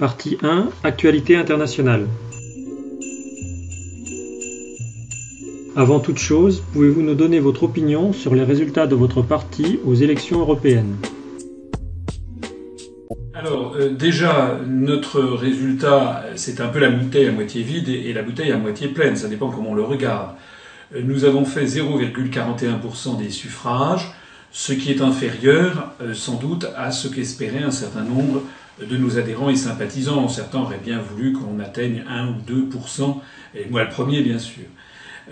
[0.00, 2.06] Partie 1 Actualité internationale.
[5.76, 9.94] Avant toute chose, pouvez-vous nous donner votre opinion sur les résultats de votre parti aux
[9.94, 10.96] élections européennes?
[13.34, 18.22] Alors, euh, déjà, notre résultat, c'est un peu la bouteille à moitié vide et, la
[18.22, 20.30] bouteille à moitié pleine, ça dépend comment on le regarde.
[20.96, 24.10] Euh, Nous avons fait 0,41% des suffrages,
[24.50, 28.42] ce qui est inférieur, euh, sans doute, à ce qu'espérait un certain nombre
[28.88, 30.28] de nos adhérents et sympathisants.
[30.28, 33.20] Certains auraient bien voulu qu'on atteigne 1 ou 2%,
[33.54, 34.64] et moi le premier, bien sûr.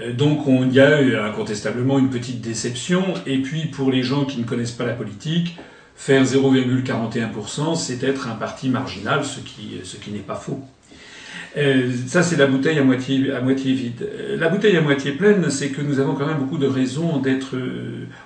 [0.00, 3.02] Euh, Donc on- il y a incontestablement une petite déception.
[3.26, 5.56] Et puis pour les gens qui ne connaissent pas la politique,
[5.96, 10.60] faire 0,41%, c'est être un parti marginal, ce qui, n'est pas faux.
[11.56, 13.18] Euh, ça, c'est la bouteille à moitié,
[13.72, 14.02] vide.
[14.08, 17.18] Euh, La bouteille à moitié pleine, c'est que nous avons quand même beaucoup de raisons
[17.18, 17.56] d'être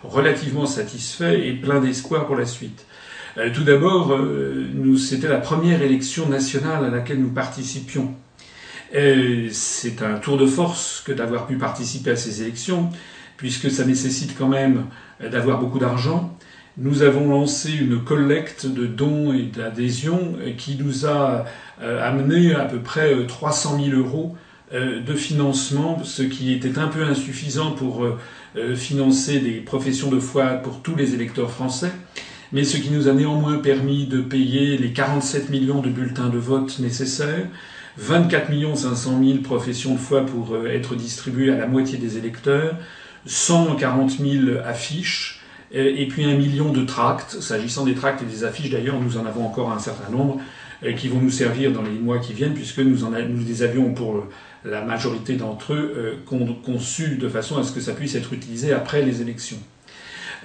[0.02, 2.84] relativement satisfaits et plein d'espoir pour la suite.
[3.38, 8.14] Euh, Tout d'abord, euh, c'était la première élection nationale à laquelle nous participions.
[8.92, 12.90] C'est un tour de force que d'avoir pu participer à ces élections,
[13.38, 14.84] puisque ça nécessite quand même
[15.22, 16.36] euh, d'avoir beaucoup d'argent.
[16.76, 21.44] Nous avons lancé une collecte de dons et d'adhésions qui nous a
[21.80, 24.36] amené à peu près euh, 300 000 euros
[24.72, 28.06] de financement, ce qui était un peu insuffisant pour
[28.74, 31.92] financer des professions de foi pour tous les électeurs français,
[32.52, 36.38] mais ce qui nous a néanmoins permis de payer les 47 millions de bulletins de
[36.38, 37.46] vote nécessaires,
[37.98, 42.76] 24 500 000 professions de foi pour euh, être distribuées à la moitié des électeurs,
[43.26, 45.40] 140 000 affiches,
[45.74, 47.40] euh, et puis un million de tracts.
[47.40, 50.40] S'agissant des tracts et des affiches, d'ailleurs, nous en avons encore un certain nombre
[50.84, 52.98] euh, qui vont nous servir dans les mois qui viennent, puisque nous,
[53.46, 54.26] les avions pour
[54.64, 58.72] la majorité d'entre eux con- conçus de façon à ce que ça puisse être utilisé
[58.72, 59.58] après les élections.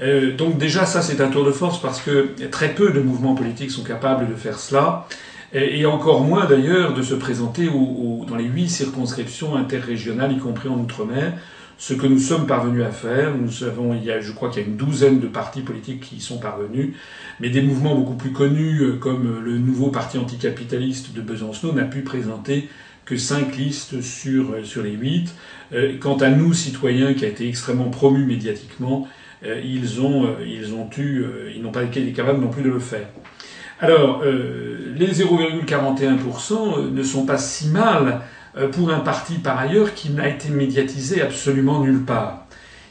[0.01, 3.35] Euh, donc déjà, ça c'est un tour de force parce que très peu de mouvements
[3.35, 5.07] politiques sont capables de faire cela,
[5.53, 10.37] et, encore moins d'ailleurs de se présenter au- au- dans les huit circonscriptions interrégionales, y
[10.37, 11.33] compris en Outre-mer,
[11.79, 13.33] ce que nous sommes parvenus à faire.
[13.35, 16.01] Nous avons, il y a, je crois qu'il y a une douzaine de partis politiques
[16.01, 16.93] qui y sont parvenus,
[17.39, 21.83] mais des mouvements beaucoup plus connus, euh, comme le nouveau parti anticapitaliste de Besançon, n'a
[21.85, 22.67] pu présenter
[23.05, 25.33] que cinq listes sur, euh, sur les huit.
[25.73, 30.45] Euh, Quant à nous, citoyens, qui a été extrêmement promu médiatiquement, euh, ils ont, euh,
[30.45, 33.07] ils ont eu, euh, ils n'ont pas été capables non plus de le faire.
[33.79, 38.21] Alors, euh, les 0,41% ne sont pas si mal
[38.57, 42.47] euh, pour un parti par ailleurs qui n'a été médiatisé absolument nulle part.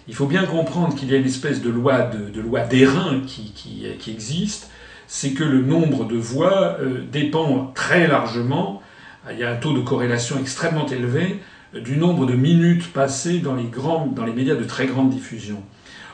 [0.06, 3.84] Il faut bien comprendre qu'il y a une espèce de loi de, loi d'airain qui,
[4.08, 4.70] existe,
[5.08, 8.80] c'est que le nombre de voix euh, dépend très largement,
[9.32, 11.40] il y a un taux de corrélation extrêmement élevé,
[11.74, 15.10] euh, du nombre de minutes passées dans les, grands, dans les médias de très grande
[15.10, 15.60] diffusion.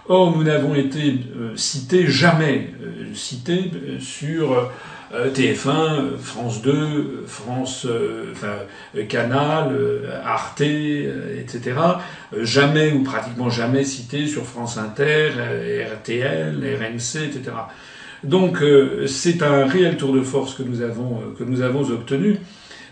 [0.09, 4.71] Or, nous n'avons été euh, cités, jamais euh, cités euh, sur
[5.15, 7.87] euh, TF1, euh, France 2, euh, France,
[8.33, 8.55] enfin,
[9.09, 9.79] Canal,
[10.25, 11.75] Arte, etc.
[12.41, 15.31] Jamais ou pratiquement jamais cités sur France Inter,
[15.99, 17.53] RTL, RMC, etc.
[18.25, 18.62] Donc,
[19.07, 22.39] c'est un réel tour de force que nous avons, que nous avons obtenu.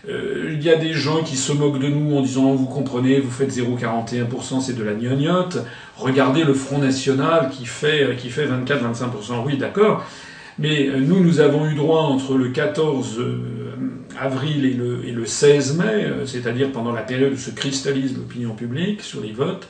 [0.09, 3.19] Euh, Il y a des gens qui se moquent de nous en disant vous comprenez,
[3.19, 5.59] vous faites 0,41%, c'est de la gnognotte.
[5.97, 9.43] Regardez le Front National qui fait, euh, qui fait 24-25%.
[9.45, 10.03] Oui, d'accord.
[10.59, 13.37] Mais euh, nous, nous avons eu droit entre le 14 euh,
[14.19, 18.53] avril et le, et le 16 mai, c'est-à-dire pendant la période où se cristallise l'opinion
[18.53, 19.67] publique sur les votes,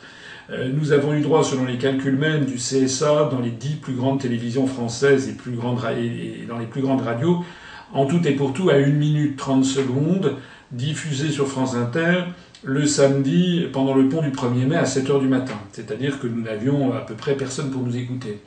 [0.73, 4.19] nous avons eu droit, selon les calculs même du CSA, dans les dix plus grandes
[4.19, 7.45] télévisions françaises et, plus grandes ra- et- et dans les plus grandes radios,
[7.93, 10.37] en tout et pour tout à 1 minute 30 secondes,
[10.71, 12.23] diffusé sur France Inter
[12.63, 15.55] le samedi pendant le pont du 1er mai à 7 heures du matin.
[15.71, 18.39] C'est-à-dire que nous n'avions à peu près personne pour nous écouter.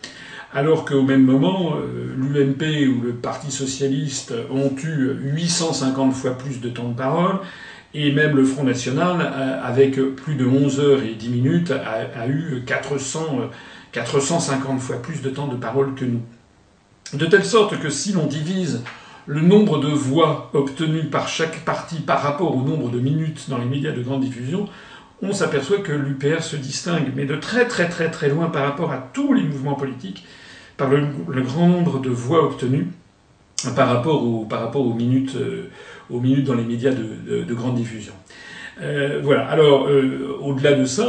[0.53, 6.61] Alors qu'au même moment, euh, l'UMP ou le Parti Socialiste ont eu 850 fois plus
[6.61, 7.41] de temps de parole,
[7.93, 12.29] et même le Front National, euh, avec plus de 11 heures et 10 minutes, a,
[12.29, 13.47] eu 400, euh,
[13.91, 16.23] 450 fois plus de temps de parole que nous.
[17.15, 18.83] De telle sorte que si l'on divise
[19.27, 23.59] le nombre de voix obtenues par chaque parti par rapport au nombre de minutes dans
[23.59, 24.69] les médias de grande diffusion,
[25.23, 28.93] on s'aperçoit que l'UPR se distingue, mais de très très très très loin par rapport
[28.93, 30.25] à tous les mouvements politiques,
[30.77, 31.07] par le,
[31.43, 32.89] grand nombre de voix obtenues
[33.77, 35.71] par rapport, aux, minutes, euh,
[36.11, 38.13] aux minutes dans les médias de, de, de grande diffusion.
[38.83, 39.47] Euh, voilà.
[39.49, 41.07] Alors, euh, au-delà de ça,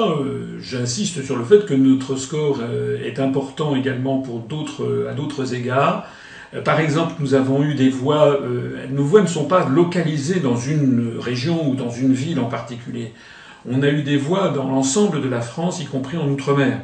[0.59, 2.59] j'insiste sur le fait que notre score
[3.03, 6.05] est important également pour d'autres, à d'autres égards.
[6.55, 8.39] Euh, Par exemple, nous avons eu des voix.
[8.41, 12.45] euh, nos voix ne sont pas localisées dans une région ou dans une ville en
[12.45, 13.13] particulier.
[13.69, 16.81] On a eu des voix dans l'ensemble de la France, y compris en outre-mer,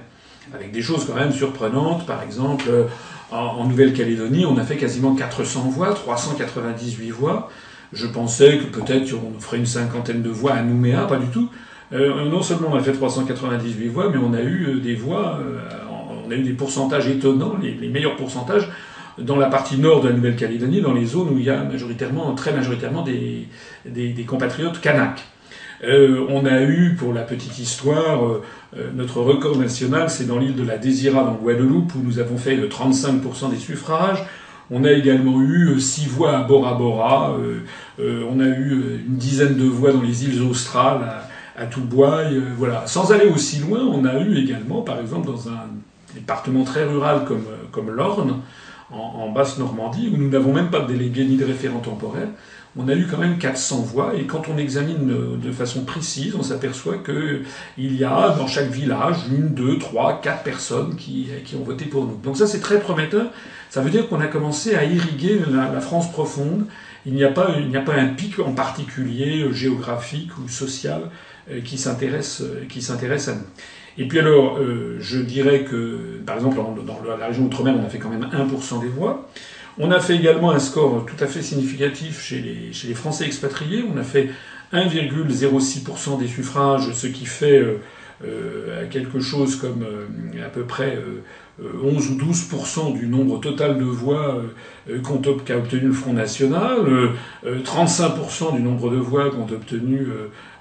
[0.53, 2.05] avec des choses quand même surprenantes.
[2.05, 2.85] Par exemple, euh,
[3.31, 7.49] en, Nouvelle-Calédonie, on a fait quasiment 400 voix, 398 voix.
[7.93, 11.49] Je pensais que peut-être on ferait une cinquantaine de voix à Nouméa, pas du tout.
[11.91, 15.41] Non seulement on a fait 398 voix, mais on a eu des voix,
[16.25, 18.69] on a eu des pourcentages étonnants, les, meilleurs pourcentages
[19.17, 22.33] dans la partie nord de la Nouvelle-Calédonie, dans les zones où il y a majoritairement,
[22.35, 23.47] très majoritairement des,
[23.85, 25.23] des, compatriotes kanaks.
[25.83, 28.21] on a eu, pour la petite histoire,
[28.93, 32.57] notre record national, c'est dans l'île de la Désirade en Guadeloupe, où nous avons fait
[32.57, 34.23] 35% des suffrages.
[34.69, 37.35] On a également eu six voix à Bora Bora.
[37.99, 41.31] on a eu une dizaine de voix dans les îles australes, à.
[41.61, 42.87] Euh, voilà.
[42.87, 45.67] Sans aller aussi loin, on a eu également, par exemple, dans un
[46.13, 48.41] département très rural comme, euh, comme l'Orne,
[48.91, 52.29] en, Basse-Normandie, où nous n'avons même pas de délégué ni de référent temporel,
[52.77, 56.35] on a eu quand même 400 voix, et quand on examine euh, de façon précise,
[56.35, 61.29] on s'aperçoit qu'il y a dans chaque village une, deux, trois, quatre personnes qui,
[61.59, 62.17] ont voté pour nous.
[62.23, 63.27] Donc ça, c'est très prometteur.
[63.69, 66.65] Ça veut dire qu'on a commencé à irriguer la, France profonde.
[67.05, 71.01] Il n'y a, pas, il a pas un pic en particulier géographique ou social
[71.49, 73.47] euh, euh, qui s'intéresse à nous.
[74.01, 77.87] Et puis alors, euh, je dirais que, par exemple, dans la région Outre-mer, on a
[77.87, 79.29] fait quand même 1% des voix.
[79.77, 83.85] On a fait également un score tout à fait significatif chez les, Français expatriés.
[83.87, 84.29] On a fait
[84.73, 87.63] 1,06% des suffrages, ce qui fait
[88.25, 89.85] euh, quelque chose comme
[90.43, 90.97] à peu près
[91.59, 94.41] 11 ou 12% du nombre total de voix
[95.45, 97.11] qu'a obtenu le Front National,
[97.45, 100.07] 35% du nombre de voix qu'ont obtenu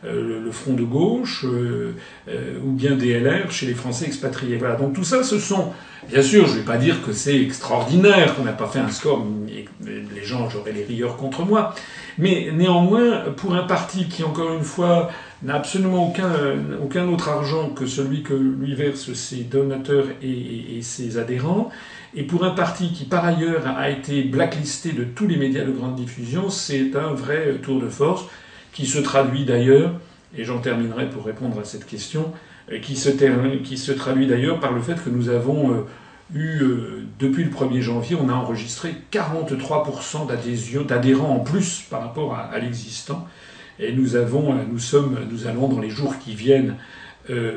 [0.06, 1.92] euh, le Front de gauche euh,
[2.26, 4.56] euh, ou bien DLR chez les Français expatriés.
[4.56, 4.76] Voilà.
[4.76, 5.72] Donc tout ça, ce sont,
[6.08, 8.88] bien sûr, je ne vais pas dire que c'est extraordinaire qu'on n'a pas fait un
[8.88, 11.74] score, les gens j'aurais les rieurs contre moi,
[12.16, 15.10] mais néanmoins, pour un parti qui, encore une fois,
[15.42, 16.30] n'a absolument aucun,
[16.82, 21.70] aucun autre argent que celui que lui versent ses donateurs et, ses adhérents,
[22.14, 25.70] et pour un parti qui, par ailleurs, a été blacklisté de tous les médias de
[25.70, 28.24] grande diffusion, c'est un vrai tour de force
[28.72, 29.92] qui se traduit d'ailleurs,
[30.36, 32.32] et j'en terminerai pour répondre à cette question,
[32.70, 33.10] euh, qui se,
[33.62, 35.86] qui se traduit d'ailleurs par le fait que nous avons euh,
[36.34, 42.02] eu, euh, depuis le 1er janvier, on a enregistré 43% d'adhésion, d'adhérents en plus par
[42.02, 43.26] rapport à, l'existant.
[43.80, 46.76] Et nous avons, nous sommes, nous allons dans les jours qui viennent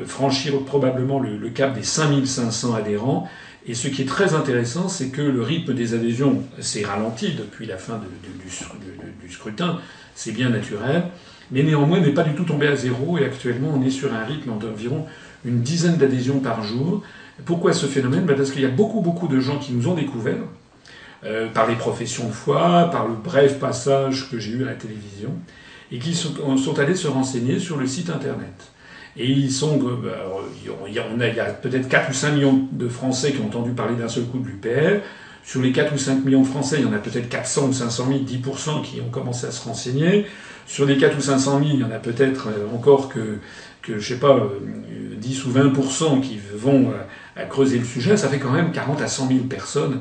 [0.06, 3.28] franchir probablement le, cap des 5500 adhérents.
[3.66, 7.66] Et ce qui est très intéressant, c'est que le rythme des adhésions s'est ralenti depuis
[7.66, 8.00] la fin
[8.42, 9.78] du, scrutin.
[10.14, 11.04] C'est bien naturel,
[11.50, 13.18] mais néanmoins n'est pas du tout tombé à zéro.
[13.18, 15.06] Et actuellement on est sur un rythme d'environ
[15.44, 17.02] une dizaine d'adhésions par jour.
[17.44, 18.24] Pourquoi ce phénomène?
[18.24, 20.44] Ben, Parce qu'il y a beaucoup beaucoup de gens qui nous ont découverts
[21.24, 24.74] euh, par les professions de foi, par le bref passage que j'ai eu à la
[24.74, 25.30] télévision,
[25.92, 28.72] et qui sont, allés se renseigner sur le site internet.
[29.16, 29.80] Et ils sont,
[30.88, 34.08] il y a, peut-être 4 ou 5 millions de Français qui ont entendu parler d'un
[34.08, 35.02] seul coup de l'UPR.
[35.44, 37.72] Sur les 4 ou 5 millions de Français, il y en a peut-être 400 ou
[37.72, 40.26] 500 000, 10% qui ont commencé à se renseigner.
[40.66, 43.38] Sur les 4 ou 500 000, il y en a peut-être euh, encore que,
[43.82, 44.40] que je sais pas,
[45.18, 46.94] 10 euh, ou 20% qui vont euh,
[47.36, 48.16] à creuser le sujet.
[48.16, 50.00] Ça fait quand même 40 à 100 000 personnes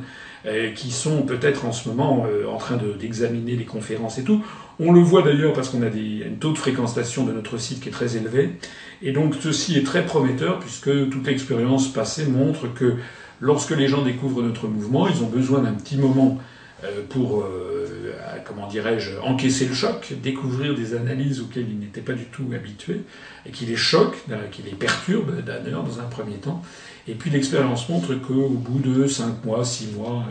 [0.76, 4.44] qui sont peut-être en ce moment en train d'examiner les conférences et tout.
[4.80, 7.82] On le voit d'ailleurs parce qu'on a des, un taux de fréquentation de notre site
[7.82, 8.54] qui est très élevé.
[9.02, 12.96] Et donc ceci est très prometteur puisque toute l'expérience passée montre que
[13.44, 16.40] Lorsque les gens découvrent notre mouvement, ils ont besoin d'un petit moment
[16.86, 18.14] euh, pour, euh,
[18.46, 23.02] comment dirais-je, encaisser le choc, découvrir des analyses auxquelles ils n'étaient pas du tout habitués,
[23.46, 26.62] et qui les choquent, euh, qui les perturbent d'ailleurs dans un premier temps.
[27.06, 30.24] Et puis l'expérience montre qu'au bout de 5 mois, 6 mois,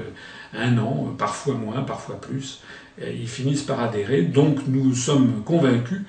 [0.54, 2.62] un an, parfois moins, parfois plus,
[3.00, 4.22] ils finissent par adhérer.
[4.22, 6.02] Donc nous sommes convaincus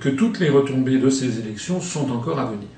[0.00, 2.68] que toutes les retombées de ces élections sont encore à venir.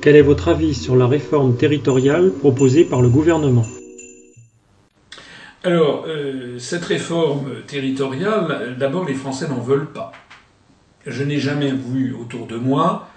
[0.00, 3.66] Quel est votre avis sur la réforme territoriale proposée par le gouvernement?
[5.64, 10.12] Alors, euh, cette réforme territoriale, d'abord, les Français n'en veulent pas.
[11.06, 13.08] Je n'ai jamais vu autour de moi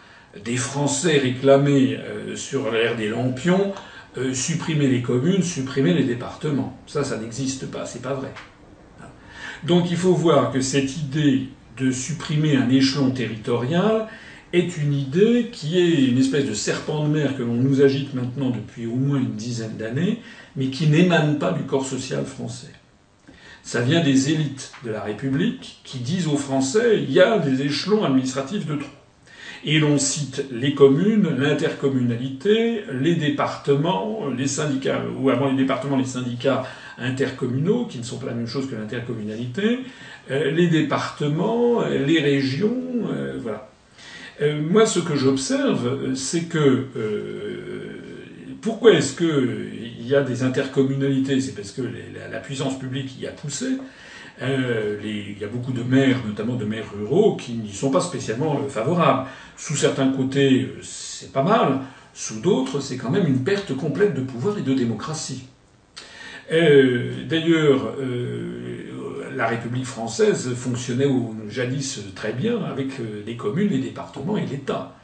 [0.44, 3.74] des Français réclamer euh, sur l'ère des lampions
[4.18, 6.78] euh, supprimer les communes, supprimer les départements.
[6.88, 8.34] Ça, ça n'existe pas, c'est pas vrai.
[9.64, 14.08] Donc il faut voir que cette idée de supprimer un échelon territorial,
[14.52, 18.14] est une idée qui est une espèce de serpent de mer que l'on nous agite
[18.14, 20.22] maintenant depuis au moins une dizaine d'années,
[20.56, 22.74] mais qui n'émane pas du corps social français.
[23.62, 27.62] Ça vient des élites de la République qui disent aux Français il y a des
[27.62, 28.90] échelons administratifs de trop.
[29.66, 36.06] Et l'on cite les communes, l'intercommunalité, les départements, les syndicats, ou avant les départements, les
[36.06, 36.66] syndicats
[36.98, 39.80] intercommunaux, qui ne sont pas la même chose que l'intercommunalité,
[40.32, 42.78] euh, les départements, les régions,
[43.12, 43.70] euh, voilà.
[44.42, 48.00] Euh, moi, ce que j'observe, c'est que euh,
[48.62, 51.42] pourquoi est-ce qu'il y a des intercommunalités?
[51.42, 51.82] C'est parce que
[52.32, 53.78] la, puissance publique y a poussé.
[54.42, 58.00] Euh, il y a beaucoup de maires, notamment de maires ruraux, qui n'y sont pas
[58.00, 59.28] spécialement favorables.
[59.58, 61.82] Sous certains côtés, c'est pas mal.
[62.14, 65.48] Sous d'autres, c'est quand même une perte complète de pouvoir et de démocratie.
[66.50, 67.96] D'ailleurs,
[69.36, 71.08] la République française fonctionnait
[71.48, 72.94] jadis très bien avec
[73.26, 74.99] les communes, les départements et l'État.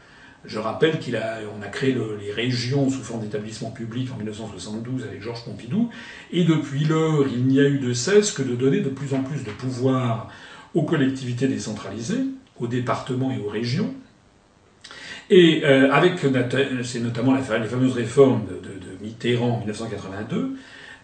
[0.48, 1.40] Je rappelle qu'il a,
[1.72, 5.90] créé les régions sous forme d'établissement public en 1972 avec Georges Pompidou,
[6.32, 9.24] et depuis lors, il n'y a eu de cesse que de donner de plus en
[9.24, 10.30] plus de pouvoir
[10.74, 12.26] aux collectivités décentralisées,
[12.60, 13.94] aux départements et aux régions.
[15.30, 16.20] Et euh, avec,
[16.84, 20.58] c'est notamment les fameuses réformes de, Mitterrand en 1982,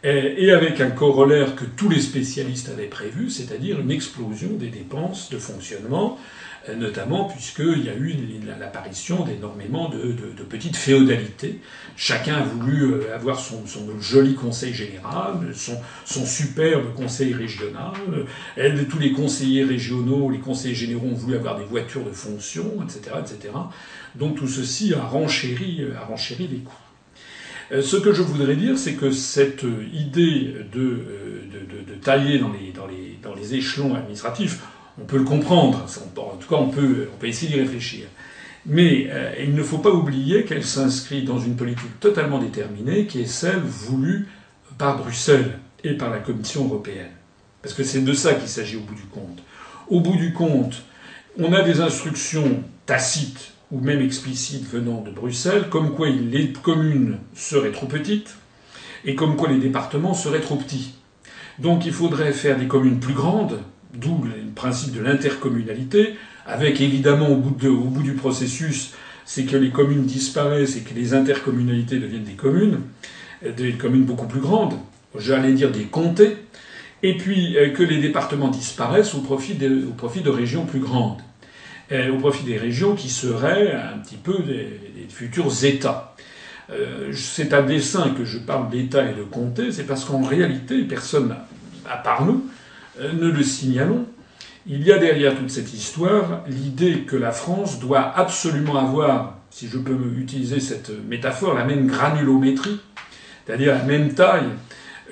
[0.03, 5.29] et avec un corollaire que tous les spécialistes avaient prévu, c'est-à-dire une explosion des dépenses
[5.29, 8.15] de fonctionnement euh, notamment puisqu'il y a eu
[8.59, 11.59] l'apparition d'énormément de, petites féodalités.
[11.95, 13.63] Chacun a voulu euh, avoir son,
[13.99, 17.93] joli conseil général, son, superbe conseil régional.
[18.57, 22.83] Et tous les conseillers régionaux, les conseillers généraux ont voulu avoir des voitures de fonction,
[22.83, 23.53] etc., etc.
[24.15, 26.73] Donc tout ceci a renchéri, a renchéri les coûts.
[27.71, 31.07] Euh, ce que je voudrais dire, c'est que cette idée de,
[32.01, 34.59] tailler dans les, dans, les, dans les échelons administratifs,
[34.99, 35.85] on peut le comprendre.
[36.17, 38.07] En tout cas, on peut, essayer d'y réfléchir.
[38.65, 43.21] Mais euh, il ne faut pas oublier qu'elle s'inscrit dans une politique totalement déterminée, qui
[43.21, 44.27] est celle voulue
[44.77, 47.09] par Bruxelles et par la Commission européenne.
[47.61, 49.43] Parce que c'est de ça qu'il s'agit au bout du compte.
[49.89, 50.83] Au bout du compte,
[51.39, 57.17] on a des instructions tacites ou même explicites venant de Bruxelles, comme quoi les communes
[57.33, 58.35] seraient trop petites
[59.05, 60.95] et comme quoi les départements seraient trop petits.
[61.59, 63.59] Donc il faudrait faire des communes plus grandes,
[63.93, 68.93] d'où le principe de l'intercommunalité, avec évidemment au bout, du processus,
[69.25, 72.79] c'est que les communes disparaissent et que les intercommunalités deviennent des communes,
[73.45, 74.73] des communes beaucoup plus grandes,
[75.17, 76.37] j'allais dire des comtés,
[77.03, 81.21] et puis euh, que les départements disparaissent au profit de, régions plus grandes,
[81.91, 84.79] au profit des régions qui seraient un petit peu des,
[85.09, 86.15] futurs États.
[86.71, 90.83] Euh, c'est à dessein que je parle d'État et de comté, c'est parce qu'en réalité,
[90.83, 91.35] personne,
[91.89, 92.45] à part nous,
[92.99, 94.05] euh, ne le signalons,
[94.67, 99.67] il y a derrière toute cette histoire l'idée que la France doit absolument avoir, si
[99.67, 102.79] je peux utiliser cette métaphore, la même granulométrie,
[103.45, 104.49] c'est-à-dire la même taille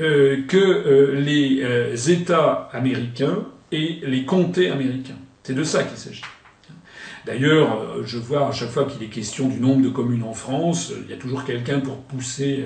[0.01, 5.17] euh, que euh, les États américains et les comtés américains.
[5.43, 6.21] C'est de ça qu'il s'agit.
[7.25, 10.93] D'ailleurs, je vois à chaque fois qu'il est question du nombre de communes en France,
[11.03, 12.65] il y a toujours quelqu'un pour pousser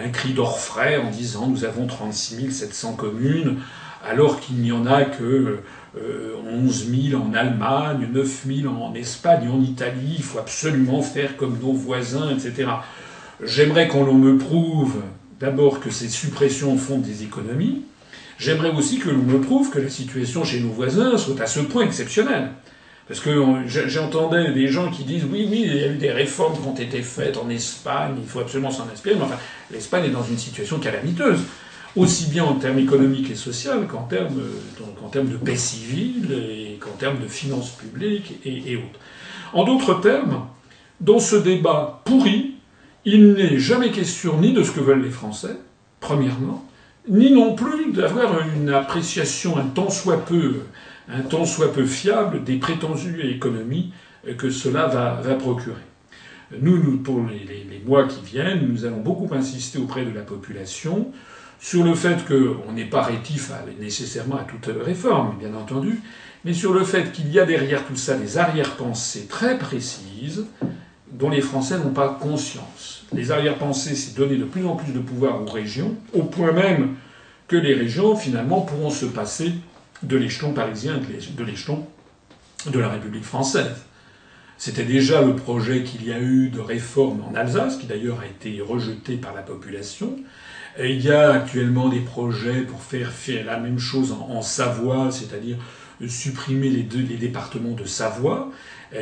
[0.00, 3.58] un cri d'orfraie en disant nous avons 36 700 communes
[4.08, 5.60] alors qu'il n'y en a que
[5.96, 11.36] 11 euh, 000 en Allemagne, 9 000 en Espagne, en Italie, il faut absolument faire
[11.36, 12.70] comme nos voisins, etc.
[13.42, 15.02] J'aimerais qu'on me prouve
[15.40, 17.82] d'abord que ces suppressions font des économies.
[18.38, 21.60] J'aimerais aussi que l'on me prouve que la situation chez nos voisins soit à ce
[21.60, 22.50] point exceptionnelle.
[23.06, 23.30] Parce que
[23.66, 26.74] j'entendais des gens qui disent oui, oui, il y a eu des réformes qui ont
[26.74, 29.14] été faites en Espagne, il faut absolument s'en inspirer.
[29.16, 29.38] Mais enfin,
[29.70, 31.40] l'Espagne est dans une situation calamiteuse
[31.96, 34.40] aussi bien en termes économiques et sociaux qu'en termes,
[35.12, 38.98] termes, de paix civile et qu'en termes de finances publiques et, autres.
[39.52, 40.46] En d'autres termes,
[41.00, 42.54] dans ce débat pourri,
[43.04, 45.56] il n'est jamais question ni de ce que veulent les Français,
[46.00, 46.66] premièrement,
[47.08, 50.62] ni non plus d'avoir une appréciation un tant soit peu,
[51.08, 53.92] un tant soit peu fiable des prétendues économies
[54.38, 55.76] que cela va, procurer.
[56.60, 61.12] Nous, pour les, mois qui viennent, nous allons beaucoup insister auprès de la population
[61.60, 66.00] sur le fait qu'on n'est pas rétif nécessairement à toute réforme, bien entendu,
[66.44, 70.46] mais sur le fait qu'il y a derrière tout ça des arrière-pensées très précises
[71.10, 73.04] dont les Français n'ont pas conscience.
[73.12, 76.96] Les arrière-pensées, c'est donner de plus en plus de pouvoir aux régions, au point même
[77.46, 79.52] que les régions, finalement, pourront se passer
[80.02, 81.86] de l'échelon parisien, de l'échelon
[82.66, 83.84] de la République française.
[84.58, 88.26] C'était déjà le projet qu'il y a eu de réforme en Alsace, qui d'ailleurs a
[88.26, 90.16] été rejeté par la population.
[90.82, 95.56] Il y a actuellement des projets pour faire, faire la même chose en, Savoie, c'est-à-dire
[96.08, 98.50] supprimer les, les départements de Savoie.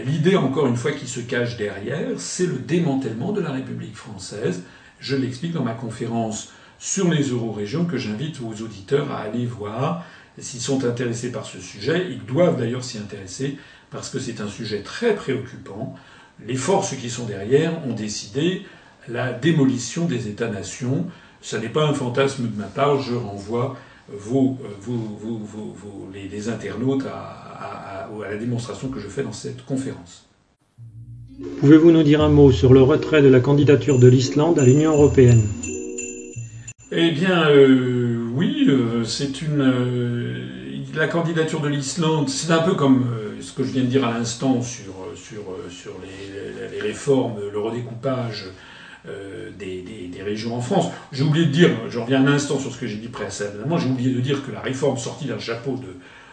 [0.04, 4.62] L'idée, encore une fois, qui se cache derrière, c'est le démantèlement de la République française.
[5.00, 10.04] Je l'explique dans ma conférence sur les eurorégions que j'invite aux auditeurs à aller voir.
[10.38, 13.56] S'ils sont intéressés par ce sujet, ils doivent d'ailleurs s'y intéresser
[13.90, 15.94] parce que c'est un sujet très préoccupant.
[16.46, 18.66] Les forces qui sont derrière ont décidé
[19.08, 21.06] la démolition des États-nations
[21.42, 23.76] ce n'est pas un fantasme de ma part, je renvoie
[24.08, 24.56] vos,
[26.14, 30.26] les, internautes à, à la démonstration que je fais dans cette conférence.
[31.60, 34.92] Pouvez-vous nous dire un mot sur le retrait de la candidature de l'Islande à l'Union
[34.92, 35.42] européenne?
[36.90, 39.60] Eh bien, euh, oui, euh, c'est une.
[39.60, 40.36] Euh,
[40.94, 43.06] la candidature de l'Islande, c'est un peu comme
[43.40, 47.58] ce que je viens de dire à l'instant sur, sur, sur les, les, réformes, le
[47.58, 48.44] redécoupage
[49.58, 50.86] des, des, régions en France.
[51.10, 53.88] J'ai oublié de dire, je reviens un instant sur ce que j'ai dit précédemment, j'ai
[53.88, 55.76] oublié de dire que la réforme sortie d'un chapeau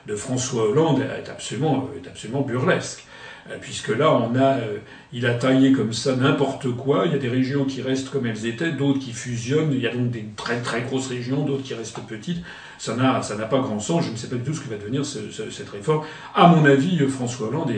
[0.07, 3.05] de, François Hollande est absolument, est absolument burlesque.
[3.49, 4.77] Euh, puisque là, on a, euh,
[5.13, 7.03] il a taillé comme ça n'importe quoi.
[7.05, 9.71] Il y a des régions qui restent comme elles étaient, d'autres qui fusionnent.
[9.71, 12.43] Il y a donc des très très grosses régions, d'autres qui restent petites.
[12.77, 14.05] Ça n'a, ça n'a pas grand sens.
[14.05, 16.05] Je ne sais pas du tout ce que va devenir cette réforme.
[16.35, 17.71] À mon avis, euh, François Hollande,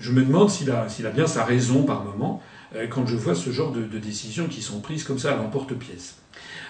[0.00, 2.42] je me demande s'il a, s'il a bien sa raison par moment
[2.90, 6.16] quand je vois ce genre de, décisions qui sont prises comme ça à l'emporte-pièce.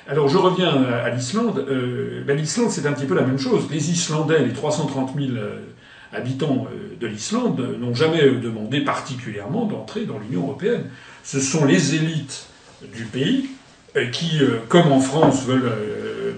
[0.07, 1.67] Alors je reviens à l'Islande.
[2.27, 3.65] Ben, L'Islande, c'est un petit peu la même chose.
[3.71, 5.37] Les Islandais, les 330 000
[6.13, 10.85] habitants euh, de l'Islande n'ont jamais euh, demandé particulièrement d'entrer dans l'Union européenne.
[11.23, 12.47] Ce sont les élites
[12.95, 13.51] du pays
[13.97, 15.73] euh, qui, comme en France, veulent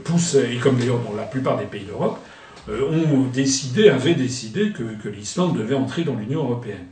[0.04, 2.18] pousser, et comme d'ailleurs dans la plupart des pays d'Europe,
[2.68, 6.84] ont décidé, avaient décidé que, l'Islande devait entrer dans l'Union européenne.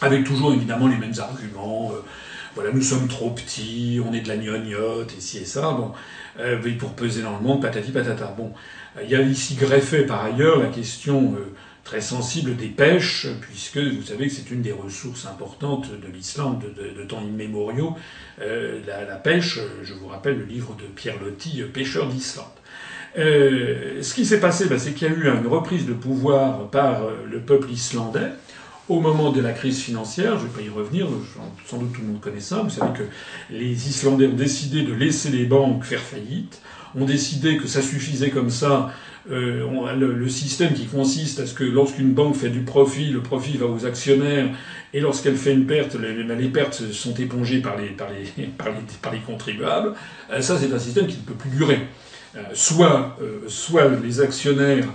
[0.00, 1.92] Avec toujours évidemment les mêmes arguments.
[2.54, 5.72] voilà, nous sommes trop petits, on est de la gnognotte, et ci et ça.
[5.72, 5.92] Bon,
[6.78, 8.34] pour peser dans le monde, patati patata.
[8.36, 8.52] Bon,
[9.02, 11.36] il y a ici greffé par ailleurs la question
[11.88, 16.62] très sensible des pêches, puisque vous savez que c'est une des ressources importantes de l'Islande
[16.76, 17.96] de, temps immémoriaux.
[18.42, 22.44] Euh, la, pêche, je vous rappelle le livre de Pierre Loti, Pêcheur d'Islande.
[23.16, 26.68] Euh, ce qui s'est passé, ben, c'est qu'il y a eu une reprise de pouvoir
[26.68, 28.32] par euh, le peuple islandais
[28.88, 30.38] au moment de la crise financière.
[30.38, 31.06] Je ne vais pas y revenir,
[31.66, 32.62] sans doute tout le monde connaît ça.
[32.62, 33.04] Vous savez que
[33.50, 36.60] les Islandais ont décidé de laisser les banques faire faillite,
[36.94, 38.92] ont décidé que ça suffisait comme ça
[39.30, 43.58] euh, le, système qui consiste à ce que lorsqu'une banque fait du profit, le profit
[43.58, 44.48] va aux actionnaires,
[44.94, 48.80] et lorsqu'elle fait une perte, les, pertes sont épongées par les, par les, par les,
[49.02, 49.92] par les contribuables.
[50.32, 51.80] Euh, ça, c'est un système qui ne peut plus durer.
[52.36, 53.18] Euh, soit,
[53.48, 54.86] soit les actionnaires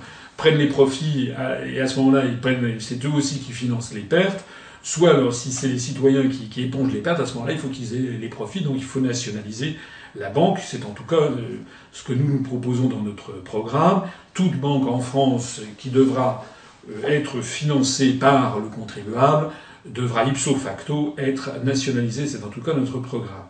[0.44, 1.30] prennent les profits,
[1.66, 4.44] et à ce moment-là, ils prennent, c'est eux aussi qui financent les pertes.
[4.82, 7.60] Soit, alors, si c'est les citoyens qui, qui épongent les pertes, à ce moment-là, il
[7.60, 9.78] faut qu'ils aient les profits, donc il faut nationaliser
[10.20, 11.60] la banque, c'est en tout cas euh,
[11.94, 14.02] ce que nous nous proposons dans notre programme.
[14.34, 16.46] Toute banque en France qui devra
[16.90, 19.48] euh, être financée par le contribuable
[19.86, 22.28] devra ipso facto être nationalisée.
[22.28, 23.48] C'est en tout cas notre programme.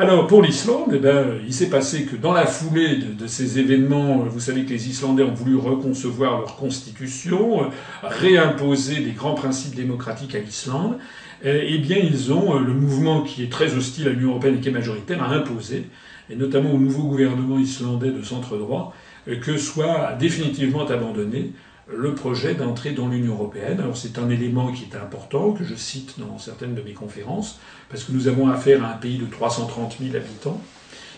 [0.00, 4.18] Alors pour l'Islande, eh ben, il s'est passé que dans la foulée de, ces événements,
[4.18, 7.66] vous savez que les Islandais ont voulu reconcevoir leur constitution, euh,
[8.04, 10.98] réimposer des grands principes démocratiques à l'Islande.
[11.44, 14.58] Euh, eh bien, ils ont euh, le mouvement qui est très hostile à l'Union européenne
[14.58, 15.86] et qui est majoritaire à imposer,
[16.30, 18.94] et notamment au nouveau gouvernement islandais de centre droit,
[19.28, 21.50] euh, que soit définitivement abandonné
[21.94, 23.80] le projet d'entrer dans l'Union européenne.
[23.80, 27.58] Alors c'est un élément qui est important, que je cite dans certaines de mes conférences,
[27.88, 30.60] parce que nous avons affaire à un pays de 330 000 habitants,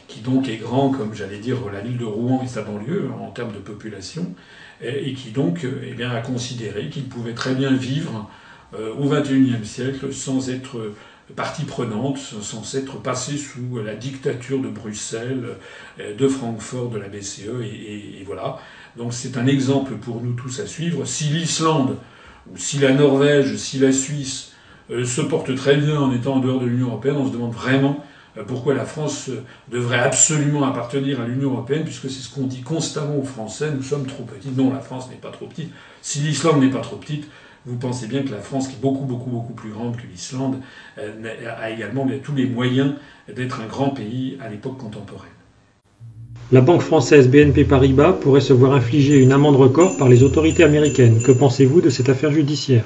[0.07, 3.31] qui donc est grand comme j'allais dire la ville de Rouen et sa banlieue en
[3.31, 4.35] termes de population,
[4.83, 8.31] et qui donc eh bien, a considéré qu'il pouvait très bien vivre
[8.75, 10.95] euh, au XXIe siècle sans être
[11.35, 15.57] partie prenante, sans être passé sous la dictature de Bruxelles,
[15.99, 18.59] euh, de Francfort, de la BCE, et, voilà.
[18.97, 21.05] Donc c'est un exemple pour nous tous à suivre.
[21.05, 21.97] Si l'Islande,
[22.53, 24.53] ou si la Norvège, si la Suisse
[24.91, 27.53] euh, se portent très bien en étant en dehors de l'Union européenne, on se demande
[27.53, 28.05] vraiment
[28.47, 29.29] pourquoi la France
[29.71, 33.83] devrait absolument appartenir à l'Union européenne, puisque c'est ce qu'on dit constamment aux Français, nous
[33.83, 34.51] sommes trop petits.
[34.57, 35.73] Non, la France n'est pas trop petite.
[36.01, 37.29] Si l'Islande n'est pas trop petite,
[37.67, 40.57] vous pensez bien que la France, qui est beaucoup, beaucoup, beaucoup plus grande que l'Islande,
[40.99, 41.13] euh,
[41.59, 42.95] a également tous les moyens
[43.35, 45.31] d'être un grand pays à l'époque contemporaine.
[46.53, 50.65] La banque française BNP Paribas pourrait se voir infliger une amende record par les autorités
[50.65, 51.23] américaines.
[51.23, 52.85] Que pensez-vous de cette affaire judiciaire?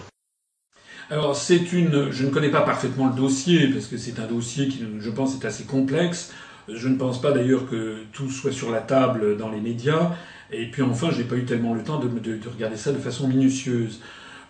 [1.09, 4.69] Alors c'est une, je ne connais pas parfaitement le dossier parce que c'est un dossier
[4.69, 6.33] qui, je pense, est assez complexe.
[6.69, 10.13] Je ne pense pas d'ailleurs que tout soit sur la table dans les médias.
[10.51, 12.99] Et puis enfin, je n'ai pas eu tellement le temps de, de regarder ça de
[12.99, 14.01] façon minutieuse.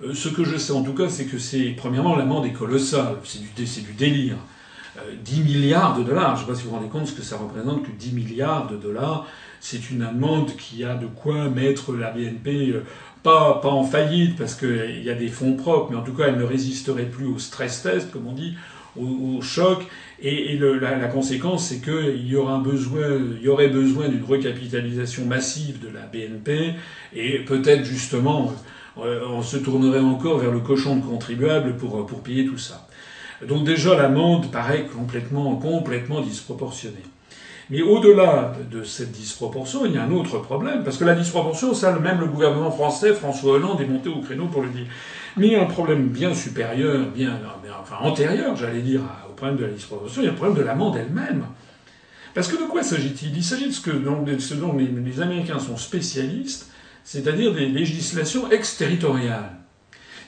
[0.02, 3.16] Euh, ce que je sais en tout cas, c'est que c'est, premièrement, l'amende est colossale,
[3.24, 4.36] c'est du, du délire.
[5.24, 7.12] 10 euh, milliards de dollars, je ne sais pas si vous vous rendez compte ce
[7.12, 9.26] que ça représente que 10 milliards de dollars,
[9.60, 12.84] c'est une amende qui a de quoi mettre la BNP euh,
[13.22, 16.26] pas, pas en faillite parce qu'il y a des fonds propres, mais en tout cas
[16.28, 18.54] elle ne résisterait plus au stress test, comme on dit,
[18.96, 19.84] au, choc.
[20.22, 26.06] Et, la, conséquence, c'est qu'il y, aura y aurait besoin d'une recapitalisation massive de la
[26.06, 26.74] BNP
[27.14, 28.54] et peut-être justement
[28.96, 32.86] on se tournerait encore vers le cochon de contribuable pour, pour payer tout ça.
[33.46, 37.02] Donc déjà, l'amende paraît complètement, complètement disproportionnée.
[37.70, 41.72] Mais au-delà de cette disproportion, il y a un autre problème, parce que la disproportion,
[41.72, 44.86] ça, même le gouvernement français, François Hollande, est monté au créneau pour le dire.
[45.36, 47.40] Mais il y a un problème bien supérieur, bien,
[47.80, 50.62] enfin antérieur, j'allais dire, au problème de la disproportion, il y a le problème de
[50.62, 51.46] l'amende elle-même.
[52.34, 53.34] Parce que de quoi s'agit-il?
[53.34, 54.24] Il, s'agit de ce, que, dont
[54.76, 56.70] les Américains sont spécialistes,
[57.04, 59.50] c'est-à-dire des législations exterritoriales.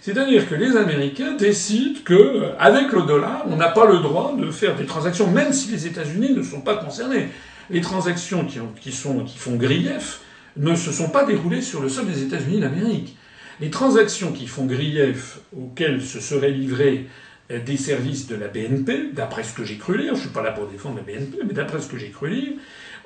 [0.03, 4.53] C'est-à-dire que les Américains décident que, avec le dollar, on n'a pas le droit de
[4.53, 7.31] faire des transactions, même si les États-Unis ne sont pas concernés.
[7.71, 10.21] Les transactions qui, sont, qui font grief
[10.57, 13.17] ne se sont pas déroulées sur le sol des États-Unis d'Amérique.
[13.61, 17.09] Les transactions qui font grief, auxquelles se seraient livrés
[17.51, 20.43] euh, des services de la BNP, d'après ce que j'ai cru lire, je suis pas
[20.43, 22.53] là pour défendre la BNP, mais d'après ce que j'ai cru lire,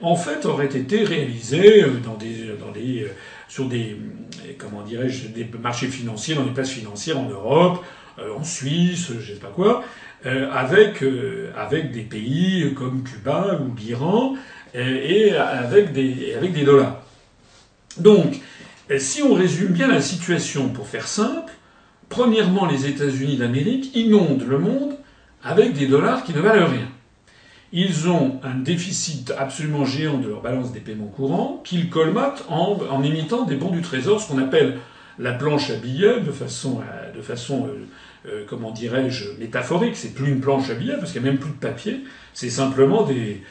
[0.02, 3.06] en fait, auraient été réalisées euh, euh,
[3.48, 3.96] sur des,
[4.58, 7.84] comment dirais-je, des marchés financiers, dans des places financières en Europe,
[8.18, 9.84] euh, en Suisse, je sais pas quoi,
[10.26, 11.52] euh, avec euh,
[11.92, 14.34] des pays comme Cuba ou l'Iran
[14.74, 17.02] et avec des dollars.
[17.96, 18.40] Donc,
[18.98, 21.52] si on résume bien la situation pour faire simple,
[22.08, 24.94] premièrement, les États-Unis d'Amérique inondent le monde
[25.42, 26.88] avec des dollars qui ne valent rien.
[27.72, 32.78] Ils ont un déficit absolument géant de leur balance des paiements courants qu'ils colmatent en,
[32.90, 34.78] en, imitant des bons du trésor, ce qu'on appelle
[35.20, 37.86] la planche à billets de façon, euh, de façon euh,
[38.28, 39.94] euh, comment dirais-je, métaphorique.
[39.94, 42.00] C'est plus une planche à billets parce qu'il n'y a même plus de papier.
[42.34, 43.42] C'est simplement des,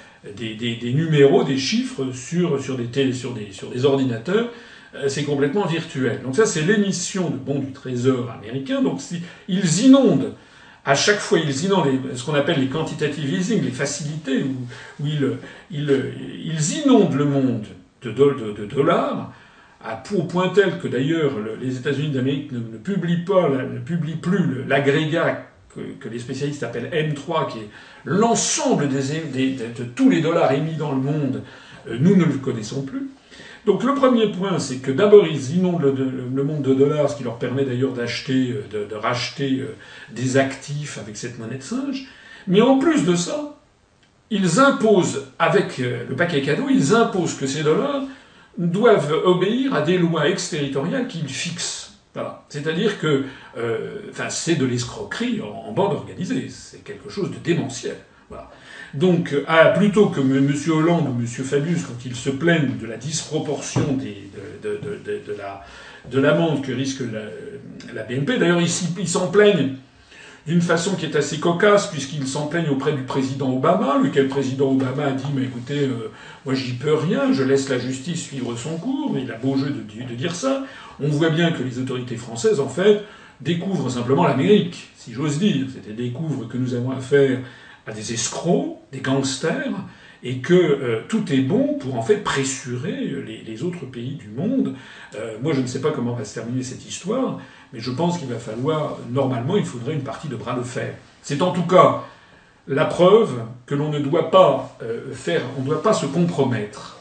[0.94, 4.52] numéros, des chiffres sur, sur, des, sur, des, ordinateurs.
[5.08, 6.22] C'est complètement virtuel.
[6.24, 8.82] Donc ça, c'est l'émission de bons du trésor américain.
[8.82, 9.00] Donc
[9.48, 10.34] ils inondent
[10.90, 15.06] à chaque fois, ils inondent ce qu'on appelle les quantitative easing, les facilités, où,
[15.70, 17.66] ils, inondent le monde
[18.02, 19.32] de, dollars,
[19.86, 25.46] à, point tel que d'ailleurs les États-Unis d'Amérique ne, publient pas, ne publient plus l'agrégat
[25.76, 27.70] que, les spécialistes appellent M3, qui est
[28.04, 31.44] l'ensemble de, tous les dollars émis dans le monde.
[31.88, 33.12] Euh, nous ne le connaissons plus.
[33.66, 37.24] Donc le premier point, c'est que d'abord ils inondent le, monde de dollars, ce qui
[37.24, 39.76] leur permet d'ailleurs d'acheter, euh, de, racheter euh,
[40.12, 42.08] des actifs avec cette monnaie de singe.
[42.48, 43.58] Mais en plus de ça,
[44.30, 48.04] ils imposent, avec euh, le paquet cadeau, ils imposent que ces dollars
[48.58, 51.88] doivent obéir à des lois exterritoriales qu'ils fixent.
[52.50, 53.24] C'est-à-dire que,
[54.28, 56.50] c'est de l'escroquerie en, en bande organisée.
[56.50, 57.96] C'est quelque chose de démentiel.
[58.28, 58.50] Voilà.
[58.94, 60.52] Donc, ah, plutôt que M.
[60.70, 61.28] Hollande ou M.
[61.28, 65.64] Fabius, quand ils se plaignent de la disproportion de, la,
[66.10, 69.76] de l'amende que risque la, la BNP, d'ailleurs, ils, s'en plaignent
[70.48, 74.72] d'une façon qui est assez cocasse, puisqu'ils s'en plaignent auprès du président Obama, lequel président
[74.72, 76.12] Obama a dit, mais écoutez, euh,
[76.44, 79.70] moi j'y peux rien, je laisse la justice suivre son cours, il a beau jeu
[79.70, 80.64] de, de dire ça.
[81.00, 83.04] On voit bien que les autorités françaises, en fait,
[83.42, 85.68] découvrent simplement l'Amérique, si j'ose dire.
[85.72, 87.40] C'était découvrent que nous avons affaire
[87.88, 89.74] à des escrocs, des gangsters,
[90.22, 94.28] et que euh, tout est bon pour en fait pressurer les, les autres pays du
[94.28, 94.76] monde.
[95.16, 97.40] Euh, moi, je ne sais pas comment va se terminer cette histoire,
[97.72, 100.94] mais je pense qu'il va falloir, normalement, il faudrait une partie de bras de fer.
[101.22, 102.04] C'est en tout cas
[102.68, 106.98] la preuve que l'on ne doit pas euh, faire, on ne doit pas se compromettre.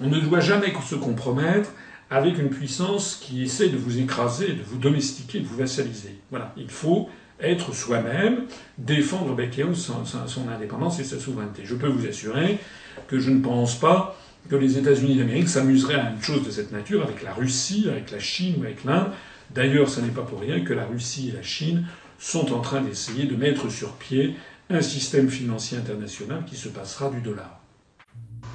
[0.00, 1.70] On ne doit jamais se compromettre
[2.10, 6.20] avec une puissance qui essaie de vous écraser, de vous domestiquer, de vous vassaliser.
[6.30, 7.08] Voilà, il faut
[7.40, 8.44] être soi-même,
[8.78, 11.62] défendre bec et son, son, indépendance et sa souveraineté.
[11.64, 12.58] Je peux vous assurer
[13.06, 16.72] que je ne pense pas que les États-Unis d'Amérique s'amuseraient à une chose de cette
[16.72, 19.08] nature avec la Russie, avec la Chine ou avec l'Inde.
[19.54, 21.86] D'ailleurs, ce n'est pas pour rien que la Russie et la Chine
[22.18, 24.34] sont en train d'essayer de mettre sur pied
[24.70, 27.60] un système financier international qui se passera du dollar.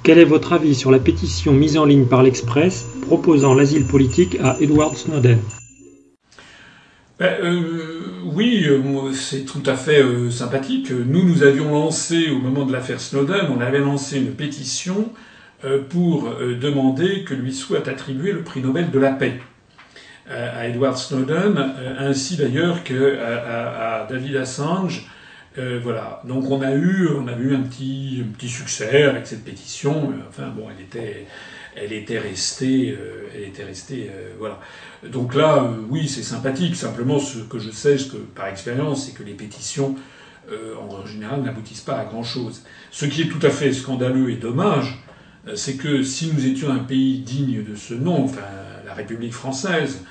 [0.02, 4.36] Quel est votre avis sur la pétition mise en ligne par l'Express proposant l'asile politique
[4.42, 5.38] à Edward Snowden?
[7.18, 7.93] Ben, euh,
[8.24, 10.90] oui, euh, c'est tout à fait euh, sympathique.
[10.90, 15.12] Nous, nous avions lancé, au moment de l'affaire Snowden, on avait lancé une pétition
[15.64, 19.40] euh, pour demander que lui soit attribué le prix Nobel de la paix
[20.30, 25.06] à Edward Snowden, ainsi d'ailleurs que à, à, David Assange.
[25.56, 26.20] Voilà.
[26.24, 30.12] Donc on a eu, on a eu un petit, un petit succès avec cette pétition.
[30.28, 31.26] Enfin bon, elle était,
[31.76, 32.96] elle était restée,
[33.34, 34.60] elle était restée, voilà.
[35.04, 36.76] Donc là, oui, c'est sympathique.
[36.76, 39.94] Simplement, ce que je sais, ce que par expérience, c'est que les pétitions,
[40.50, 42.62] euh, en général, n'aboutissent pas à grand chose.
[42.90, 45.04] Ce qui est tout à fait scandaleux et dommage,
[45.54, 48.40] c'est que si nous étions un pays digne de ce nom, enfin
[48.86, 50.02] la République française,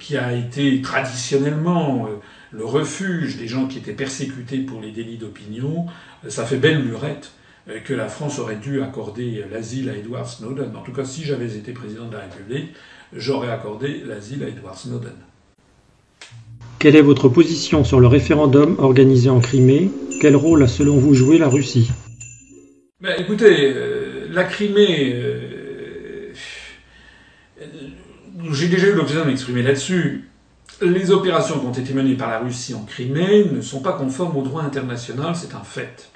[0.00, 2.08] qui a été traditionnellement
[2.56, 5.86] le refuge des gens qui étaient persécutés pour les délits d'opinion,
[6.28, 7.32] ça fait belle lurette
[7.84, 10.76] que la France aurait dû accorder l'asile à Edward Snowden.
[10.76, 12.70] En tout cas, si j'avais été président de la République,
[13.12, 15.14] j'aurais accordé l'asile à Edward Snowden.
[16.78, 19.90] Quelle est votre position sur le référendum organisé en Crimée?
[20.20, 21.90] Quel rôle a selon vous joué la Russie?
[23.00, 26.32] Ben, Écoutez, euh, la Crimée, euh,
[28.52, 30.28] j'ai déjà eu l'occasion de m'exprimer là-dessus.
[30.82, 34.36] Les opérations qui ont été menées par la Russie en Crimée ne sont pas conformes
[34.36, 36.10] au droit international, c'est un fait.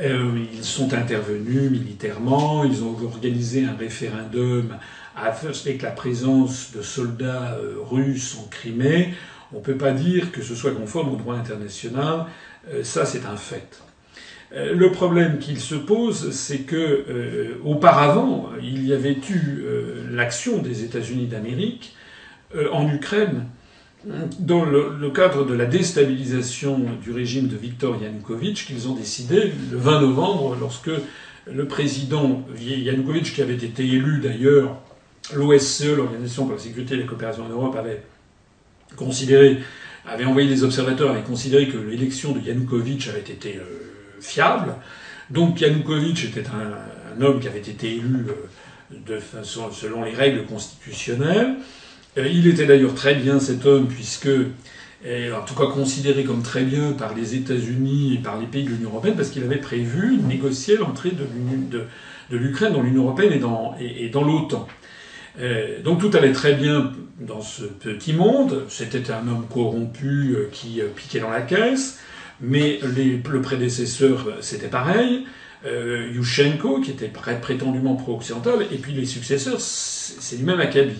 [0.00, 4.76] Euh, ils sont intervenus militairement, ils ont organisé un référendum
[5.14, 9.14] avec la présence de soldats euh, russes en Crimée.
[9.52, 12.26] On ne peut pas dire que ce soit conforme au droit international,
[12.68, 13.80] euh, ça c'est un fait.
[14.52, 19.64] Le problème qu'il se pose, c'est que auparavant, il y avait eu
[20.08, 21.96] l'action des États-Unis d'Amérique
[22.72, 23.46] en Ukraine
[24.38, 29.78] dans le, cadre de la déstabilisation du régime de Viktor Yanukovych qu'ils ont décidé le
[29.78, 30.90] 20 novembre, lorsque
[31.46, 34.76] le président Yanukovych, qui avait été élu d'ailleurs,
[35.34, 38.02] l'OSCE, l'Organisation pour la sécurité et la coopération en Europe, avait
[38.94, 39.58] considéré,
[40.06, 43.62] avait envoyé des observateurs, avait considéré que l'élection de Yanukovych avait été euh,
[44.20, 44.74] fiable.
[45.30, 49.18] Donc Yanukovych était un, homme qui avait été élu euh, de
[49.72, 51.56] selon les règles constitutionnelles.
[52.18, 56.62] Euh, il était d'ailleurs très bien cet homme, puisque, en tout cas considéré comme très
[56.62, 60.16] bien par les États-Unis et par les pays de l'Union européenne, parce qu'il avait prévu
[60.16, 64.66] négocier l'entrée de l'Ukraine dans l'Union européenne et dans, l'OTAN.
[65.38, 68.64] Euh, donc tout allait très bien dans ce petit monde.
[68.68, 72.00] C'était un homme corrompu euh, qui piquait dans la caisse,
[72.40, 75.24] mais le prédécesseur, c'était pareil.
[75.64, 80.94] Yushchenko, qui était prétendument pro-occidental, et puis les successeurs, c'est lui-même Akabi.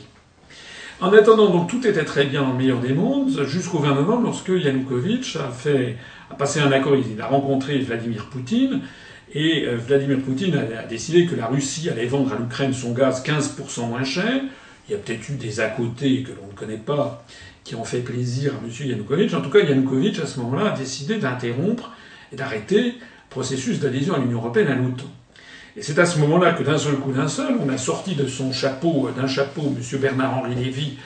[0.99, 4.23] En attendant, donc tout était très bien dans le meilleur des mondes, jusqu'au 20 novembre,
[4.25, 5.99] lorsque Yanukovych a, fait,
[6.31, 8.81] a passé un accord, il a rencontré Vladimir Poutine,
[9.35, 13.23] et euh, Vladimir Poutine a, décidé que la Russie allait vendre à l'Ukraine son gaz
[13.23, 14.41] 15% moins cher.
[14.89, 17.27] Il y a peut-être eu des à côté que l'on ne connaît pas
[17.63, 18.89] qui ont fait plaisir à M.
[18.89, 19.35] Yanukovych.
[19.35, 21.91] En tout cas, Yanukovych, à ce moment-là, a décidé d'interrompre
[22.33, 22.93] et d'arrêter le
[23.29, 25.11] processus d'adhésion à l'Union européenne à l'OTAN.
[25.77, 28.27] Et c'est à ce moment-là que d'un seul coup d'un seul, on a sorti de
[28.27, 30.01] son chapeau, d'un chapeau, M.
[30.01, 30.97] Bernard-Henri Lévy,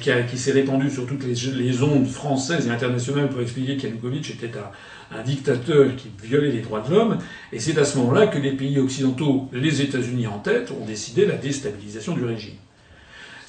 [0.00, 5.18] qui, s'est répandu sur toutes les, ondes françaises et internationales pour expliquer qu'Yanukovych était un,
[5.18, 7.18] un, dictateur qui violait les droits de l'homme.
[7.52, 11.26] Et c'est à ce moment-là que les pays occidentaux, les États-Unis en tête, ont décidé
[11.26, 12.54] la déstabilisation du régime.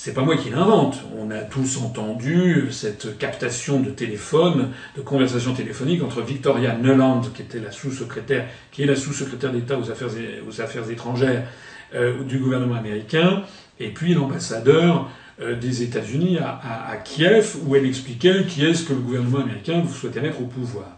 [0.05, 0.97] C'est pas moi qui l'invente.
[1.17, 7.41] On a tous entendu cette captation de téléphone, de conversation téléphonique entre Victoria Nuland, qui
[7.41, 9.89] était la sous-secrétaire, qui est la sous-secrétaire d'État aux
[10.59, 11.47] affaires, étrangères
[11.95, 13.43] euh, du gouvernement américain,
[13.79, 18.99] et puis l'ambassadeur euh, des États-Unis à, Kiev, où elle expliquait qui est-ce que le
[18.99, 20.97] gouvernement américain souhaitait mettre au pouvoir.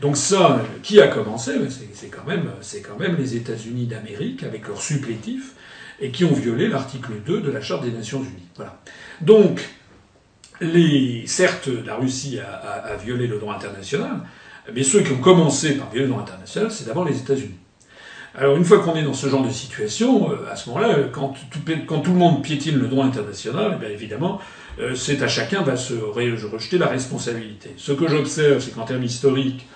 [0.00, 1.58] Donc ça, qui a commencé?
[1.58, 5.52] Ben, C'est quand même, c'est quand même les États-Unis d'Amérique avec leur supplétif
[6.00, 8.48] et qui ont violé l'article 2 de la Charte des Nations Unies.
[8.56, 8.80] Voilà.
[9.20, 9.68] Donc,
[11.26, 14.22] certes, la Russie a, violé le droit international,
[14.74, 17.58] mais ceux qui ont commencé par violer le droit international, c'est d'abord les États-Unis.
[18.34, 21.34] Alors, une fois qu'on est dans ce genre de situation, euh, à ce moment-là, quand,
[21.50, 24.40] tout le monde piétine le droit international, eh évidemment,
[24.78, 27.70] euh, c'est à chacun de se rejeter la responsabilité.
[27.76, 29.66] Ce que j'observe, c'est qu'en termes historiques,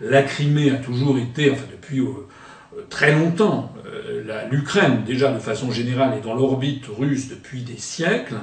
[0.00, 3.74] la Crimée a toujours été, enfin depuis euh, très longtemps,
[4.50, 8.36] l'Ukraine, déjà de façon générale, est dans l'orbite russe depuis des siècles.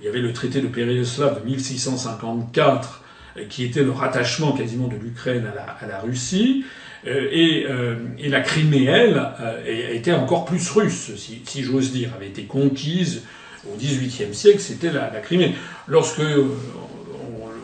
[0.00, 3.02] Il y avait le traité de Péréoslav de 1654,
[3.36, 5.44] euh, qui était le rattachement quasiment de l'Ukraine
[5.80, 6.64] à la, Russie.
[7.06, 9.22] Euh, euh, et, la Crimée, elle,
[9.66, 13.22] été encore plus russe, si, j'ose dire, avait été conquise
[13.70, 15.54] au XVIIIe siècle, c'était la, Crimée.
[15.86, 16.50] Lorsque vous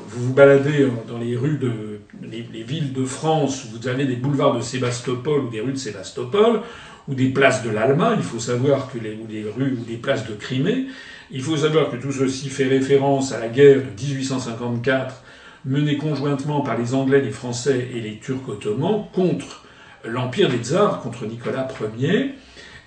[0.08, 4.60] vous baladez dans les rues de les, villes de France, vous avez des boulevards de
[4.60, 6.62] Sébastopol ou des rues de Sébastopol,
[7.08, 9.96] ou des places de l'Alma, il faut savoir que les, ou des rues ou des
[9.96, 10.86] places de Crimée,
[11.30, 15.22] il faut savoir que tout ceci fait référence à la guerre de 1854
[15.64, 19.64] menée conjointement par les Anglais, les Français et les Turcs ottomans contre
[20.04, 22.34] l'Empire des Tsars, contre Nicolas Ier.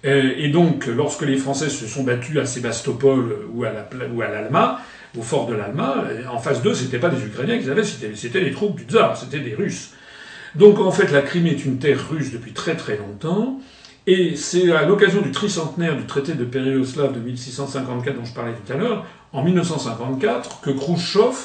[0.06, 4.80] Euh, et donc, lorsque les Français se sont battus à Sébastopol ou à l'Alma,
[5.18, 8.52] au fort de l'Alma, en face d'eux, c'était pas des Ukrainiens qu'ils avaient, c'était les
[8.52, 9.92] troupes du tsar, c'était des Russes.
[10.56, 13.60] Donc en fait, la Crimée est une terre russe depuis très très longtemps.
[14.12, 18.54] Et c'est à l'occasion du tricentenaire du traité de Péréoslav de 1654 dont je parlais
[18.54, 21.36] tout à l'heure, en 1954, que Khrouchtchev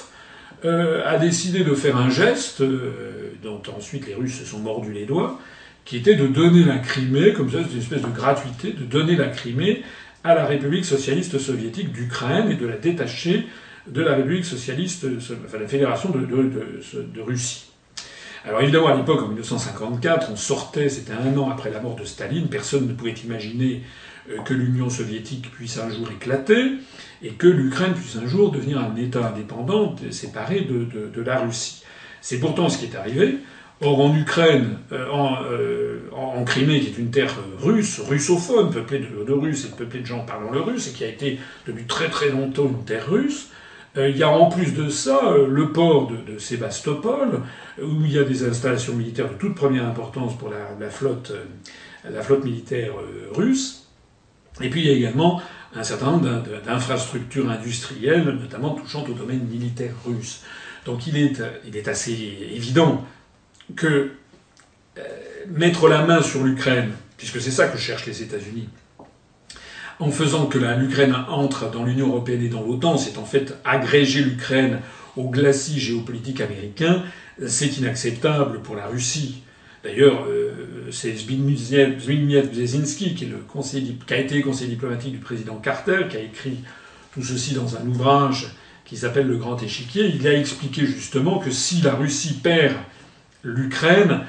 [0.65, 4.95] euh, a décidé de faire un geste, euh, dont ensuite les Russes se sont mordus
[4.95, 5.39] les doigts,
[5.85, 9.17] qui était de donner la Crimée, comme ça, c'est une espèce de gratuité, de donner
[9.17, 9.83] la Crimée
[10.25, 13.47] à la République socialiste soviétique d'Ukraine et de la détacher
[13.87, 15.05] de la République socialiste,
[15.45, 17.74] enfin la Fédération de Russie.
[18.47, 22.05] Alors évidemment, à l'époque, en 1954, on sortait, c'était un an après la mort de
[22.05, 23.83] Staline, personne ne pouvait imaginer
[24.31, 26.73] euh, que l'Union soviétique puisse un jour éclater
[27.23, 31.83] et que l'Ukraine puisse un jour devenir un État indépendant séparé de, la Russie.
[32.21, 33.39] C'est pourtant ce qui est arrivé.
[33.81, 35.37] Or, en Ukraine, en,
[36.13, 40.07] en, Crimée, qui est une terre russe, russophone, peuplée de, de, Russes et peuplée de
[40.07, 43.49] gens parlant le russe, et qui a été depuis très très longtemps une terre russe,
[43.97, 47.43] il y a en plus de ça le port de, Sébastopol,
[47.81, 51.33] où il y a des installations militaires de toute première importance pour la, la flotte,
[52.45, 52.93] militaire
[53.33, 53.89] russe.
[54.61, 55.41] Et puis il y a également
[55.77, 60.43] un certain nombre d'infrastructures industrielles, notamment touchant au domaine militaire russe.
[60.85, 62.13] Donc il est, assez
[62.53, 63.05] évident
[63.75, 64.11] que
[64.99, 65.03] euh,
[65.49, 68.69] mettre la main sur l'Ukraine, puisque c'est ça que cherchent les États-Unis,
[70.01, 74.23] en faisant que l'Ukraine entre dans l'Union européenne et dans l'OTAN, c'est en fait agréger
[74.23, 74.81] l'Ukraine
[75.17, 77.03] au glacis géopolitique américain,
[77.47, 79.43] c'est inacceptable pour la Russie.
[79.85, 83.29] D'ailleurs, euh, c'est Zbigniew Brzezinski, qui,
[84.07, 86.59] qui a été conseiller diplomatique du président Carter, qui a écrit
[87.13, 88.49] tout ceci dans un ouvrage
[88.85, 90.13] qui s'appelle Le Grand Échiquier.
[90.15, 92.77] Il a expliqué justement que si la Russie perd
[93.43, 94.21] l'Ukraine,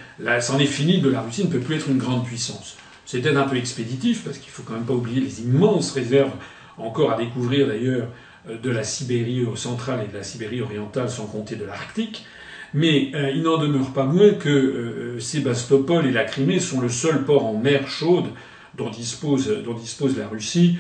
[0.42, 2.76] c'en est fini de la Russie ne peut plus être une grande puissance.
[3.12, 6.34] Peut-être un peu expéditif, parce qu'il faut quand même pas oublier les immenses réserves
[6.78, 8.08] encore à découvrir d'ailleurs
[8.50, 12.26] euh, de la Sibérie centrale et de la Sibérie orientale, sans compter de l'Arctique.
[12.74, 16.90] Mais euh, il n'en demeure pas moins que euh, Sébastopol et la Crimée sont le
[16.90, 18.26] seul port en mer chaude
[18.76, 19.48] dont dispose,
[20.18, 20.78] la Russie.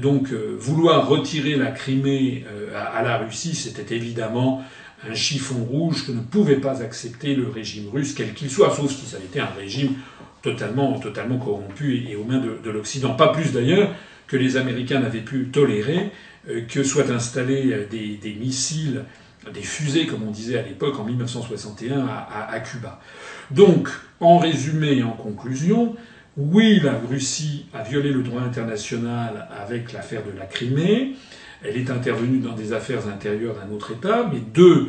[0.00, 4.62] Donc vouloir retirer la Crimée à, la Russie, c'était évidemment
[5.10, 8.92] un chiffon rouge que ne pouvait pas accepter le régime russe, quel qu'il soit, sauf
[8.92, 9.94] si ça avait été un régime
[10.42, 13.14] totalement, totalement corrompu et, aux mains de, l'Occident.
[13.14, 13.94] Pas plus d'ailleurs
[14.26, 16.10] que les Américains n'avaient pu tolérer
[16.68, 19.04] que soient installés des, des missiles
[19.50, 23.00] des fusées, comme on disait à l'époque, en 1961 à, Cuba.
[23.50, 23.88] Donc,
[24.20, 25.96] en résumé et en conclusion,
[26.36, 31.16] oui, la Russie a violé le droit international avec l'affaire de la Crimée.
[31.64, 34.28] Elle est intervenue dans des affaires intérieures d'un autre État.
[34.32, 34.88] Mais deux,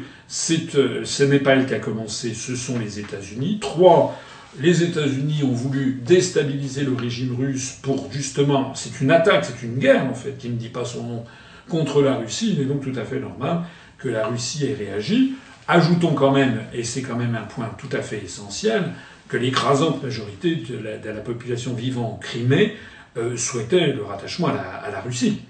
[0.76, 3.60] euh, ce n'est pas elle qui a commencé, ce sont les États-Unis.
[3.60, 4.18] Trois,
[4.60, 9.78] les États-Unis ont voulu déstabiliser le régime russe pour justement, c'est une attaque, c'est une
[9.78, 11.26] guerre en fait, qui ne dit pas son nom,
[11.70, 12.54] contre la Russie.
[12.56, 13.62] Il est donc tout à fait normal
[13.98, 15.34] que la Russie ait réagi.
[15.68, 18.84] Ajoutons quand même, et c'est quand même un point tout à fait essentiel,
[19.30, 22.76] que l'écrasante majorité de la, population vivant en Crimée
[23.18, 25.42] euh, souhaitait le rattachement à la, Russie.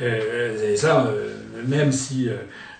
[0.00, 1.36] Euh, et ça, euh,
[1.66, 2.28] même si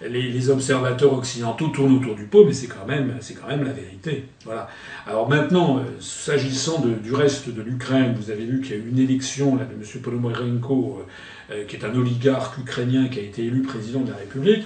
[0.09, 4.25] les, observateurs occidentaux tournent autour du pot, mais c'est quand même, quand même la vérité.
[4.45, 4.69] Voilà.
[5.07, 8.99] Alors maintenant, s'agissant du reste de l'Ukraine, vous avez vu qu'il y a eu une
[8.99, 10.03] élection là, de M.
[10.03, 11.07] Polomorenko,
[11.69, 14.65] qui est un oligarque ukrainien qui a été élu président de la République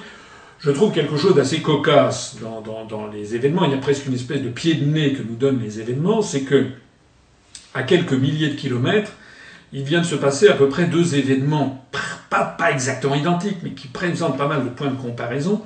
[0.61, 3.65] je trouve quelque chose d'assez cocasse dans, dans, les événements.
[3.65, 6.23] Il y a presque une espèce de pied de nez que nous donnent les événements,
[6.23, 6.67] c'est que
[7.75, 9.13] à quelques milliers de kilomètres,
[9.73, 11.87] il vient de se passer à peu près deux événements,
[12.45, 15.63] pas, exactement identiques, mais qui présentent pas mal de points de comparaison.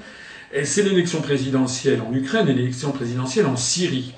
[0.64, 4.14] C'est l'élection présidentielle en Ukraine et l'élection présidentielle en Syrie.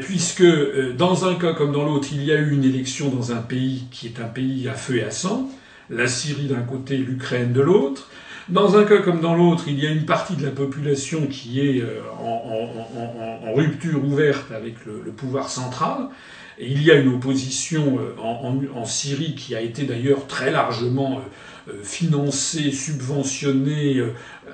[0.00, 3.32] Puisque euh, dans un cas comme dans l'autre, il y a eu une élection dans
[3.32, 5.50] un pays qui est un pays à feu et à sang,
[5.90, 8.08] la Syrie d'un côté, l'Ukraine de l'autre,
[8.48, 11.60] dans un cas comme dans l'autre, il y a une partie de la population qui
[11.60, 16.08] est euh, en, rupture ouverte avec le, pouvoir central.
[16.58, 21.20] Et il y a une opposition euh, en, Syrie qui a été d'ailleurs très largement
[21.68, 24.02] euh, financée, subventionnée,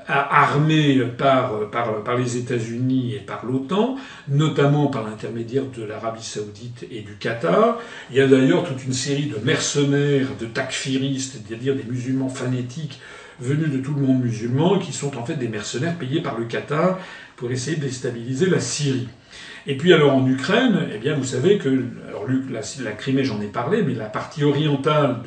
[0.09, 3.97] armée par, par, par les États-Unis et par l'OTAN,
[4.29, 7.79] notamment par l'intermédiaire de l'Arabie saoudite et du Qatar.
[8.11, 13.01] Il y a d'ailleurs toute une série de mercenaires, de takfiristes, c'est-à-dire des musulmans fanatiques,
[13.41, 16.47] venus de tout le monde musulman, qui sont en fait des mercenaires payés par le
[16.47, 16.99] Qatar
[17.37, 19.09] pour essayer de déstabiliser la Syrie.
[19.67, 21.69] Et puis alors en Ukraine, eh bien vous savez que
[22.09, 25.23] alors la, la Crimée j'en ai parlé, mais la partie orientale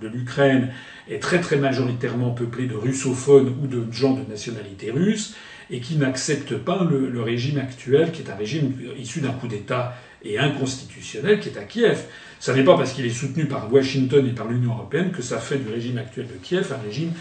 [0.00, 0.70] de l'Ukraine
[1.08, 5.34] est très très majoritairement peuplée de russophones ou de gens de nationalité russe
[5.70, 9.96] et qui n'acceptent pas le, régime actuel, qui est un régime issu d'un coup d'État
[10.22, 12.04] et inconstitutionnel, qui est à Kiev.
[12.38, 15.38] Ça n'est pas parce qu'il est soutenu par Washington et par l'Union européenne que ça
[15.38, 17.12] fait du régime actuel de Kiev un régime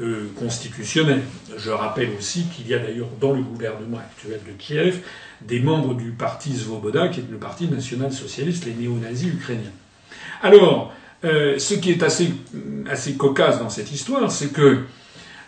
[0.00, 1.22] euh, constitutionnel.
[1.56, 5.00] Je rappelle aussi qu'il y a d'ailleurs dans le gouvernement actuel de Kiev
[5.40, 9.72] des membres du parti Svoboda, qui est le parti national-socialiste, les néo-nazis ukrainiens.
[10.42, 10.92] Alors,
[11.24, 12.32] euh, ce qui est assez,
[12.90, 14.80] assez cocasse dans cette histoire, c'est que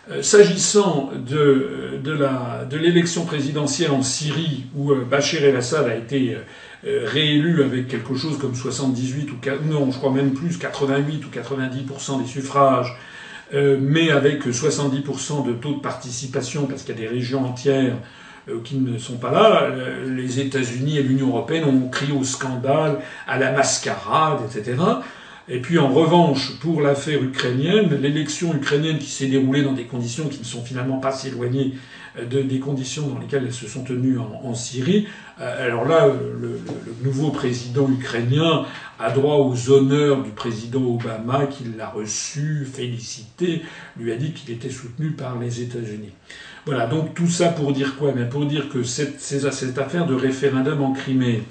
[0.09, 6.37] euh, s'agissant de, de, la, de l'élection présidentielle en Syrie, où Bachir el-Assad a été
[6.83, 9.35] réélu avec quelque chose comme 78 ou
[9.69, 12.97] non, je crois même plus, 88 ou 90% des suffrages,
[13.53, 17.95] euh, mais avec 70% de taux de participation, parce qu'il y a des régions entières
[18.49, 22.23] euh, qui ne sont pas là, euh, les États-Unis et l'Union européenne ont crié au
[22.23, 24.77] scandale, à la mascarade, etc.
[25.47, 30.27] Et puis en revanche, pour l'affaire ukrainienne, l'élection ukrainienne qui s'est déroulée dans des conditions
[30.27, 31.73] qui ne sont finalement pas si éloignées
[32.19, 35.07] euh, de, des conditions dans lesquelles elles se sont tenues en, Syrie,
[35.39, 36.59] euh, alors là, le,
[37.03, 38.65] nouveau président ukrainien
[38.99, 43.63] a droit aux honneurs du président Obama qui l'a reçu, félicité,
[43.97, 46.11] lui a dit qu'il était soutenu par les États-Unis.
[46.65, 48.13] Voilà, donc tout ça pour dire quoi?
[48.15, 51.41] Mais Pour dire que cette affaire de référendum en Crimée,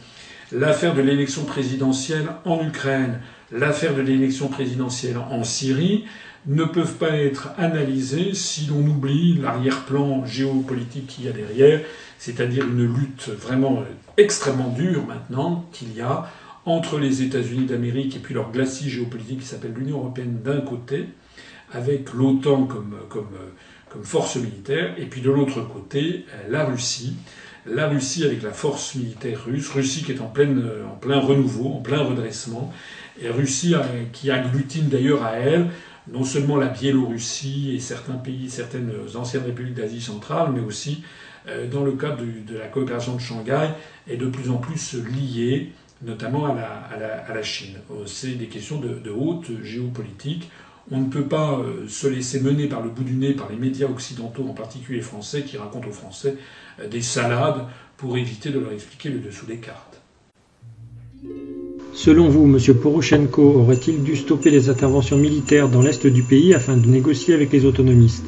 [0.52, 3.18] l'affaire de l'élection présidentielle en Ukraine,
[3.52, 6.04] l'affaire de l'élection présidentielle en Syrie
[6.46, 11.80] ne peuvent pas être analysées si l'on oublie l'arrière-plan géopolitique qu'il y a derrière,
[12.18, 13.84] c'est-à-dire une lutte vraiment
[14.16, 16.30] extrêmement dure maintenant qu'il y a
[16.64, 21.06] entre les États-Unis d'Amérique et puis leur glacis géopolitique qui s'appelle l'Union européenne d'un côté,
[21.72, 23.28] avec l'OTAN comme, comme,
[23.88, 27.14] comme force militaire, et puis de l'autre côté, la Russie.
[27.66, 31.74] La Russie avec la force militaire russe, Russie qui est en, pleine, en plein renouveau,
[31.74, 32.72] en plein redressement,
[33.20, 33.74] et Russie
[34.12, 35.70] qui agglutine d'ailleurs à elle
[36.08, 41.02] non seulement la Biélorussie et certains pays, certaines anciennes républiques d'Asie centrale, mais aussi,
[41.48, 43.70] euh, dans le cadre de la coopération de Shanghai,
[44.08, 47.76] est de plus en plus liée notamment à la, Chine.
[47.90, 50.50] Euh, c'est des questions de, de, haute géopolitique.
[50.90, 53.56] On ne peut pas euh, se laisser mener par le bout du nez par les
[53.56, 56.36] médias occidentaux, en particulier français, qui racontent aux Français
[56.90, 57.66] des salades
[57.98, 59.99] pour éviter de leur expliquer le dessous des cartes.
[62.02, 62.74] Selon vous, M.
[62.76, 67.52] Poroshenko aurait-il dû stopper les interventions militaires dans l'est du pays afin de négocier avec
[67.52, 68.24] les autonomistes?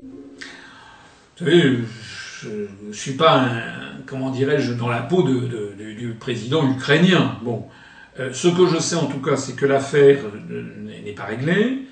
[0.00, 1.78] Vous savez,
[2.42, 2.48] je
[2.88, 3.48] ne suis pas,
[4.04, 7.36] comment dirais-je, dans la peau du président ukrainien.
[7.44, 7.66] Bon,
[8.18, 10.18] euh, ce que je sais en tout cas, c'est que l'affaire
[11.04, 11.82] n'est pas réglée,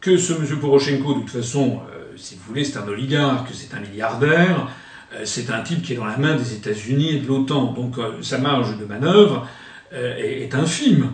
[0.00, 0.58] que ce M.
[0.60, 4.68] Poroshenko, de toute façon, euh, si vous voulez, c'est un oligarque, c'est un milliardaire,
[5.14, 7.72] euh, c'est un type qui est dans la main des États-Unis et de l'OTAN.
[7.72, 9.46] Donc sa marge de manœuvre,
[9.92, 11.12] euh, est, infime.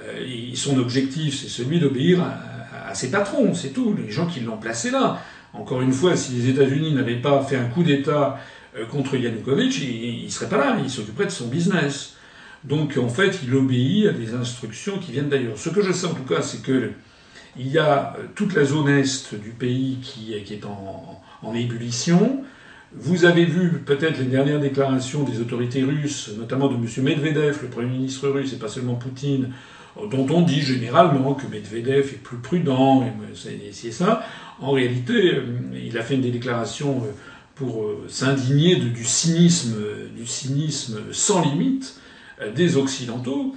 [0.00, 4.56] Euh, son objectif, c'est celui d'obéir à, ses patrons, c'est tout, les gens qui l'ont
[4.56, 5.20] placé là.
[5.52, 8.38] Encore une fois, si les États-Unis n'avaient pas fait un coup d'État
[8.76, 12.16] euh, contre Yanukovych, il ne serait pas là, il s'occuperait de son business.
[12.64, 15.58] Donc en fait, il obéit à des instructions qui viennent d'ailleurs.
[15.58, 16.92] Ce que je sais en tout cas, c'est que
[17.58, 22.44] il y a toute la zone est du pays qui, est en, en ébullition.
[22.98, 26.86] Vous avez vu peut-être les dernières déclarations des autorités russes, notamment de M.
[27.02, 29.50] Medvedev, le Premier ministre russe, et pas seulement Poutine,
[30.10, 34.24] dont on dit généralement que Medvedev est plus prudent, et c'est ça.
[34.60, 35.42] En réalité, euh,
[35.74, 37.10] il a fait des déclarations euh,
[37.54, 39.76] pour euh, s'indigner du cynisme,
[40.16, 42.00] du cynisme sans limite
[42.54, 43.54] des Occidentaux,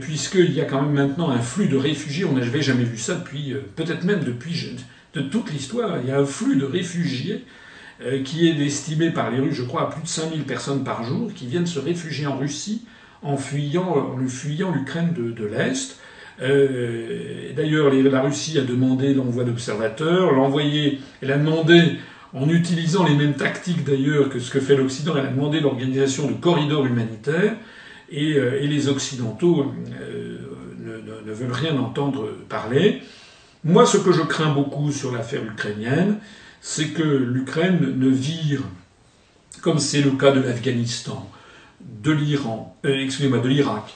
[0.00, 2.24] puisqu'il y a quand même maintenant un flux de réfugiés.
[2.24, 4.78] On n'avait jamais vu ça depuis, peut-être même depuis
[5.12, 5.98] de toute l'histoire.
[6.02, 7.44] Il y a un flux de réfugiés
[8.02, 11.04] euh, qui est estimé par les Russes, je crois, à plus de 5000 personnes par
[11.04, 12.82] jour, qui viennent se réfugier en Russie
[13.22, 15.98] en fuyant, en fuyant l'Ukraine de, l'Est.
[16.42, 21.96] Euh, D'ailleurs, la Russie a demandé l'envoi d'observateurs, l'envoyer, elle a demandé,
[22.34, 26.30] en utilisant les mêmes tactiques d'ailleurs que ce que fait l'Occident, elle a demandé l'organisation
[26.30, 27.56] de corridors humanitaires,
[28.10, 30.38] et, euh, les Occidentaux euh,
[31.24, 33.02] ne, veulent rien entendre parler.
[33.64, 36.18] Moi, ce que je crains beaucoup sur l'affaire ukrainienne,
[36.68, 38.62] c'est que l'Ukraine ne vire,
[39.62, 41.30] comme c'est le cas de l'Afghanistan,
[41.80, 43.94] de l'Iran, euh, excusez-moi, de l'Irak,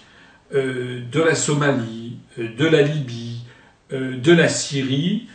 [0.55, 3.41] euh, de la Somalie, euh, de la Libye,
[3.91, 5.27] de la Syrie,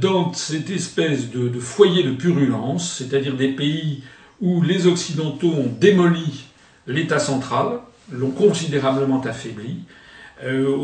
[0.00, 4.02] dans cette espèce de, de foyer de purulence, c'est-à-dire des pays
[4.40, 6.46] où les Occidentaux ont démoli
[6.88, 7.78] l'État central,
[8.10, 9.84] l'ont considérablement affaibli,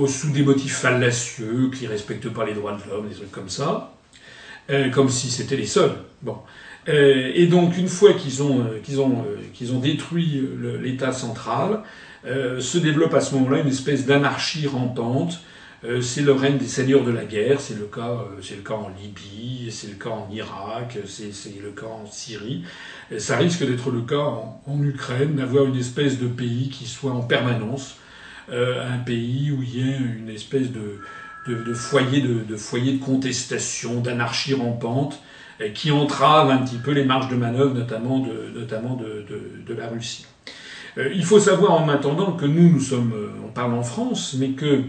[0.06, 3.92] sous des motifs fallacieux qui respectent pas les droits de l'homme, des trucs comme ça,
[4.70, 5.94] euh, comme si c'était les seuls.
[6.22, 6.36] Bon.
[6.88, 10.48] Euh, et donc, une fois qu'ils ont, euh, qu'ils ont, qu'ils ont détruit
[10.80, 11.82] l'État central,
[12.24, 15.40] se développe à ce moment-là une espèce d'anarchie rampante.
[16.02, 18.90] c'est le règne des seigneurs de la guerre, c'est le cas, c'est le cas en
[18.90, 21.32] Libye, c'est le cas en Irak, c'est,
[21.62, 22.64] le cas en Syrie.
[23.16, 27.12] ça risque d'être le cas en, en Ukraine, d'avoir une espèce de pays qui soit
[27.12, 27.96] en permanence
[28.52, 31.00] un pays où il y ait une espèce de,
[31.46, 35.20] de, foyers de, de, de contestation, d'anarchie rampante,
[35.74, 39.26] qui entrave un petit peu les marges de manœuvre, notamment de, notamment de,
[39.66, 40.24] de la Russie.
[40.98, 44.34] Euh, il faut savoir en attendant que nous, nous sommes, euh, on parle en France,
[44.38, 44.82] mais que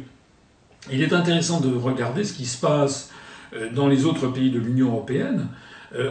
[0.92, 3.12] il est intéressant de regarder ce qui se passe
[3.54, 5.48] euh, dans les autres pays de l'Union européenne.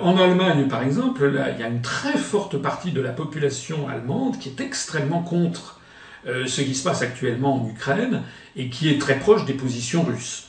[0.02, 4.38] En Allemagne, par exemple, il y a une très forte partie de la population allemande
[4.38, 5.79] qui est extrêmement contre euh,
[6.26, 8.22] ce qui se passe actuellement en Ukraine
[8.56, 10.48] et qui est très proche des positions russes.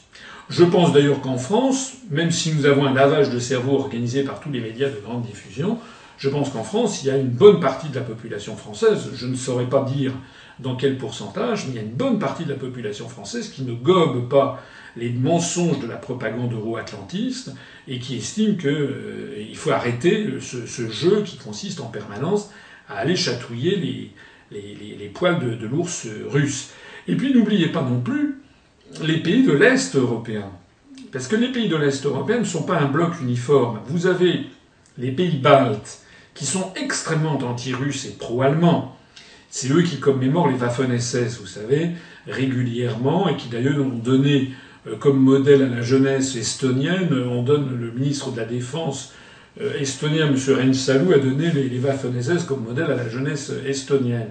[0.50, 4.42] Je pense d'ailleurs qu'en France, même si nous avons un lavage de cerveau organisé par
[4.42, 5.80] tous les médias de grande diffusion,
[6.18, 9.26] je pense qu'en France, il y a une bonne partie de la population française, je
[9.28, 10.12] ne saurais pas dire
[10.60, 13.64] dans quel pourcentage, mais il y a une bonne partie de la population française qui
[13.64, 14.62] ne gobe pas
[14.98, 17.54] les mensonges de la propagande euro-atlantiste
[17.88, 22.52] et qui estime qu'il euh, faut arrêter ce, jeu qui consiste en permanence
[22.90, 24.12] à aller chatouiller les,
[24.52, 26.72] les, poils de, de l'ours russe.
[27.08, 28.42] Et puis n'oubliez pas non plus
[29.04, 30.50] les pays de l'Est européen.
[31.12, 33.80] Parce que les pays de l'Est européen ne sont pas un bloc uniforme.
[33.88, 34.42] Vous avez
[34.98, 36.00] les pays baltes
[36.34, 38.98] qui sont extrêmement anti-russes et pro-allemands.
[39.50, 41.92] C'est eux qui commémorent les Waffen-SS, vous savez,
[42.28, 44.52] régulièrement, et qui d'ailleurs ont donné
[44.88, 47.10] euh, comme modèle à la jeunesse estonienne.
[47.30, 49.21] On donne le ministre de la Défense euh,
[49.80, 50.36] estonien, M.
[50.36, 54.30] Reinsalu, a donné les Waffen-SS comme modèle à la jeunesse estonienne.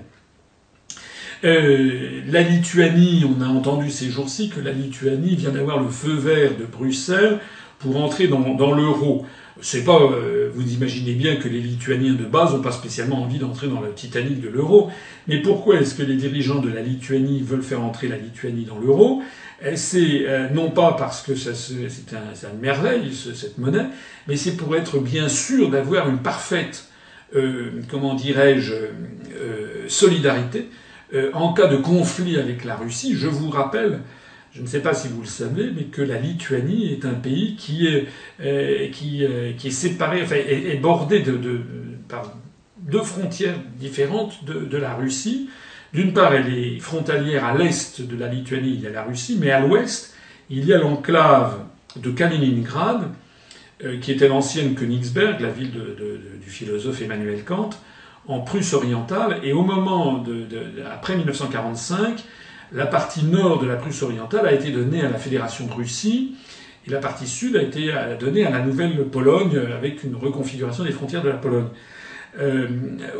[1.42, 6.12] Euh, la Lituanie, on a entendu ces jours-ci que la Lituanie vient d'avoir le feu
[6.12, 7.38] vert de Bruxelles
[7.78, 9.24] pour entrer dans l'euro.
[9.62, 13.38] C'est pas, euh, vous imaginez bien que les Lituaniens de base n'ont pas spécialement envie
[13.38, 14.90] d'entrer dans le Titanic de l'euro.
[15.28, 18.78] Mais pourquoi est-ce que les dirigeants de la Lituanie veulent faire entrer la Lituanie dans
[18.78, 19.22] l'euro?
[19.64, 23.86] Euh, C'est non pas parce que c'est un, une merveille cette monnaie,
[24.28, 26.86] mais c'est pour être bien sûr d'avoir une parfaite,
[27.88, 28.74] comment dirais-je,
[29.88, 30.68] solidarité
[31.12, 34.00] euh, en cas de conflit avec la Russie, je vous rappelle,
[34.53, 37.55] je ne sais pas si vous le savez, mais que la Lituanie est un pays
[37.57, 38.09] qui est,
[38.40, 41.61] euh, euh, qui, est séparé, enfin, est, bordé de, de,
[42.09, 42.34] par
[42.78, 45.48] deux frontières différentes de, de la Russie.
[45.92, 49.38] D'une part, elle est frontalière à l'est de la Lituanie, il y a la Russie,
[49.40, 50.14] mais à l'ouest,
[50.48, 51.64] il y a l'enclave
[51.96, 53.09] de Kaliningrad,
[54.03, 57.70] qui était l'ancienne Königsberg, la ville du philosophe Emmanuel Kant,
[58.28, 60.46] en Prusse orientale, et au moment de,
[60.92, 62.22] après 1945,
[62.72, 66.34] la partie nord de la Prusse orientale a été donnée à la Fédération de Russie,
[66.86, 70.92] et la partie sud a été donnée à la nouvelle Pologne, avec une reconfiguration des
[70.92, 71.68] frontières de la Pologne.
[72.38, 72.68] Euh,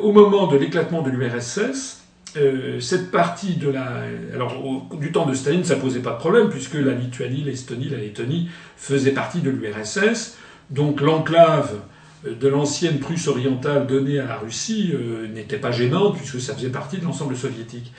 [0.01, 2.05] au moment de l'éclatement de l'URSS,
[2.37, 4.03] euh, cette partie de la.
[4.35, 4.55] Alors,
[4.99, 8.49] du temps de Staline, ça posait pas de problème, puisque la Lituanie, l'Estonie, la Lettonie
[8.77, 10.39] faisaient partie de l'URSS.
[10.71, 11.81] Donc, l'enclave
[12.25, 16.69] de l'ancienne Prusse orientale donnée à la Russie euh, n'était pas gênante puisque ça faisait
[16.69, 17.93] partie de l'ensemble soviétique.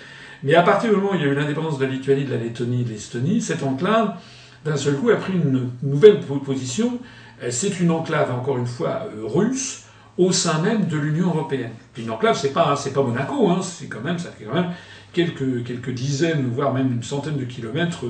[0.44, 2.38] Mais à partir du moment où il y a eu l'indépendance de la de la
[2.38, 4.16] Lettonie, de l'Estonie, cette enclave,
[4.66, 7.00] d'un seul coup, a pris une nouvelle position.
[7.44, 9.86] Euh, c'est une enclave, encore une fois, euh, russe
[10.18, 11.72] au sein même de l'Union européenne.
[11.98, 14.72] une enclave, c'est pas, c'est pas Monaco, hein, c'est quand même, ça fait quand même
[15.14, 18.06] quelques, quelques dizaines, voire même une centaine de kilomètres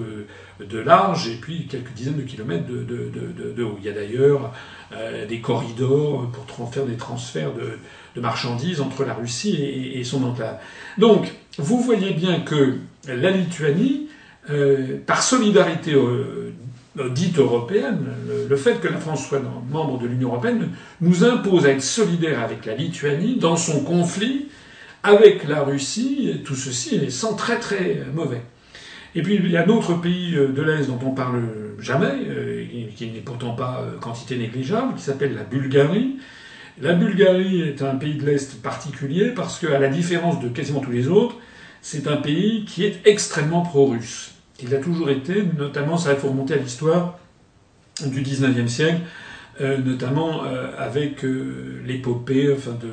[0.59, 3.77] de large et puis quelques dizaines de kilomètres de, de, de, haut.
[3.79, 4.53] Il y a d'ailleurs
[4.93, 9.55] euh, des corridors pour faire des transferts de, marchandises entre la Russie
[9.95, 10.59] et, son enclave.
[10.97, 12.78] Donc, vous voyez bien que
[13.08, 14.08] la Lituanie,
[14.49, 16.52] euh, par solidarité euh,
[17.10, 18.06] dite européenne,
[18.49, 22.41] le, fait que la France soit membre de l'Union européenne nous impose à être solidaires
[22.41, 24.47] avec la Lituanie dans son conflit
[25.04, 28.41] avec la Russie, tout ceci est sans très très mauvais.
[29.16, 31.41] Et puis il y a d'autres pays euh, de l'Est dont on parle
[31.80, 36.18] jamais, euh, qui n'est pourtant pas euh, quantité négligeable, qui s'appelle la Bulgarie.
[36.80, 40.91] La Bulgarie est un pays de l'Est particulier parce qu'à la différence de quasiment tous
[40.91, 41.36] les autres,
[41.82, 44.34] c'est un pays qui est extrêmement pro-russe.
[44.63, 47.19] Il a toujours été, notamment, ça faut remonter à l'histoire
[48.05, 49.01] du 19e siècle,
[49.59, 50.43] notamment
[50.78, 51.24] avec
[51.86, 52.89] l'épopée enfin, de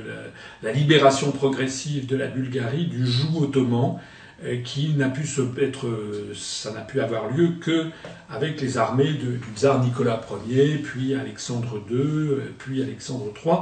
[0.63, 4.18] la, libération progressive de la Bulgarie du joug ottoman, euh,
[4.65, 5.89] qui n'a pu se être,
[6.35, 7.87] ça n'a pu avoir lieu que
[8.31, 13.55] avec les armées du tsar Nicolas Ier, puis Alexandre II, puis Alexandre III.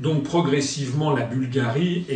[0.00, 2.06] Donc progressivement, la Bulgarie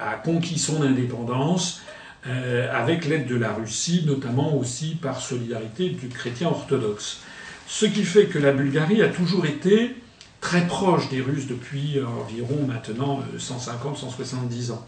[0.00, 1.82] a, conquis son indépendance
[2.26, 7.20] euh, avec l'aide de la Russie, notamment aussi par solidarité du chrétien orthodoxe.
[7.66, 9.94] Ce qui fait que la Bulgarie a toujours été
[10.40, 14.86] très proche des Russes depuis environ maintenant 150-170 ans.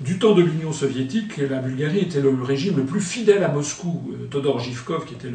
[0.00, 4.14] Du temps de l'Union soviétique, la Bulgarie était le régime le plus fidèle à Moscou.
[4.14, 5.28] Euh, Todor Zhivkov, qui était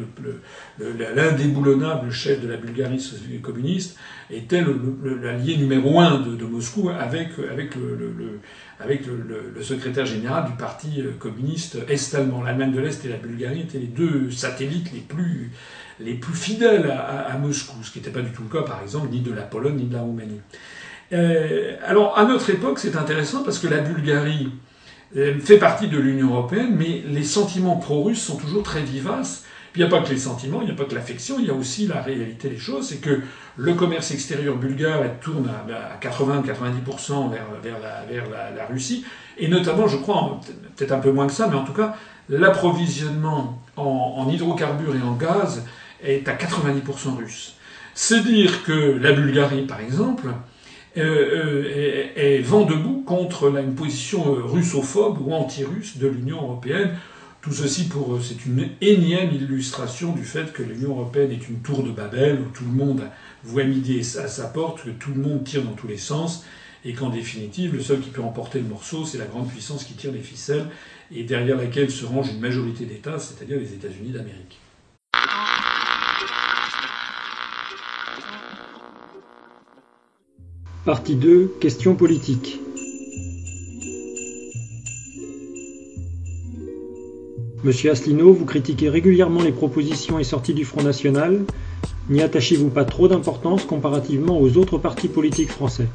[1.14, 3.00] l'indéboulonnable chef de la Bulgarie
[3.42, 3.96] communiste,
[4.28, 4.64] était
[5.22, 8.40] l'allié numéro un de, Moscou avec, le,
[9.62, 12.42] secrétaire général du parti euh, communiste est-allemand.
[12.42, 15.52] L'Allemagne de l'Est et la Bulgarie étaient les deux satellites les plus,
[16.00, 19.10] les plus fidèles à, Moscou, ce qui n'était pas du tout le cas, par exemple,
[19.12, 20.40] ni de la Pologne ni de la Roumanie.
[21.12, 24.50] Euh, alors, à notre époque, c'est intéressant parce que la Bulgarie
[25.16, 29.44] euh, fait partie de l'Union européenne, mais les sentiments pro-russes sont toujours très vivaces.
[29.74, 31.50] Il n'y a pas que les sentiments, il n'y a pas que l'affection, il y
[31.50, 33.20] a aussi la réalité des choses, c'est que
[33.58, 38.24] le commerce extérieur bulgare tourne à 80-90% vers, vers,
[38.56, 39.04] la, Russie,
[39.36, 40.40] et notamment, je crois,
[40.76, 41.94] peut-être un peu moins que ça, mais en tout cas,
[42.30, 45.62] l'approvisionnement en, en hydrocarbures et en gaz
[46.02, 47.56] est à 90% russe.
[47.92, 50.28] C'est dire que la Bulgarie, par exemple,
[50.96, 56.90] est, vent debout contre une position russophobe ou anti-russe de l'Union européenne.
[57.42, 61.84] Tout ceci pour c'est une énième illustration du fait que l'Union européenne est une tour
[61.84, 63.02] de Babel où tout le monde
[63.44, 66.44] voit midi à sa porte, que tout le monde tire dans tous les sens
[66.84, 69.94] et qu'en définitive, le seul qui peut emporter le morceau, c'est la grande puissance qui
[69.94, 70.66] tire les ficelles
[71.14, 74.58] et derrière laquelle se range une majorité d'États, c'est-à-dire les États-Unis d'Amérique.
[80.86, 82.60] Partie 2, questions politiques.
[87.64, 91.44] Monsieur Asselineau, vous critiquez régulièrement les propositions et sorties du Front National.
[92.08, 95.88] N'y attachez-vous pas trop d'importance comparativement aux autres partis politiques français?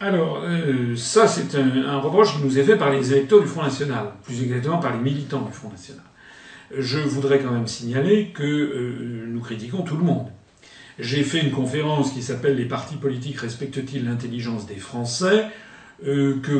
[0.00, 3.64] Alors, euh, ça, c'est un, reproche qui nous est fait par les électeurs du Front
[3.64, 6.02] National, plus exactement par les militants du Front National.
[6.74, 10.28] Je voudrais quand même signaler que euh, nous critiquons tout le monde.
[11.02, 15.46] J'ai fait une conférence qui s'appelle Les partis politiques respectent-ils l'intelligence des Français
[16.06, 16.52] euh, que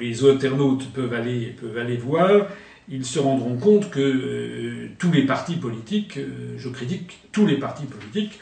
[0.00, 2.48] les internautes peuvent aller, voir.
[2.88, 6.18] Ils se rendront compte que tous les partis politiques,
[6.58, 8.40] je critique tous les partis politiques,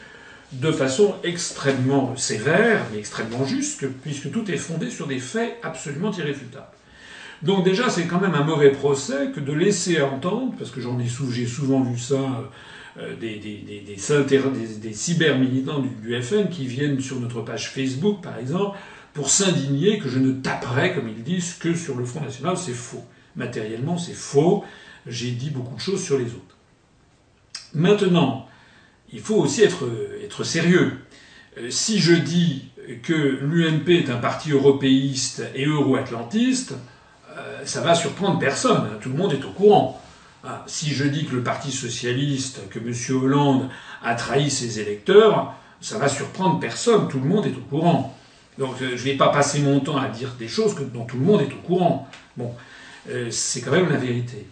[0.51, 6.11] de façon extrêmement sévère, mais extrêmement juste, puisque tout est fondé sur des faits absolument
[6.11, 6.65] irréfutables.
[7.43, 10.99] Donc déjà, c'est quand même un mauvais procès que de laisser entendre, parce que j'en
[10.99, 12.49] ai j'ai souvent vu ça,
[12.99, 18.77] euh, des, cyber-militants du, FN qui viennent sur notre page Facebook, par exemple,
[19.13, 22.57] pour s'indigner que je ne taperai, comme ils disent, que sur le Front National.
[22.57, 23.03] C'est faux.
[23.35, 24.63] Matériellement, c'est faux.
[25.07, 26.57] J'ai dit beaucoup de choses sur les autres.
[27.73, 28.47] Maintenant,
[29.11, 29.89] il faut aussi être,
[30.23, 30.99] être sérieux.
[31.57, 32.69] Euh, si je dis
[33.01, 36.75] que l'UMP est un parti européiste et euro-atlantiste,
[37.37, 38.87] euh, ça va surprendre personne.
[39.01, 40.01] Tout le monde est au courant.
[40.43, 42.93] Ah, si je dis que le Parti socialiste, que M.
[43.15, 43.69] Hollande
[44.01, 47.07] a trahi ses électeurs, ça va surprendre personne.
[47.07, 48.17] Tout le monde est au courant.
[48.57, 51.17] Donc euh, je ne vais pas passer mon temps à dire des choses dont tout
[51.17, 52.09] le monde est au courant.
[52.37, 52.51] Bon,
[53.29, 54.45] c'est quand même la vérité.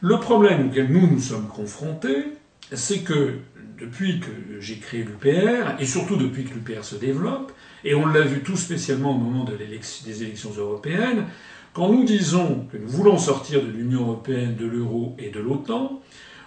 [0.00, 2.24] Le problème auquel nous nous sommes confrontés,
[2.72, 3.38] c'est que
[3.78, 4.30] depuis que
[4.60, 7.52] j'ai créé l'UPR, et surtout depuis que l'UPR se développe,
[7.84, 11.26] et on l'a vu tout spécialement au moment des élections européennes,
[11.72, 16.00] quand nous disons que nous voulons sortir de l'Union européenne, de l'euro et de l'OTAN,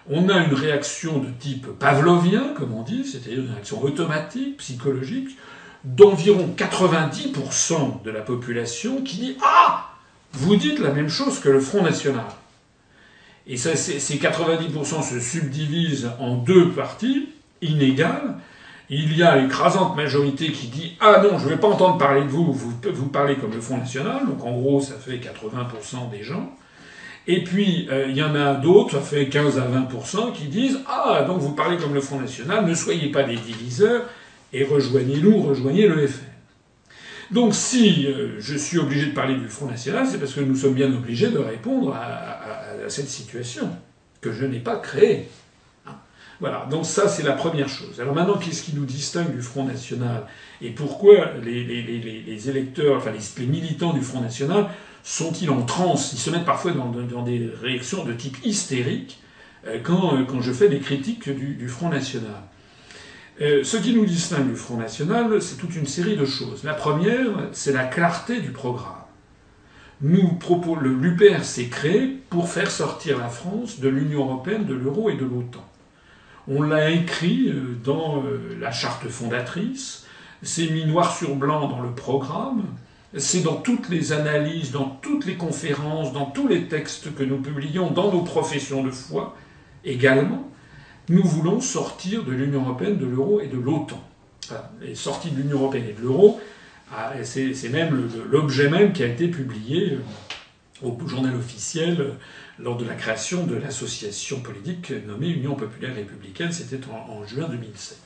[0.09, 5.36] on a une réaction de type pavlovien, comme on dit, c'est-à-dire une réaction automatique, psychologique,
[5.84, 9.89] d'environ 90% de la population qui dit Ah
[10.34, 12.26] Vous dites la même chose que le Front National.
[13.47, 17.30] Et ces 90% se subdivisent en deux parties
[17.61, 18.38] inégales.
[18.89, 22.21] Il y a l'écrasante majorité qui dit Ah non, je ne vais pas entendre parler
[22.21, 26.11] de vous, vous, vous parlez comme le Front National, donc en gros ça fait 80%
[26.11, 26.55] des gens.
[27.27, 30.79] Et puis euh, il y en a d'autres, ça fait 15 à 20%, qui disent
[30.88, 34.03] Ah donc vous parlez comme le Front National, ne soyez pas des diviseurs
[34.53, 36.25] et rejoignez-nous, rejoignez le FN.
[37.31, 40.55] Donc si euh, je suis obligé de parler du Front National, c'est parce que nous
[40.55, 42.41] sommes bien obligés de répondre à,
[42.88, 43.69] cette situation
[44.21, 45.27] que je n'ai pas créée.
[46.39, 47.99] Voilà, donc ça c'est la première chose.
[48.01, 50.25] Alors maintenant, qu'est-ce qui nous distingue du Front National
[50.61, 54.67] Et pourquoi les, électeurs, enfin les, militants du Front National
[55.03, 56.11] sont-ils en transe?
[56.13, 59.19] Ils se mettent parfois dans, des réactions de type hystérique
[59.65, 62.43] euh, quand, euh, quand je fais des critiques du Front National.
[63.41, 66.63] Euh, ce qui nous distingue du Front National, c'est toute une série de choses.
[66.63, 68.93] La première, c'est la clarté du programme.
[70.01, 70.39] Nous
[70.81, 75.25] l'UPR s'est créé pour faire sortir la France de l'Union européenne, de l'euro et de
[75.25, 75.65] l'OTAN.
[76.47, 80.05] On l'a écrit euh, dans euh, la charte fondatrice,
[80.43, 82.65] c'est mis noir sur blanc dans le programme,
[83.17, 87.37] c'est dans toutes les analyses, dans toutes les conférences, dans tous les textes que nous
[87.37, 89.35] publions, dans nos professions de foi
[89.83, 90.51] également.
[91.09, 94.03] Nous voulons sortir de l'Union européenne, de l'euro et de l'OTAN.
[94.83, 96.39] Et sortie de l'Union européenne et de l'euro,
[96.93, 102.13] ah, c'est même l'objet même qui a été publié euh, au journal officiel
[102.59, 107.97] lors de la création de l'association politique nommée Union populaire républicaine, c'était en, juin 2007.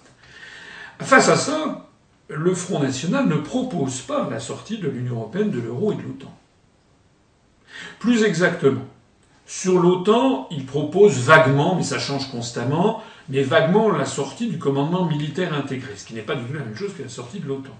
[1.01, 1.87] Face à ça,
[2.29, 6.01] le Front national ne propose pas la sortie de l'Union européenne, de l'euro et de
[6.01, 6.35] l'OTAN.
[7.99, 8.85] Plus exactement,
[9.45, 15.05] sur l'OTAN, il propose vaguement, mais ça change constamment, mais vaguement la sortie du commandement
[15.05, 17.47] militaire intégré, ce qui n'est pas du tout la même chose que la sortie de
[17.47, 17.75] l'OTAN.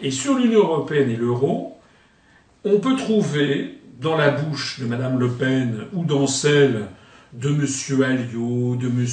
[0.00, 1.78] Et sur l'Union européenne et l'euro,
[2.64, 6.88] on peut trouver dans la bouche de Mme Le Pen ou dans celle
[7.32, 8.02] de M.
[8.02, 9.06] Alliot, de M.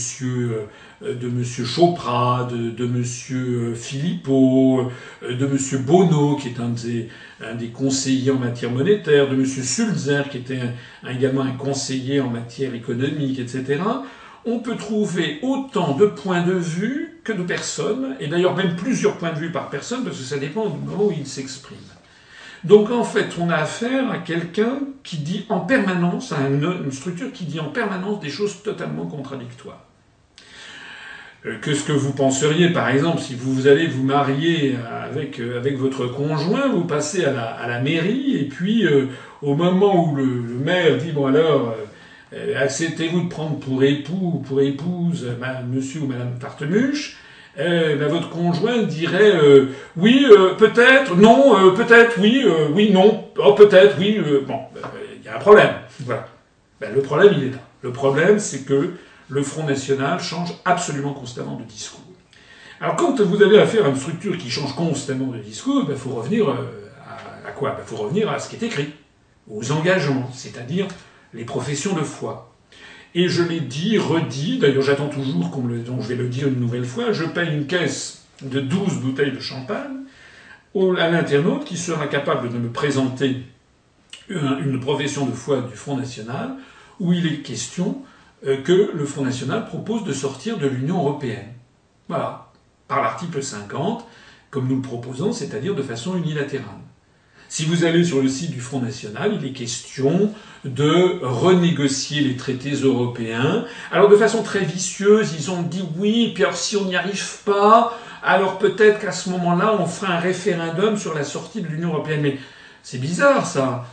[1.03, 4.89] Euh, de Monsieur Chopra, de, de Monsieur Philippot,
[5.23, 7.09] euh, de Monsieur Bono, qui est un des,
[7.41, 10.61] un des conseillers en matière monétaire, de Monsieur Sulzer, qui était
[11.09, 13.81] également un conseiller en matière économique, etc.
[14.45, 19.17] on peut trouver autant de points de vue que de personnes, et d'ailleurs même plusieurs
[19.17, 21.77] points de vue par personne, parce que ça dépend du moment où il s'exprime.
[22.63, 27.31] Donc en fait, on a affaire à quelqu'un qui dit en permanence, à une, structure
[27.31, 29.83] qui dit en permanence des choses totalement contradictoires.
[31.45, 34.77] Euh, que ce que vous penseriez, par exemple, si vous allez vous marier
[35.09, 39.07] avec, euh, avec votre conjoint, vous passez à la, mairie, et puis euh,
[39.41, 41.75] au moment où le, maire dit, bon alors,
[42.55, 45.27] acceptez-vous de prendre pour époux ou pour épouse
[45.69, 47.17] monsieur ou madame Tartemuche,
[47.57, 52.43] eh ben, votre conjoint dirait euh, oui, euh, peut-être, non, euh, peut-être, oui,
[52.73, 54.19] oui, non, oh, peut-être, oui.
[54.47, 54.59] bon,
[55.17, 55.69] il y a un problème.
[55.99, 56.27] Voilà.
[56.81, 57.59] Ben, le problème, il est là.
[57.81, 58.93] Le problème, c'est que
[59.29, 62.01] le Front National change absolument constamment de discours.
[62.81, 65.95] Alors, quand vous avez affaire à une structure qui change constamment de discours, il ben,
[65.95, 66.49] faut revenir
[67.45, 67.77] à quoi?
[67.79, 68.93] Il faut revenir à ce qui est écrit,
[69.49, 70.87] aux engagements, c'est-à-dire
[71.33, 72.52] les professions de foi.
[73.15, 76.59] Et je l'ai dit, redit, d'ailleurs j'attends toujours qu'on donc je vais le dire une
[76.59, 80.03] nouvelle fois, je paye une caisse de 12 bouteilles de champagne
[80.97, 83.43] à l'internaute qui sera capable de me présenter
[84.29, 86.55] une, profession de foi du Front National
[86.99, 88.01] où il est question
[88.47, 91.49] euh, que le Front National propose de sortir de l'Union Européenne.
[92.07, 92.51] Voilà,
[92.87, 94.05] par l'article 50,
[94.49, 96.67] comme nous le proposons, c'est-à-dire de façon unilatérale.
[97.53, 100.33] Si vous allez sur le site du Front National, il est question
[100.65, 103.65] de renégocier les traités européens.
[103.91, 107.43] Alors de façon très vicieuse, ils ont dit oui, puis alors si on n'y arrive
[107.45, 111.89] pas, alors peut-être qu'à ce moment-là, on fera un référendum sur la sortie de l'Union
[111.89, 112.21] européenne.
[112.23, 112.39] Mais
[112.81, 113.85] c'est bizarre ça.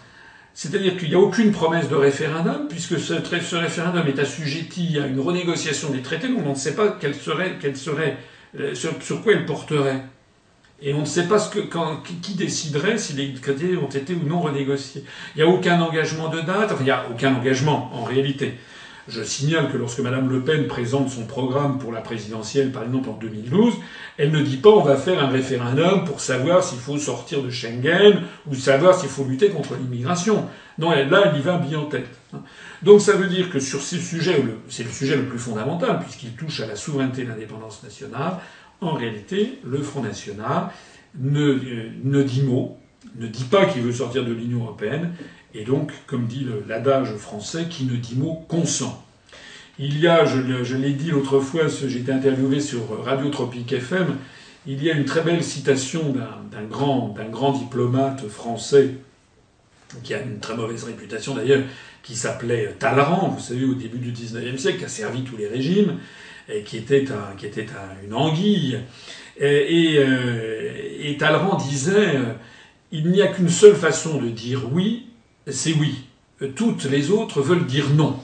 [0.55, 3.13] C'est-à-dire qu'il n'y a aucune promesse de référendum, puisque ce,
[3.57, 7.59] référendum est assujetti à une renégociation des traités, donc on ne sait pas quelle serait,
[8.59, 10.03] euh, sur quoi elle porterait.
[10.83, 11.61] Et on ne sait pas ce que,
[12.23, 15.05] qui déciderait si les traités ont été ou non renégociés.
[15.35, 18.55] Il n'y a aucun engagement de date, il n'y a aucun engagement en réalité.
[19.09, 23.09] Je signale que lorsque Mme Le Pen présente son programme pour la présidentielle, par exemple
[23.11, 23.75] en 2012,
[24.19, 27.51] elle ne dit pas on va faire un référendum pour savoir s'il faut sortir de
[27.51, 30.47] Schengen ou savoir s'il faut lutter contre l'immigration.
[30.79, 32.09] Non, là, elle y va bien en tête.
[32.83, 36.33] Donc ça veut dire que sur ces sujets, c'est le sujet le plus fondamental, puisqu'il
[36.33, 38.39] touche à la souveraineté et l'indépendance nationale,
[38.81, 40.71] en réalité, le Front National
[41.19, 42.79] ne, euh, ne dit mot,
[43.17, 45.13] ne dit pas qu'il veut sortir de l'Union européenne,
[45.55, 49.05] et donc, comme dit l'adage français, qui ne dit mot consent.
[49.79, 54.17] Il y a, je, l'ai dit l'autre fois, j'étais interviewé sur Radio Tropique FM,
[54.67, 58.91] il y a une très belle citation d'un grand, grand diplomate français,
[60.05, 61.63] qui a une très mauvaise réputation d'ailleurs,
[62.03, 65.49] qui s'appelait Talleyrand, vous savez, au début du XIXe siècle, qui a servi tous les
[65.49, 65.97] régimes,
[66.65, 68.81] qui était, un, une anguille.
[69.39, 72.35] Et, euh, et, Talleyrand disait euh,
[72.93, 75.07] il n'y a qu'une seule façon de dire oui,
[75.47, 76.05] c'est oui.
[76.57, 78.17] Toutes les autres veulent dire non.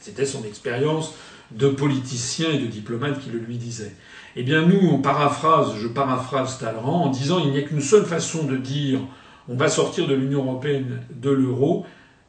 [0.00, 1.14] C'était son expérience
[1.50, 3.92] de politicien et de diplomate qui le lui disait.
[4.36, 8.04] Eh bien, nous, on paraphrase, je paraphrase Talleyrand en disant il n'y a qu'une seule
[8.04, 9.00] façon de dire
[9.48, 11.86] on va sortir de l'Union européenne de l'euro,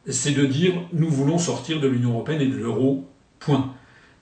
[0.08, 3.08] c'est de dire nous voulons sortir de l'Union européenne et de l'euro,
[3.40, 3.74] point.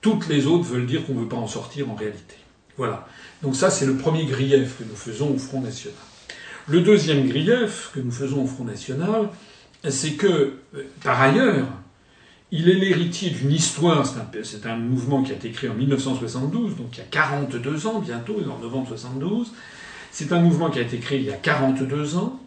[0.05, 2.35] Toutes les autres veulent dire qu'on ne veut pas en sortir en réalité.
[2.77, 3.07] Voilà.
[3.41, 5.97] Donc ça, c'est le premier grief que nous faisons au Front National.
[6.67, 9.29] Le deuxième grief que nous faisons au Front National,
[9.89, 10.27] c'est que,
[10.75, 11.65] euh, par ailleurs,
[12.51, 14.05] il est l'héritier d'une histoire,
[14.43, 17.97] c'est un, mouvement qui a été créé en 1972, donc il y a 42 ans
[17.97, 19.53] bientôt, en novembre 72.
[20.11, 22.39] C'est un mouvement qui a été créé il y a 42 ans.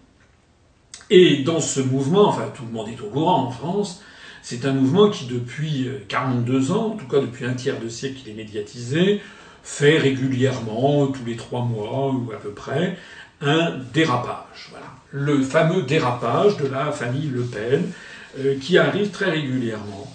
[1.10, 4.00] Et dans ce mouvement, enfin tout le monde est au courant en France,
[4.42, 7.88] c'est un mouvement qui, depuis 42 euh, ans, en tout cas depuis un tiers de
[7.88, 9.20] siècle qu'il est médiatisé,
[9.62, 12.96] fait régulièrement, tous les trois mois ou à peu près,
[13.40, 14.70] un dérapage.
[14.70, 14.86] Voilà.
[15.10, 17.90] Le fameux dérapage de la famille Le Pen,
[18.38, 20.12] euh, qui arrive très régulièrement,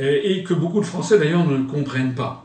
[0.00, 2.42] euh, et que beaucoup de Français d'ailleurs ne comprennent pas.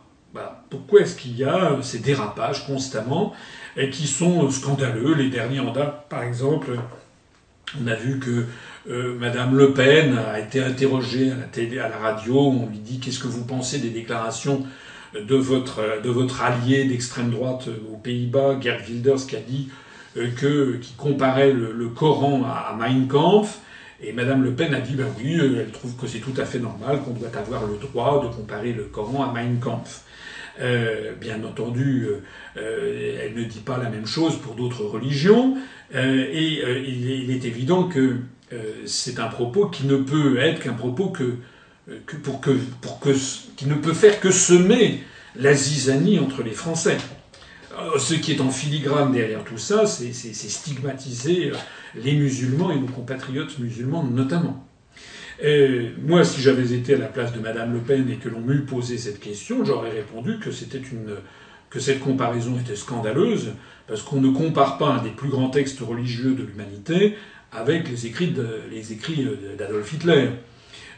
[0.70, 3.34] Pourquoi est-ce qu'il y a ces dérapages constamment,
[3.76, 5.14] et qui sont scandaleux?
[5.16, 6.80] Les derniers en date, par exemple,
[7.82, 8.46] on a vu que
[8.90, 12.40] euh, Madame Le Pen a été interrogée à la radio.
[12.40, 14.66] On lui dit qu'est-ce que vous pensez des déclarations
[15.14, 19.70] de votre allié d'extrême droite aux Pays-Bas, Gerd Wilders, qui a dit
[20.18, 23.60] euh, que comparait le, Coran à, Mein Kampf.
[24.04, 26.46] Et Madame Le Pen a dit ben oui, euh, elle trouve que c'est tout à
[26.46, 30.04] fait normal qu'on doit avoir le droit de comparer le Coran à Mein Kampf.
[31.20, 32.08] Bien entendu,
[32.56, 35.58] elle ne dit pas la même chose pour d'autres religions,
[35.94, 38.18] et il est évident que
[38.54, 41.36] euh, c'est un propos qui ne peut être qu'un propos que,
[41.90, 42.52] euh, pour que,
[43.56, 45.04] qui ne peut faire que semer
[45.36, 46.98] la zizanie entre les Français.
[47.72, 51.54] Euh, ce qui est en filigrane derrière tout ça, c'est stigmatiser
[51.96, 54.68] les musulmans et nos compatriotes musulmans notamment.
[56.06, 58.62] Moi, si j'avais été à la place de Madame Le Pen et que l'on m'eût
[58.62, 60.52] posé cette question, j'aurais répondu que
[61.80, 63.54] cette comparaison était scandaleuse
[63.88, 67.16] parce qu'on ne compare pas un des plus grands textes religieux de l'humanité
[67.52, 68.34] avec les écrits
[69.58, 70.30] d'Adolf Hitler.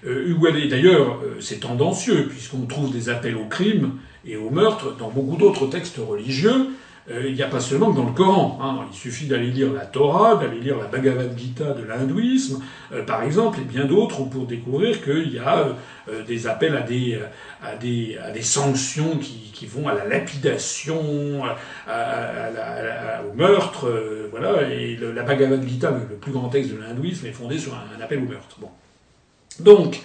[0.05, 3.93] Euh, d'ailleurs, euh, c'est tendancieux puisqu'on trouve des appels au crime
[4.25, 6.67] et au meurtre dans beaucoup d'autres textes religieux
[7.09, 8.59] il n'y a pas seulement que dans le Coran.
[8.61, 8.87] Hein.
[8.91, 12.61] Il suffit d'aller lire la Torah, d'aller lire la Bhagavad Gita de l'hindouisme,
[12.93, 15.75] euh, par exemple, et bien d'autres pour découvrir qu'il y a
[16.07, 16.81] euh, des appels à
[17.75, 23.89] des, sanctions qui, vont à la lapidation, au meurtre.
[24.31, 24.69] voilà.
[24.69, 28.19] Et la Bhagavad Gita, le plus grand texte de l'hindouisme, est fondé sur un, appel
[28.19, 28.57] au meurtre.
[29.59, 30.01] Donc,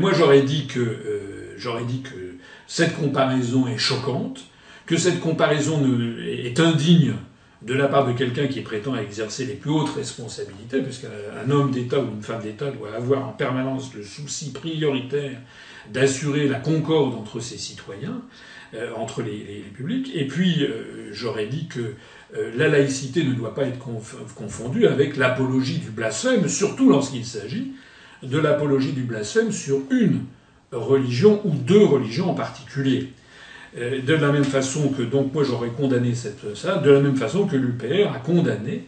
[0.00, 4.44] moi j'aurais dit que j'aurais dit que cette comparaison est choquante
[4.86, 5.82] que cette comparaison
[6.26, 7.14] est indigne
[7.62, 11.98] de la part de quelqu'un qui prétend exercer les plus hautes responsabilités, puisqu'un homme d'État
[11.98, 15.38] ou une femme d'État doit avoir en permanence le souci prioritaire
[15.90, 18.22] d'assurer la concorde entre ses citoyens,
[18.74, 20.10] euh, entre les, publics.
[20.14, 21.94] Et puis, euh, j'aurais dit que
[22.36, 23.78] euh, la laïcité ne doit pas être
[24.34, 27.72] confondue avec l'apologie du blasphème, surtout lorsqu'il s'agit
[28.22, 30.20] de l'apologie du blasphème sur une
[30.72, 33.12] religion ou deux religions en particulier.
[33.76, 37.16] Euh, de la même façon que donc moi j'aurais condamné cette, ça, de la même
[37.16, 38.86] façon que l'UPR a condamné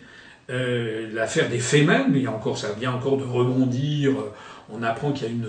[0.49, 2.12] euh, l'affaire des Femen.
[2.14, 4.12] Il y a encore ça vient encore de rebondir.
[4.72, 5.49] On apprend qu'il y a une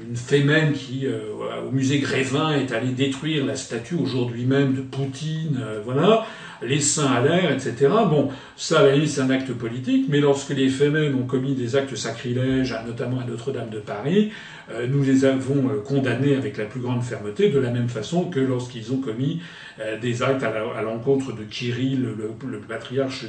[0.00, 1.18] une Femen qui, euh,
[1.66, 6.24] au musée Grévin, est allée détruire la statue aujourd'hui même de Poutine, voilà
[6.62, 7.88] les seins à l'air, etc.
[8.08, 11.76] Bon, ça, à la c'est un acte politique, mais lorsque les Femen ont commis des
[11.76, 14.32] actes sacrilèges, notamment à Notre-Dame de Paris,
[14.70, 18.24] euh, nous les avons euh, condamnés avec la plus grande fermeté, de la même façon
[18.24, 19.40] que lorsqu'ils ont commis
[19.80, 23.26] euh, des actes à l'encontre de Kirill, le, patriarche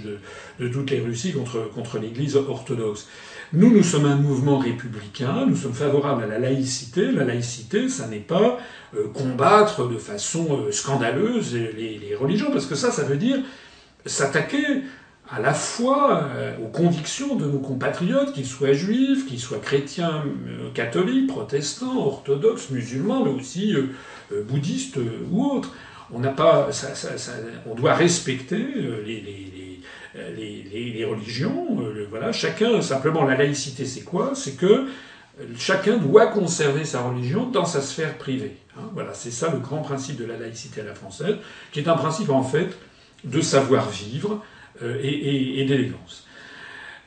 [0.60, 1.34] de, toutes les Russies,
[1.74, 3.08] contre l'Église orthodoxe.
[3.52, 7.12] Nous, nous sommes un mouvement républicain, nous sommes favorables à la laïcité.
[7.12, 8.60] La laïcité, ça n'est pas
[9.14, 13.40] combattre de façon scandaleuse les, les religions, parce que ça, ça veut dire
[14.06, 14.84] s'attaquer
[15.32, 20.24] à la fois euh, aux convictions de nos compatriotes, qu'ils soient juifs, qu'ils soient chrétiens,
[20.48, 24.98] euh, catholiques, protestants, orthodoxes, musulmans, mais aussi euh, bouddhistes
[25.32, 25.76] ou autres.
[26.12, 26.70] On n'a pas,
[27.68, 28.58] on doit respecter
[29.06, 29.22] les,
[30.36, 31.78] les, les religions.
[32.10, 34.32] voilà, chacun simplement la laïcité, c'est quoi?
[34.36, 34.88] C'est que
[35.58, 38.58] chacun doit conserver sa religion dans sa sphère privée.
[38.78, 38.90] Hein.
[38.94, 41.36] voilà, c'est ça le grand principe de la laïcité à la française,
[41.72, 42.70] qui est un principe en fait
[43.24, 44.44] de savoir-vivre
[44.82, 46.26] euh, et, d'élégance.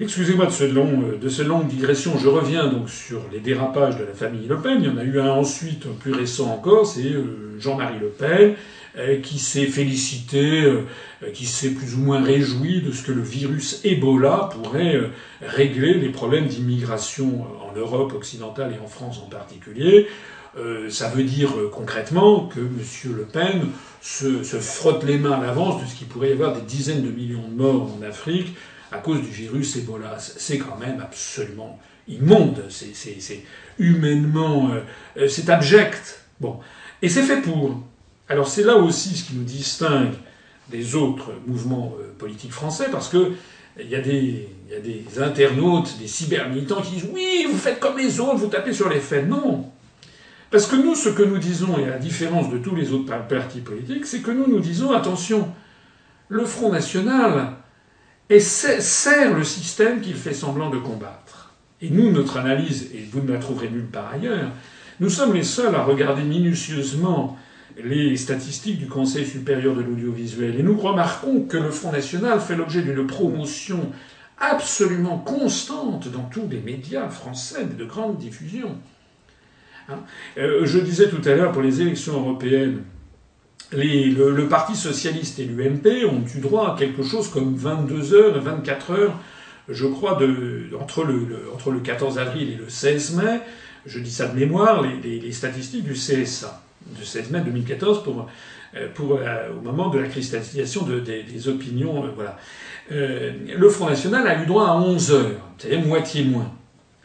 [0.00, 2.18] Excusez-moi de, long, euh, de cette longue digression.
[2.18, 4.78] Je reviens donc sur les dérapages de la famille Le Pen.
[4.80, 8.54] Il y en a eu un ensuite, plus récent encore, c'est euh, Jean-Marie Le Pen,
[9.22, 10.70] qui s'est félicité,
[11.32, 15.00] qui s'est plus ou moins réjoui de ce que le virus Ebola pourrait
[15.40, 20.08] régler les problèmes d'immigration en Europe occidentale et en France en particulier.
[20.90, 23.16] ça veut dire concrètement que M.
[23.16, 23.68] Le Pen
[24.02, 27.10] se, frotte les mains à l'avance de ce qu'il pourrait y avoir des dizaines de
[27.10, 28.54] millions de morts en Afrique
[28.90, 30.18] à cause du virus Ebola.
[30.18, 31.78] C'est quand même absolument
[32.08, 33.44] immonde, c'est
[33.78, 34.70] humainement,
[35.16, 36.24] euh, c'est abject.
[36.40, 36.58] Bon,
[37.00, 37.80] et c'est fait pour.
[38.32, 40.14] Alors c'est là aussi ce qui nous distingue
[40.70, 43.32] des autres mouvements euh, politiques français, parce que
[43.78, 47.78] il y, a des, y a des internautes, des cybermilitants qui disent oui, vous faites
[47.78, 49.28] comme les autres, vous tapez sur les faits.
[49.28, 49.66] Non,
[50.50, 53.14] parce que nous, ce que nous disons, et à la différence de tous les autres
[53.28, 55.50] partis politiques, c'est que nous nous disons, attention,
[56.28, 57.52] le Front National
[58.38, 61.52] sert le système qu'il fait semblant de combattre.
[61.82, 64.50] Et nous, notre analyse, et vous ne la trouverez nulle part ailleurs,
[65.00, 67.38] nous sommes les seuls à regarder minutieusement
[67.82, 70.58] les statistiques du Conseil supérieur de l'audiovisuel.
[70.58, 73.90] Et nous remarquons que le Front National fait l'objet d'une promotion
[74.38, 78.76] absolument constante dans tous les médias français de grande diffusion.
[79.88, 80.00] Hein.
[80.38, 82.82] Euh, je disais tout à l'heure, pour les élections européennes,
[83.72, 88.90] le, Parti socialiste et l'UMP ont eu droit à quelque chose comme 22 heures, 24
[88.90, 89.18] heures,
[89.68, 90.18] je crois,
[90.78, 93.40] entre, le, entre le 14 avril et le 16 mai,
[93.86, 98.28] je dis ça de mémoire, les, statistiques du CSA, du 16 mai 2014, pour,
[98.74, 102.04] euh, pour, euh, au moment de la cristallisation des, opinions.
[102.14, 102.36] voilà.
[102.90, 106.50] le Front National a eu droit à 11 heures, c'est-à-dire moitié moins.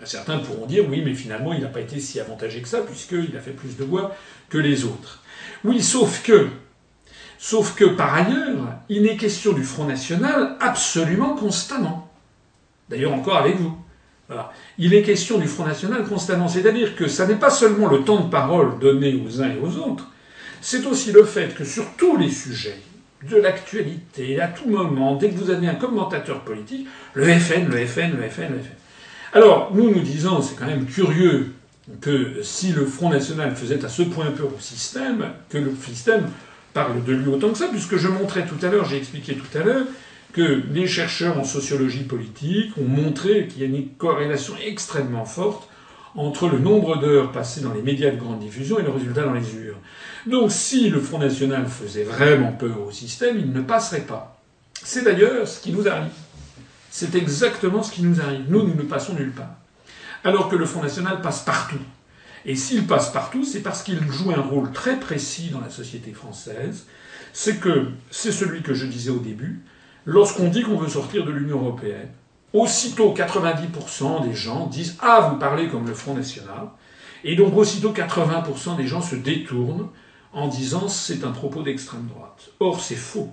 [0.04, 3.36] Certains pourront dire oui, mais finalement, il n'a pas été si avantagé que ça, puisqu'il
[3.36, 4.16] a fait plus de voix
[4.50, 5.24] que les autres.
[5.64, 6.50] Oui, sauf que,
[7.40, 12.12] sauf que par ailleurs, il n'est question du Front National absolument constamment.
[12.90, 13.76] D'ailleurs, encore avec vous.
[14.28, 14.52] Voilà.
[14.78, 16.48] Il est question du Front National constamment.
[16.48, 19.78] C'est-à-dire que ça n'est pas seulement le temps de parole donné aux uns et aux
[19.78, 20.08] autres,
[20.62, 22.78] c'est aussi le fait que sur tous les sujets
[23.30, 27.86] de l'actualité, à tout moment, dès que vous avez un commentateur politique, le FN, le
[27.86, 28.76] FN, le FN, le FN.
[29.34, 31.54] Alors, nous nous disons, c'est quand même curieux
[32.02, 36.28] que si le Front National faisait à ce point peur au système, que le système
[36.74, 39.58] parle de lui autant que ça, puisque je montrais tout à l'heure, j'ai expliqué tout
[39.58, 39.86] à l'heure,
[40.34, 45.70] que les chercheurs en sociologie politique ont montré qu'il y a une corrélation extrêmement forte
[46.16, 49.34] entre le nombre d'heures passées dans les médias de grande diffusion et le résultat dans
[49.34, 49.78] les urnes.
[50.26, 54.42] Donc si le Front National faisait vraiment peur au système, il ne passerait pas.
[54.84, 56.12] C'est d'ailleurs ce qui nous arrive.
[56.90, 58.46] C'est exactement ce qui nous arrive.
[58.50, 59.56] Nous, nous ne passons nulle part.
[60.24, 61.80] Alors que le Front National passe partout.
[62.46, 66.14] Et s'il passe partout, c'est parce qu'il joue un rôle très précis dans la société
[66.14, 66.86] française.
[67.34, 69.60] C'est que, c'est celui que je disais au début,
[70.08, 72.10] lorsqu'on dit qu'on veut sortir de l'Union européenne,
[72.54, 76.70] aussitôt 90% des gens disent Ah, vous parlez comme le Front National.
[77.24, 79.90] Et donc aussitôt 80% des gens se détournent
[80.34, 82.50] en disant c'est un propos d'extrême droite.
[82.60, 83.30] Or, c'est faux.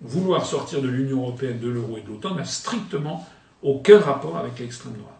[0.00, 3.26] Vouloir sortir de l'Union européenne, de l'euro et de l'OTAN n'a strictement
[3.62, 5.14] aucun rapport avec l'extrême droite.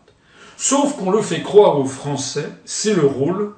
[0.56, 3.54] Sauf qu'on le fait croire aux Français, c'est le rôle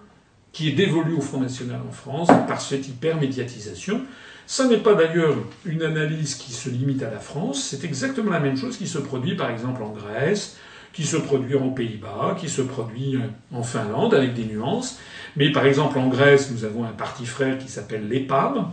[0.52, 4.02] qui est dévolu au Front National en France par cette hypermédiatisation.
[4.46, 8.40] Ça n'est pas d'ailleurs une analyse qui se limite à la France, c'est exactement la
[8.40, 10.56] même chose qui se produit par exemple en Grèce,
[10.92, 13.18] qui se produit en Pays-Bas, qui se produit
[13.52, 14.98] en Finlande avec des nuances.
[15.36, 18.70] Mais par exemple en Grèce, nous avons un parti frère qui s'appelle l'EPAM,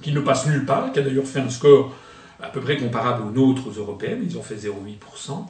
[0.00, 1.94] qui ne passe nulle part, qui a d'ailleurs fait un score
[2.40, 5.46] à peu près comparable aux nôtres aux européennes, ils ont fait 0,8%.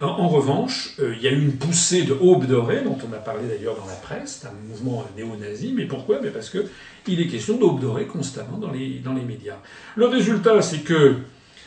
[0.00, 3.18] En revanche, euh, il y a eu une poussée de aube dorée, dont on a
[3.18, 6.20] parlé d'ailleurs dans la presse, c'est un mouvement néo-nazi, mais pourquoi?
[6.22, 9.56] Mais Parce qu'il est question d'aube dorée constamment dans les, dans les médias.
[9.94, 11.16] Le résultat, c'est que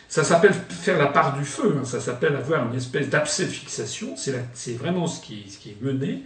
[0.08, 1.86] ça s'appelle faire la part du feu, hein.
[1.86, 5.82] ça s'appelle avoir une espèce d'abcès de fixation, c'est vraiment ce qui, ce qui est
[5.82, 6.24] mené.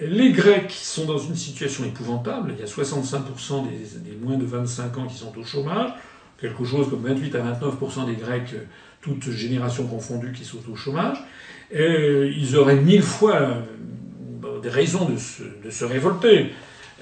[0.00, 4.44] Les Grecs sont dans une situation épouvantable, il y a 65% des, des moins de
[4.44, 5.90] 25 ans qui sont au chômage,
[6.40, 8.54] quelque chose comme 28 à 29% des Grecs
[9.04, 11.18] toutes générations confondues qui sont au chômage,
[11.70, 16.52] et ils auraient mille fois euh, des raisons de se, révolter.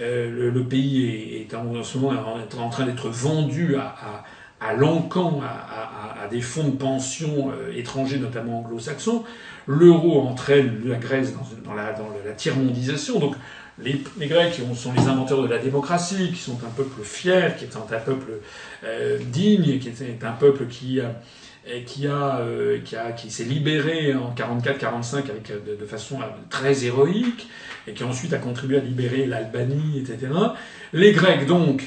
[0.00, 4.24] Euh, le, pays est, en, ce moment en, train d'être vendu à, à,
[4.62, 9.24] à l'encan, à, des fonds de pension euh, étrangers, notamment anglo-saxons.
[9.66, 11.34] L'euro entraîne la Grèce
[11.64, 11.92] dans, la,
[12.36, 13.18] tiers-mondisation.
[13.18, 13.34] Donc
[13.82, 17.76] les, Grecs sont les inventeurs de la démocratie, qui sont un peuple fier, qui est
[17.76, 18.40] un, peuple
[18.84, 21.00] euh, digne, qui est un peuple qui
[21.66, 26.20] et qui a, euh, qui, a, qui s'est libéré en 44-45 avec de, de, façon
[26.20, 27.48] euh, très héroïque
[27.86, 30.32] et qui ensuite a contribué à libérer l'Albanie, etc.
[30.92, 31.84] Les Grecs donc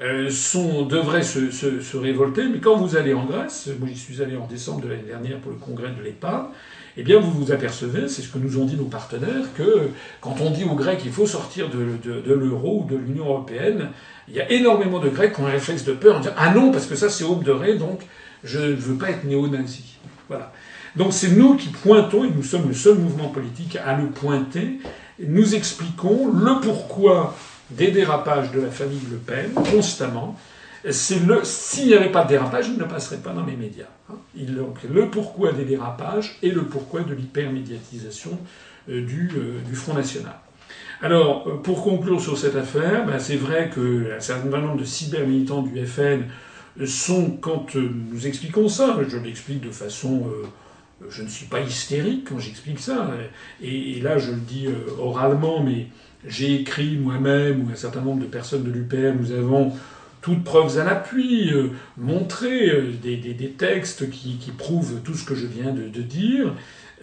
[0.00, 4.22] euh, sont, devraient se, se, révolter, mais quand vous allez en Grèce, moi j'y suis
[4.22, 6.52] allé en décembre de l'année dernière pour le congrès de l'EPA,
[6.98, 9.88] eh bien vous vous apercevez, c'est ce que nous ont dit nos partenaires, que
[10.20, 13.88] quand on dit aux Grecs qu'il faut sortir de, de, l'euro ou de l'Union européenne,
[14.28, 16.52] il y a énormément de Grecs qui ont un réflexe de peur en disant ah
[16.52, 18.00] non parce que ça c'est aube de ré donc
[18.44, 19.96] je ne veux pas être néo-nazi.
[20.28, 20.52] Voilà.
[20.96, 24.78] Donc c'est nous qui pointons, et nous sommes le seul mouvement politique à le pointer,
[25.18, 27.36] nous expliquons le pourquoi
[27.70, 30.38] des dérapages de la famille Le Pen, constamment.
[30.88, 33.86] C'est le, s'il n'y avait pas de dérapage, il ne passerait pas dans les médias.
[34.08, 34.14] Hein.
[34.36, 38.38] Il, donc, le pourquoi des dérapages et le pourquoi de l'hypermédiatisation
[38.88, 40.36] euh, du, euh, du Front National.
[41.02, 45.62] Alors, euh, pour conclure sur cette affaire, ben, c'est vrai qu'un certain nombre de cybermilitants
[45.62, 46.22] du FN
[46.84, 50.26] sont, quand euh, nous expliquons ça, je l'explique de façon...
[50.26, 50.46] Euh,
[51.10, 53.10] je ne suis pas hystérique quand j'explique ça.
[53.62, 55.88] Et, là, je le dis euh, oralement, mais
[56.26, 59.72] j'ai écrit moi-même, ou un certain nombre de personnes de l'UPR, nous avons
[60.22, 61.52] toutes preuves à l'appui,
[61.98, 62.72] montré
[63.02, 66.54] des, des, des, textes qui, prouvent tout ce que je viens de, dire.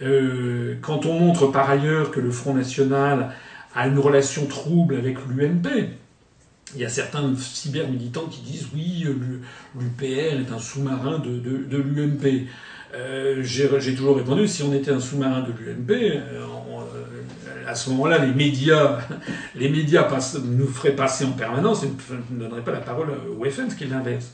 [0.02, 3.32] Euh, quand on montre par ailleurs que le Front National
[3.74, 5.88] a une relation trouble avec l'UMP,
[6.74, 9.06] il y a certains cyber-militants qui disent oui,
[9.78, 12.46] l'UPR est un sous-marin de, de, l'UMP.
[12.94, 17.90] Euh, J'ai toujours répondu, si on était un sous-marin de l'UMP, euh, euh, à ce
[17.90, 18.98] moment-là, les médias,
[19.54, 20.08] les médias
[20.44, 21.88] nous feraient passer en permanence et
[22.30, 23.08] ne donneraient pas la parole
[23.38, 24.32] au FN, ce qui est l'inverse.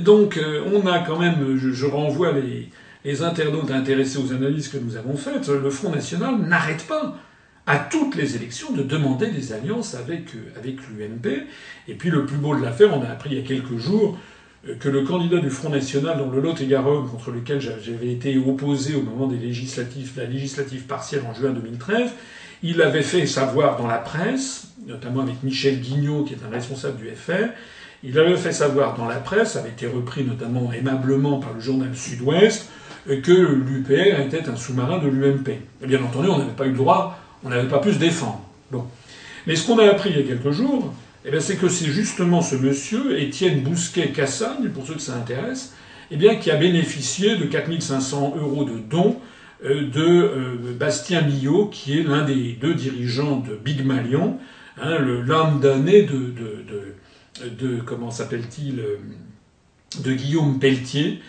[0.00, 0.40] Donc,
[0.72, 2.70] on a quand même, je, je renvoie les,
[3.04, 7.16] les internautes intéressés aux analyses que nous avons faites, le Front National n'arrête pas
[7.66, 11.46] à toutes les élections de demander des alliances avec, euh, avec l'UMP.
[11.88, 14.18] Et puis le plus beau de l'affaire, on a appris il y a quelques jours
[14.68, 18.94] euh, que le candidat du Front National dans le Lot-et-Garonne, contre lequel j'avais été opposé
[18.94, 22.10] au moment des législatives, la législative partielle en juin 2013,
[22.62, 26.96] il avait fait savoir dans la presse, notamment avec Michel Guignot, qui est un responsable
[26.98, 27.52] du FR,
[28.02, 31.94] il avait fait savoir dans la presse, avait été repris notamment aimablement par le journal
[31.94, 32.68] Sud-Ouest,
[33.08, 35.60] euh, que l'UPR était un sous-marin de l'UMP.
[35.86, 38.40] Bien entendu, on n'avait pas eu le droit on n'avait pas pu se défendre.
[38.70, 38.84] Bon.
[39.46, 42.42] Mais ce qu'on a appris il y a quelques jours, eh c'est que c'est justement
[42.42, 45.74] ce monsieur, Étienne Bousquet-Cassagne, pour ceux que ça intéresse,
[46.10, 49.16] eh qui a bénéficié de 4500 euros de dons
[49.62, 54.38] de Bastien Millot, qui est l'un des deux dirigeants de Big Malion,
[54.82, 54.98] hein,
[55.60, 58.82] d'année de, comment s'appelle-t-il,
[60.02, 61.20] de Guillaume Pelletier,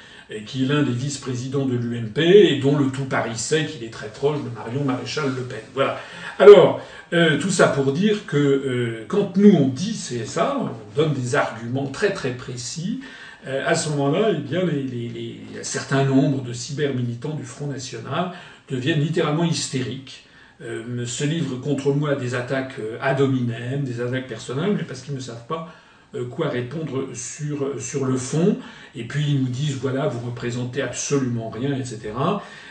[0.46, 3.92] qui est l'un des vice-présidents de l'UMP et dont le tout Paris sait qu'il est
[3.92, 5.60] très proche de Marion Maréchal Le Pen.
[5.74, 6.00] Voilà.
[6.40, 6.82] Alors,
[7.14, 11.14] euh, tout ça pour dire que euh, quand nous on dit c'est ça, on donne
[11.14, 13.02] des arguments très très précis.
[13.48, 17.68] Euh, à ce moment-là, eh bien, les, les, un certain nombre de cyber-militants du Front
[17.68, 18.32] National
[18.70, 20.26] deviennent littéralement hystériques,
[20.60, 25.14] se livrent contre moi à des attaques ad hominem, des attaques personnelles, mais parce qu'ils
[25.14, 25.72] ne savent pas
[26.24, 28.58] quoi répondre sur, sur le fond.
[28.96, 32.12] Et puis ils nous disent, voilà, vous représentez absolument rien, etc.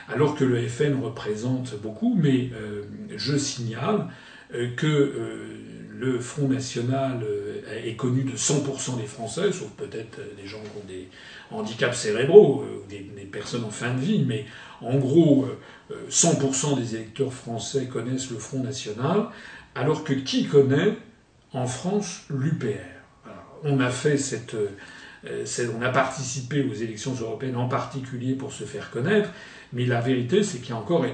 [0.08, 2.82] Alors que le FN représente beaucoup, mais euh,
[3.14, 4.08] je signale
[4.54, 5.12] euh, que
[5.96, 7.24] le Front National
[7.84, 11.08] est connu de 100% des Français, sauf peut-être des gens qui ont des
[11.52, 14.44] handicaps cérébraux, des, des, personnes en fin de vie, mais
[14.80, 15.46] en gros,
[16.10, 19.28] 100% des électeurs français connaissent le Front National,
[19.76, 20.96] alors que qui connaît
[21.52, 22.93] en France l'UPR
[23.64, 28.64] on a fait cette, euh, on a participé aux élections européennes en particulier pour se
[28.64, 29.30] faire connaître,
[29.72, 31.04] mais la vérité, c'est qu'il y a encore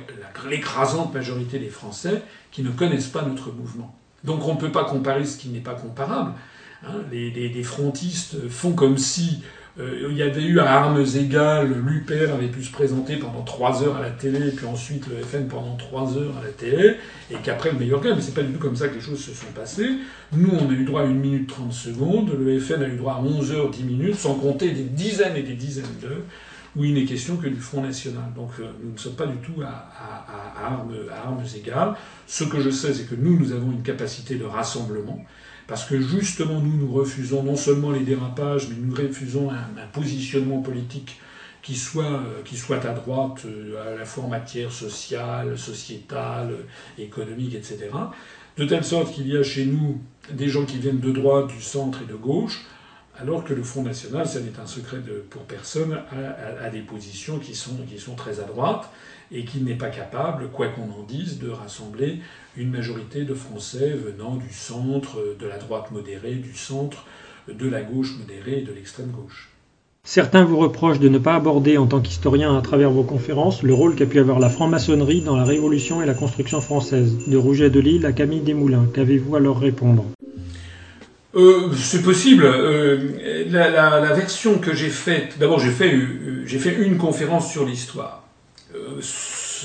[0.49, 3.97] l'écrasante majorité des Français qui ne connaissent pas notre mouvement.
[4.25, 6.35] Donc on ne peut pas comparer ce qui n'est pas comparable.
[6.83, 7.03] Hein.
[7.11, 9.43] les, frontistes font comme si
[10.11, 13.97] il y avait eu à armes égales, l'UPR avait pu se présenter pendant trois heures
[13.97, 16.97] à la télé, puis ensuite le FN pendant trois heures à la télé,
[17.31, 18.17] et qu'après le meilleur gagne.
[18.17, 19.91] Mais c'est pas du tout comme ça que les choses se sont passées.
[20.33, 23.15] Nous, on a eu droit à 1 minute 30 secondes, le FN a eu droit
[23.15, 26.23] à 11 heures 10 minutes, sans compter des dizaines et des dizaines d'heures
[26.77, 28.33] où il n'est question que du Front National.
[28.35, 31.95] Donc euh, nous ne sommes pas du tout à, armes, à armes égales.
[32.27, 35.25] Ce que je sais, c'est que nous, nous avons une capacité de rassemblement
[35.71, 40.61] parce que justement nous, nous refusons non seulement les dérapages, mais nous refusons un, positionnement
[40.61, 41.21] politique
[41.63, 46.57] qui soit, euh, à droite, euh, à la fois en matière sociale, sociétale,
[46.99, 47.89] économique, etc.
[48.57, 50.01] De telle sorte qu'il y a chez nous
[50.33, 52.65] des gens qui viennent de droite, du centre et de gauche,
[53.17, 54.99] alors que le Front National, ça n'est un secret
[55.31, 56.01] pour personne,
[56.65, 58.91] a, des positions qui sont très à droite
[59.33, 62.21] et qui n'est pas capable, quoi qu'on en dise, de rassembler
[62.57, 67.05] une majorité de Français venant du centre, de la droite modérée, du centre,
[67.49, 69.51] de la gauche modérée et de l'extrême gauche.
[70.03, 73.75] Certains vous reprochent de ne pas aborder en tant qu'historien à travers vos conférences le
[73.75, 77.71] rôle qu'a pu avoir la franc-maçonnerie dans la Révolution et la construction française, de Rouget
[77.71, 78.89] de Lille à Camille Desmoulins.
[78.95, 80.07] Qu'avez-vous à leur répondre?
[81.37, 82.45] Euh, c'est possible.
[82.45, 86.97] Euh, la, la, la, version que j'ai faite, d'abord j'ai fait, euh, j'ai fait une
[86.97, 88.20] conférence sur l'histoire.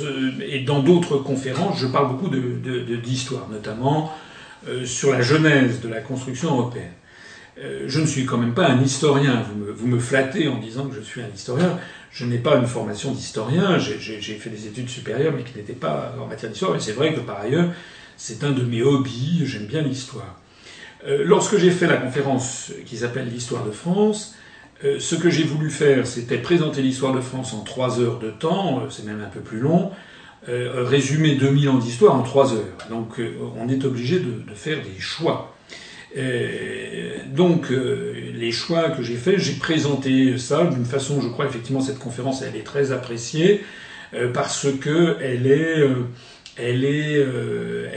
[0.02, 4.14] Euh, et dans d'autres conférences, je parle beaucoup d'histoire, notamment
[4.68, 6.92] euh, sur la genèse de la construction européenne.
[7.58, 9.44] Euh, je ne suis quand même pas un historien.
[9.50, 11.80] Vous me, vous flattez en disant que je suis un historien.
[12.12, 13.78] Je n'ai pas une formation d'historien.
[13.78, 16.74] J'ai fait des études supérieures, mais qui n'étaient pas en matière d'histoire.
[16.74, 17.70] Mais c'est vrai que par ailleurs,
[18.18, 19.42] c'est un de mes hobbies.
[19.46, 20.40] J'aime bien l'histoire.
[21.08, 24.36] Lorsque j'ai fait la conférence qui s'appelle l'histoire de France,
[24.86, 28.30] euh, ce que j'ai voulu faire, c'était présenter l'histoire de France en trois heures de
[28.30, 29.92] temps, euh, c'est même un peu plus long,
[30.48, 32.78] euh, résumer 2000 ans d'histoire en trois heures.
[32.90, 33.20] Donc
[33.58, 35.56] on est obligé de, de, faire des choix.
[37.28, 42.00] donc les choix que j'ai faits, j'ai présenté ça d'une façon, je crois effectivement cette
[42.00, 43.66] conférence elle est très appréciée
[44.34, 45.84] parce que elle est,
[46.58, 47.26] elle est,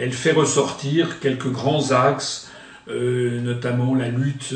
[0.00, 2.50] elle fait ressortir quelques grands axes,
[2.88, 4.54] notamment la lutte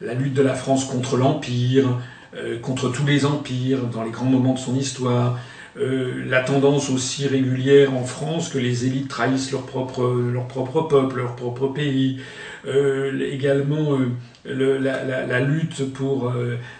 [0.00, 1.98] la lutte de la France contre l'Empire,
[2.36, 5.38] euh, contre tous les empires dans les grands moments de son histoire,
[5.76, 10.82] euh, la tendance aussi régulière en France que les élites trahissent leur propre, leur propre
[10.82, 12.20] peuple, leur propre pays,
[12.66, 13.98] euh, également
[14.44, 16.32] le, la, lutte pour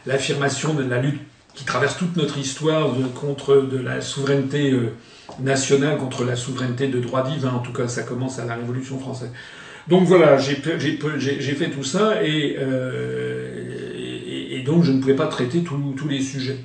[0.06, 1.20] l'affirmation de la lutte
[1.54, 4.74] qui traverse toute notre histoire contre la souveraineté
[5.38, 7.50] nationale contre la souveraineté de droit divin.
[7.50, 9.30] En tout cas, ça commence à la Révolution française.
[9.90, 13.50] Donc voilà, j'ai fait tout ça et, euh,
[14.50, 16.58] et, donc je ne pouvais pas traiter tous les sujets.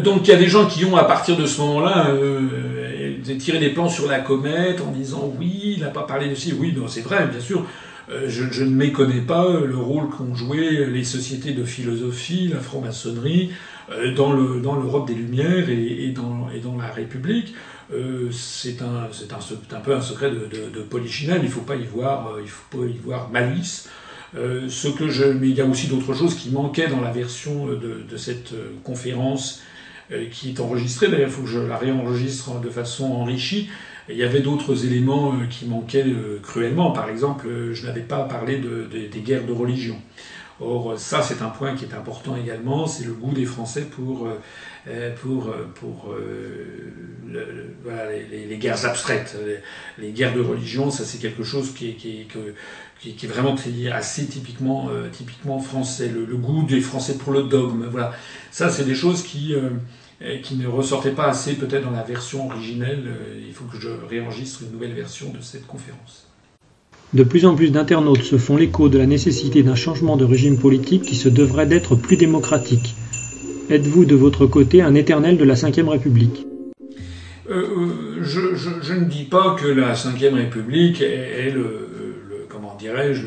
[0.00, 3.58] Donc il y a des gens qui ont, à partir de ce moment-là, euh, tiré
[3.58, 6.74] des plans sur la comète en disant oui, il n'a pas parlé de ci, oui,
[6.88, 7.66] c'est vrai, bien sûr.
[8.10, 13.50] Euh, je, ne méconnais pas le rôle qu'ont joué les sociétés de philosophie, la franc-maçonnerie,
[13.90, 17.54] euh, dans l'Europe des Lumières et dans la République.
[17.92, 21.84] Euh, c'est un, un, un, peu un secret de, de, il ne faut pas y
[21.84, 23.88] voir, euh, faut pas y voir malice.
[24.36, 27.12] Euh, ce que je, mais il y a aussi d'autres choses qui manquaient dans la
[27.12, 29.60] version de, de cette euh, conférence
[30.10, 31.08] euh, qui est enregistrée.
[31.08, 33.68] D'ailleurs, il faut que je la réenregistre de façon enrichie.
[34.08, 36.04] Il y avait d'autres éléments qui manquaient
[36.42, 36.90] cruellement.
[36.90, 39.96] Par exemple, je n'avais pas parlé de, des guerres de religion.
[40.60, 44.28] Or, ça, c'est un point qui est important également, c'est le goût des Français pour,
[44.88, 46.14] euh, pour, pour
[47.82, 49.36] voilà, les, guerres abstraites,
[49.98, 50.90] les, guerres de religion.
[50.90, 52.26] Ça, c'est quelque chose qui qui,
[53.00, 53.56] qui, est vraiment
[53.92, 56.08] assez typiquement, typiquement français.
[56.08, 57.86] Le, goût des Français pour le dogme.
[57.90, 58.12] Voilà.
[58.50, 59.54] Ça, c'est des choses qui
[60.42, 63.04] qui ne ressortait pas assez peut-être dans la version originelle.
[63.06, 66.26] Euh, il faut que je réenregistre une nouvelle version de cette conférence.
[67.12, 70.58] De plus en plus d'internautes se font l'écho de la nécessité d'un changement de régime
[70.58, 72.94] politique qui se devrait d'être plus démocratique.
[73.70, 76.46] Êtes-vous de votre côté un éternel de la Ve République?
[77.48, 81.88] Euh, euh, je, ne dis pas que la Ve République est, le,
[82.50, 83.22] comment dirais-je,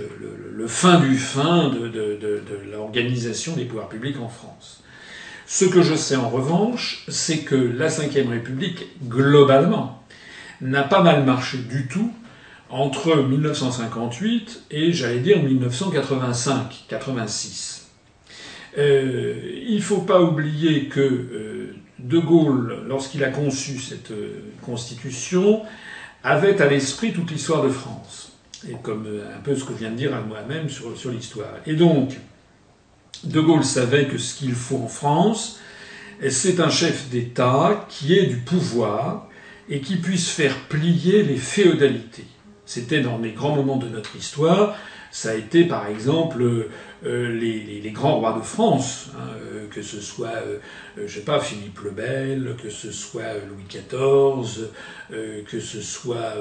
[0.56, 4.84] le, fin du fin de, de l'organisation des pouvoirs publics en France.
[5.48, 10.04] Ce que je sais en revanche, c'est que la Ve République, globalement,
[10.62, 12.14] n'a pas mal marché du tout
[12.70, 17.77] entre 1958 et, j'allais dire, 1985-86.
[18.78, 19.36] Euh,
[19.68, 25.64] il ne faut pas oublier que euh, De Gaulle, lorsqu'il a conçu cette euh, constitution,
[26.24, 28.34] avait à l'esprit toute l'histoire de France.
[28.70, 31.54] Et comme un peu ce que je viens de dire à moi-même sur, sur l'histoire.
[31.66, 32.18] Et donc,
[33.24, 35.60] de Gaulle savait que ce qu'il faut en France,
[36.30, 39.30] c'est un chef d'État qui ait du pouvoir
[39.70, 42.26] et qui puisse faire plier les féodalités.
[42.66, 44.76] C'était dans les grands moments de notre histoire,
[45.12, 46.68] ça a été par exemple
[47.06, 50.60] euh, les, grands rois de France, hein, euh, que ce soit, euh,
[50.98, 54.70] je sais pas, Philippe le Bel, que ce soit Louis XIV,
[55.10, 56.34] que ce soit,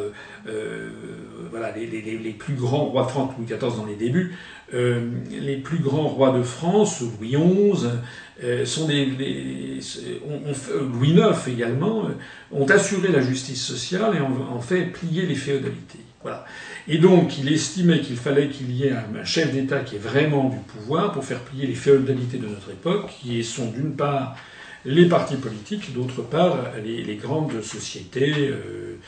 [1.51, 4.35] voilà, les, les, plus grands rois de France, Louis XIV dans les débuts,
[4.73, 12.09] les plus grands rois de France, Louis XI, sont des, Louis IX également,
[12.51, 16.01] ont assuré la justice sociale et ont, ont fait plier les féodalités.
[16.23, 16.45] Voilà.
[16.89, 20.49] Et donc, il estimait qu'il fallait qu'il y ait un, chef d'État qui ait vraiment
[20.49, 24.37] du pouvoir pour faire plier les féodalités de notre époque, qui sont d'une part
[24.85, 28.99] les partis politiques, d'autre part les, grandes sociétés euh,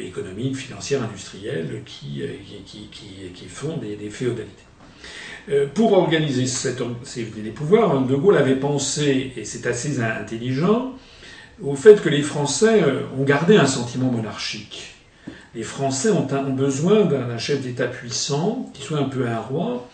[0.00, 2.28] économiques, financières, industrielles qui, euh,
[3.34, 4.62] qui, font des, féodalités.
[5.48, 10.94] Euh, pour organiser cette, ces, pouvoirs, De Gaulle avait pensé, et c'est assez intelligent,
[11.60, 12.84] au fait que les Français
[13.18, 14.95] ont gardé un sentiment monarchique
[15.56, 19.88] les Français ont, besoin d'un chef d'État puissant, qui soit un peu un roi,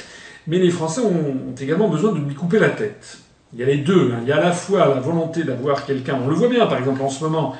[0.49, 3.19] mais les Français ont, également besoin de lui couper la tête.
[3.53, 4.11] Il y a les deux.
[4.13, 4.19] Hein.
[4.23, 6.79] Il y a à la fois la volonté d'avoir quelqu'un, on le voit bien par
[6.79, 7.55] exemple en ce moment,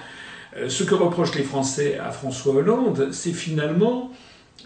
[0.57, 4.11] euh, ce que reprochent les Français à François Hollande, c'est finalement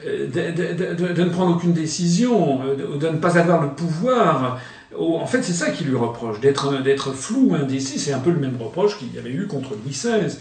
[0.06, 4.60] euh, de, ne prendre aucune décision, euh, de, ne pas avoir le pouvoir.
[4.98, 7.98] En fait, c'est ça qu'il lui reproche, d'être flou, indécis.
[7.98, 10.38] C'est un peu le même reproche qu'il y avait eu contre Louis XVI.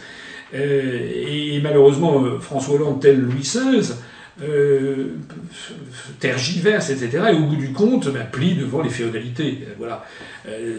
[0.54, 3.94] Euh, et, malheureusement, euh, François Hollande, tel Louis XVI,
[4.44, 5.16] euh,
[6.20, 7.24] tergiverse, etc.
[7.32, 9.60] Et au bout du compte, ben, plie devant les féodalités.
[9.78, 10.06] Voilà.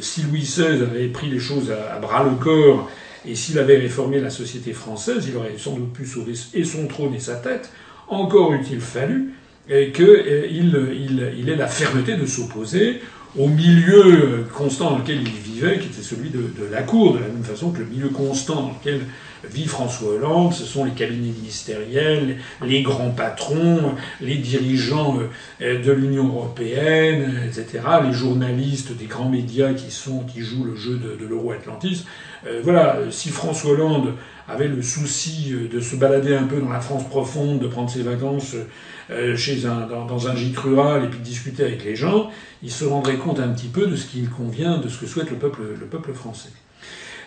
[0.00, 2.90] si Louis XVI avait pris les choses à, bras le corps
[3.26, 6.34] et s'il avait réformé la société française, il aurait sans doute pu sauver
[6.64, 7.70] son trône et sa tête.
[8.08, 9.32] Encore eût-il fallu
[9.68, 13.00] qu'il il, il ait la fermeté de s'opposer
[13.38, 16.40] au milieu constant dans lequel il vivait, qui était celui de,
[16.70, 19.00] la cour, de la même façon que le milieu constant dans lequel
[19.50, 25.18] vit François Hollande, ce sont les cabinets ministériels, les grands patrons, les dirigeants
[25.60, 30.76] euh, de l'Union européenne, etc., les journalistes des grands médias qui sont qui jouent le
[30.76, 32.06] jeu de, l'euro-atlantisme.
[32.46, 34.14] Euh, voilà, si François Hollande
[34.48, 37.90] avait le souci euh, de se balader un peu dans la France profonde, de prendre
[37.90, 38.56] ses vacances
[39.36, 42.28] chez dans, un gîte rural et puis de discuter avec les gens,
[42.64, 45.30] il se rendrait compte un petit peu de ce qu'il convient, de ce que souhaite
[45.30, 46.50] le le peuple français.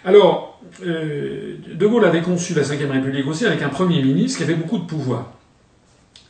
[0.05, 4.43] Alors, euh, De Gaulle avait conçu la Ve République aussi avec un Premier ministre qui
[4.43, 5.33] avait beaucoup de pouvoir.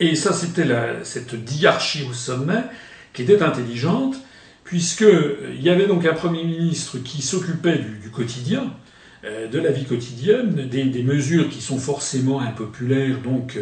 [0.00, 0.66] Et ça, c'était
[1.04, 2.62] cette diarchie au sommet
[3.12, 4.16] qui était intelligente,
[4.64, 8.72] puisqu'il euh, y avait donc un Premier ministre qui s'occupait du, quotidien,
[9.24, 13.58] euh, de la vie quotidienne, des, mesures qui sont forcément impopulaires, donc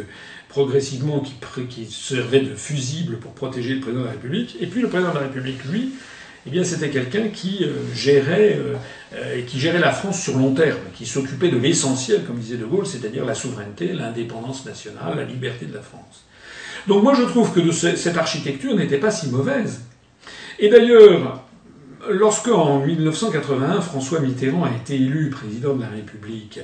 [0.48, 1.34] progressivement qui,
[1.68, 4.56] qui servaient de fusible pour protéger le président de la République.
[4.60, 5.92] Et puis le président de la République, lui,
[6.46, 8.74] eh bien, c'était quelqu'un qui euh, gérait euh,
[9.14, 12.64] euh, qui gérait la France sur long terme, qui s'occupait de l'essentiel, comme disait De
[12.64, 16.24] Gaulle, c'est-à-dire la souveraineté, l'indépendance nationale, la liberté de la France.
[16.86, 19.82] Donc moi, je trouve que de cette architecture n'était pas si mauvaise.
[20.58, 21.44] Et d'ailleurs,
[22.08, 26.60] lorsque en 1981 François Mitterrand a été élu président de la République,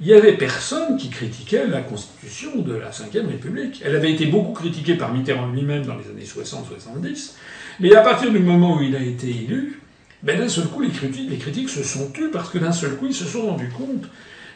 [0.00, 3.82] il y avait personne qui critiquait la constitution de la Ve République.
[3.84, 7.32] Elle avait été beaucoup critiquée par Mitterrand lui-même dans les années 60-70,
[7.80, 9.80] mais à partir du moment où il a été élu,
[10.22, 13.14] ben d'un seul coup, les critiques, se sont tues parce que d'un seul coup, ils
[13.14, 14.08] se sont rendus compte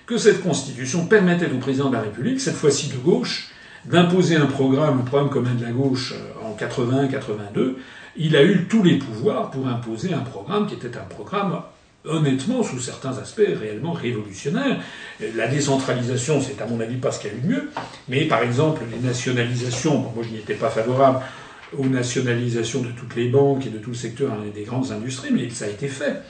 [0.06, 3.50] que cette constitution permettait au président de la République, cette fois-ci de gauche,
[3.84, 7.74] d'imposer un programme, un programme commun de la gauche euh, 80-82,
[8.16, 11.62] il a eu tous les pouvoirs pour imposer un programme qui était un programme
[12.04, 14.80] honnêtement, sous certains aspects, réellement révolutionnaire.
[15.36, 17.70] La décentralisation, c'est à mon avis pas ce qu'il y a eu de mieux,
[18.08, 21.20] mais par exemple, les nationalisations, moi je n'y étais pas favorable
[21.76, 25.48] aux nationalisations de toutes les banques et de tout le secteur des grandes industries, mais
[25.50, 26.22] ça a été fait.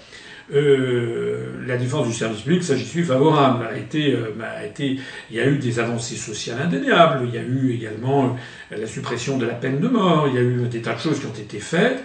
[0.53, 3.65] Euh, la défense du service public, ça j'y suis favorable.
[3.65, 4.99] Euh, a été,
[5.31, 7.27] il y a eu des avancées sociales indéniables.
[7.29, 8.37] Il y a eu également
[8.73, 10.27] euh, la suppression de la peine de mort.
[10.29, 12.03] Il y a eu des tas de choses qui ont été faites.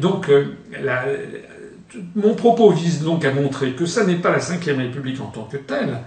[0.00, 0.30] Donc,
[2.14, 5.42] mon propos vise donc à montrer que ça n'est pas la Ve République en tant
[5.42, 5.98] que telle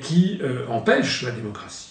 [0.00, 1.87] qui empêche la démocratie.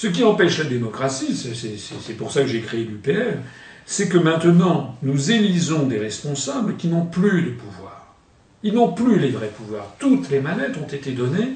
[0.00, 3.36] Ce qui empêche la démocratie, c'est pour ça que j'ai créé l'UPR,
[3.84, 8.14] c'est que maintenant, nous élisons des responsables qui n'ont plus de pouvoir.
[8.62, 9.92] Ils n'ont plus les vrais pouvoirs.
[9.98, 11.50] Toutes les manettes ont été données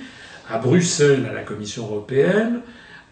[0.50, 2.60] à Bruxelles, à la Commission européenne,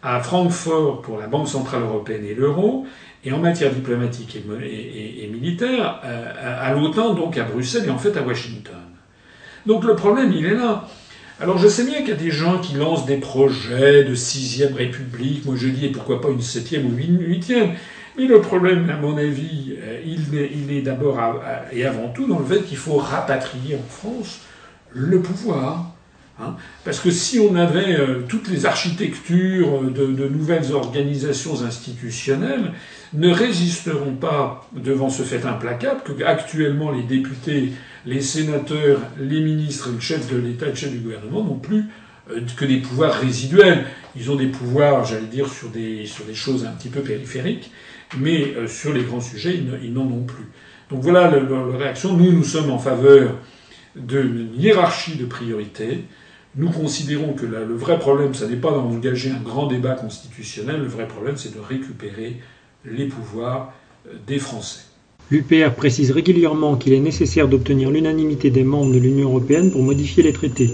[0.02, 2.86] à Francfort pour la Banque centrale européenne et l'euro,
[3.24, 8.18] et en matière diplomatique et, militaire, euh, à l'OTAN, donc à Bruxelles et en fait
[8.18, 8.74] à Washington.
[9.64, 10.86] Donc le problème, il est là.
[11.40, 14.74] Alors je sais bien qu'il y a des gens qui lancent des projets de sixième
[14.74, 17.72] république, moi je dis, pourquoi pas une septième ou une huitième,
[18.16, 21.18] mais le problème, à mon avis, euh, il est, il est d'abord
[21.72, 24.40] et avant tout dans le fait qu'il faut rapatrier en France
[24.90, 25.92] le pouvoir.
[26.40, 26.56] Hein.
[26.84, 32.72] Parce que si on avait euh, toutes les architectures de, de, nouvelles organisations institutionnelles,
[33.14, 37.72] ne résisteront pas devant ce fait implacable que actuellement les députés,
[38.07, 41.85] les sénateurs, les ministres, le chef de l'État, le chef du gouvernement n'ont plus
[42.31, 43.85] euh, que des pouvoirs résiduels.
[44.16, 47.70] Ils ont des pouvoirs, j'allais dire, sur des, sur des choses un petit peu périphériques,
[48.19, 50.47] mais euh, sur les grands sujets, ils n'en ont plus.
[50.91, 52.15] Donc voilà la réaction.
[52.15, 53.37] Nous, nous sommes en faveur
[53.97, 56.05] d'une hiérarchie de priorités.
[56.55, 60.87] Nous considérons que le vrai problème, ce n'est pas d'engager un grand débat constitutionnel, le
[60.87, 62.41] vrai problème, c'est de récupérer
[62.85, 63.73] les pouvoirs
[64.07, 64.91] euh, des Français.
[65.32, 70.22] L'UPR précise régulièrement qu'il est nécessaire d'obtenir l'unanimité des membres de l'Union européenne pour modifier
[70.22, 70.70] les traités.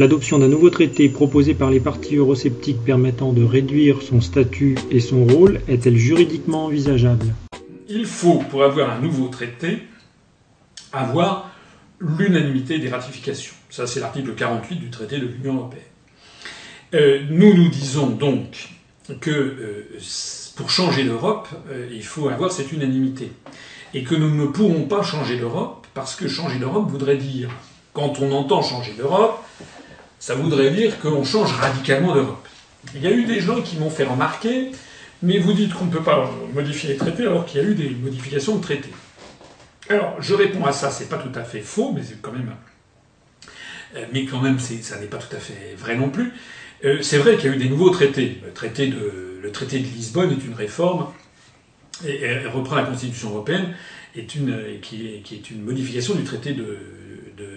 [0.00, 4.98] L'adoption d'un nouveau traité proposé par les partis eurosceptiques permettant de réduire son statut et
[4.98, 7.26] son rôle est-elle juridiquement envisageable?
[7.88, 9.84] Il faut, pour avoir un nouveau traité,
[10.92, 11.52] avoir
[12.00, 13.54] l'unanimité des ratifications.
[13.70, 15.82] Ça, c'est l'article 48 du traité de l'Union européenne.
[16.94, 18.70] Euh, nous nous disons donc
[19.20, 19.86] que euh,
[20.56, 23.30] pour changer l'Europe, euh, il faut avoir cette unanimité.
[23.94, 27.48] Et que nous ne pourrons pas changer l'Europe parce que changer l'Europe voudrait dire,
[27.92, 29.42] quand on entend changer l'Europe,
[30.18, 32.46] ça voudrait dire qu'on change radicalement d'Europe.
[32.94, 34.72] Il y a eu des gens qui m'ont fait remarquer,
[35.22, 37.74] mais vous dites qu'on ne peut pas modifier les traités alors qu'il y a eu
[37.74, 38.92] des modifications de traités.
[39.88, 42.52] Alors, je réponds à ça, c'est pas tout à fait faux, mais c'est quand même.
[43.96, 46.32] Euh, mais quand même, ça n'est pas tout à fait vrai non plus.
[46.84, 48.40] Euh, c'est vrai qu'il y a eu des nouveaux traités.
[48.44, 48.88] Le traité
[49.78, 51.06] de Lisbonne est une réforme
[52.06, 53.74] et, reprend la Constitution européenne,
[54.16, 56.78] est, qui est une modification du traité de,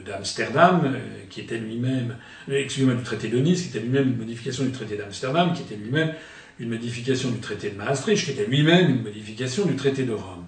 [0.05, 0.99] d'Amsterdam, euh,
[1.29, 2.15] qui était lui-même,
[2.49, 5.63] euh, excusez-moi, du traité de Nice, qui était lui-même une modification du traité d'Amsterdam, qui
[5.63, 6.13] était lui-même
[6.59, 10.45] une modification du traité de Maastricht, qui était lui-même une modification du traité de Rome.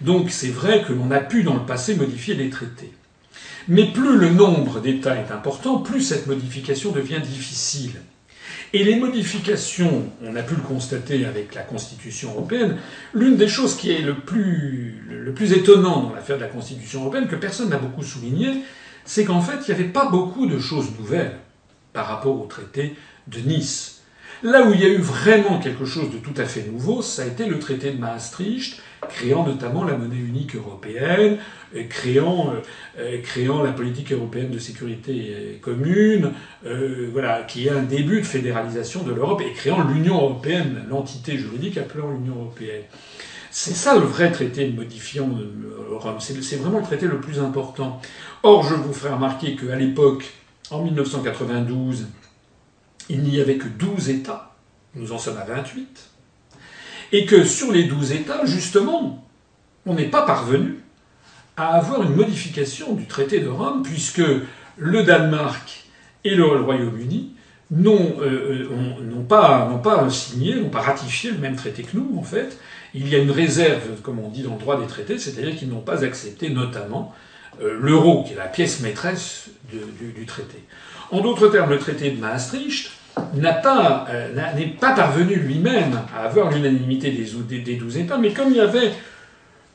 [0.00, 2.92] Donc c'est vrai que l'on a pu dans le passé modifier les traités.
[3.68, 7.92] Mais plus le nombre d'États est important, plus cette modification devient difficile.
[8.72, 12.76] Et les modifications, on a pu le constater avec la Constitution européenne,
[13.14, 17.00] l'une des choses qui est le plus, le plus étonnant dans l'affaire de la Constitution
[17.00, 18.62] européenne, que personne n'a beaucoup souligné,
[19.04, 21.36] c'est qu'en fait, il n'y avait pas beaucoup de choses nouvelles
[21.92, 22.94] par rapport au traité
[23.26, 24.02] de Nice.
[24.44, 27.22] Là où il y a eu vraiment quelque chose de tout à fait nouveau, ça
[27.22, 28.80] a été le traité de Maastricht,
[29.10, 31.38] créant notamment la monnaie unique européenne,
[31.74, 32.60] euh, créant, euh,
[32.98, 36.32] euh, créant la politique européenne de sécurité commune,
[37.12, 41.78] voilà, qui est un début de fédéralisation de l'Europe, et créant l'Union européenne, l'entité juridique
[41.78, 42.84] appelant l'Union européenne.
[43.50, 45.28] C'est ça le vrai traité de modifiant
[45.90, 46.18] Rome.
[46.20, 48.00] C'est vraiment le traité le plus important.
[48.44, 50.32] Or, je vous ferai remarquer qu'à l'époque,
[50.70, 52.06] en 1992,
[53.08, 54.54] il n'y avait que 12 États.
[54.94, 56.09] Nous en sommes à 28
[57.12, 59.26] et que sur les douze États, justement,
[59.86, 60.78] on n'est pas parvenu
[61.56, 64.22] à avoir une modification du traité de Rome, puisque
[64.76, 65.84] le Danemark
[66.24, 67.34] et le Royaume-Uni
[67.70, 72.22] n'ont euh, euh pas, pas signé, n'ont pas ratifié le même traité que nous, en
[72.22, 72.58] fait.
[72.94, 75.68] Il y a une réserve, comme on dit dans le droit des traités, c'est-à-dire qu'ils
[75.68, 77.14] n'ont pas accepté notamment
[77.62, 80.64] euh, l'euro, qui est la pièce maîtresse du traité.
[81.12, 82.90] En d'autres termes, le traité de Maastricht
[83.34, 88.50] n'a euh, n'est pas parvenu lui-même à avoir l'unanimité des, des, douze États, mais comme
[88.50, 88.92] il y avait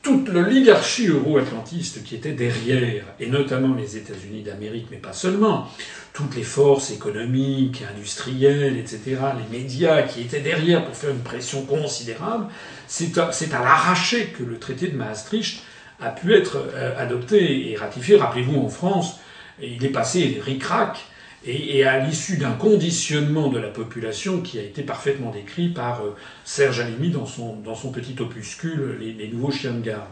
[0.02, 5.68] toute l'oligarchie euro-atlantiste qui était derrière, et notamment les États-Unis d'Amérique, mais pas seulement,
[6.12, 11.62] toutes les forces économiques, industrielles, etc., les médias qui étaient derrière pour faire une pression
[11.62, 12.46] considérable,
[12.86, 15.62] c'est à, à l'arraché que le traité de Maastricht
[16.00, 18.16] a pu être euh, adopté et ratifié.
[18.16, 19.18] Rappelez-vous, en France,
[19.60, 21.04] il est passé ric-rac
[21.46, 26.14] et, à l'issue d'un conditionnement de la population qui a été parfaitement décrit par euh,
[26.44, 30.08] Serge Alimi dans son, dans son petit opuscule les, nouveaux chiens de garde.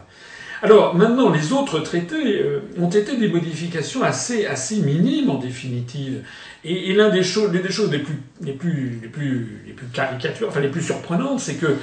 [0.61, 6.23] Alors maintenant, les autres traités euh, ont été des modifications assez, assez minimes en définitive.
[6.63, 10.47] Et, l'une des choses, des choses les plus, les plus, les plus, les plus caricatures,
[10.47, 11.75] enfin les plus surprenantes, c'est que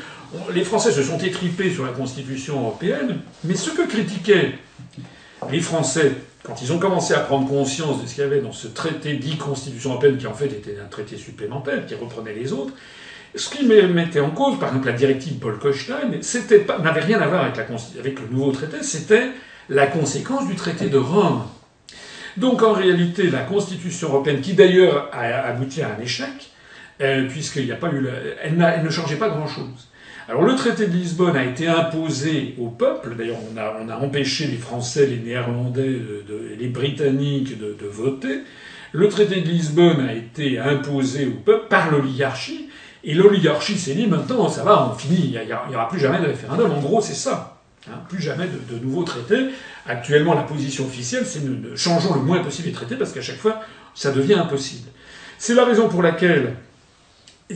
[0.54, 4.54] les Français se sont étripés sur la Constitution européenne, mais ce que critiquaient
[5.50, 6.12] les Français
[6.42, 9.14] quand ils ont commencé à prendre conscience de ce qu'il y avait dans ce traité
[9.14, 12.72] dit Constitution européenne, qui en fait était un traité supplémentaire, qui reprenait les autres,
[13.34, 16.10] ce qui mettait en cause, par exemple, la directive Paul Kochstein,
[16.82, 19.30] n'avait rien à voir avec, le nouveau traité, c'était
[19.68, 21.44] la conséquence du traité de Rome.
[22.36, 26.50] Donc en réalité, la Constitution européenne, qui d'ailleurs a abouti à un échec,
[27.00, 28.06] euh, puisqu'il pas eu,
[28.50, 29.88] ne changeait pas grand-chose.
[30.28, 33.96] Alors le traité de Lisbonne a été imposé au peuple, d'ailleurs on a, on a,
[33.96, 36.00] empêché les Français, les Néerlandais,
[36.58, 38.42] les Britanniques de, voter.
[38.92, 42.68] Le traité de Lisbonne a été imposé au peuple par l'oligarchie,
[43.04, 46.26] et l'oligarchie s'est dit maintenant ça va, on finit, il n'y aura plus jamais de
[46.26, 46.70] référendum.
[46.70, 47.58] En gros c'est ça.
[47.90, 49.48] Hein, plus jamais de, de, nouveaux traités.
[49.88, 53.38] Actuellement, la position officielle, c'est de, changeons le moins possible les traités parce qu'à chaque
[53.38, 53.60] fois,
[53.92, 54.88] ça devient impossible.
[55.36, 56.54] C'est la raison pour laquelle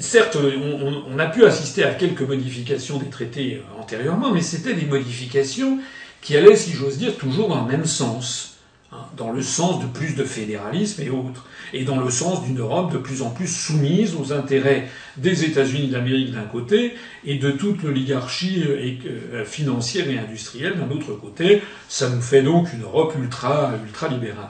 [0.00, 5.78] certes, on, a pu assister à quelques modifications des traités antérieurement, mais c'était des modifications
[6.20, 8.56] qui allaient, si j'ose dire, toujours dans le même sens,
[8.92, 12.58] hein, dans le sens de plus de fédéralisme et autres, et dans le sens d'une
[12.58, 16.94] Europe de plus en plus soumise aux intérêts des États-Unis d'Amérique d'un côté
[17.24, 18.94] et de toute l'oligarchie euh,
[19.32, 21.62] euh, financière et industrielle d'un autre côté.
[21.88, 24.48] Ça nous fait donc une Europe ultra, ultra libérale.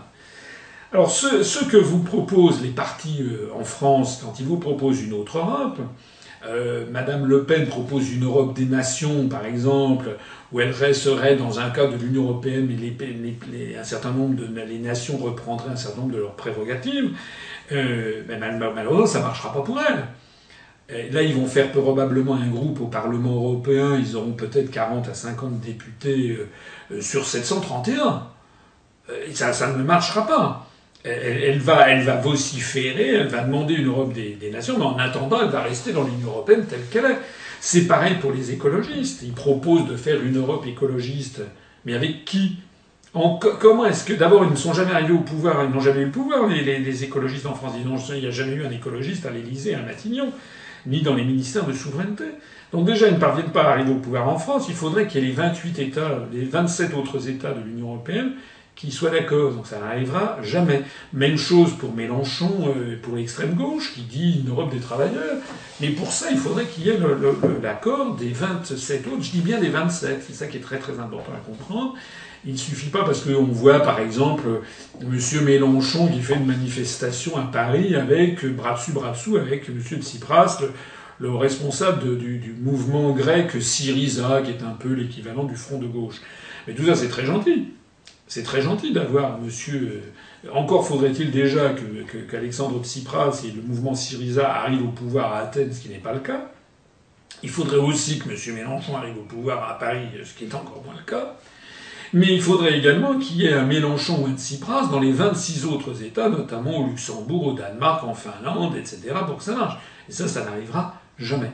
[0.93, 5.15] Alors ce, que vous proposent les partis euh, en France quand ils vous proposent une
[5.15, 5.81] autre Europe,
[6.47, 10.11] euh, Madame Le Pen propose une Europe des nations, par exemple,
[10.53, 14.79] où elle resterait dans un cadre de l'Union européenne, mais un certain nombre de les
[14.79, 17.11] nations reprendraient un certain nombre de leurs prérogatives.
[17.73, 21.13] Euh, malheureusement, ça ne marchera pas pour elle.
[21.13, 23.99] là, ils vont faire probablement un groupe au Parlement européen.
[23.99, 26.39] Ils auront peut-être 40 à 50 députés
[27.01, 28.29] sur 731.
[29.35, 30.66] ça, ça ne marchera pas
[31.07, 35.41] elle, va, elle va vociférer, elle va demander une Europe des, nations, mais en attendant,
[35.43, 37.19] elle va rester dans l'Union européenne telle qu'elle est.
[37.61, 39.23] C'est pareil pour les écologistes.
[39.23, 41.43] Ils proposent de faire une Europe écologiste,
[41.85, 42.57] mais avec qui?
[43.61, 46.07] Comment est-ce que d'abord ils ne sont jamais arrivés au pouvoir, ils n'ont jamais eu
[46.07, 49.75] le pouvoir, les, écologistes en France, il n'y a jamais eu un écologiste à l'Élysée,
[49.75, 50.31] à Matignon,
[50.85, 52.25] ni dans les ministères de souveraineté.
[52.73, 55.23] Donc déjà, ils ne parviennent pas à arriver au pouvoir en France, il faudrait qu'il
[55.23, 58.33] y ait les 28 États, les 27 autres États de l'Union européenne
[58.77, 59.53] qui soit d'accord.
[59.53, 60.83] Donc ça n'arrivera jamais.
[61.13, 65.39] Même chose pour Mélenchon, euh, pour l'extrême gauche, qui dit une Europe des travailleurs.
[65.81, 66.99] Mais pour ça, il faudrait qu'il y ait
[67.63, 69.23] l'accord des 27 autres.
[69.23, 70.23] Je dis bien des 27.
[70.27, 71.95] C'est ça qui est très très important à comprendre.
[72.45, 74.61] Il ne suffit pas parce qu'on voit par exemple
[75.01, 75.19] M.
[75.45, 79.81] Mélenchon qui fait une manifestation à Paris avec bras dessus bras dessous avec M.
[80.01, 80.63] Tsipras,
[81.19, 86.21] le, responsable du, mouvement grec Syriza, qui est un peu l'équivalent du front de gauche.
[86.69, 87.73] Mais tout ça c'est très gentil.
[88.27, 90.03] C'est très gentil d'avoir monsieur.
[90.45, 91.75] Euh, encore faudrait-il déjà
[92.31, 95.99] qu'Alexandre que, Tsipras et le mouvement Syriza arrivent au pouvoir à Athènes, ce qui n'est
[95.99, 96.51] pas le cas.
[97.43, 98.55] Il faudrait aussi que M.
[98.55, 101.37] Mélenchon arrive au pouvoir à Paris, ce qui est encore moins le cas.
[102.13, 105.67] Mais il faudrait également qu'il y ait un Mélenchon ou un Tsipras dans les 26
[105.67, 109.79] autres États, notamment au Luxembourg, au Danemark, en Finlande, etc., pour que ça marche.
[110.09, 111.51] Et ça, ça n'arrivera jamais.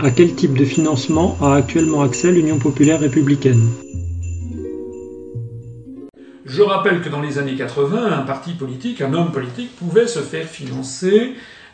[0.00, 3.70] À quel type de financement a actuellement accès l'Union populaire républicaine?
[6.44, 10.18] Je rappelle que dans les années 80, un parti politique, un homme politique pouvait se
[10.18, 11.32] faire financer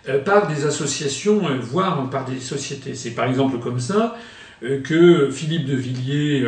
[0.08, 2.94] euh, par des associations, euh, voire par des sociétés.
[2.94, 4.16] C'est par exemple comme ça
[4.62, 6.46] euh, que Philippe de Villiers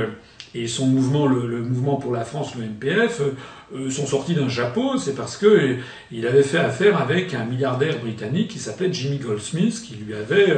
[0.55, 3.21] et son mouvement, le, mouvement pour la France, le NPF,
[3.91, 4.97] sont sortis d'un chapeau.
[4.99, 5.79] C'est parce que
[6.13, 10.55] il avait fait affaire avec un milliardaire britannique qui s'appelait Jimmy Goldsmith, qui lui avait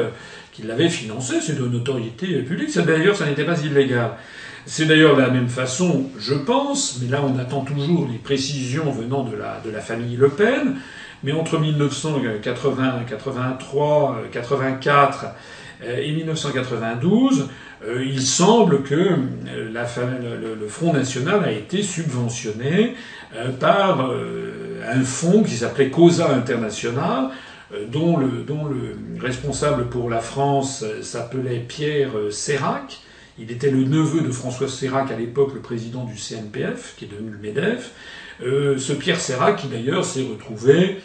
[0.56, 2.76] qui l'avait financé, c'est de notoriété publique.
[2.78, 4.12] D'ailleurs, ça n'était pas illégal.
[4.64, 8.90] C'est d'ailleurs de la même façon, je pense, mais là on attend toujours les précisions
[8.90, 10.76] venant de la, de la famille Le Pen,
[11.22, 15.26] mais entre 1980, 83, 84
[15.84, 17.48] et 1992,
[17.84, 19.16] euh, il semble que euh,
[19.70, 22.94] le, le, Front National a été subventionné
[23.36, 24.10] euh, par
[24.88, 27.30] un fonds qui s'appelait Cosa International,
[27.88, 33.00] dont le, dont le responsable pour la France s'appelait Pierre Sérac.
[33.38, 37.08] Il était le neveu de François Sérac, à l'époque le président du CNPF, qui est
[37.08, 37.92] devenu le MEDEF.
[38.40, 40.98] ce Pierre Sérac, qui d'ailleurs s'est retrouvé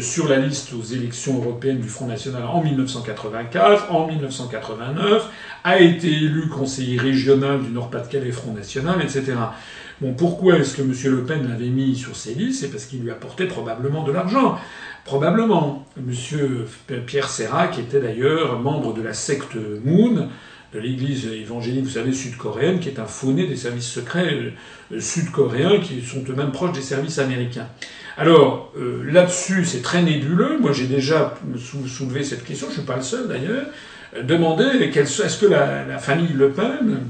[0.00, 5.28] sur la liste aux élections européennes du Front National en 1984, en 1989,
[5.64, 9.34] a été élu conseiller régional du Nord-Pas-de-Calais Front National, etc.
[10.02, 10.92] Bon, pourquoi est-ce que M.
[11.14, 12.62] Le Pen l'avait mis sur ces listes?
[12.62, 14.58] C'est parce qu'il lui apportait probablement de l'argent.
[15.04, 15.86] Probablement.
[15.96, 16.12] M.
[17.06, 20.28] Pierre Serra, qui était d'ailleurs membre de la secte Moon,
[20.74, 24.52] de l'église évangélique, vous savez, sud-coréenne, qui est un fauné des services secrets
[24.90, 27.68] euh, sud-coréens, qui sont eux-mêmes proches des services américains.
[28.16, 30.58] Alors, euh, là-dessus, c'est très nébuleux.
[30.58, 31.34] Moi, j'ai déjà
[31.86, 33.66] soulevé cette question, je ne suis pas le seul d'ailleurs.
[34.16, 37.02] Euh, demander est-ce que la, famille Le Pen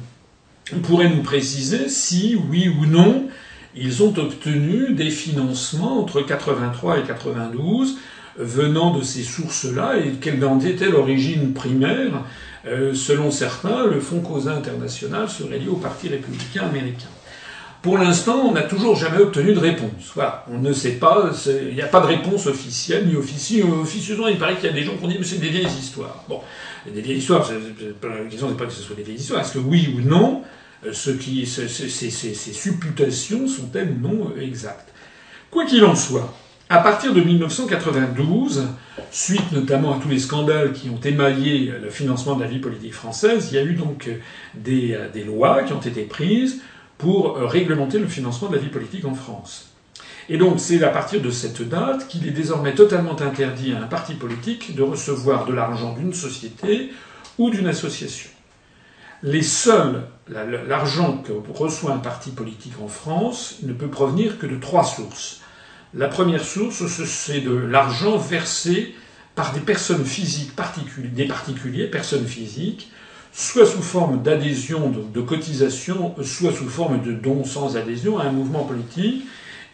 [0.79, 3.29] pourrait nous préciser si, oui ou non,
[3.75, 7.97] ils ont obtenu des financements entre 83 et 92
[8.37, 12.25] venant de ces sources-là et quelle en était l'origine primaire.
[12.67, 17.09] Euh, selon certains, le Fonds Causa International serait lié au Parti républicain américain.
[17.83, 20.13] Pour l'instant, on n'a toujours jamais obtenu de réponse.
[20.15, 21.33] Voilà, on ne sait pas,
[21.69, 23.67] il n'y a pas de réponse officielle ni officieuse.
[23.83, 25.67] Officieusement, il paraît qu'il y a des gens qui ont dit mais c'est des vieilles
[25.67, 26.23] histoires.
[26.29, 26.41] Bon,
[26.87, 27.51] des vieilles histoires.
[28.03, 29.41] La question n'est pas que ce soit des vieilles histoires.
[29.41, 30.47] Est-ce que oui ou non, euh,
[30.91, 34.93] ce qui, ces, supputations sont-elles non exactes
[35.51, 36.35] Quoi qu'il en soit,
[36.69, 38.69] à partir de 1992,
[39.11, 42.95] suite notamment à tous les scandales qui ont émaillé le financement de la vie politique
[42.95, 44.09] française, il y a eu donc
[44.55, 46.63] des, euh, lois qui ont été prises
[46.97, 49.73] pour euh, réglementer le financement de la vie politique en France.
[50.29, 53.87] Et donc c'est à partir de cette date qu'il est désormais totalement interdit à un
[53.87, 56.91] parti politique de recevoir de l'argent d'une société
[57.37, 58.31] ou d'une association.
[59.25, 64.57] Les seuls, l'argent que reçoit un parti politique en France ne peut provenir que de
[64.57, 65.43] trois sources.
[65.95, 68.97] La première source, c'est de l'argent versé
[69.37, 70.53] par des personnes physiques
[71.15, 72.91] des particuliers, personnes physiques,
[73.33, 78.33] soit sous forme d'adhésion, de, cotisation, soit sous forme de dons sans adhésion à un
[78.33, 79.25] mouvement politique,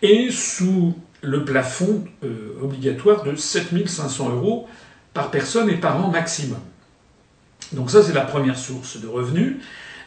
[0.03, 4.69] et sous le plafond euh, obligatoire de 7500 euros
[5.15, 6.61] par personne et par an maximum.
[7.73, 9.57] Donc ça, c'est la première source de revenus.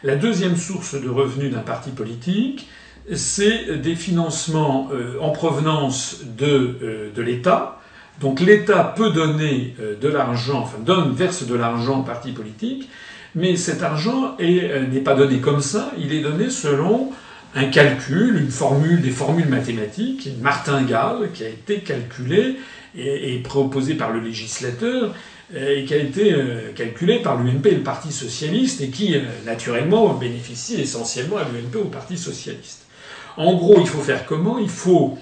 [0.02, 2.68] La deuxième source de revenus d'un parti politique,
[3.14, 7.78] c'est des financements euh, en provenance de, euh, de l'État.
[8.20, 12.88] Donc l'État peut donner de l'argent, enfin donne, verse de l'argent au parti politique,
[13.34, 17.10] mais cet argent euh, n'est pas donné comme ça, il est donné selon
[17.54, 22.56] un calcul, une formule, des formules mathématiques, une martingale qui a été calculée
[22.96, 25.14] et, proposée par le législateur
[25.54, 29.14] euh, et qui a été euh, calculée par l'UNP et le Parti socialiste et qui,
[29.44, 32.86] naturellement, bénéficie essentiellement à l'UNP au Parti socialiste.
[33.36, 34.58] En gros, il faut faire comment?
[34.58, 35.18] Il faut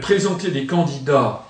[0.00, 1.46] présenter des candidats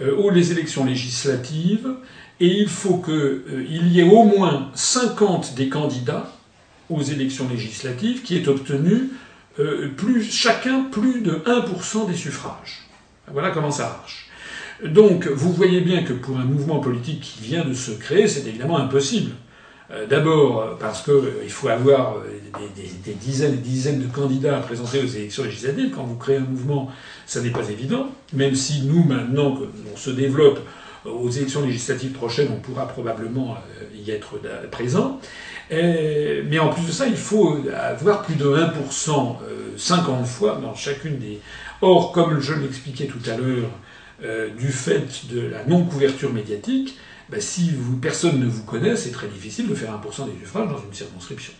[0.00, 1.94] aux élections législatives
[2.42, 6.32] et il faut qu'il euh, y ait au moins 50 des candidats
[6.90, 9.10] aux élections législatives qui aient obtenu
[9.60, 12.82] euh, plus, chacun plus de 1% des suffrages.
[13.28, 14.21] Voilà comment ça marche.
[14.84, 18.46] Donc vous voyez bien que pour un mouvement politique qui vient de se créer, c'est
[18.46, 19.32] évidemment impossible.
[19.90, 22.16] Euh, d'abord parce qu'il faut avoir
[23.04, 25.90] des, dizaines et dizaines de candidats à présenter aux élections législatives.
[25.94, 26.90] Quand vous créez un mouvement,
[27.26, 28.08] ça n'est pas évident.
[28.32, 29.58] Même si nous, maintenant,
[29.92, 30.60] on se développe,
[31.04, 34.40] aux élections législatives prochaines, on pourra probablement euh, y être
[34.70, 35.20] présent.
[35.70, 39.36] mais en plus de ça, il faut avoir plus de 1%,
[39.76, 41.40] 50 euh, fois dans chacune des...
[41.80, 43.68] Or, comme je l'expliquais tout à l'heure,
[44.24, 49.28] euh, du fait de la non-couverture médiatique, bah, si personne ne vous connaît, c'est très
[49.28, 51.52] difficile de faire 1% des suffrages dans une circonscription.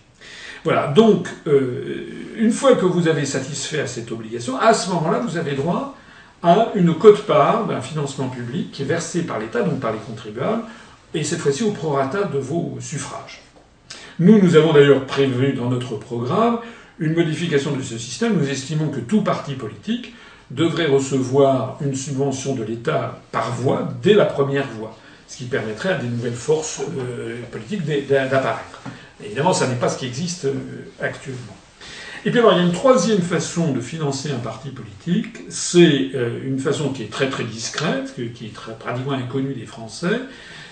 [0.65, 1.29] Voilà, donc,
[2.37, 5.97] une fois que vous avez satisfait à cette obligation, à ce moment-là, vous avez droit
[6.43, 10.63] à une cote-part d'un financement public qui est versé par l'État, donc par les contribuables,
[11.15, 13.43] et cette fois-ci au prorata de vos suffrages.
[14.19, 16.59] Nous, nous avons d'ailleurs prévu dans notre programme
[16.99, 18.37] une modification de ce système.
[18.37, 20.15] Nous estimons que tout parti politique
[20.55, 24.97] devrait recevoir une subvention de l'État par voie dès la première voie,
[25.27, 28.83] ce qui permettrait à des nouvelles forces euh, politiques d'apparaître.
[29.25, 30.55] Évidemment, ça n'est pas ce qui existe euh,
[31.01, 31.57] actuellement.
[32.25, 36.11] Et puis alors, il y a une troisième façon de financer un parti politique, c'est
[36.15, 40.21] euh, une façon qui est très très discrète, qui est très, pratiquement inconnue des Français,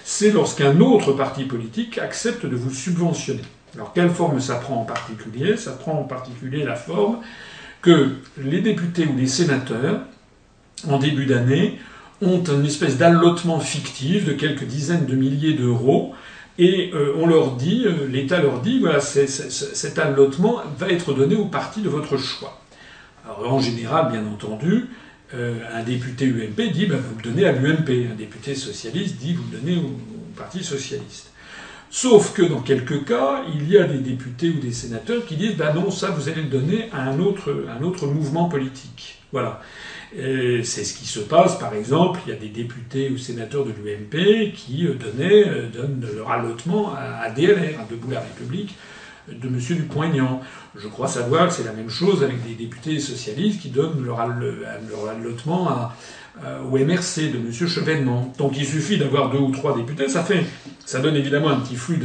[0.04, 3.42] c'est lorsqu'un autre parti politique accepte de vous subventionner.
[3.74, 5.56] Alors quelle forme ça prend en particulier?
[5.56, 7.18] Ça prend en particulier la forme
[7.82, 10.00] que les députés ou les sénateurs,
[10.88, 11.78] en début d'année,
[12.22, 16.14] ont une espèce d'allotement fictif de quelques dizaines de milliers d'euros
[16.58, 21.34] et euh, on leur dit, euh, l'État leur dit, voilà, cet allotement va être donné
[21.36, 22.60] au parti de votre choix.
[23.24, 24.86] Alors en général, bien entendu,
[25.32, 28.10] un député UMP dit bah, vous le donnez à l'UMP.
[28.10, 29.96] Un député socialiste dit vous le donnez au,
[30.36, 31.29] Parti socialiste.
[31.92, 35.56] Sauf que dans quelques cas, il y a des députés ou des sénateurs qui disent
[35.56, 39.18] bah non, ça vous allez le donner à un autre, un autre mouvement politique.
[39.32, 39.60] Voilà.
[40.12, 43.70] C'est ce qui se passe, par exemple, il y a des députés ou sénateurs de
[43.70, 48.76] l'UMP qui euh, donnaient, euh, donnent leur allotement à DLR, à Debout la République,
[49.28, 49.58] de M.
[49.58, 50.40] Dupont-Aignan.
[50.74, 54.18] Je crois savoir que c'est la même chose avec des députés socialistes qui donnent leur,
[54.18, 55.96] allotement à,
[56.64, 57.52] au MRC de M.
[57.52, 58.32] Chevènement.
[58.38, 60.44] Donc il suffit d'avoir deux ou trois députés, ça fait,
[60.84, 61.98] ça donne évidemment un petit flux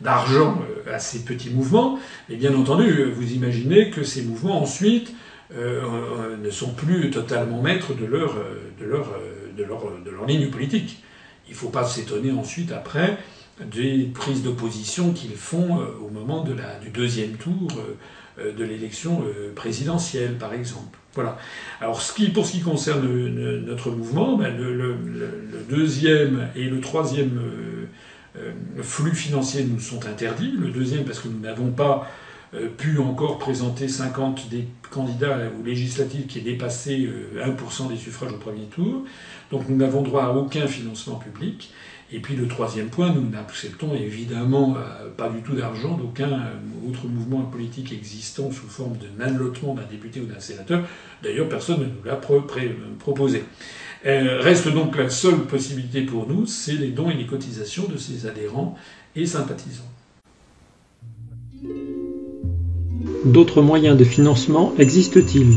[0.00, 5.14] d'argent euh, à ces petits mouvements, mais bien entendu, vous imaginez que ces mouvements ensuite
[5.52, 9.12] euh, euh, ne sont plus totalement maîtres de leur, euh, de leur,
[9.56, 11.02] de leur, de leur ligne politique.
[11.46, 13.18] Il ne faut pas s'étonner ensuite, après,
[13.60, 17.68] des prises d'opposition qu'ils font au moment du deuxième tour
[18.38, 19.22] de l'élection
[19.54, 20.98] présidentielle, par exemple.
[21.12, 21.38] Voilà.
[21.82, 23.06] Alors, ce qui, pour ce qui concerne
[23.66, 24.96] notre mouvement, ben le,
[25.68, 27.38] deuxième et le troisième
[28.82, 30.52] flux financiers nous sont interdits.
[30.58, 32.08] Le deuxième parce que nous n'avons pas
[32.54, 37.96] euh, pu encore présenter 50 des candidats aux législatives qui est dépassé 1% euh, des
[37.96, 39.04] suffrages au premier tour.
[39.50, 41.72] Donc nous n'avons droit à aucun financement public.
[42.12, 46.42] Et puis le troisième point, nous n'acceptons évidemment euh, pas du tout d'argent d'aucun
[46.88, 50.84] autre mouvement politique existant sous forme de allotement d'un député ou d'un sénateur.
[51.22, 52.20] D'ailleurs, personne ne nous l'a
[52.98, 53.42] proposé.
[54.04, 58.26] Reste donc la seule possibilité pour nous, c'est les dons et les cotisations de ces
[58.26, 58.76] adhérents
[59.16, 59.90] et sympathisants.
[63.24, 65.56] D'autres moyens de financement existent-ils?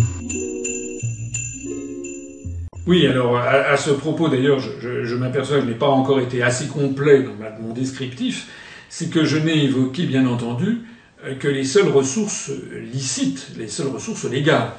[2.87, 6.67] Oui, alors à, ce propos d'ailleurs, je, m'aperçois que je n'ai pas encore été assez
[6.67, 8.47] complet dans mon descriptif,
[8.87, 10.83] c'est que je n'ai évoqué bien entendu
[11.25, 12.51] euh, que les seules ressources
[12.93, 14.71] licites, les seules ressources légales.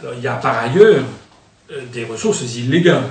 [0.00, 1.04] Alors il y a par ailleurs
[1.92, 3.04] des ressources illégales.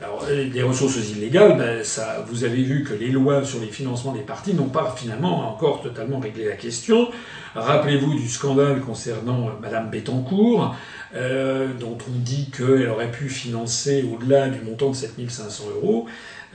[0.00, 4.12] Alors, des ressources illégales, ben, ça, vous avez vu que les lois sur les financements
[4.12, 7.08] des partis n'ont pas finalement encore totalement réglé la question.
[7.56, 10.76] Rappelez-vous du scandale concernant euh, Madame Bettencourt,
[11.16, 16.06] euh, dont on dit qu'elle aurait pu financer au-delà du montant de 7500 euros.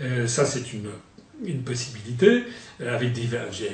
[0.01, 0.87] Euh, ça, c'est une,
[1.45, 2.43] une possibilité.
[2.81, 3.11] Euh, avec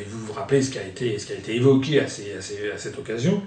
[0.07, 3.41] vous vous rappelez ce qui a été, ce qui a été évoqué à, cette occasion.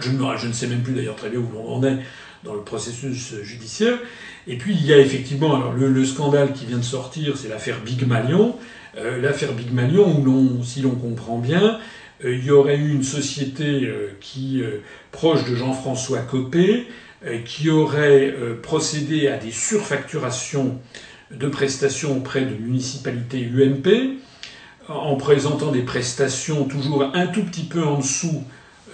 [0.00, 1.98] Je ne, je ne sais même plus d'ailleurs très bien où on en est
[2.44, 3.98] dans le processus judiciaire.
[4.46, 7.80] Et puis il y a effectivement alors le, scandale qui vient de sortir, c'est l'affaire
[7.84, 8.56] Big Malion.
[8.96, 11.78] Euh, l'affaire Big Malion, où si l'on comprend bien,
[12.24, 14.62] euh, il y aurait eu une société euh, qui
[15.12, 16.86] proche de Jean-François Copé,
[17.44, 18.32] qui aurait
[18.62, 20.78] procédé à des surfacturations
[21.32, 24.18] de prestations auprès de municipalités UMP,
[24.88, 28.44] en présentant des prestations toujours un tout petit peu en dessous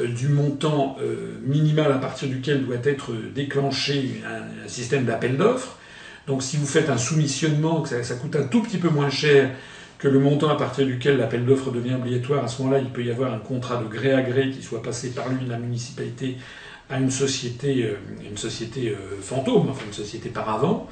[0.01, 5.79] du montant euh, minimal à partir duquel doit être déclenché un, système d'appel d'offres.
[6.27, 9.51] Donc si vous faites un soumissionnement, que ça, coûte un tout petit peu moins cher
[9.99, 13.05] que le montant à partir duquel l'appel d'offres devient obligatoire, à ce moment-là, il peut
[13.05, 16.37] y avoir un contrat de gré à gré qui soit passé par lui, la municipalité,
[16.91, 17.97] à une société, euh,
[18.29, 20.89] une société fantôme, enfin une société par avant.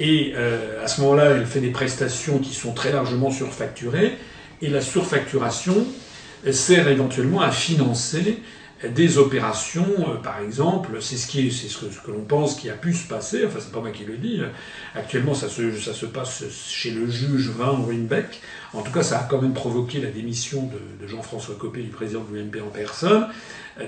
[0.00, 4.16] Et à ce moment-là, elle fait des prestations qui sont très largement surfacturées.
[4.62, 5.74] Et la surfacturation,
[6.50, 8.42] sert éventuellement à financer
[8.84, 13.44] des opérations, euh, par exemple, c'est ce, que, l'on pense qui a pu se passer,
[13.44, 14.40] enfin c'est pas moi qui le dis,
[14.94, 18.40] actuellement ça se, passe chez le juge Van Rimbeck,
[18.72, 20.70] en tout cas ça a quand même provoqué la démission
[21.00, 23.26] de, Jean-François Copé, du président de l'UMP en personne,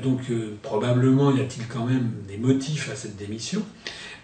[0.02, 3.62] donc euh, probablement y a-t-il quand même des motifs à cette démission?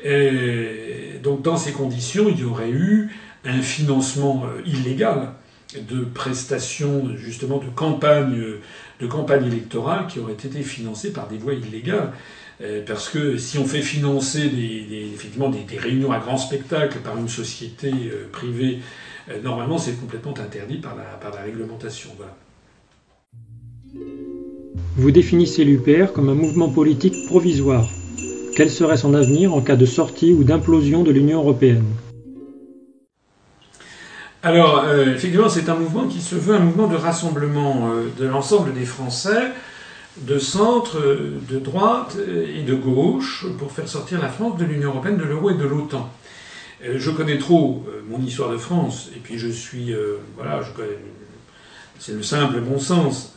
[0.04, 3.10] Et donc dans ces conditions, il y aurait eu
[3.44, 5.32] un financement euh, illégal
[5.74, 8.40] de prestations justement de campagne,
[9.00, 12.12] de campagne électorale qui auraient été financées par des voies illégales.
[12.62, 17.18] Euh, parce que si on fait financer des, effectivement des, réunions à grand spectacle par
[17.18, 18.78] une société euh, privée,
[19.30, 22.10] euh, normalement c'est complètement interdit par la, par la réglementation.
[24.96, 27.86] Vous définissez l'UPR comme un mouvement politique provisoire.
[28.56, 31.84] Quel serait son avenir en cas de sortie ou d'implosion de l'Union européenne?
[34.46, 38.28] Alors, euh, effectivement, c'est un mouvement qui se veut un mouvement de rassemblement euh, de
[38.28, 39.50] l'ensemble des Français,
[40.18, 45.16] de centre, de droite et de gauche, pour faire sortir la France de l'Union européenne,
[45.16, 46.08] de l'euro et de l'OTAN.
[46.84, 49.92] Euh, je connais trop mon histoire de France, et puis je suis,
[50.36, 50.96] voilà, je connais,
[51.98, 53.34] c'est le simple bon sens.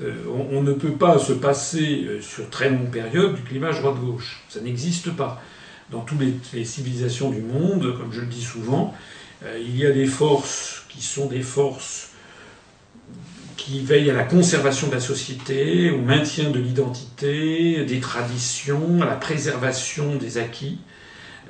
[0.52, 4.44] On, ne peut pas se passer sur très longue période du clivage droite-gauche.
[4.48, 5.42] Ça n'existe pas.
[5.90, 6.20] Dans toutes
[6.54, 8.94] les civilisations du monde, comme je le dis souvent,
[9.60, 12.10] il y a des forces qui sont des forces
[13.56, 19.06] qui veillent à la conservation de la société, au maintien de l'identité, des traditions, à
[19.06, 20.80] la préservation des acquis.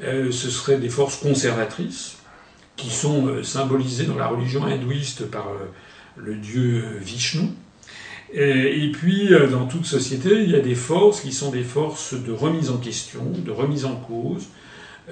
[0.01, 2.17] ce seraient des forces conservatrices
[2.75, 5.47] qui sont symbolisées dans la religion hindouiste par
[6.17, 7.49] le dieu Vishnu.
[8.33, 12.31] Et puis, dans toute société, il y a des forces qui sont des forces de
[12.31, 14.47] remise en question, de remise en cause,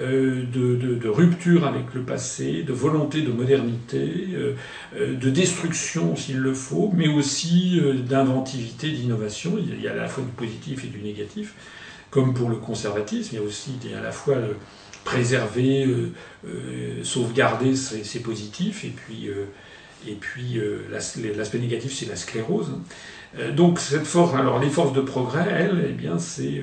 [0.00, 4.54] euh, de, rupture avec le passé, de volonté de modernité, euh,
[4.96, 9.58] euh, de destruction s'il le faut, mais aussi d'inventivité, d'innovation.
[9.58, 11.54] Il y a à la fois du positif et du négatif,
[12.10, 13.30] comme pour le conservatisme.
[13.32, 14.36] Il y a aussi à la fois
[15.04, 15.86] préserver,
[17.02, 19.28] sauvegarder ses, positifs, et puis,
[20.06, 20.60] et puis
[20.90, 22.72] l'aspect négatif, c'est la sclérose.
[23.56, 26.62] Donc cette force, alors les forces de progrès, elles, eh bien c'est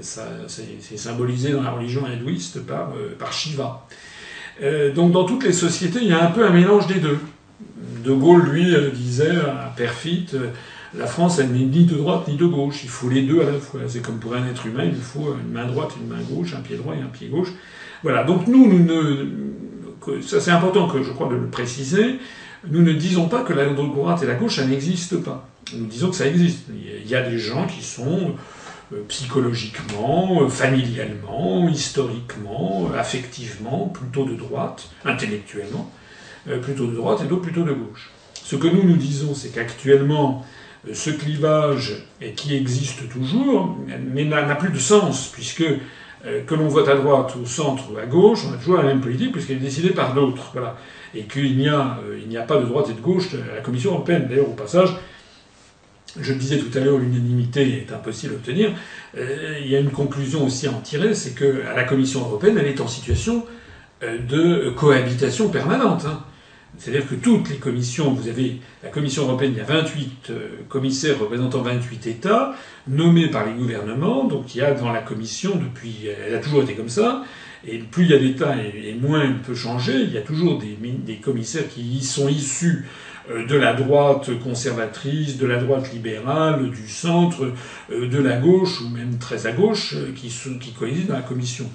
[0.00, 3.86] c'est symbolisé dans la religion hindouiste par, euh, Shiva.
[4.62, 7.18] Euh, donc dans toutes les sociétés, il y a un peu un mélange des deux.
[8.04, 10.26] De Gaulle, lui, euh, disait à Perfit,
[10.96, 12.80] la France, elle n'est ni de droite ni de gauche.
[12.82, 13.80] Il faut les deux à la fois.
[13.88, 16.60] C'est comme pour un être humain, il faut une main droite, une main gauche, un
[16.60, 17.52] pied droit et un pied gauche.
[18.02, 18.24] Voilà.
[18.24, 22.18] Donc nous, nous ne, ça c'est important que je crois de le préciser.
[22.68, 25.48] Nous ne disons pas que la droite et la gauche, ça n'existe pas.
[25.76, 26.64] Nous disons que ça existe.
[26.70, 28.34] Il y a des gens qui sont
[29.08, 35.90] psychologiquement, euh, familialement, historiquement, euh, affectivement, plutôt de droite, intellectuellement,
[36.62, 38.10] plutôt de droite et d'autres plutôt de gauche.
[38.34, 40.46] Ce que nous nous disons, c'est qu'actuellement,
[40.90, 42.06] ce clivage
[42.36, 43.76] qui existe toujours,
[44.14, 45.64] mais n'a plus de sens, puisque
[46.46, 49.02] que l'on vote à droite, au centre ou à gauche, on a toujours la même
[49.02, 50.50] politique, puisqu'elle est décidée par d'autres.
[50.54, 50.78] Voilà.
[51.14, 51.98] Et qu'il n'y a,
[52.38, 54.26] a pas de droite et de gauche à la Commission européenne.
[54.26, 54.96] D'ailleurs, au passage,
[56.20, 58.72] je le disais tout à l'heure, l'unanimité est impossible à obtenir.
[59.16, 62.56] Euh, il y a une conclusion aussi à en tirer, c'est que la Commission européenne,
[62.58, 63.44] elle est en situation
[64.02, 66.04] euh, de cohabitation permanente.
[66.06, 66.24] Hein.
[66.76, 70.48] C'est-à-dire que toutes les commissions, vous avez la Commission européenne, il y a 28 euh,
[70.68, 72.54] commissaires représentant 28 États,
[72.86, 76.62] nommés par les gouvernements, donc il y a dans la Commission, depuis, elle a toujours
[76.62, 77.24] été comme ça,
[77.66, 80.58] et plus il y a d'États et, moins elle peut changer, il y a toujours
[80.58, 82.86] des, des commissaires qui y sont issus
[83.28, 87.52] de la droite conservatrice, de la droite libérale, du centre,
[87.90, 90.28] euh, de la gauche, ou même très à gauche, euh, qui,
[90.60, 91.66] qui coïncident dans la commission.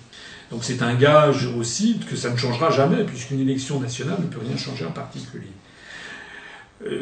[0.52, 4.42] Donc c'est un gage aussi que ça ne changera jamais, puisqu'une élection nationale ne peut
[4.44, 5.48] rien changer en particulier.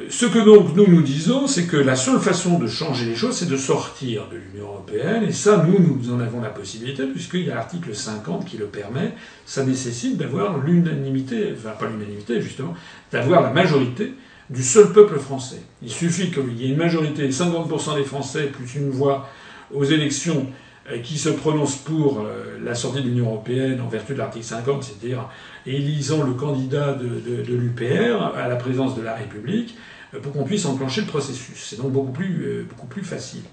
[0.10, 3.38] Ce que donc nous nous disons, c'est que la seule façon de changer les choses,
[3.38, 7.48] c'est de sortir de l'Union européenne, et ça, nous, nous en avons la possibilité, puisqu'il
[7.48, 9.14] y a l'article 50 qui le permet.
[9.48, 12.76] Ça nécessite d'avoir l'unanimité, enfin pas l'unanimité justement,
[13.11, 14.14] d'avoir la majorité
[14.52, 15.61] du seul peuple français.
[15.82, 19.30] Il suffit qu'il y ait une majorité, 50% des Français, plus une voix
[19.73, 20.48] aux élections
[20.91, 24.45] euh, qui se prononcent pour euh, la sortie de l'Union européenne en vertu de l'article
[24.45, 25.30] 50, c'est-à-dire
[25.65, 29.78] élisant le candidat de, l'UPR à la présidence de la République,
[30.14, 31.68] euh, pour qu'on puisse enclencher le processus.
[31.69, 33.44] C'est donc beaucoup plus, beaucoup plus facile.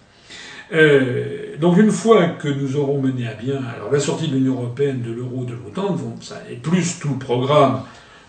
[1.60, 5.00] donc une fois que nous aurons mené à bien alors la sortie de l'Union européenne,
[5.00, 5.96] de l'euro, de l'OTAN,
[6.50, 7.82] et plus tout le programme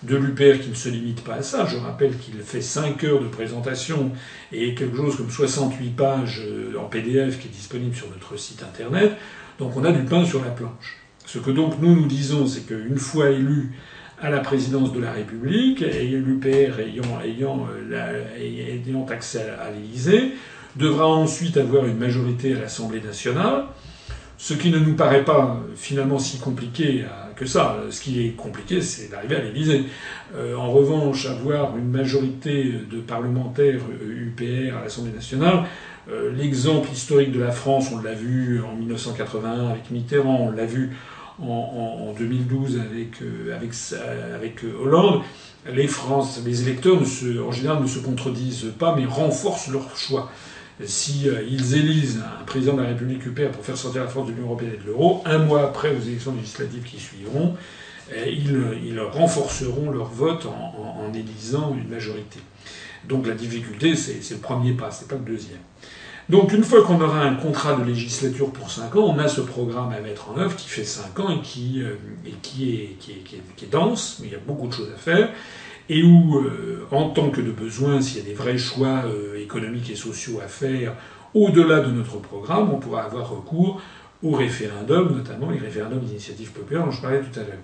[0.04, 1.66] de l'UPR qui ne se limite pas à ça.
[1.66, 4.12] Je rappelle qu'il fait 5 heures de présentation
[4.52, 8.64] et quelque chose comme 68 pages euh, en PDF qui est disponible sur notre site
[8.64, 9.14] internet.
[9.58, 10.98] Donc on a du pain sur la planche.
[11.26, 13.72] Ce que donc nous nous disons, c'est qu'une fois élu
[14.22, 20.34] à la présidence de la République, et l'UPR ayant, ayant, euh, ayant accès à l'Élysée,
[20.76, 23.66] devra ensuite avoir une majorité à l'Assemblée nationale,
[24.40, 27.78] ce qui ne nous paraît pas finalement si compliqué à que ça.
[27.90, 29.84] Ce qui est compliqué, c'est d'arriver à l'Élysée.
[30.36, 35.64] Euh, en revanche, avoir une majorité de parlementaires UPR euh, à l'Assemblée nationale,
[36.10, 40.66] euh, l'exemple historique de la France, on l'a vu en 1981 avec Mitterrand, on l'a
[40.66, 40.96] vu
[41.42, 45.22] en, 2012 avec, Hollande,
[45.74, 50.30] les, France, les électeurs, en général, ne se contredisent pas, mais renforcent leur choix
[50.86, 54.28] si euh, ils élisent un président de la République UPR pour faire sortir la France
[54.28, 57.56] de l'Union européenne et de l'euro, un mois après aux élections législatives qui suivront,
[58.14, 62.40] euh, ils, renforceront leur vote en, élisant une majorité.
[63.08, 65.60] Donc la difficulté, c'est le premier pas, c'est pas le deuxième.
[66.30, 69.42] Donc une fois qu'on aura un contrat de législature pour 5 ans, on a ce
[69.42, 71.36] programme à mettre en œuvre qui fait 5 ans et
[71.80, 71.96] euh,
[72.42, 75.30] qui, est, dense, mais il y a beaucoup de choses à faire
[75.90, 79.42] et où, euh, en tant que de besoin, s'il y a des vrais choix euh,
[79.42, 80.94] économiques et sociaux à faire,
[81.34, 83.82] au-delà de notre programme, on pourra avoir recours
[84.22, 87.64] au référendum, notamment les référendums d'initiative populaire dont je parlais tout à l'heure.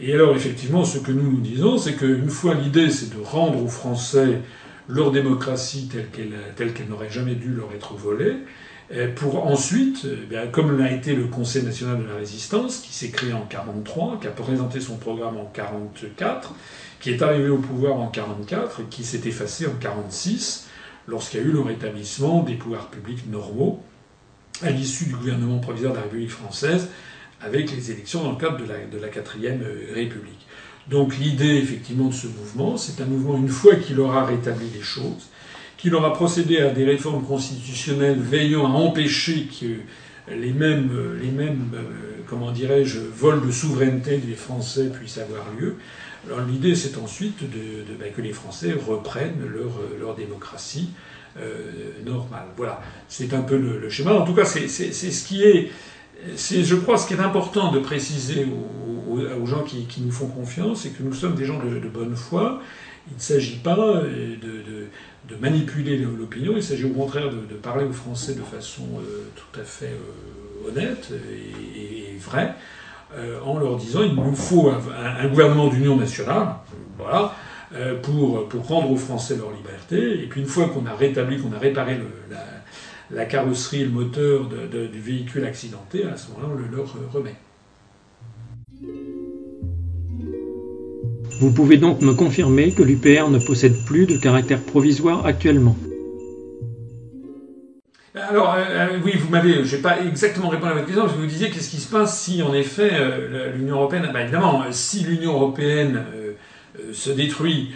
[0.00, 3.62] Et alors, effectivement, ce que nous nous disons, c'est qu'une fois l'idée, c'est de rendre
[3.62, 4.40] aux Français
[4.88, 8.36] leur démocratie telle qu'elle, n'aurait jamais dû leur être volée,
[8.90, 13.10] euh, pour ensuite, eh comme l'a été le Conseil national de la résistance, qui s'est
[13.10, 16.54] créé en 43, qui a présenté son programme en 44,
[17.00, 20.68] qui est arrivé au pouvoir en 1944 et qui s'est effacé en 1946
[21.06, 23.82] lorsqu'il y a eu le rétablissement des pouvoirs publics normaux
[24.62, 26.88] à l'issue du gouvernement provisoire de la République française
[27.40, 29.62] avec les élections dans le cadre de la, de la quatrième
[29.94, 30.46] République.
[30.88, 34.82] Donc l'idée effectivement de ce mouvement, c'est un mouvement une fois qu'il aura rétabli les
[34.82, 35.28] choses,
[35.76, 39.76] qu'il aura procédé à des réformes constitutionnelles veillant à empêcher que
[40.34, 40.90] les mêmes,
[41.22, 41.70] les mêmes
[42.28, 45.76] comment dirais-je, vols de souveraineté des Français puissent avoir lieu.
[46.48, 47.38] L'idée, c'est ensuite
[47.98, 49.44] ben, que les Français reprennent
[49.98, 50.90] leur, démocratie
[51.38, 52.46] euh, normale.
[52.56, 54.12] Voilà, c'est un peu le, schéma.
[54.12, 55.70] En tout cas, c'est ce qui est,
[56.36, 58.46] je crois, ce qui est important de préciser
[59.08, 62.60] aux, gens qui, nous font confiance, c'est que nous sommes des gens de, bonne foi.
[63.10, 67.92] Il ne s'agit pas de, de, manipuler l'opinion, il s'agit au contraire de, parler aux
[67.92, 71.10] Français de façon euh, tout à fait euh, honnête
[71.76, 72.54] et vraie.
[73.16, 76.48] Euh, en leur disant il nous faut un, gouvernement d'union nationale,
[76.98, 77.34] voilà,
[77.74, 80.22] euh, pour, pour rendre aux Français leur liberté.
[80.22, 81.98] Et puis une fois qu'on a rétabli, qu'on a réparé
[83.10, 87.34] la, carrosserie, le moteur du véhicule accidenté, à ce moment-là, on le leur remet.
[91.40, 95.76] Vous pouvez donc me confirmer que l'UPR ne possède plus de caractère provisoire actuellement
[98.28, 101.14] alors, euh, euh, oui, vous m'avez, je n'ai pas exactement répondu à votre question, parce
[101.14, 104.64] que vous disiez qu'est-ce qui se passe si, en effet, euh, l'Union européenne, bah, évidemment,
[104.70, 106.04] si l'Union européenne
[106.92, 107.72] se détruit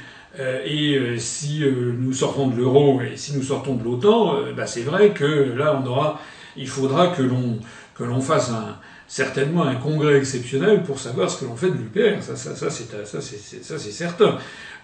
[0.64, 1.62] et si
[1.98, 5.78] nous sortons de l'euro et si nous sortons de l'OTAN, bah, c'est vrai que là,
[5.82, 6.20] on aura,
[6.56, 7.58] il faudra que l'on
[7.94, 8.50] que l'on fasse
[9.06, 12.22] certainement un congrès exceptionnel pour savoir ce que l'on fait de l'UPR.
[12.22, 14.38] Ça, c'est, ça, c'est certain.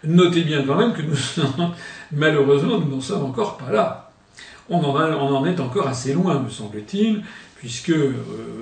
[0.05, 1.17] Notez bien quand même que nous,
[2.13, 4.08] malheureusement, nous n'en sommes encore pas là
[4.71, 7.23] on en, est encore assez loin, me semble-t-il,
[7.57, 8.15] puisque euh,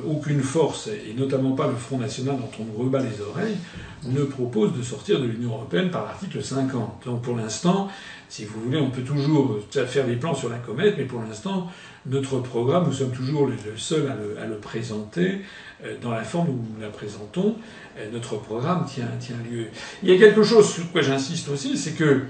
[0.07, 3.57] aucune force, et notamment pas le Front National dont on nous rebat les oreilles,
[4.05, 7.03] ne propose de sortir de l'Union européenne par l'article 50.
[7.05, 7.89] Donc pour l'instant,
[8.29, 11.71] si vous voulez, on peut toujours faire des plans sur la comète, mais pour l'instant,
[12.07, 14.09] notre programme, nous sommes toujours les seuls
[14.41, 15.43] à le, présenter
[15.85, 17.57] euh, dans la forme où nous la présentons.
[17.99, 19.07] Euh, notre programme tient
[19.51, 19.67] lieu.
[20.03, 22.23] Il y a quelque chose sur quoi j'insiste aussi, c'est que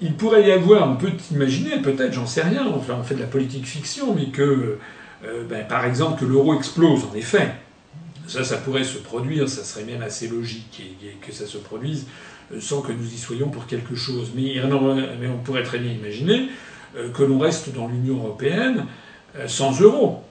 [0.00, 3.26] il pourrait y avoir, on peut imaginer, peut-être, j'en sais rien, on fait de la
[3.26, 4.78] politique fiction, mais que,
[5.24, 7.52] euh, ben, par exemple, que l'euro explose, en effet.
[8.26, 10.82] Ça, ça pourrait se produire, ça serait même assez logique
[11.26, 12.06] que ça se produise
[12.52, 14.32] euh, sans que nous y soyons pour quelque chose.
[14.36, 16.48] Mais, on pourrait très bien imaginer
[16.96, 18.86] euh, que l'on reste dans l'Union européenne
[19.46, 20.22] sans euro,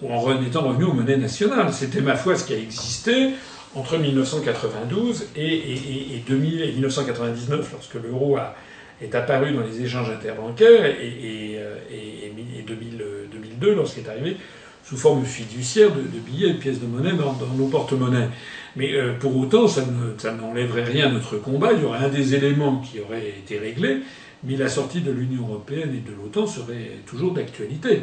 [0.00, 1.72] ou en étant revenu aux monnaies nationales.
[1.72, 3.30] C'était, ma foi, ce qui a existé
[3.74, 8.54] entre 1992 et, et, et 2000, et 1999, lorsque l'euro a
[9.02, 11.56] est apparu dans les échanges interbancaires et,
[11.90, 14.36] et, 2002 lorsqu'il est arrivé
[14.84, 18.28] sous forme fiduciaire de, billets et de pièces de monnaie dans, nos porte-monnaies.
[18.76, 21.72] Mais euh, pour autant, ça, n'enlèverait rien à notre combat.
[21.72, 23.98] Il y aurait un des éléments qui aurait été réglé,
[24.42, 28.02] mais la sortie de l'Union européenne et de l'OTAN serait toujours d'actualité.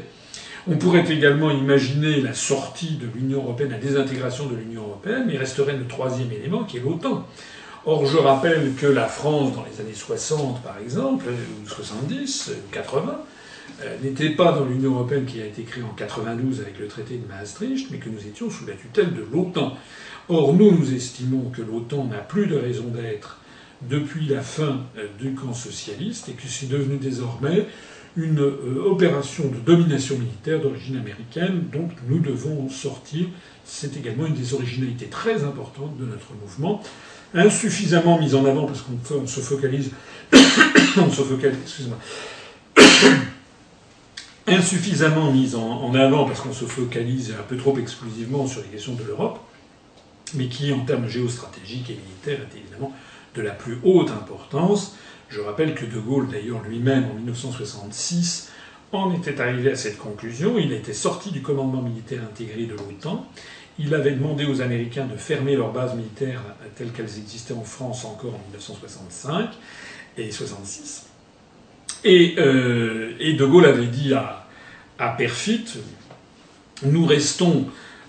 [0.70, 5.34] On pourrait également imaginer la sortie de l'Union européenne, la désintégration de l'Union européenne, mais
[5.34, 7.26] il resterait le troisième élément qui est l'OTAN.
[7.90, 12.74] Or, je rappelle que la France, dans les années 60 par exemple, ou 70, ou
[12.74, 13.22] 80,
[13.80, 17.16] euh, n'était pas dans l'Union européenne qui a été créée en 92 avec le traité
[17.16, 19.78] de Maastricht, mais que nous étions sous la tutelle de l'OTAN.
[20.28, 23.40] Or, nous, nous estimons que l'OTAN n'a plus de raison d'être
[23.84, 27.68] depuis la fin euh, du camp socialiste et que c'est devenu désormais
[28.18, 33.28] une euh, opération de domination militaire d'origine américaine, donc nous devons sortir.
[33.64, 36.82] C'est également une des originalités très importantes de notre mouvement
[37.34, 39.92] insuffisamment mise en avant parce qu'on se focalise,
[45.56, 49.40] en, avant parce qu'on se focalise un peu trop exclusivement sur les questions de l'Europe,
[50.36, 52.94] mais qui, en termes géostratégiques et militaires, est évidemment
[53.36, 54.96] de la plus haute importance.
[55.30, 58.52] Je rappelle que De Gaulle, d'ailleurs, lui-même, en 1966,
[58.94, 60.58] en était arrivé à cette conclusion.
[60.58, 63.28] Il était sorti du commandement militaire intégré de l'OTAN
[63.80, 66.42] il avait demandé aux Américains de fermer leurs bases militaires
[66.76, 69.50] telles qu'elles existaient en France encore en 1965
[70.18, 71.06] et 66.
[72.04, 74.48] Et, euh, et De Gaulle avait dit à,
[74.98, 75.66] à Perfit,
[76.84, 77.68] nous restons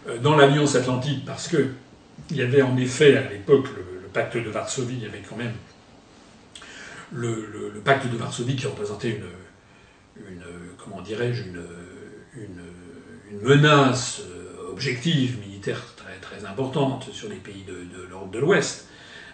[0.09, 1.69] euh, dans l'Alliance Atlantique parce que
[2.31, 5.37] il y avait en effet à l'époque le, pacte de Varsovie, il y avait quand
[5.37, 5.53] même
[7.13, 9.21] le, pacte de Varsovie qui représentait
[10.17, 10.43] une,
[10.83, 11.63] comment dirais-je, une,
[12.35, 12.63] une,
[13.31, 14.23] une menace
[14.71, 15.37] objective
[15.75, 18.89] très, très importante sur les pays de, l'Europe de l'Ouest.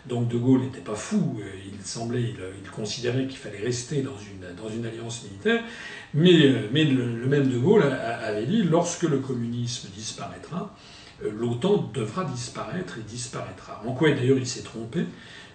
[0.06, 4.19] Donc De Gaulle n'était pas fou, euh, il semblait, il, considérait qu'il fallait rester dans
[4.19, 5.62] une, dans une alliance militaire,
[6.12, 10.77] mais, euh, mais le, même De Gaulle avait dit, lorsque le communisme disparaîtra,
[11.24, 13.82] euh, l'OTAN devra disparaître et disparaîtra.
[13.86, 15.06] En quoi d'ailleurs il s'est trompé,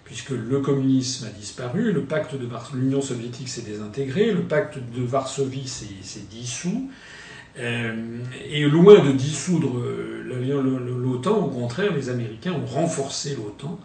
[0.04, 5.04] puisque le communisme a disparu, le pacte de l'Union soviétique s'est désintégré, le pacte de
[5.04, 6.90] Varsovie s'est dissous,
[7.60, 9.84] et loin de dissoudre
[10.26, 13.80] l'OTAN, au contraire, les Américains ont renforcé l'OTAN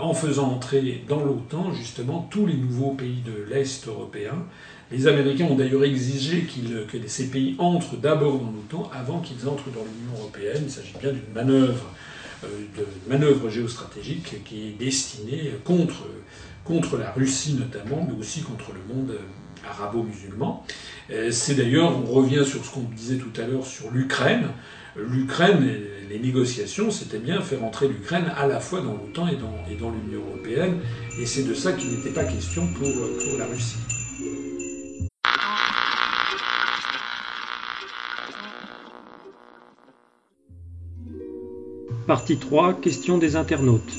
[0.00, 4.34] en faisant entrer dans l'OTAN justement tous les nouveaux pays de l'Est européen.
[4.92, 6.46] Les Américains ont d'ailleurs exigé
[6.90, 10.62] que ces pays entrent d'abord dans l'OTAN avant qu'ils entrent dans l'Union européenne.
[10.64, 11.86] Il s'agit bien d'une manœuvre
[12.44, 16.06] euh, géostratégique qui est destinée contre,
[16.98, 20.64] la Russie notamment, mais aussi contre le monde euh, arabo-musulman.
[21.10, 24.48] Euh, c'est d'ailleurs, on revient sur ce qu'on disait tout à l'heure sur l'Ukraine.
[24.96, 25.64] L'Ukraine,
[26.08, 29.36] les négociations, c'était bien faire entrer l'Ukraine à la fois dans l'OTAN et
[29.76, 30.78] dans, l'Union européenne,
[31.20, 33.76] et c'est de ça qu'il n'était pas question pour, pour la Russie.
[42.06, 43.98] Partie 3 Question des internautes.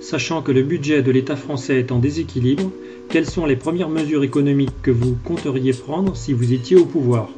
[0.00, 2.70] Sachant que le budget de l'État français est en déséquilibre,
[3.08, 7.28] quelles sont les premières mesures économiques que vous compteriez prendre si vous étiez au pouvoir?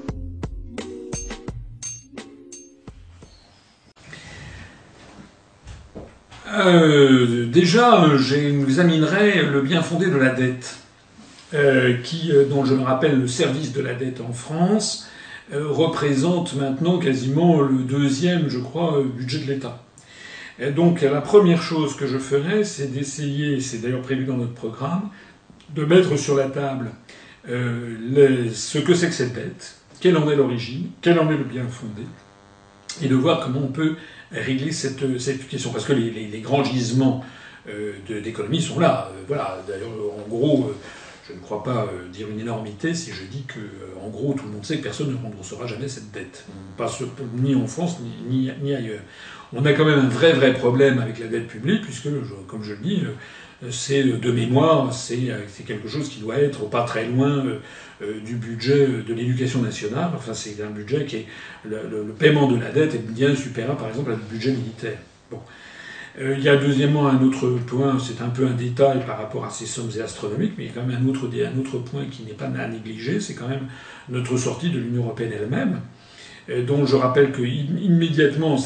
[6.54, 10.76] Euh, Déjà, j'examinerai le bien fondé de la dette,
[11.54, 15.08] euh, qui, euh, dont je me rappelle le service de la dette en France
[15.54, 19.82] euh, représente maintenant quasiment le deuxième, je crois, budget de l'État.
[20.74, 25.08] Donc la première chose que je ferai, c'est d'essayer, c'est d'ailleurs prévu dans notre programme,
[25.74, 26.90] de mettre sur la table
[27.48, 31.44] euh, ce que c'est que cette dette, quelle en est l'origine, quel en est le
[31.44, 32.02] bien fondé,
[33.02, 33.96] et de voir comment on peut
[34.32, 35.70] régler cette, cette question.
[35.70, 37.24] Parce que les, les, grands gisements
[38.08, 39.10] d'économie sont là.
[39.28, 39.62] voilà.
[39.66, 40.72] D'ailleurs, en gros,
[41.28, 44.34] je ne crois pas euh, dire une énormité si je dis que, euh, en gros,
[44.34, 46.44] tout le monde sait que personne ne remboursera jamais cette dette,
[46.76, 46.90] pas
[47.34, 47.96] ni en France
[48.28, 49.00] ni, ni, ailleurs.
[49.52, 52.08] On a quand même un vrai vrai problème avec la dette publique, puisque,
[52.46, 53.12] comme je le dis, euh,
[53.70, 55.28] c'est de mémoire, c'est
[55.66, 57.44] quelque chose qui doit être pas très loin
[58.00, 60.10] du budget de l'éducation nationale.
[60.14, 61.26] Enfin, c'est un budget qui est
[61.64, 64.98] le, le, paiement de la dette est bien supérieur, par exemple, à du budget militaire.
[65.30, 65.40] Bon.
[66.18, 69.44] Euh, il y a deuxièmement un autre point, c'est un peu un détail par rapport
[69.44, 71.08] à ces sommes astronomiques, mais il y a quand même un
[71.60, 73.68] autre, point qui n'est pas à négliger, c'est quand même
[74.08, 75.78] notre sortie de l'Union européenne elle-même, euh,
[76.48, 78.56] dont je rappelle que immédiatement,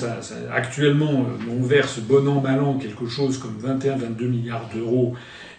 [0.53, 5.15] actuellement, euh, on verse bon an, mal an quelque chose comme 21-22 milliards d'euros,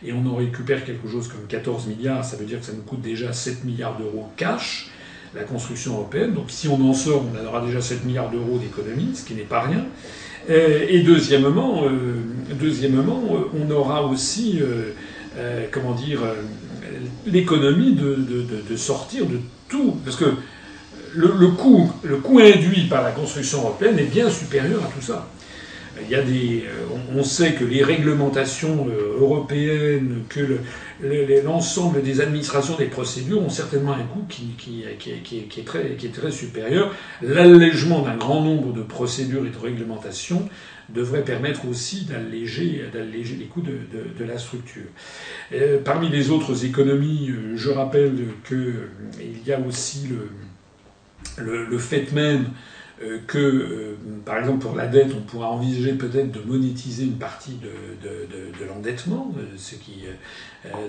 [0.05, 2.83] et on en récupère quelque chose comme 14 milliards, ça veut dire que ça nous
[2.83, 4.91] coûte déjà 7 milliards d'euros cash,
[5.33, 6.33] la construction européenne.
[6.33, 9.41] Donc si on en sort, on aura déjà 7 milliards d'euros d'économie, ce qui n'est
[9.41, 9.85] pas rien.
[10.49, 11.89] Euh, et deuxièmement, euh,
[12.59, 13.23] deuxièmement,
[13.59, 14.59] on aura aussi,
[15.71, 16.21] comment dire,
[17.25, 18.15] l'économie de,
[18.69, 19.39] de, sortir de
[19.69, 20.25] tout, parce que
[21.13, 25.27] le, coût, le coût induit par la construction européenne est bien supérieur à tout ça.
[26.03, 26.63] Il y a des,
[27.15, 28.87] on sait que les réglementations
[29.19, 30.57] européennes, que
[31.43, 36.31] l'ensemble des administrations, des procédures ont certainement un coût qui, qui, qui, qui est, très,
[36.31, 36.95] supérieur.
[37.21, 40.47] L'allègement d'un grand nombre de procédures et de réglementations
[40.93, 44.87] devrait permettre aussi d'alléger, les coûts de, la structure.
[45.53, 48.15] Euh, parmi les autres économies, euh, je rappelle
[48.47, 50.29] qu'il euh, y a aussi le,
[51.37, 52.45] le, fait même
[53.03, 53.95] euh, que, euh,
[54.25, 58.59] par exemple, pour la dette, on pourra envisager peut-être de monétiser une partie de, de,
[58.59, 60.03] de, l'endettement, euh, ce qui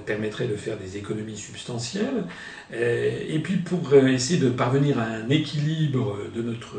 [0.05, 2.25] permettrait de faire des économies substantielles.
[2.73, 6.77] Et puis, pour essayer de parvenir à un équilibre de notre,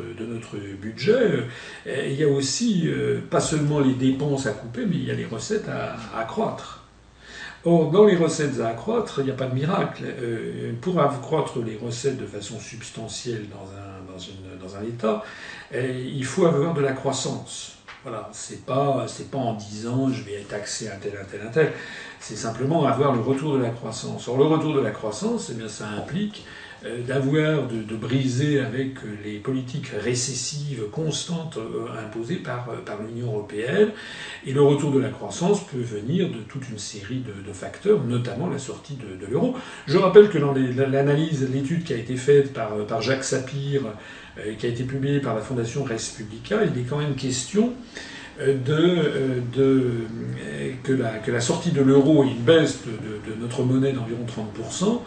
[0.80, 1.48] budget,
[1.88, 2.88] il y a aussi
[3.32, 6.83] pas seulement les dépenses à couper, mais il y a les recettes à accroître.
[7.66, 10.04] Or, dans les recettes à accroître, il n'y a pas de miracle.
[10.06, 15.24] Euh, pour accroître les recettes de façon substantielle dans un, dans une, dans un État,
[15.74, 17.78] il faut avoir de la croissance.
[18.04, 21.72] Voilà, c'est pas, pas en disant je vais taxer un tel, un tel, un tel.
[22.24, 24.30] C'est simplement avoir le retour de la croissance.
[24.30, 26.46] Or, le retour de la croissance, eh bien, ça implique
[26.86, 28.96] euh, d'avoir, de, briser avec
[29.26, 33.90] les politiques récessives constantes euh, imposées par, euh, par l'Union européenne.
[34.46, 38.48] Et le retour de la croissance peut venir de toute une série de, facteurs, notamment
[38.48, 39.58] la sortie de, l'euro.
[39.86, 43.82] Je rappelle que dans l'analyse, l'étude qui a été faite par, par Jacques Sapir,
[44.58, 47.74] qui a été publiée par la Fondation Respublica, il est quand même question
[48.40, 50.06] de,
[50.84, 55.00] que, la, que la sortie de l'euro et une baisse de, notre monnaie d'environ 30%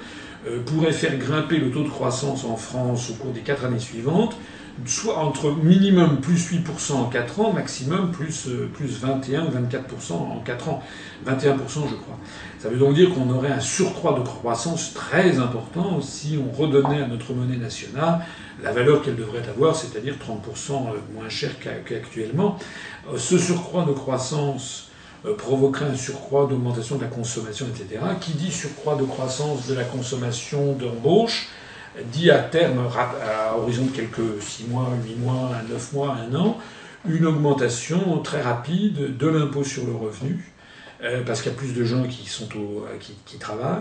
[0.47, 3.81] euh, pourrait faire grimper le taux de croissance en France au cours des quatre années
[3.81, 4.37] suivantes,
[4.85, 10.13] soit entre minimum plus 8% en 4 ans, maximum plus, euh, plus 21 ou 24%
[10.13, 10.83] en 4 ans.
[11.27, 11.57] 21%
[11.91, 12.19] je crois.
[12.59, 17.03] Ça veut donc dire qu'on aurait un surcroît de croissance très important si on redonnait
[17.03, 18.21] à notre monnaie nationale
[18.63, 20.73] la valeur qu'elle devrait avoir, c'est-à-dire 30%
[21.15, 22.59] moins cher qu'actuellement.
[23.17, 24.89] Ce surcroît de croissance
[25.39, 28.01] provoquerait un surcroît d'augmentation de la consommation, etc.
[28.21, 31.49] Qui dit surcroît de croissance de la consommation d'embauche
[32.13, 36.59] dit à terme, à horizon de quelques 6 mois, 8 mois, 9 mois, 1 an,
[37.09, 40.53] une augmentation très rapide de l'impôt sur le revenu,
[41.03, 42.29] euh, parce qu'il y a plus de gens qui,
[43.25, 43.81] qui, travaillent,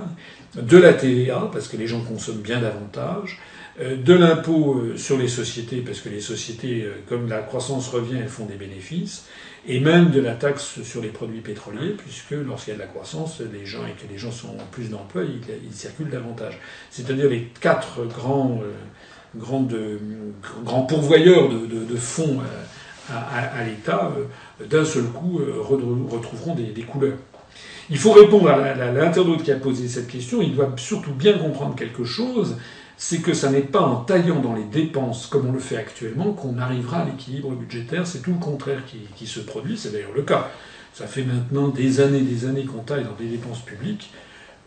[0.55, 5.17] de la TVA, parce que les gens consomment bien davantage, euh, de l'impôt euh, sur
[5.17, 9.25] les sociétés, parce que les sociétés, comme la croissance revient, elles font des bénéfices,
[9.67, 12.87] et même de la taxe sur les produits pétroliers, puisque lorsqu'il y a de la
[12.87, 16.59] croissance, les gens et que les gens sont en plus d'emploi, ils, circulent davantage.
[16.91, 18.61] C'est-à-dire les quatre grands,
[19.35, 19.75] grandes,
[20.63, 22.41] grands pourvoyeurs de, fonds
[23.09, 27.17] à, l'État, euh, d'un seul coup, euh, retrouveront des, couleurs.
[27.89, 30.41] Il faut répondre à l'internaute qui a posé cette question.
[30.41, 32.57] Il doit surtout bien comprendre quelque chose,
[32.97, 36.33] c'est que ça n'est pas en taillant dans les dépenses comme on le fait actuellement
[36.33, 38.07] qu'on arrivera à l'équilibre budgétaire.
[38.07, 38.83] C'est tout le contraire
[39.15, 39.77] qui, se produit.
[39.77, 40.49] C'est d'ailleurs le cas.
[40.93, 44.11] Ça fait maintenant des années, des années qu'on taille dans des dépenses publiques.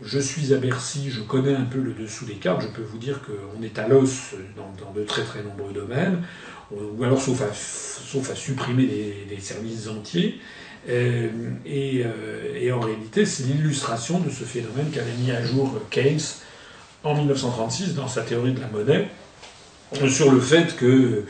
[0.01, 2.61] Je suis à Bercy, je connais un peu le dessous des cartes.
[2.61, 6.21] Je peux vous dire qu'on est à l'os dans, de très très nombreux domaines
[6.71, 8.85] ou alors sauf à, sauf à supprimer
[9.27, 10.39] des, services entiers.
[10.87, 11.29] Euh,
[11.65, 16.19] et, euh, et, en réalité, c'est l'illustration de ce phénomène qu'avait mis à jour Keynes
[17.03, 19.09] en 1936 dans sa théorie de la monnaie,
[20.07, 21.23] sur le fait que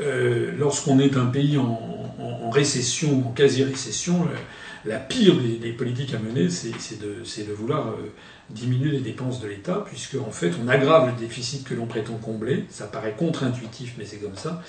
[0.00, 1.78] euh, lorsqu'on est un pays en,
[2.18, 4.26] en, récession, en quasi-récession,
[4.84, 8.12] la pire des, politiques à mener, c'est de, vouloir euh,
[8.48, 12.14] diminuer les dépenses de l'État, puisque en fait on aggrave le déficit que l'on prétend
[12.14, 12.64] combler.
[12.70, 14.62] Ça paraît contre-intuitif, mais c'est comme ça.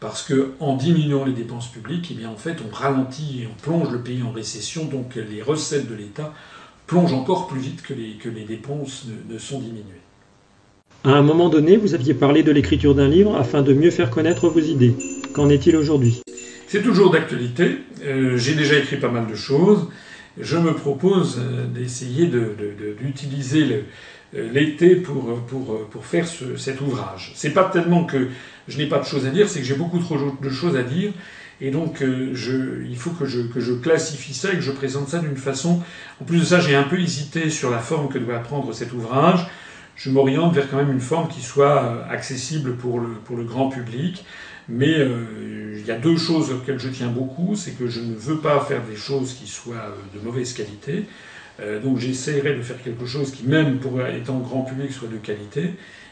[0.00, 3.62] Parce que en diminuant les dépenses publiques, eh bien en fait on ralentit et on
[3.62, 6.32] plonge le pays en récession, donc les recettes de l'État
[6.86, 9.97] plongent encore plus vite que les dépenses ne sont diminuées.
[11.04, 14.10] À un moment donné, vous aviez parlé de l'écriture d'un livre afin de mieux faire
[14.10, 14.96] connaître vos idées.
[15.32, 16.22] Qu'en est-il aujourd'hui?
[16.66, 17.78] C'est toujours d'actualité.
[18.04, 19.88] Euh, j'ai déjà écrit pas mal de choses.
[20.40, 22.28] Je me propose euh, d'essayer
[23.00, 23.84] d'utiliser
[24.34, 25.24] euh, l'été pour,
[26.02, 27.30] faire ce, cet ouvrage.
[27.36, 28.26] C'est pas tellement que
[28.66, 30.82] je n'ai pas de choses à dire, c'est que j'ai beaucoup trop de choses à
[30.82, 31.12] dire.
[31.60, 35.18] Et donc, il faut que je, que je classifie ça et que je présente ça
[35.18, 35.80] d'une façon.
[36.20, 38.92] En plus de ça, j'ai un peu hésité sur la forme que doit prendre cet
[38.92, 39.48] ouvrage.
[39.98, 44.24] Je m'oriente vers quand même une forme qui soit accessible pour le, grand public.
[44.68, 48.14] Mais euh, il y a deux choses auxquelles je tiens beaucoup, c'est que je ne
[48.14, 51.04] veux pas faire des choses qui soient euh, de mauvaise qualité.
[51.58, 55.16] Euh, donc j'essaierai de faire quelque chose qui, même pour étant grand public, soit de
[55.16, 55.70] qualité.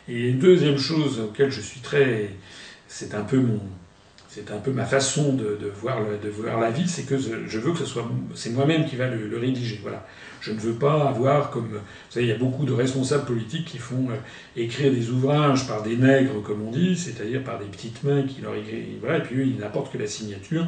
[0.08, 2.30] Et deuxième chose auquel je suis très...
[2.88, 3.60] C'est un peu mon...
[4.28, 7.58] C'est un peu ma façon de, de, voir, de voir la vie, c'est que je
[7.58, 8.10] veux que ce soit...
[8.34, 9.78] C'est moi-même qui va le, le rédiger.
[9.82, 10.04] Voilà.
[10.46, 11.70] Je ne veux pas avoir comme...
[11.70, 14.14] Vous savez, il y a beaucoup de responsables politiques qui font euh,
[14.56, 18.42] écrire des ouvrages par des nègres, comme on dit, c'est-à-dire par des petites mains qui
[18.42, 18.84] leur écrivent...
[19.00, 20.64] Voilà, et puis eux, ils n'apportent que la signature.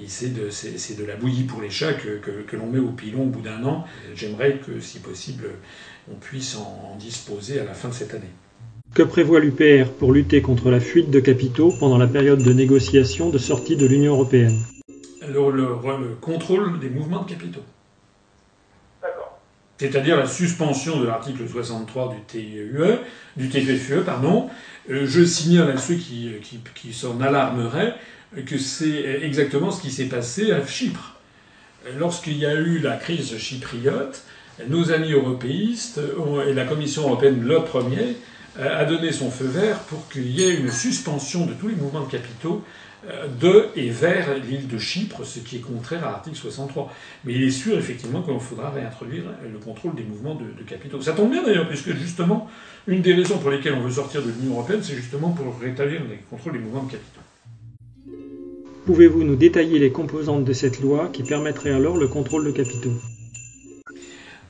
[0.00, 2.78] Et c'est de, c'est, de la bouillie pour les chats que, que, que l'on met
[2.78, 3.84] au pilon au bout d'un an.
[4.14, 5.46] J'aimerais que, si possible,
[6.08, 8.30] on puisse en, disposer à la fin de cette année.
[8.94, 13.30] Que prévoit l'UPR pour lutter contre la fuite de capitaux pendant la période de négociation
[13.30, 14.60] de sortie de l'Union européenne?
[15.26, 17.62] Le, le, le, contrôle des mouvements de capitaux
[19.78, 22.58] c'est-à-dire la suspension de l'article 63 du TIE,
[23.36, 24.48] du TFUE, pardon.
[24.90, 27.94] Euh, je signale à ceux qui, qui, qui s'en alarmeraient
[28.46, 31.14] que c'est exactement ce qui s'est passé à Chypre.
[31.98, 34.24] Lorsqu'il y a eu la crise chypriote,
[34.68, 36.00] nos amis européistes
[36.48, 38.16] et la Commission européenne, le premier,
[38.58, 42.04] a donné son feu vert pour qu'il y ait une suspension de tous les mouvements
[42.04, 42.85] de capitaux euh,
[43.40, 46.92] de et vers l'île de Chypre, ce qui est contraire à l'article 63.
[47.24, 51.00] Mais il est sûr effectivement qu'il faudra réintroduire le contrôle des mouvements de, capitaux.
[51.00, 52.48] Ça tombe bien d'ailleurs, puisque justement,
[52.86, 56.00] une des raisons pour lesquelles on veut sortir de l'Union européenne, c'est justement pour rétablir
[56.00, 57.20] le contrôle des mouvements de capitaux.
[58.86, 62.94] Pouvez-vous nous détailler les composantes de cette loi qui permettrait alors le contrôle de capitaux?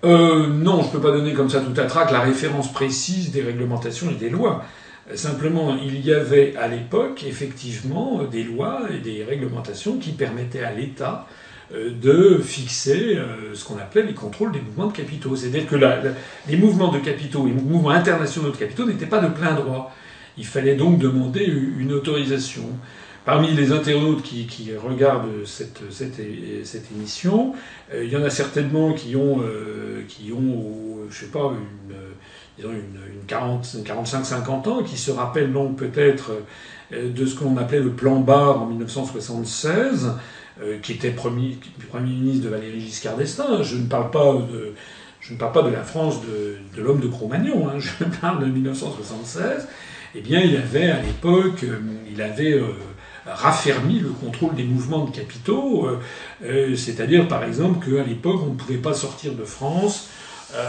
[0.04, 3.32] Euh, non, je ne peux pas donner comme ça tout à trac la référence précise
[3.32, 4.62] des réglementations et des lois.
[5.14, 10.72] Simplement, il y avait à l'époque effectivement des lois et des réglementations qui permettaient à
[10.72, 11.26] l'État
[11.74, 15.34] euh, de fixer euh, ce qu'on appelait les contrôles des mouvements de capitaux.
[15.34, 15.74] C'est-à-dire que
[16.48, 19.92] les mouvements de capitaux, les mouvements internationaux de capitaux n'étaient pas de plein droit.
[20.38, 22.62] Il fallait donc demander une autorisation.
[23.24, 25.80] Parmi les internautes qui, regardent cette,
[26.96, 27.54] émission,
[27.92, 29.40] euh, il y en a certainement qui ont,
[30.06, 30.30] qui
[31.10, 31.94] sais pas, une
[32.56, 36.32] disons une, une 45-50 ans, qui se rappellent donc peut-être
[36.92, 40.12] euh, de ce qu'on appelait le plan Barre en 1976,
[40.62, 41.58] euh, qui était premier,
[41.90, 43.62] premier ministre de Valéry Giscard d'Estaing.
[43.62, 44.32] Je ne parle pas
[45.62, 49.68] de, la France de, de l'homme de Cro-Magnon, hein, je parle de 1976.
[50.14, 51.78] Eh bien, il avait à l'époque, euh,
[52.10, 52.58] il avait
[53.26, 55.88] raffermi le contrôle des mouvements de capitaux,
[56.76, 60.08] c'est-à-dire par exemple qu'à l'époque on ne pouvait pas sortir de France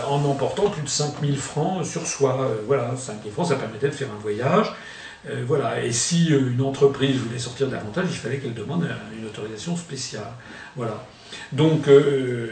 [0.08, 2.52] en emportant plus de 5000 francs sur soi.
[2.66, 4.74] voilà, 5000 francs ça permettait de faire un voyage.
[5.45, 8.88] voilà, et si une entreprise voulait sortir davantage, il fallait qu'elle demande
[9.18, 10.32] une autorisation spéciale.
[10.76, 11.04] Voilà.
[11.52, 12.48] Donc, euh,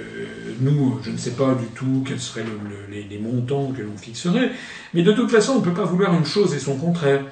[0.60, 2.46] nous, je ne sais pas du tout quels seraient
[2.90, 4.52] les, montants que l'on fixerait,
[4.94, 7.24] mais de toute façon, on ne peut pas vouloir une chose et son contraire.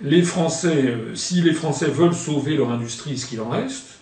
[0.00, 3.98] Les Français, euh, si les Français veulent sauver leur industrie, ce qu'il en reste,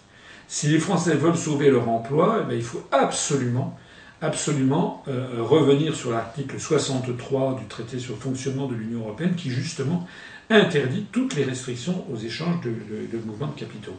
[0.48, 3.76] si les Français veulent sauver leur emploi, eh il faut absolument,
[4.20, 9.50] absolument euh, revenir sur l'article 63 du traité sur le fonctionnement de l'Union européenne, qui
[9.50, 10.06] justement
[10.48, 13.96] interdit toutes les restrictions aux échanges de, mouvements de capitaux.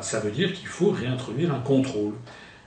[0.00, 2.12] ça veut dire qu'il faut réintroduire un contrôle.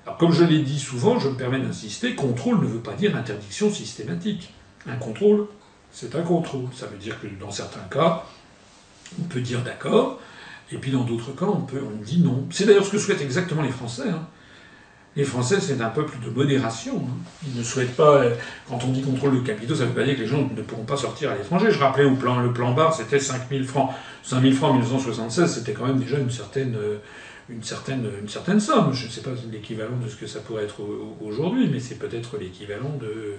[0.06, 3.16] Alors, comme je l'ai dit souvent, je me permets d'insister, contrôle ne veut pas dire
[3.16, 4.54] interdiction systématique.
[4.86, 5.48] Un contrôle,
[5.92, 6.66] c'est un contrôle.
[6.74, 8.24] Ça veut dire que dans certains cas,
[9.20, 10.20] on peut dire d'accord,
[10.72, 12.46] et puis dans d'autres cas, on, peut, on dit non.
[12.52, 14.10] C'est d'ailleurs ce que souhaitent exactement les Français.
[14.10, 14.28] Hein.
[15.16, 16.98] Les Français, c'est un peuple de modération.
[16.98, 17.18] Hein.
[17.48, 18.36] Ils ne souhaitent pas, euh,
[18.68, 20.62] quand on dit contrôle de capitaux, ça ne veut pas dire que les gens ne
[20.62, 21.72] pourront pas sortir à l'étranger.
[21.72, 23.92] Je rappelais le plan bar, c'était 5000 francs.
[24.24, 26.98] 5000 francs en 1976, c'était quand même déjà une certaine, euh,
[27.50, 28.92] une certaine, une certaine somme.
[28.92, 30.82] Je ne sais pas l'équivalent de ce que ça pourrait être
[31.22, 33.36] aujourd'hui, mais c'est peut-être l'équivalent de,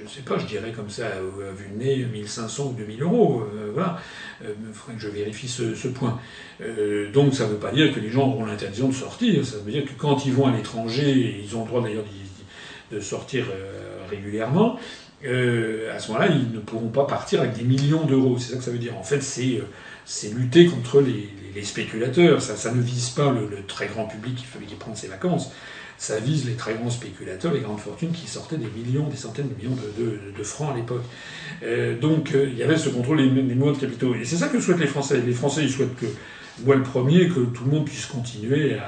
[0.00, 3.02] je ne sais pas, je dirais comme ça, à vue de nez, 1500 ou 2000
[3.02, 3.42] euros.
[3.54, 3.98] Euh, voilà.
[4.40, 6.18] Il euh, faudrait que je vérifie ce, point.
[6.62, 9.44] Euh, donc ça ne veut pas dire que les gens auront l'intention de sortir.
[9.44, 12.04] Ça veut dire que quand ils vont à l'étranger, ils ont le droit d'ailleurs
[12.90, 13.44] de sortir
[14.08, 14.78] régulièrement.
[15.22, 18.38] à ce moment-là, ils ne pourront pas partir avec des millions d'euros.
[18.38, 18.96] C'est ça que ça veut dire.
[18.96, 21.28] En fait, c'est lutter contre les,
[21.62, 22.40] spéculateurs.
[22.40, 25.50] Ça, ne vise pas le, le, très grand public qui, qui prend ses vacances
[26.00, 29.50] ça vise les très grands spéculateurs, les grandes fortunes qui sortaient des millions, des centaines
[29.50, 31.04] de millions de, francs à l'époque.
[31.62, 34.14] Euh, donc euh, il y avait ce contrôle des, mouvements de capitaux.
[34.14, 35.20] Et c'est ça que souhaitent les Français.
[35.20, 36.06] Les Français, ils souhaitent que,
[36.64, 38.78] moi le premier, que tout le monde puisse continuer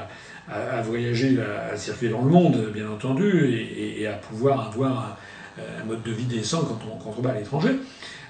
[0.49, 3.63] à, voyager, à, circuler dans le monde, bien entendu,
[3.99, 5.19] et, à pouvoir avoir
[5.59, 7.73] un, mode de vie décent quand on, quand va à l'étranger.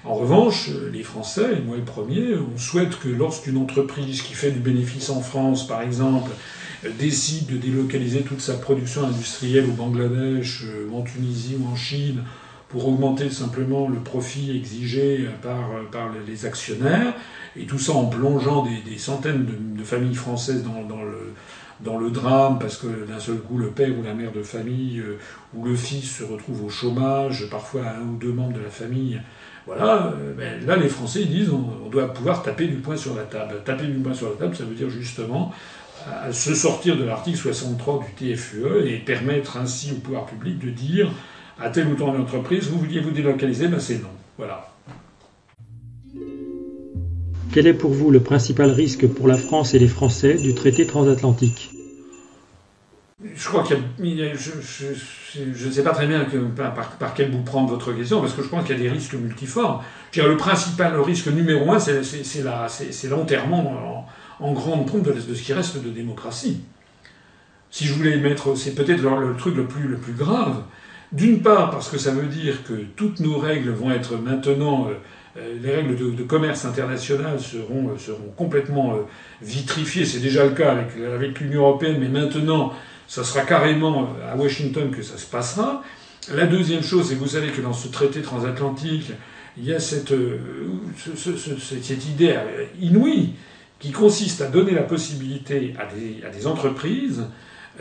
[0.03, 4.59] En revanche, les Français, moi le premier, on souhaite que lorsqu'une entreprise qui fait du
[4.59, 6.31] bénéfice en France, par exemple,
[6.99, 12.23] décide de délocaliser toute sa production industrielle au Bangladesh, euh, en Tunisie ou en Chine,
[12.69, 17.13] pour augmenter simplement le profit exigé par, par les actionnaires,
[17.55, 19.45] et tout ça en plongeant des, centaines
[19.77, 21.33] de, familles françaises dans, dans, le,
[21.81, 24.99] dans le drame, parce que d'un seul coup, le père ou la mère de famille
[24.99, 25.19] euh,
[25.55, 29.21] ou le fils se retrouve au chômage, parfois un ou deux membres de la famille.
[29.65, 32.97] Voilà, euh, ben là les Français ils disent on, on, doit pouvoir taper du poing
[32.97, 33.61] sur la table.
[33.63, 35.53] Taper du poing sur la table, ça veut dire justement
[36.09, 40.69] à se sortir de l'article 63 du TFUE et permettre ainsi au pouvoir public de
[40.69, 41.11] dire
[41.59, 44.09] à telle ou telle entreprise, vous vouliez vous délocaliser, ben c'est non.
[44.37, 44.69] Voilà.
[47.53, 50.87] Quel est pour vous le principal risque pour la France et les Français du traité
[50.87, 51.69] transatlantique?
[53.35, 56.25] Je crois qu'il y a, je ne sais pas très bien
[56.55, 59.13] par, quel bout prendre votre question, parce que je pense qu'il y a des risques
[59.13, 59.81] multiformes.
[60.15, 64.07] Le principal risque numéro un, c'est l'enterrement
[64.43, 66.59] en grande pompe de, ce qui reste de démocratie.
[67.71, 70.63] Si je voulais mettre, c'est peut-être le, truc le plus, le plus grave.
[71.13, 74.93] D'une part, parce que ça veut dire que toutes nos règles vont être maintenant, euh,
[75.37, 78.97] euh, les règles de, commerce international seront, euh, seront complètement
[79.41, 80.05] vitrifiées.
[80.05, 82.73] C'est déjà le cas avec, l'Union européenne, mais maintenant,
[83.07, 85.83] ça sera carrément à Washington que ça se passera.
[86.33, 89.11] La deuxième chose, c'est vous savez que dans ce traité transatlantique,
[89.57, 90.13] il y a cette,
[91.05, 92.35] cette idée
[92.81, 93.33] inouïe
[93.83, 97.25] qui consiste à donner la possibilité à des, entreprises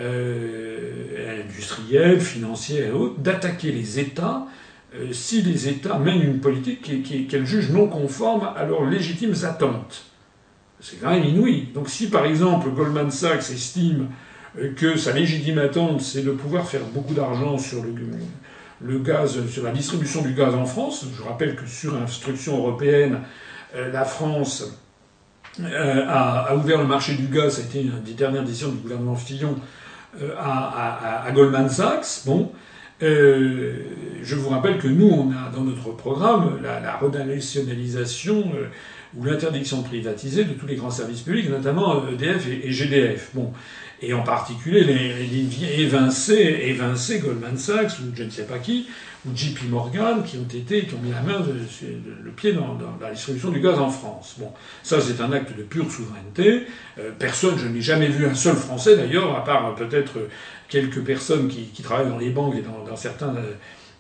[0.01, 4.49] euh, industrielles, financières et autres, d'attaquer les États
[4.97, 10.07] euh, si les États mènent une politique qu'elles jugent non conforme à leurs légitimes attentes.
[10.81, 11.69] C'est quand même inouï.
[11.73, 14.09] Donc si par exemple Goldman Sachs estime
[14.59, 17.95] euh, que sa légitime attente c'est de pouvoir faire beaucoup d'argent sur le,
[18.81, 23.21] le, gaz, sur la distribution du gaz en France, je rappelle que sur instruction européenne,
[23.75, 24.83] la France
[25.61, 28.79] euh, a, ouvert le marché du gaz, ça a été une des dernières décisions du
[28.79, 29.57] gouvernement Fillon,
[30.21, 32.23] euh, à, Goldman Sachs.
[32.27, 32.53] Bon,
[33.03, 33.75] euh,
[34.23, 38.53] je vous rappelle que nous, on a dans notre programme la, la renationalisation
[39.17, 43.31] ou l'interdiction de privatiser de tous les grands services publics, notamment EDF et, GDF.
[43.35, 43.53] Bon,
[44.03, 48.89] et en particulier les, les évincer Goldman Sachs ou je ne sais pas qui
[49.25, 53.13] ou JP Morgan qui ont été, qui ont mis la main, le pied dans, la
[53.13, 54.35] distribution du gaz en France.
[54.39, 54.51] Bon,
[54.83, 56.67] ça c'est un acte de pure souveraineté.
[56.99, 60.29] Euh, personne, je n'ai jamais vu un seul Français d'ailleurs, à part peut-être
[60.69, 63.35] quelques personnes qui, travaillent dans les banques et dans, certains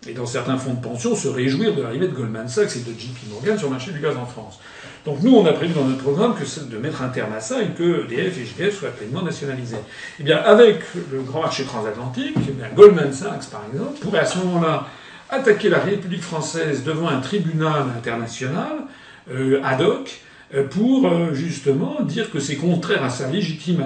[0.09, 2.99] et dans certains fonds de pension se réjouir de l'arrivée de Goldman Sachs et de
[2.99, 4.59] JP Morgan sur le marché du gaz en France.
[5.05, 7.61] Donc nous, on a prévu dans notre programme que de mettre un terme à ça
[7.61, 9.77] et que EDF et GDF soient pleinement nationalisés.
[10.20, 10.81] Eh bien, avec
[11.11, 14.87] le grand marché transatlantique, eh Goldman Sachs, par exemple, pourrait à ce moment-là
[15.29, 18.85] attaquer la République française devant un tribunal international
[19.31, 20.20] euh, ad hoc
[20.55, 23.85] euh, pour euh, justement dire que c'est contraire à sa légitime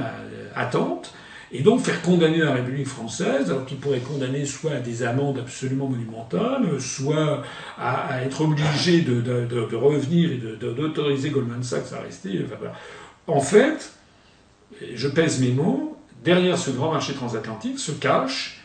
[0.54, 1.14] attente
[1.52, 5.38] et donc faire condamner la République française, alors qu'il pourrait condamner soit à des amendes
[5.38, 7.42] absolument monumentales, soit
[7.78, 12.44] à, être obligé de, revenir et d'autoriser Goldman Sachs à rester.
[13.26, 13.92] En fait,
[14.94, 18.60] je pèse mes mots, derrière ce grand marché transatlantique se cache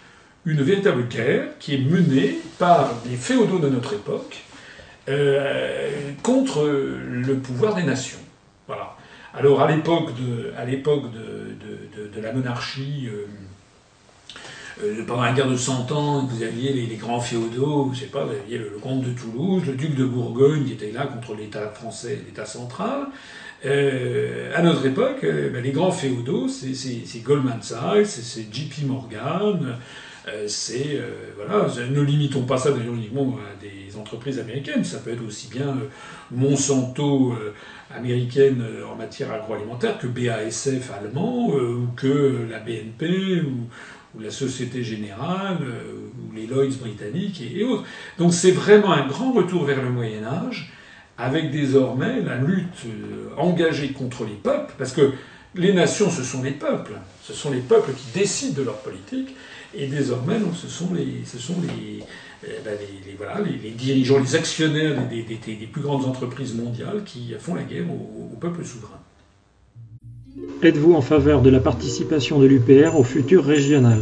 [0.45, 4.39] une véritable guerre qui est menée par les féodaux de notre époque
[5.07, 5.91] euh,
[6.23, 8.19] contre le pouvoir des nations.
[8.67, 8.95] Voilà.
[9.33, 10.53] Alors à l'époque de,
[12.21, 13.25] la monarchie, euh,
[14.83, 18.25] euh, pendant la guerre de Cent Ans, vous aviez les, grands féodaux, je sais pas,
[18.25, 21.69] vous aviez le, comte de Toulouse, le duc de Bourgogne qui était là contre l'État
[21.69, 23.07] français, l'État central.
[23.65, 29.77] Euh, à notre époque, ben, les grands féodaux, c'est Goldman Sachs, c'est JP Morgan,
[30.47, 31.01] c'est
[31.35, 35.47] voilà, ne limitons pas ça d'ailleurs uniquement à des entreprises américaines, ça peut être aussi
[35.47, 35.77] bien
[36.31, 37.35] Monsanto
[37.95, 43.67] américaine euh, en matière agroalimentaire que BASF allemand euh, ou que la BNP ou,
[44.19, 47.85] la Société Générale euh, ou les Lloyds britanniques et, autres.
[48.17, 50.73] Donc c'est vraiment un grand retour vers le Moyen Âge
[51.17, 52.87] avec désormais la lutte
[53.37, 55.11] engagée contre les peuples parce que
[55.55, 56.93] les nations, ce sont les peuples.
[57.23, 59.35] Ce sont les peuples qui décident de leur politique.
[59.73, 62.03] Et désormais, ce sont les, ce sont les,
[62.47, 62.73] euh, ben,
[63.05, 67.63] les, voilà, les, dirigeants, les actionnaires des, des, plus grandes entreprises mondiales qui font la
[67.63, 68.99] guerre au, peuple souverain.
[70.63, 73.99] Êtes-vous en faveur de la participation de l'UPR au futur régional?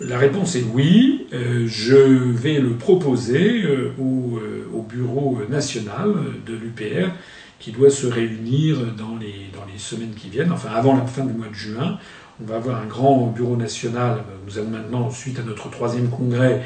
[0.00, 1.26] La réponse est oui.
[1.32, 4.38] Euh, je vais le proposer euh, au,
[4.72, 6.14] au, bureau national
[6.46, 7.10] de l'UPR
[7.58, 11.26] qui doit se réunir dans les, dans les semaines qui viennent, enfin avant la fin
[11.26, 11.98] du mois de juin.
[12.42, 14.24] On va avoir un grand bureau national.
[14.46, 16.62] Nous avons maintenant, suite à notre troisième congrès,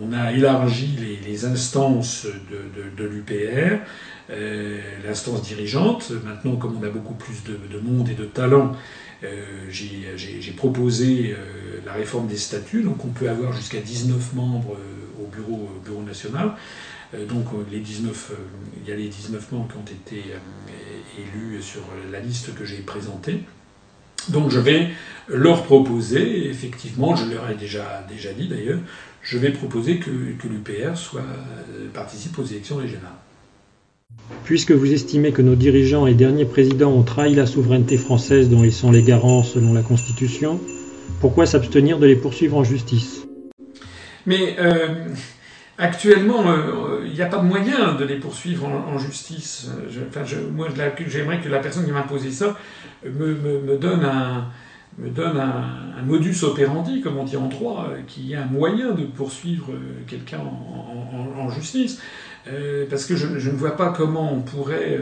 [0.00, 2.26] on a élargi les, instances
[2.96, 3.78] de, l'UPR,
[4.30, 6.12] euh, l'instance dirigeante.
[6.24, 8.72] Maintenant, comme on a beaucoup plus de, monde et de talent,
[9.24, 12.82] euh, j'ai proposé euh, la réforme des statuts.
[12.82, 14.76] Donc on peut avoir jusqu'à 19 membres
[15.20, 16.52] au bureau, bureau national.
[17.28, 18.32] donc les 19,
[18.82, 20.22] il y a les 19 membres qui ont été
[21.18, 21.80] élus sur
[22.12, 23.42] la liste que j'ai présentée.
[24.28, 24.88] Donc je vais
[25.28, 28.78] leur proposer, effectivement, je leur ai déjà, déjà dit d'ailleurs,
[29.22, 33.10] je vais proposer que, l'UPR soit, euh, participe aux élections régionales.
[34.44, 38.64] Puisque vous estimez que nos dirigeants et derniers présidents ont trahi la souveraineté française dont
[38.64, 40.60] ils sont les garants selon la Constitution,
[41.20, 43.26] pourquoi s'abstenir de les poursuivre en justice?
[44.26, 45.06] Mais euh,
[45.78, 49.70] actuellement, euh, il n'y a pas de moyen de les poursuivre en, justice.
[50.08, 50.22] enfin,
[50.52, 50.68] moi,
[51.06, 52.56] j'aimerais que la personne qui m'a posé ça
[53.04, 54.04] me donne
[55.38, 59.72] un, modus operandi, comme on dit en droit, euh, qui est un moyen de poursuivre
[59.72, 62.00] euh, quelqu'un en, justice.
[62.48, 64.98] Euh, parce que je, ne vois pas comment on pourrait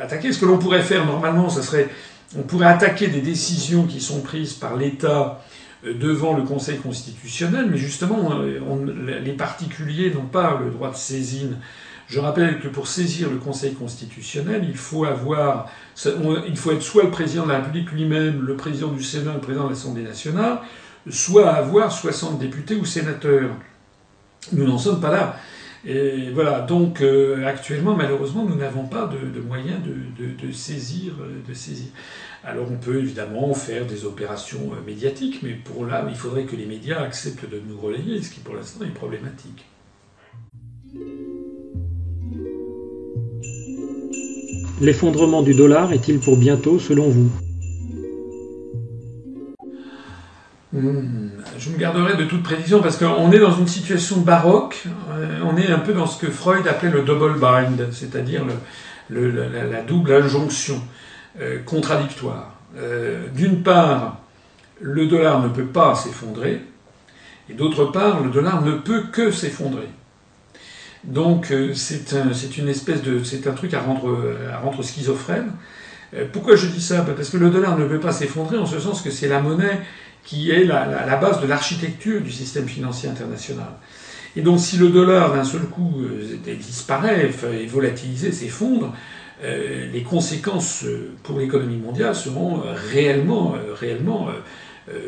[0.00, 0.32] attaquer.
[0.32, 1.88] Ce que l'on pourrait faire normalement, ce serait,
[2.36, 5.44] on pourrait attaquer des décisions qui sont prises par l'État
[5.84, 11.58] devant le Conseil constitutionnel, mais justement, les particuliers n'ont pas le droit de saisine
[12.06, 17.44] je rappelle que pour saisir le Conseil constitutionnel, il faut avoir, être soit le président
[17.44, 20.58] de la République lui-même, le président du Sénat, le président de l'Assemblée nationale,
[21.08, 23.50] soit avoir 60 députés ou sénateurs.
[24.52, 25.36] Nous n'en sommes pas là.
[25.86, 31.14] Et voilà, donc euh, actuellement, malheureusement, nous n'avons pas de, moyens de, saisir,
[31.46, 31.88] de saisir.
[32.46, 36.54] Alors on peut évidemment faire des opérations euh, médiatiques, mais pour là, il faudrait que
[36.54, 39.64] les médias acceptent de nous relayer, ce qui pour l'instant est problématique.
[44.82, 47.30] L'effondrement du dollar est-il pour bientôt selon vous?
[50.74, 55.40] Hmm, Je me garderai de toute prédiction parce qu'on est dans une situation baroque, euh,
[55.50, 58.44] on est un peu dans ce que Freud appelait le double bind, c'est-à-dire
[59.08, 60.82] la, double injonction
[61.40, 62.54] euh, contradictoire.
[62.76, 64.20] Euh, d'une part,
[64.80, 66.60] le dollar ne peut pas s'effondrer,
[67.50, 69.88] et d'autre part, le dollar ne peut que s'effondrer.
[71.02, 74.16] Donc euh, c'est un, une espèce de, c'est un truc à rendre,
[74.52, 75.50] à rendre schizophrène.
[76.32, 77.02] Pourquoi je dis ça?
[77.02, 79.40] Bah, Parce que le dollar ne peut pas s'effondrer en ce sens que c'est la
[79.40, 79.80] monnaie
[80.24, 83.72] qui est la, base de l'architecture du système financier international.
[84.36, 86.04] Et donc si le dollar d'un seul coup
[86.44, 88.94] disparaît, est volatilisé, s'effondre,
[89.44, 90.84] euh, les conséquences
[91.22, 92.62] pour l'économie mondiale seront
[92.92, 94.28] réellement, réellement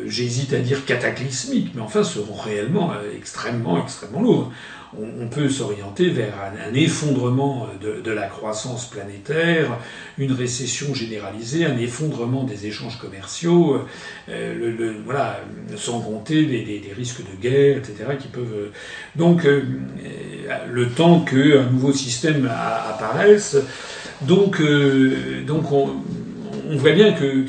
[0.05, 4.51] j'hésite à dire cataclysmiques, mais enfin seront réellement extrêmement, extrêmement lourdes
[4.95, 9.77] on, peut s'orienter vers un, effondrement de, la croissance planétaire,
[10.17, 13.81] une récession généralisée, un effondrement des échanges commerciaux,
[14.29, 15.41] euh, voilà,
[15.75, 17.95] sans compter des, risques de guerre, etc.
[18.19, 18.71] qui peuvent.
[19.15, 19.63] Donc, euh,
[20.69, 23.57] le temps qu'un nouveau système apparaisse,
[24.21, 25.95] donc, euh, donc on,
[26.75, 27.45] voit bien que,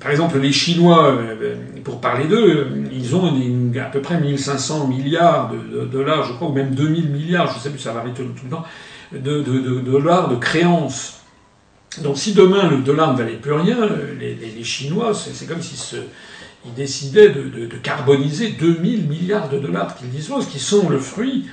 [0.00, 1.18] par exemple, les Chinois,
[1.84, 3.32] pour parler d'eux, ils ont
[3.80, 7.70] à peu près 1500 milliards de, dollars, je crois, ou même 2000 milliards, je sais
[7.70, 8.64] plus, ça varie tout, le temps,
[9.12, 11.20] de, dollars de créances.
[12.02, 16.00] Donc si demain le dollar ne valait plus rien, les, Chinois, c'est comme s'ils
[16.64, 21.46] ils décidaient de, carboniser 2000 milliards de dollars qu'ils disposent, qui sont le fruit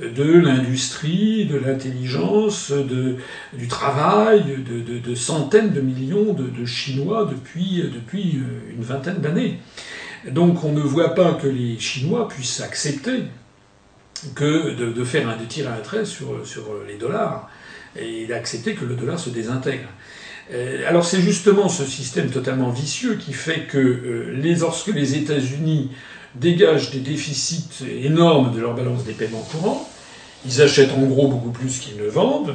[0.00, 2.72] de l'industrie, de l'intelligence,
[3.52, 9.58] du travail de, centaines de millions de, Chinois depuis, euh, une vingtaine d'années.
[10.30, 13.24] Donc on ne voit pas que les Chinois puissent accepter
[14.34, 17.48] que de, faire un, de tirer un trait sur, sur les dollars
[17.96, 19.88] et d'accepter que le dollar se désintègre.
[20.52, 25.16] Euh, alors c'est justement ce système totalement vicieux qui fait que euh, les, lorsque les
[25.16, 25.90] États-Unis
[26.34, 29.89] dégagent des déficits énormes de leur balance des paiements courants,
[30.46, 32.54] ils achètent en gros beaucoup plus qu'ils ne vendent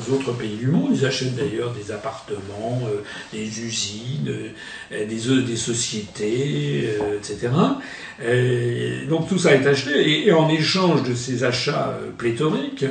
[0.00, 0.90] aux autres pays du monde.
[0.94, 3.02] Ils achètent d'ailleurs des appartements, euh,
[3.32, 4.32] des usines,
[4.92, 7.50] euh, des, des, sociétés, euh, etc.
[9.08, 12.84] donc tout ça est acheté et, en échange de ces achats pléthoriques,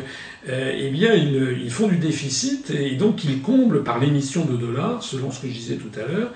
[0.47, 5.03] eh bien ils, ils, font du déficit et donc ils comblent par l'émission de dollars,
[5.03, 6.31] selon ce que je disais tout à l'heure.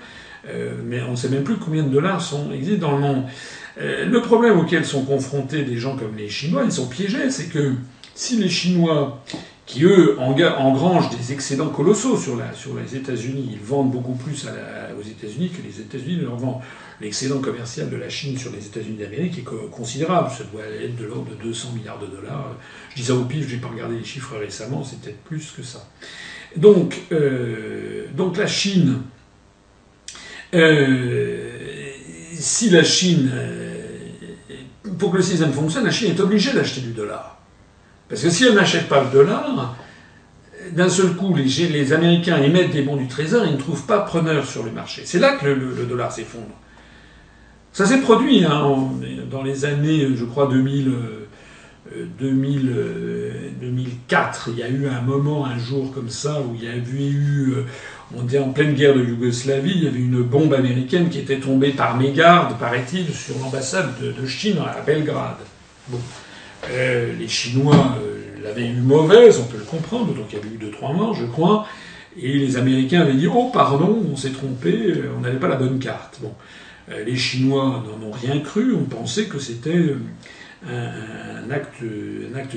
[0.84, 3.24] mais on ne sait même plus combien de dollars sont, existent dans le monde.
[3.78, 7.72] le problème auquel sont confrontés des gens comme les Chinois, ils sont piégés, c'est que
[8.14, 9.22] si les Chinois
[9.66, 13.48] qui eux engrangent des excédents colossaux sur, les États-Unis.
[13.52, 16.60] Ils vendent beaucoup plus aux États-Unis que les États-Unis leur vendent.
[17.00, 20.30] L'excédent commercial de la Chine sur les États-Unis d'Amérique est considérable.
[20.30, 22.56] Ça doit être de l'ordre de 200 milliards de dollars.
[22.90, 25.50] Je dis ça au pif, je n'ai pas regardé les chiffres récemment, c'est peut-être plus
[25.50, 25.88] que ça.
[26.56, 29.02] Donc, euh, la Chine,
[30.54, 31.50] euh,
[32.34, 33.82] si la Chine, euh,
[34.98, 37.34] pour que le système fonctionne, la Chine est obligée d'acheter du dollar.
[38.14, 39.74] Parce que si elle n'achète pas le dollar,
[40.70, 44.46] d'un seul coup, les, Américains émettent des bons du Trésor et ne trouvent pas preneur
[44.46, 45.02] sur le marché.
[45.04, 46.54] C'est là que le, dollar s'effondre.
[47.72, 48.70] Ça s'est produit hein,
[49.28, 50.92] dans les années, je crois, 2000,
[52.20, 52.72] 2000,
[53.60, 54.50] 2004.
[54.52, 57.52] Il y a eu un moment, un jour comme ça, où il y avait eu,
[58.16, 61.40] on dit en pleine guerre de Yougoslavie, il y avait une bombe américaine qui était
[61.40, 65.38] tombée par mégarde, paraît-il, sur l'ambassade de, Chine à Belgrade.
[66.70, 70.54] Euh, les Chinois euh, l'avaient eu mauvaise, on peut le comprendre, donc il y avait
[70.54, 71.66] eu deux, trois morts, je crois.
[72.16, 75.56] Et les Américains avaient dit Oh, pardon, on s'est trompé, euh, on n'avait pas la
[75.56, 76.18] bonne carte.
[76.22, 76.32] Bon.
[77.06, 79.94] Les Chinois n'en ont rien cru, on pensait que c'était
[80.68, 81.82] un, acte,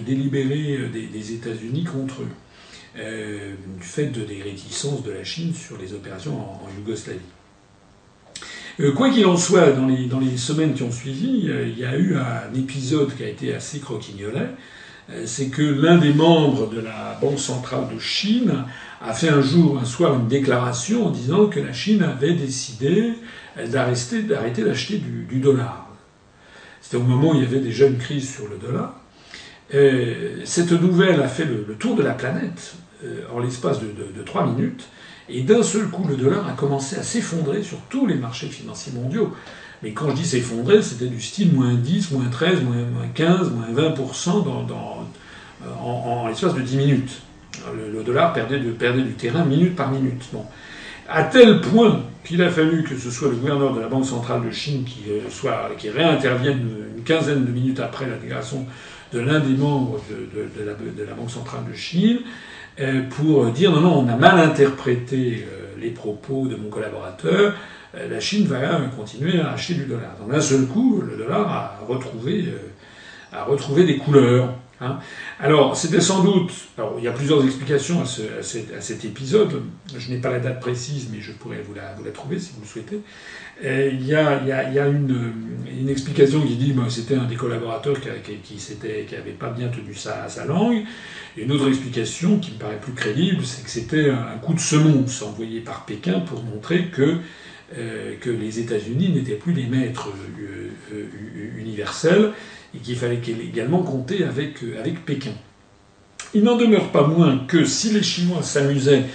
[0.06, 5.94] délibéré des, États-Unis contre eux, du fait de, des réticences de la Chine sur les
[5.94, 7.20] opérations en Yougoslavie.
[8.80, 11.98] Euh, quoi qu'il en soit, dans les, semaines qui ont suivi, euh, il y a
[11.98, 14.50] eu un épisode qui a été assez croquignolet.
[15.10, 18.66] Euh, c'est que l'un des membres de la Banque centrale de Chine
[19.02, 23.14] a fait un jour, un soir, une déclaration en disant que la Chine avait décidé
[23.72, 24.22] d'arrêter
[24.64, 25.88] d'acheter du, dollar.
[26.82, 28.94] C'était au moment où il y avait déjà une crise sur le dollar.
[30.46, 32.76] cette nouvelle a fait le, tour de la planète
[33.34, 34.88] en l'espace de trois minutes.
[35.30, 38.94] Et d'un seul coup, le dollar a commencé à s'effondrer sur tous les marchés financiers
[38.94, 39.34] mondiaux.
[39.84, 42.76] Mais quand je dis s'effondrer, c'était du style moins 10, moins 13, moins
[43.14, 45.08] 15, moins 20% dans, dans,
[45.82, 47.22] en, l'espace de 10 minutes.
[47.76, 50.24] Le, dollar perdait, du terrain minute par minute.
[50.32, 50.46] Bon.
[51.10, 54.46] À tel point qu'il a fallu que ce soit le gouverneur de la Banque centrale
[54.46, 56.68] de Chine qui, euh, soit, qui réintervienne
[56.98, 58.66] une quinzaine de minutes après la déclaration
[59.14, 62.26] de l'un des membres de, la, Banque centrale de Chine euh,
[63.10, 67.54] pour dire non, non, on a mal interprété euh, les propos de mon collaborateur,
[67.96, 68.58] euh, la Chine va
[68.96, 70.16] continuer à acheter du dollar.
[70.20, 72.46] Donc d'un seul coup, le dollar a retrouvé,
[73.34, 74.54] a retrouvé des couleurs.
[74.80, 75.00] Hein.
[75.40, 76.52] Alors, c'était sans doute.
[76.78, 79.64] Alors, il y a plusieurs explications à, ce, à, cet épisode.
[79.96, 82.68] Je n'ai pas la date précise, mais je pourrais vous la, trouver si vous le
[82.68, 83.02] souhaitez.
[83.64, 87.36] il y a, il y a, une, explication qui dit que bah, c'était un des
[87.36, 90.84] collaborateurs qui, qui, qui n'avait pas bien tenu sa, sa langue.
[91.38, 94.60] Et une autre explication qui me paraît plus crédible, c'est que c'était un coup de
[94.60, 97.18] semonce envoyé par Pékin pour montrer que
[98.22, 100.08] que les États-Unis n'étaient plus les maîtres
[101.58, 102.32] universels
[102.78, 105.32] et qu'il fallait également compter avec, avec Pékin.
[106.34, 109.06] Il n'en demeure pas moins que si les Chinois s'amusaient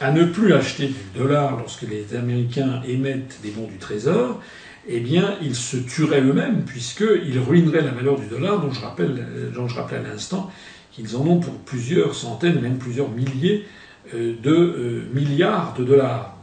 [0.00, 4.40] à ne plus acheter du dollar lorsque les Américains émettent des bons du Trésor,
[4.86, 9.26] eh bien, ils se tueraient eux-mêmes, puisqu'ils ruineraient la valeur du dollar, dont je, rappelle,
[9.52, 10.50] je rappelais à l'instant
[10.92, 13.66] qu'ils en ont pour plusieurs centaines, même plusieurs milliers
[14.14, 16.36] euh, de euh, milliards de dollars.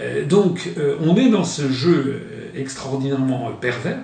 [0.00, 0.68] Euh, donc,
[1.00, 2.22] on est dans ce jeu
[2.56, 3.98] extraordinairement pervers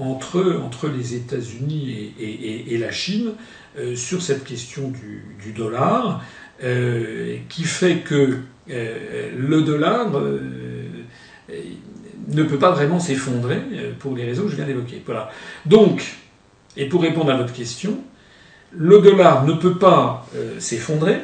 [0.00, 3.32] entre, entre les États-Unis et, la Chine
[3.94, 6.22] sur cette question du, dollar.
[6.62, 8.36] Euh, qui fait que
[8.70, 10.38] euh, le dollar euh,
[12.28, 13.62] ne peut pas vraiment s'effondrer
[13.98, 15.02] pour les raisons que je viens d'évoquer.
[15.06, 15.30] Voilà.
[15.64, 16.04] Donc,
[16.76, 17.96] et pour répondre à votre question,
[18.72, 20.26] le dollar ne peut pas
[20.58, 21.20] s'effondrer,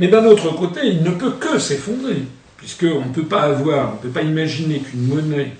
[0.00, 2.22] mais d'un autre côté, il ne peut que s'effondrer,
[2.56, 5.52] puisqu'on ne peut pas avoir, on ne peut pas imaginer qu'une monnaie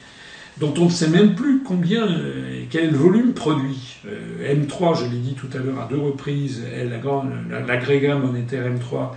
[0.58, 3.96] dont on ne sait même plus combien, euh, quel volume produit.
[4.06, 6.62] Euh, M3, je l'ai dit tout à l'heure à deux reprises,
[7.66, 9.12] l'agrégat monétaire M3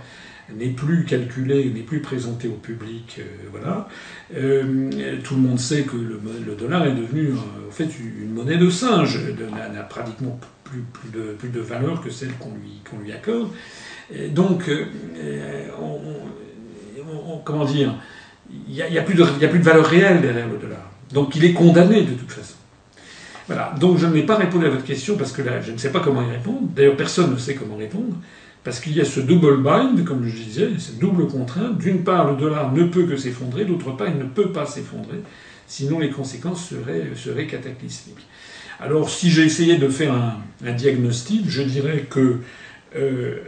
[0.54, 3.20] n'est plus calculé, n'est plus présenté au public.
[3.20, 3.88] Euh, voilà.
[5.22, 9.18] tout le monde sait que le, dollar est devenu en fait une monnaie de singe,
[9.52, 13.50] n'a pratiquement plus, plus, de, plus de valeur que celle qu'on lui, lui accorde.
[14.32, 14.70] donc,
[17.44, 17.94] comment dire,
[18.50, 20.87] il n'y a, a, a plus de valeur réelle derrière le dollar.
[21.12, 22.54] Donc il est condamné de toute façon.
[23.46, 23.74] Voilà.
[23.80, 26.00] Donc je n'ai pas répondu à votre question parce que là, je ne sais pas
[26.00, 26.68] comment y répondre.
[26.74, 28.14] D'ailleurs, personne ne sait comment répondre.
[28.64, 31.78] Parce qu'il y a ce double bind, comme je disais, cette double contrainte.
[31.78, 35.20] D'une part, le dollar ne peut que s'effondrer, d'autre part, il ne peut pas s'effondrer,
[35.66, 38.26] sinon les conséquences seraient, cataclysmiques.
[38.80, 42.40] Alors, si j'ai essayé de faire un, diagnostic, je dirais que
[42.96, 43.38] euh,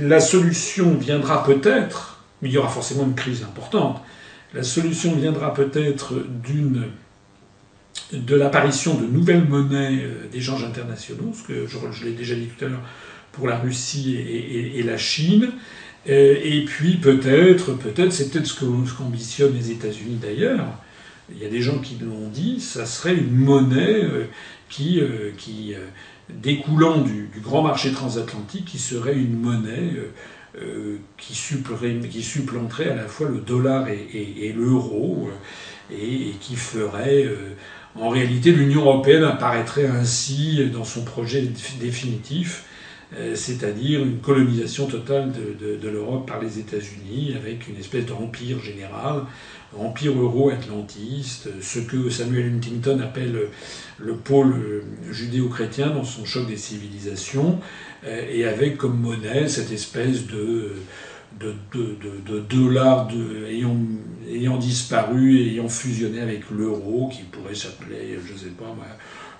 [0.00, 4.02] la solution viendra peut-être, mais il y aura forcément une crise importante,
[4.54, 6.14] la solution viendra peut-être
[8.12, 12.64] de l'apparition de nouvelles monnaies euh, d'échanges internationaux, ce que je, l'ai déjà dit tout
[12.64, 12.82] à l'heure
[13.32, 15.50] pour la Russie et, la Chine.
[16.08, 20.66] Euh, et puis peut-être, peut-être, c'est peut-être ce qu'ambitionnent les États-Unis d'ailleurs.
[21.30, 24.24] Il y a des gens qui l'ont dit, ça serait une monnaie euh,
[24.68, 25.02] qui
[26.30, 29.92] découlant du, grand marché transatlantique, qui serait une monnaie
[30.60, 37.54] euh, qui, supplanterait à la fois le dollar et, l'euro, euh, et, qui ferait euh,
[37.94, 41.42] en réalité l'Union européenne apparaîtrait ainsi dans son projet
[41.80, 42.64] définitif,
[43.34, 49.22] c'est-à-dire une colonisation totale de, l'Europe par les États-Unis avec une espèce d'empire général,
[49.76, 53.48] empire euro-atlantiste, ce que Samuel Huntington appelle
[53.98, 57.60] le pôle judéo-chrétien dans son choc des civilisations,
[58.04, 60.72] euh, et avec comme monnaie cette espèce de,
[61.40, 63.08] de, de, dollars
[63.48, 63.76] ayant,
[64.28, 68.74] ayant disparu et ayant fusionné avec l'euro, qui pourrait s'appeler, je ne sais pas,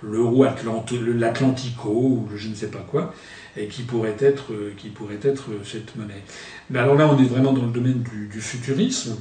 [0.01, 3.13] l'euro l'Atlantico, ou je ne sais pas quoi,
[3.57, 6.23] et qui pourrait être, qui pourrait être cette monnaie.
[6.69, 9.17] Mais alors là, on est vraiment dans le domaine du, futurisme,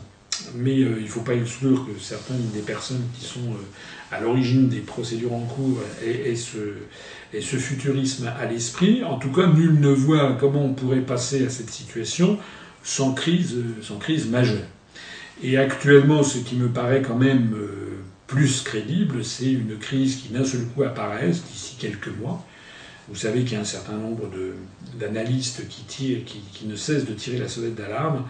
[0.54, 4.20] mais euh, il ne faut pas exclure que certaines des personnes qui sont euh, à
[4.20, 9.04] l'origine des procédures en cours aient, ce futurisme à l'esprit.
[9.04, 12.38] En tout cas, nul ne voit comment on pourrait passer à cette situation
[12.82, 14.64] sans crise, sans crise majeure.
[15.42, 20.28] Et actuellement, ce qui me paraît quand même euh, plus crédible, c'est une crise qui
[20.28, 22.44] d'un seul coup apparaisse d'ici quelques mois.
[23.08, 24.28] Vous savez qu'il y a un certain nombre
[24.98, 28.24] d'analystes qui, ne cessent de tirer la sonnette d'alarme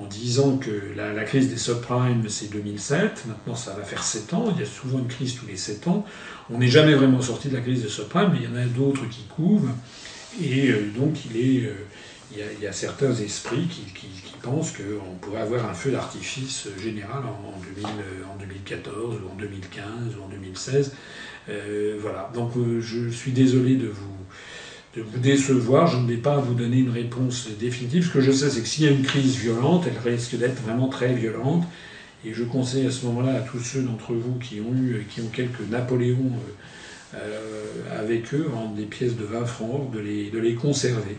[0.00, 4.52] en disant que la, crise des subprimes, c'est 2007, maintenant ça va faire 7 ans,
[4.54, 6.04] il y a souvent une crise tous les 7 ans.
[6.50, 8.66] On n'est jamais vraiment sorti de la crise des subprimes, mais il y en a
[8.66, 9.68] d'autres qui couvent,
[10.42, 11.72] et euh, donc euh,
[12.32, 13.84] il, y a, certains esprits qui,
[14.42, 17.86] pensent qu'on pourrait avoir un feu d'artifice général en, 2000,
[18.30, 19.84] en, 2014, ou en 2015,
[20.20, 20.92] ou en 2016.
[21.48, 24.13] Euh, voilà, donc je suis désolé de vous
[24.96, 25.86] de vous décevoir.
[25.86, 28.06] Je ne vais pas vous donner une réponse définitive.
[28.06, 30.62] Ce que je sais, c'est que s'il y a une crise violente, elle risque d'être
[30.62, 31.64] vraiment très violente.
[32.24, 35.20] Et je conseille à ce moment-là à tous ceux d'entre vous qui ont eu, qui
[35.20, 36.32] ont quelques Napoléons
[37.14, 41.18] euh, euh, avec eux, des pièces de 20 francs, de les, de les conserver.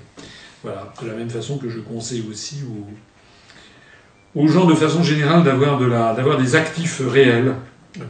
[0.63, 0.93] Voilà.
[1.01, 2.63] De la même façon que je conseille aussi
[4.35, 7.55] aux, gens de façon générale d'avoir de d'avoir des actifs réels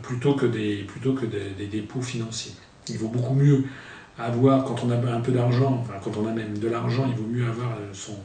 [0.01, 2.53] plutôt que des, plutôt que des dépôts financiers.
[2.87, 3.65] Il vaut beaucoup mieux
[4.17, 7.15] avoir, quand on a un peu d'argent, enfin quand on a même de l'argent, il
[7.15, 8.15] vaut mieux avoir euh, son,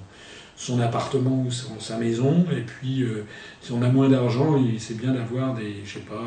[0.57, 2.45] son appartement ou sa maison.
[2.53, 3.25] Et puis, euh,
[3.61, 6.23] si on a moins d'argent, c'est bien d'avoir des, je sais pas,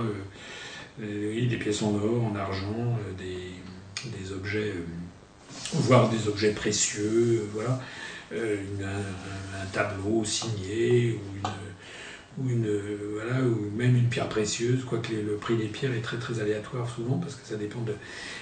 [1.02, 3.54] euh, des pièces en or, en argent, des,
[4.10, 4.74] des, objets,
[5.74, 7.80] voire des objets précieux, voilà.
[8.32, 11.48] un, tableau signé ou
[12.40, 12.68] ou une
[13.14, 16.90] voilà ou même une pierre précieuse quoique le prix des pierres est très très aléatoire
[16.90, 17.94] souvent parce que ça dépend de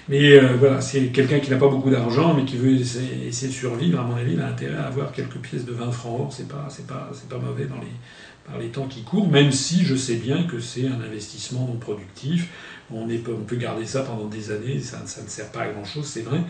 [0.08, 4.00] mais voilà c'est quelqu'un qui n'a pas beaucoup d'argent mais qui veut essayer, de survivre
[4.00, 6.34] à mon avis il a intérêt à avoir quelques pièces de 20 francs or.
[6.34, 7.92] C'est pas c'est pas c'est pas mauvais dans les
[8.46, 11.78] par les temps qui courent même si je sais bien que c'est un investissement non
[11.78, 12.50] productif.
[12.94, 15.68] On, est, on peut garder ça pendant des années ça, ça ne sert pas à
[15.70, 16.42] grand chose c'est vrai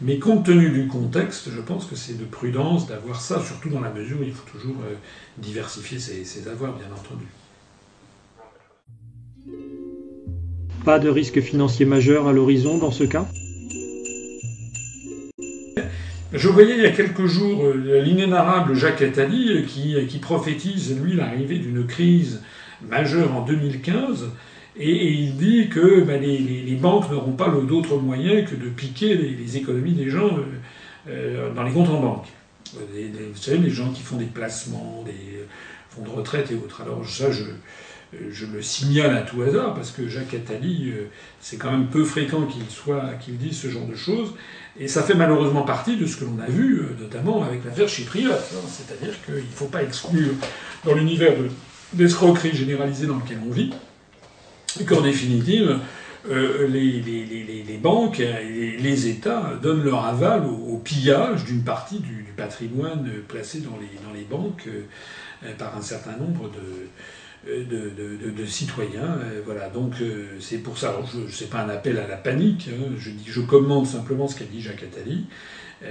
[0.00, 3.80] mais compte tenu du contexte, je pense que c'est de prudence d'avoir ça, surtout dans
[3.80, 4.94] la mesure où il faut toujours euh,
[5.38, 7.26] diversifier ses, avoirs, bien entendu.
[10.84, 13.26] Pas de risque financier majeur à l'horizon dans ce cas?
[16.32, 20.96] Je voyais il y a quelques jours euh, l'inénarrable Jacques Attali euh, qui, qui prophétise,
[21.02, 22.42] lui, l'arrivée d'une crise
[22.88, 24.30] majeure en 2015
[24.78, 29.56] et, il dit que ben, les, banques n'auront pas d'autre moyen que de piquer les,
[29.56, 30.44] économies des gens euh,
[31.08, 32.26] euh, dans les comptes en banque.
[32.74, 35.44] vous savez, les gens qui font des placements, des
[35.90, 36.82] fonds de retraite et autres.
[36.82, 37.44] Alors ça, je,
[38.12, 41.08] le signale à tout hasard parce que Jacques Attali, euh,
[41.40, 44.34] c'est quand même peu fréquent qu'il soit, dise ce genre de choses,
[44.78, 48.32] et ça fait malheureusement partie de ce que l'on a vu, notamment avec l'affaire chypriote.
[48.32, 48.68] Hein.
[48.68, 50.34] C'est-à-dire qu'il ne faut pas exclure
[50.84, 51.32] dans l'univers
[51.94, 53.72] d'escroquerie généralisée dans lequel on vit
[54.86, 55.80] qu'en définitive,
[56.30, 63.10] euh, les, banques et les, États donnent leur aval au, pillage d'une partie du, patrimoine
[63.26, 63.78] placé dans
[64.14, 66.50] les, banques euh, par un certain nombre
[67.46, 69.18] de, citoyens.
[69.22, 69.94] Euh, voilà, donc
[70.40, 70.90] c'est pour ça.
[70.90, 72.68] Alors, je sais pas un appel à la panique.
[72.72, 75.26] Hein, je commande simplement ce qu'a dit Jacques Attali,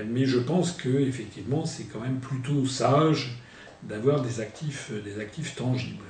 [0.07, 3.37] mais je pense que effectivement, c'est quand même plutôt sage
[3.83, 4.91] d'avoir des actifs
[5.55, 6.03] tangibles.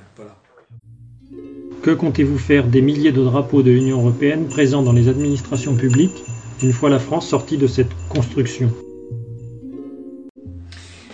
[1.82, 6.24] Que comptez-vous faire des milliers de drapeaux de l'Union européenne présents dans les administrations publiques
[6.62, 8.72] une fois la France sortie de cette construction?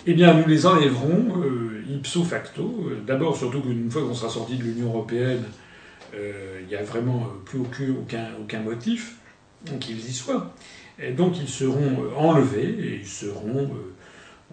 [0.07, 2.89] Eh bien, nous les enlèverons euh, ipso facto.
[3.05, 5.43] D'abord, surtout qu'une fois qu'on sera sorti de l'Union européenne,
[6.15, 9.17] euh, il n'y a vraiment plus aucun, motif
[9.79, 10.53] qu'ils y soient.
[11.15, 13.94] Donc, ils seront enlevés et ils seront euh,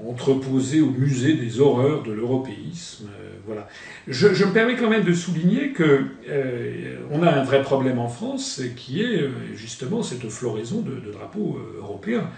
[0.01, 3.09] entreposé au musée des horreurs de l'européisme.
[3.09, 3.69] Euh, voilà.
[4.09, 8.09] Je, me permets quand même de souligner que euh, on a un vrai problème en
[8.09, 12.28] France qui est euh, justement cette floraison de, drapeaux européens.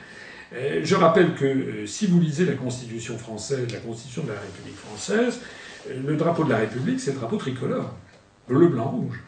[0.53, 5.41] je rappelle que si vous lisez la Constitution française, la Constitution de la République française,
[5.89, 7.93] le drapeau de la République, c'est le drapeau tricolore,
[8.49, 9.21] bleu, blanc, rouge.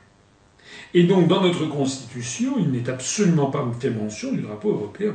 [0.95, 5.15] Et donc dans notre Constitution, il n'est absolument pas fait mention du drapeau européen.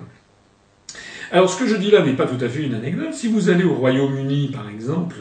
[1.33, 3.13] Alors ce que je dis là n'est pas tout à fait une anecdote.
[3.13, 5.15] Si vous allez au Royaume-Uni, par exemple,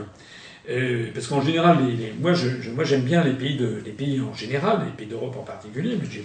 [0.68, 4.20] euh, parce qu'en général, les, moi, je, moi j'aime bien les pays, de, les pays
[4.20, 6.24] en général, les pays d'Europe en particulier, mais j'ai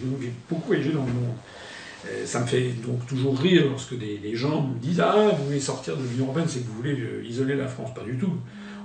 [0.49, 1.35] beaucoup voyagé dans le monde.
[2.07, 5.59] Euh, ça me fait donc toujours rire lorsque des, gens me disent Ah, vous voulez
[5.59, 7.93] sortir de l'Union Européenne, c'est que vous voulez isoler la France.
[7.93, 8.33] Pas du tout.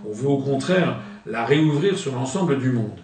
[0.06, 2.98] On veut au contraire la réouvrir sur l'ensemble du monde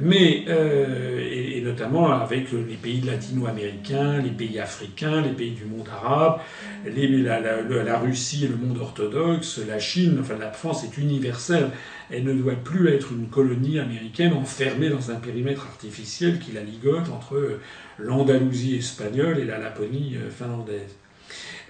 [0.00, 5.88] mais euh, et, notamment avec les pays latino-américains, les pays africains, les pays du monde
[5.88, 6.40] arabe,
[6.84, 11.70] la, Russie et le monde orthodoxe, la Chine, enfin la France est universelle.
[12.10, 16.62] Elle ne doit plus être une colonie américaine enfermée dans un périmètre artificiel qui la
[16.62, 17.58] ligote entre
[17.98, 20.96] l'Andalousie espagnole et la Laponie euh, finlandaise.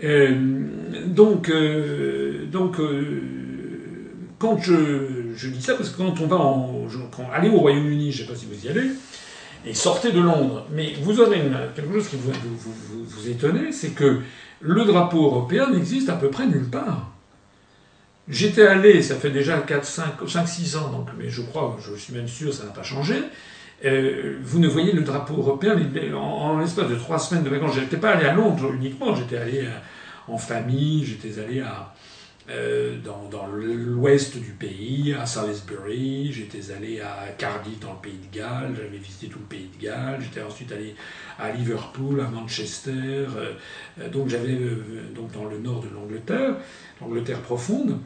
[0.04, 0.34] Euh,
[1.06, 1.52] donc,
[2.50, 2.80] donc
[4.38, 6.86] quand je, dis ça, parce que quand on va en,
[7.32, 8.90] aller au Royaume-Uni, je ne sais pas si vous y allez,
[9.64, 11.40] et sortez de Londres, mais vous aurez
[11.74, 14.20] quelque chose qui vous, vous, c'est que
[14.61, 17.12] le drapeau européen n'existe à peu près nulle part.
[18.28, 21.94] J'étais allé, ça fait déjà 4, 5, 5, 6 ans, donc, mais je crois, je
[21.96, 23.16] suis même sûr, ça n'a pas changé.
[23.85, 25.77] Euh, vous ne voyez le drapeau européen
[26.14, 27.74] en, en l'espace de trois semaines de vacances.
[27.74, 29.70] Je n'étais pas allé à Londres uniquement, j'étais allé euh,
[30.28, 31.93] en famille, j'étais allé à,
[32.51, 38.19] euh, dans, dans l'ouest du pays, à Salisbury, j'étais allé à Cardiff dans le pays
[38.19, 40.96] de Galles, j'avais visité tout le pays de Galles, j'étais ensuite allé
[41.38, 42.90] à Liverpool, à Manchester,
[43.37, 46.56] euh, donc j'avais euh, donc dans le nord de l'Angleterre,
[47.01, 47.98] l'Angleterre profonde.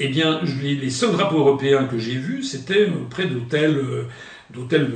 [0.00, 3.80] Eh bien, les, les, seuls drapeaux européens que j'ai vus, c'était près d'hôtels,
[4.50, 4.92] d'hôtels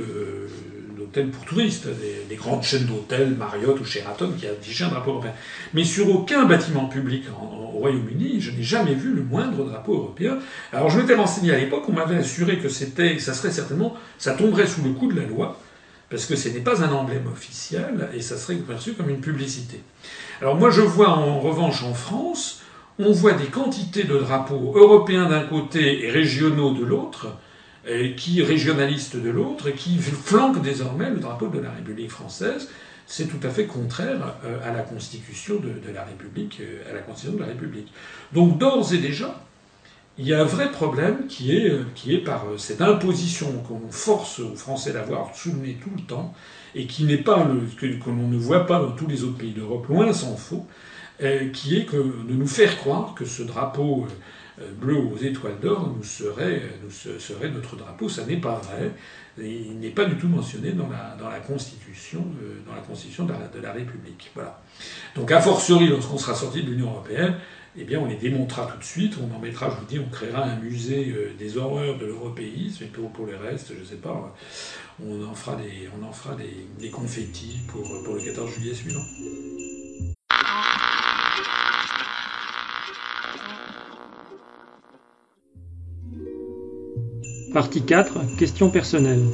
[1.11, 1.87] d'hôtels pour touristes,
[2.29, 5.33] des, grandes chaînes d'hôtels, Marriott ou Sheraton, qui affichaient un drapeau européen.
[5.73, 10.39] Mais sur aucun bâtiment public au Royaume-Uni, je n'ai jamais vu le moindre drapeau européen.
[10.71, 14.33] Alors je m'étais renseigné à l'époque, on m'avait assuré que c'était, ça serait certainement, ça
[14.33, 15.59] tomberait sous le coup de la loi,
[16.09, 19.81] parce que ce n'est pas un emblème officiel, et ça serait perçu comme une publicité.
[20.41, 22.61] Alors moi je vois en revanche en France,
[22.99, 27.27] on voit des quantités de drapeaux européens d'un côté et régionaux de l'autre,
[28.15, 32.69] qui régionaliste de l'autre, et qui flanque désormais le drapeau de la République française.
[33.07, 37.01] C'est tout à fait contraire euh, à la Constitution de, la République, euh, à la
[37.01, 37.91] Constitution de la République.
[38.31, 39.43] Donc d'ores et déjà,
[40.17, 44.39] il y a un vrai problème qui est, qui est par cette imposition qu'on force
[44.39, 46.33] aux Français d'avoir sous tout le temps,
[46.75, 49.51] et qui n'est pas le, que, l'on ne voit pas dans tous les autres pays
[49.51, 50.65] d'Europe, loin s'en faut,
[51.21, 54.13] euh, qui est de nous faire croire que ce drapeau euh,
[54.79, 56.61] bleu aux étoiles d'or nous serait,
[57.53, 58.09] notre drapeau.
[58.09, 58.91] Ça n'est pas vrai.
[59.37, 62.59] Il n'est pas du tout mentionné dans la, Constitution, euh,
[63.53, 64.31] de la, République.
[64.35, 64.61] Voilà.
[65.15, 67.35] Donc, a fortiori, lorsqu'on sera sorti de l'Union européenne,
[67.77, 69.15] eh bien, on les démontera tout de suite.
[69.21, 72.83] On en mettra, je vous dis, on créera un musée des horreurs de l'européisme.
[72.83, 74.35] Et pour, pour les restes, je sais pas,
[75.01, 79.03] on en fera des, on confettis pour le 14 juillet suivant.
[87.53, 88.37] Partie 4.
[88.37, 89.25] Questions personnelles.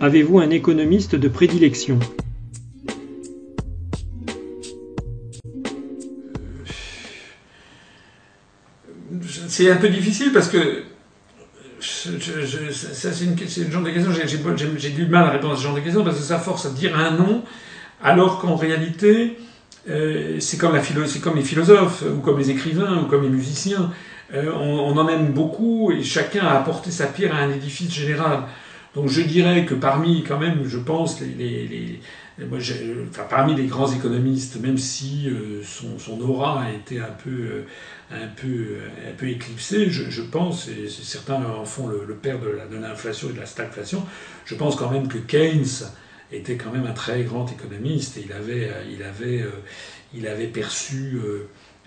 [0.00, 1.98] Avez-vous un économiste de prédilection?
[9.48, 10.82] C'est un peu difficile parce que
[11.80, 14.10] c'est une, genre de question,
[14.76, 16.70] j'ai du mal à répondre à ce genre de questions parce que ça force à
[16.70, 17.42] dire un nom
[18.02, 19.38] alors qu'en réalité
[19.88, 20.78] euh, c'est comme,
[21.22, 23.90] comme les philosophes ou comme les écrivains ou comme les musiciens.
[24.32, 28.44] Euh, on, en aime beaucoup et chacun a apporté sa pierre à un édifice général.
[28.94, 32.00] Donc je dirais que parmi, quand même, je pense, les,
[33.28, 37.62] parmi les grands économistes, même si euh, son, aura a été un peu, euh,
[38.10, 38.78] un peu,
[39.08, 43.40] un peu éclipsée, je, pense, et certains en font le, père de l'inflation et de
[43.40, 44.04] la stagflation,
[44.46, 45.86] je pense quand même que Keynes
[46.32, 49.44] était quand même un très grand économiste et il avait, il avait,
[50.14, 51.18] il avait perçu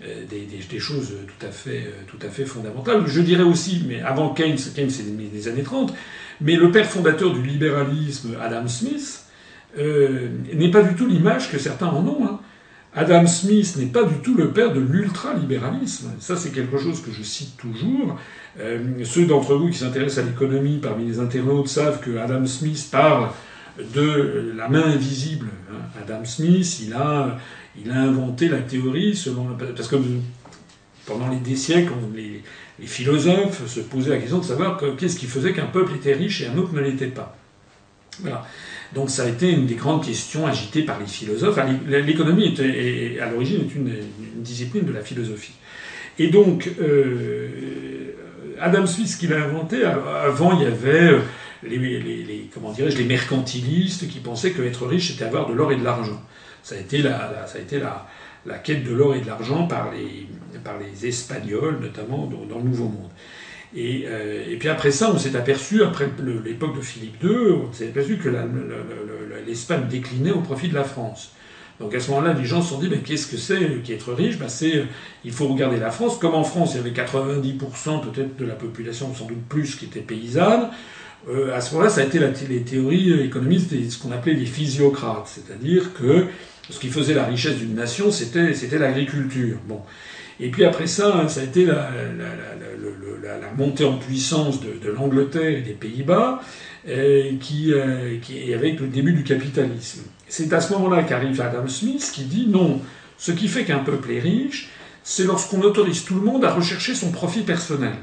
[0.00, 3.04] des, des, choses tout à, fait, euh, tout à fait fondamentales.
[3.06, 5.92] Je dirais aussi, mais avant Keynes, Keynes c'est des années 30,
[6.40, 9.24] mais le père fondateur du libéralisme, Adam Smith,
[9.76, 12.24] euh, n'est pas du tout l'image que certains en ont.
[12.24, 12.40] Hein.
[12.94, 16.12] Adam Smith n'est pas du tout le père de l'ultralibéralisme.
[16.20, 18.18] Ça, c'est quelque chose que je cite toujours.
[18.60, 22.88] Euh, ceux d'entre vous qui s'intéressent à l'économie parmi les internautes savent que Adam Smith
[22.90, 23.30] parle
[23.94, 25.48] de la main invisible.
[25.70, 26.00] Hein.
[26.02, 27.38] Adam Smith, il a
[27.84, 29.20] il a inventé la théorie
[29.76, 29.96] parce que
[31.06, 32.42] pendant les, des siècles, les,
[32.86, 36.46] philosophes se posaient la question de savoir qu'est-ce qui faisait qu'un peuple était riche et
[36.46, 37.36] un autre ne l'était pas.
[38.20, 38.46] Voilà.
[38.94, 41.58] Donc ça a été une des grandes questions agitées par les philosophes.
[41.86, 42.54] L'économie
[43.20, 43.94] à l'origine est une,
[44.36, 45.54] discipline de la philosophie.
[46.18, 48.14] Et donc euh,
[48.60, 51.20] Adam Smith, qu'il a inventé, avant il y avait euh,
[51.64, 55.84] les, comment les mercantilistes qui pensaient que être riche c'était avoir de l'or et de
[55.84, 56.20] l'argent.
[56.62, 59.90] Ça a été la, ça a été la, quête de l'or et de l'argent par
[59.92, 60.26] les,
[60.62, 63.10] par les Espagnols, notamment dans, le Nouveau Monde.
[63.74, 66.08] Et, euh, et, puis après ça, on s'est aperçu, après
[66.44, 68.30] l'époque de Philippe II, on s'est aperçu que
[69.46, 71.32] l'Espagne déclinait au profit de la France.
[71.80, 74.38] Donc à ce moment-là, les gens se sont dit, qu'est-ce que c'est qu'être riche?
[74.38, 74.84] Ben, c'est,
[75.24, 76.18] Il faut regarder la France.
[76.18, 79.84] Comme en France, il y avait 90% peut-être de la population, sans doute plus, qui
[79.84, 80.70] était paysanne.
[81.28, 84.46] Euh, à ce moment-là, ça a été les théories économistes et ce qu'on appelait les
[84.46, 86.26] physiocrates, c'est-à-dire que
[86.70, 89.58] ce qui faisait la richesse d'une nation, c'était, l'agriculture.
[89.66, 89.80] Bon.
[90.40, 91.90] Et puis après ça, ça a été la,
[93.56, 96.40] montée en puissance de, l'Angleterre et des Pays-Bas,
[96.88, 100.02] euh, euh, qui, avec le début du capitalisme.
[100.28, 102.80] C'est à ce moment-là qu'arrive Adam Smith qui dit non,
[103.16, 104.70] ce qui fait qu'un peuple est riche,
[105.02, 107.94] c'est lorsqu'on autorise tout le monde à rechercher son profit personnel.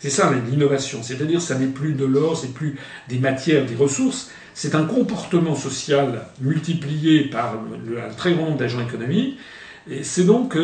[0.00, 2.76] C'est ça l'innovation, c'est-à-dire ça n'est plus de l'or, c'est plus
[3.08, 8.80] des matières, des ressources, c'est un comportement social multiplié par un très grand nombre d'agents
[8.80, 9.38] économiques.
[9.90, 10.56] Et c'est donc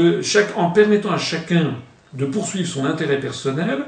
[0.57, 1.75] en permettant à chacun
[2.15, 3.85] de poursuivre son intérêt personnel,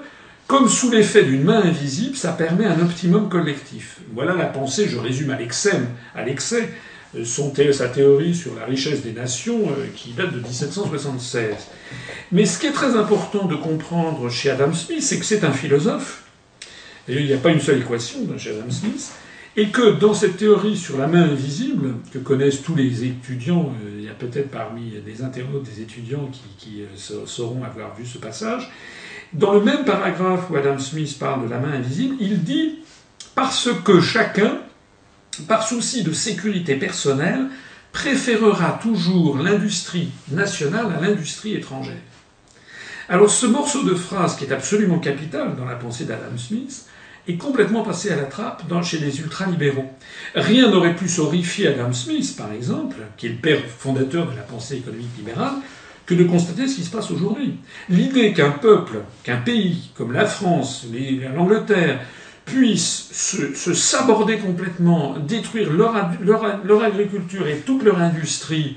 [0.46, 4.00] comme sous l'effet d'une main invisible, ça permet un optimum collectif.
[4.14, 6.70] Voilà la pensée, je résume à l'excès
[7.16, 11.54] euh, son sa théorie sur la richesse des nations euh, qui date de 1776.
[12.32, 15.52] Mais ce qui est très important de comprendre chez Adam Smith, c'est que c'est un
[15.52, 16.24] philosophe,
[17.08, 19.10] il n'y a pas une seule équation chez Adam Smith,
[19.56, 23.96] et que dans cette théorie sur la main invisible, que connaissent tous les étudiants, euh,
[23.98, 26.82] il y a peut-être parmi les internautes des étudiants qui,
[27.24, 28.70] sauront avoir vu ce passage,
[29.32, 32.80] dans le même paragraphe où Adam Smith parle de la main invisible, il dit
[33.34, 34.58] parce que chacun
[35.46, 37.46] par souci de sécurité personnelle,
[37.92, 41.96] préférera toujours l'industrie nationale à l'industrie étrangère.
[43.08, 46.86] Alors ce morceau de phrase, qui est absolument capital dans la pensée d'Adam Smith,
[47.26, 49.90] est complètement passé à la trappe chez les ultralibéraux.
[50.34, 54.42] Rien n'aurait pu horrifier Adam Smith, par exemple, qui est le père fondateur de la
[54.42, 55.54] pensée économique libérale,
[56.06, 57.58] que de constater ce qui se passe aujourd'hui.
[57.90, 60.86] L'idée qu'un peuple, qu'un pays comme la France,
[61.36, 62.00] l'Angleterre,
[62.48, 68.76] puissent se, saborder complètement, détruire leur, agriculture et toute leur industrie,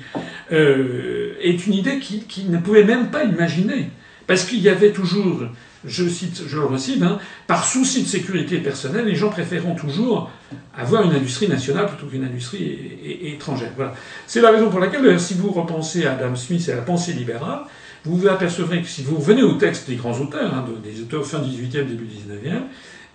[0.51, 3.89] euh, est une idée qu'ils ne pouvaient même pas imaginer.
[4.27, 5.41] Parce qu'il y avait toujours,
[5.85, 10.29] je, cite, je le recite, hein, par souci de sécurité personnelle, les gens préférant toujours
[10.77, 13.71] avoir une industrie nationale plutôt qu'une industrie étrangère.
[13.75, 13.93] Voilà.
[14.27, 17.13] C'est la raison pour laquelle, si vous repensez à Adam Smith et à la pensée
[17.13, 17.61] libérale,
[18.03, 21.25] vous vous apercevrez que si vous revenez au texte des grands auteurs, hein, des auteurs
[21.25, 22.63] fin 18e, début 19e,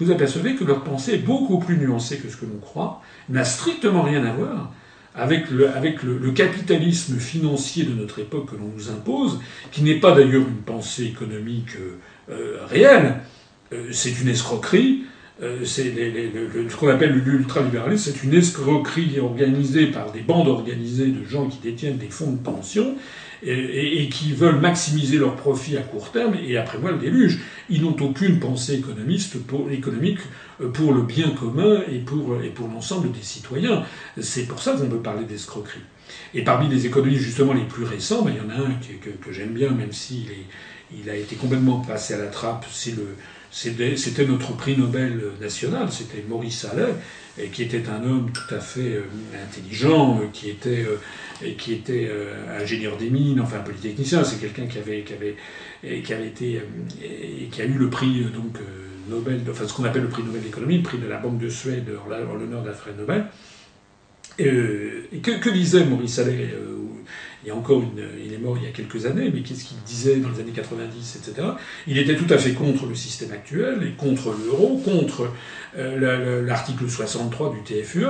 [0.00, 3.44] vous apercevez que leur pensée est beaucoup plus nuancée que ce que l'on croit, n'a
[3.44, 4.72] strictement rien à voir
[5.16, 9.40] avec, le, capitalisme financier de notre époque que l'on nous impose,
[9.72, 11.98] qui n'est pas d'ailleurs une pensée économique euh,
[12.30, 13.20] euh, réelle,
[13.72, 15.04] euh, c'est une escroquerie,
[15.64, 21.46] c'est ce qu'on appelle l'ultralibéralisme, c'est une escroquerie organisée par des bandes organisées de gens
[21.46, 22.94] qui détiennent des fonds de pension
[23.42, 27.40] et, qui veulent maximiser leurs profits à court terme et après moi le déluge.
[27.68, 30.20] Ils n'ont aucune pensée économique
[30.60, 32.38] euh, pour le bien commun et pour,
[32.72, 33.84] l'ensemble des citoyens.
[34.20, 35.80] C'est pour ça qu'on peut parler d'escroquerie.
[36.34, 39.10] Et parmi les économistes justement les plus récents, ben, il y en a un que,
[39.10, 40.28] que, j'aime bien, même s'il
[40.92, 43.16] il a été complètement passé à la trappe, c'est le,
[43.50, 48.96] c'était notre prix Nobel national, c'était Maurice Allais, qui était un homme tout à fait
[48.96, 49.02] euh,
[49.42, 50.86] intelligent, qui était
[51.42, 55.12] et qui était euh, ingénieur des mines, enfin polytechnicien, c'est quelqu'un qui avait, qui
[55.82, 56.12] qui
[56.56, 56.60] euh,
[57.50, 58.58] qui a eu le prix euh, donc
[59.08, 61.48] Nobel, enfin ce qu'on appelle le prix Nobel d'économie, le prix de la Banque de
[61.48, 63.26] Suède en l'honneur d'Alfred Nobel.
[64.38, 66.54] que, que, disait Maurice Allais
[67.52, 67.82] encore
[68.24, 70.52] il est mort il y a quelques années, mais qu'est-ce qu'il disait dans les années
[70.52, 71.48] 90, etc.
[71.86, 75.30] Il était tout à fait contre le système actuel et contre l'euro, contre
[75.76, 78.06] euh, l'article 63 du TFUE.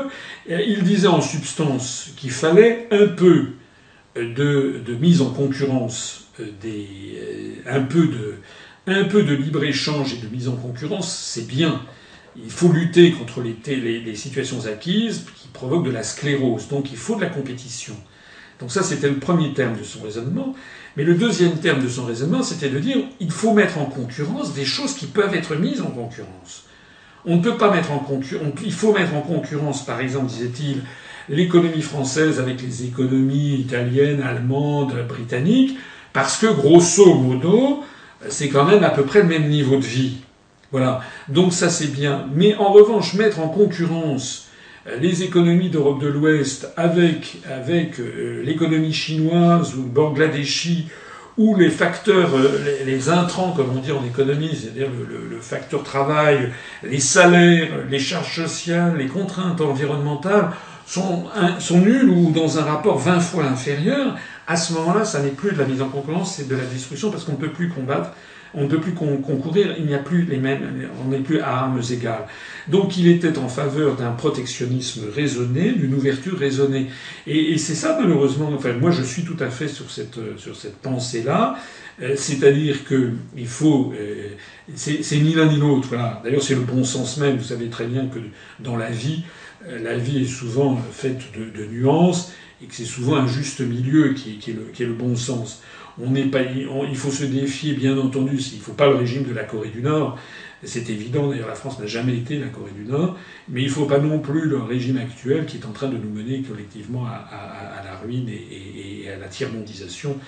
[0.48, 3.48] il disait en substance qu'il fallait un peu
[4.14, 8.34] de, de, mise en concurrence euh, euh, un peu de,
[8.86, 11.82] un peu de libre échange et de mise en concurrence, c'est bien.
[12.36, 16.68] Il faut lutter contre les situations acquises qui provoquent de la sclérose.
[16.68, 17.94] Donc il faut de la compétition.
[18.60, 20.54] Donc ça, c'était le premier terme de son raisonnement.
[20.96, 24.54] Mais le deuxième terme de son raisonnement, c'était de dire il faut mettre en concurrence
[24.54, 26.64] des choses qui peuvent être mises en concurrence.
[27.26, 28.52] On ne peut pas mettre en concurrence.
[28.64, 30.82] Il faut mettre en concurrence, par exemple, disait-il,
[31.28, 35.76] l'économie française avec les économies italiennes, allemandes, britanniques,
[36.12, 37.82] parce que grosso modo,
[38.28, 40.18] c'est quand même à peu près le même niveau de vie.
[40.72, 41.00] Voilà.
[41.28, 42.26] Donc ça c'est bien.
[42.34, 44.45] Mais en revanche, mettre en concurrence
[45.00, 50.88] les économies d'Europe de l'Ouest avec, avec euh, l'économie chinoise ou bangladeshi
[51.36, 56.50] ou les facteurs, euh, les, intrants, comme on dit en économie, c'est-à-dire le, facteur travail,
[56.82, 60.50] les salaires, les charges sociales, les contraintes environnementales,
[60.86, 61.24] sont,
[61.58, 64.16] sont nuls ou dans un rapport 20 fois inférieur,
[64.46, 67.10] à ce moment-là, ça n'est plus de la mise en concurrence, c'est de la destruction
[67.10, 68.12] parce qu'on ne peut plus combattre
[68.54, 71.58] on ne peut plus concourir, il n'y a plus les mêmes, on n'est plus à
[71.58, 72.26] armes égales.
[72.68, 76.86] Donc il était en faveur d'un protectionnisme raisonné, d'une ouverture raisonnée.
[77.26, 80.76] Et, c'est ça malheureusement, enfin moi je suis tout à fait sur cette, sur cette
[80.76, 81.56] pensée-là,
[82.02, 84.28] euh, c'est-à-dire que il faut, euh,
[84.74, 85.88] c'est ni l'un ni l'autre.
[85.88, 86.20] Voilà.
[86.24, 87.36] D'ailleurs c'est le bon sens même.
[87.36, 88.18] Vous savez très bien que
[88.60, 89.24] dans la vie,
[89.66, 94.14] euh, la vie est souvent faite de, nuances et que c'est souvent un juste milieu
[94.14, 95.62] qui est le bon sens.
[95.98, 99.24] On n'est pas, il faut se défier, bien entendu, il ne faut pas le régime
[99.24, 100.18] de la Corée du Nord.
[100.62, 103.18] C'est évident, d'ailleurs la France n'a jamais été la Corée du Nord,
[103.48, 105.96] mais il ne faut pas non plus le régime actuel qui est en train de
[105.96, 110.18] nous mener collectivement à, la ruine et, à la tiers-mondisation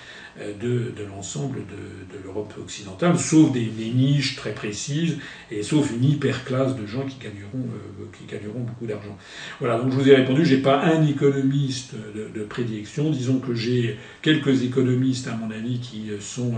[0.41, 5.17] euh, de, l'ensemble de, l'Europe occidentale, sauf des, niches très précises
[5.51, 9.17] et sauf une hyper-classe de gens qui gagneront, euh, qui gagneront beaucoup d'argent.
[9.59, 13.97] Voilà, donc je vous ai répondu, j'ai pas un économiste de, prédilection, disons que j'ai
[14.21, 16.53] quelques économistes à mon avis qui sont,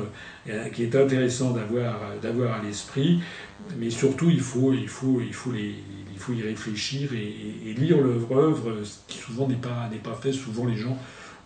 [0.50, 3.19] euh, qui est intéressant d'avoir, d'avoir à l'esprit,
[3.80, 5.76] mais surtout il faut, il faut, il faut les,
[6.14, 10.32] il faut y réfléchir et, lire l'œuvre, ce qui souvent n'est pas, n'est pas fait.
[10.32, 10.98] Souvent les gens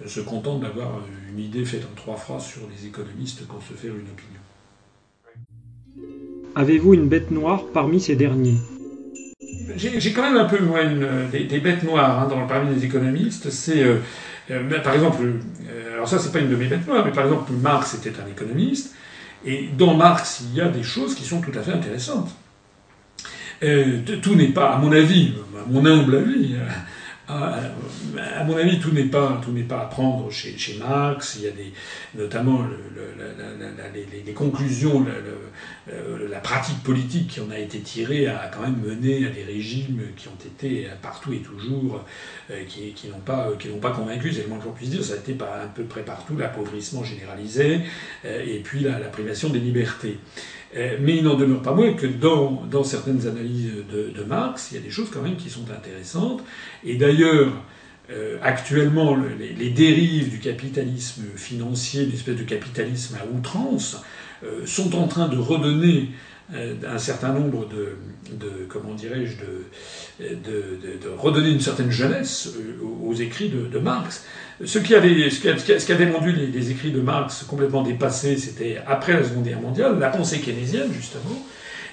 [0.06, 1.01] se contentent d'avoir
[1.32, 4.41] une idée faite en trois phrases sur les économistes pour se faire une opinion.
[6.56, 8.57] Avez-vous une bête noire parmi ces derniers?
[9.75, 10.80] J'ai quand même un peu moi,
[11.32, 13.49] des, bêtes noires hein, dans, parmi les économistes.
[13.49, 13.98] C'est euh,
[14.51, 17.25] euh, par exemple, euh, alors ça c'est pas une de mes bêtes noires, mais par
[17.25, 18.95] exemple Marx était un économiste,
[19.45, 22.33] et dans Marx il y a des choses qui sont tout à fait intéressantes.
[23.59, 26.56] tout n'est pas, à mon avis, à mon humble avis,
[27.28, 31.38] à mon avis, tout n'est pas tout pas à prendre chez, Marx.
[31.40, 31.74] Il y a des,
[32.16, 32.86] notamment le,
[34.26, 35.06] les, conclusions,
[35.90, 39.44] euh, la pratique politique qui en a été tirée a quand même mené à des
[39.44, 42.04] régimes qui ont été partout et toujours
[42.52, 44.32] euh, qui, n'ont pas qui pas convaincu.
[44.32, 45.04] C'est le moins que l'on puisse dire.
[45.04, 47.82] Ça a été à peu près partout l'appauvrissement généralisé
[48.26, 50.20] euh, et puis la, la privation des libertés.
[50.76, 54.84] Mais il n'en demeure pas moins que dans, certaines analyses de, Marx, il y a
[54.84, 56.44] des choses quand même qui sont intéressantes.
[56.84, 57.54] Et d'ailleurs,
[58.12, 63.98] euh, actuellement, les, dérives du capitalisme financier, l'espèce de capitalisme à outrance,
[64.44, 66.10] euh, sont en train de redonner
[66.54, 67.98] euh, un certain nombre de,
[68.70, 69.38] comment dirais-je,
[70.20, 72.54] de, redonner une certaine jeunesse
[73.04, 74.26] aux, écrits de, Marx.
[74.64, 79.14] Ce qui avait, ce qui avait rendu les, écrits de Marx complètement dépassés, c'était après
[79.14, 81.45] la Seconde Guerre mondiale, la pensée keynésienne justement,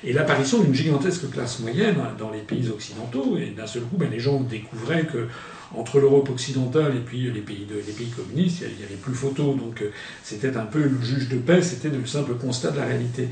[0.05, 3.37] et l'apparition d'une gigantesque classe moyenne dans les pays occidentaux.
[3.37, 5.29] Et d'un seul coup, ben, les gens découvraient que
[5.75, 9.15] entre l'Europe occidentale et puis les pays, de, les pays communistes, il n'y avait plus
[9.15, 9.55] photo.
[9.55, 9.91] Donc euh,
[10.23, 13.29] c'était un peu le juge de paix, c'était le simple constat de la réalité.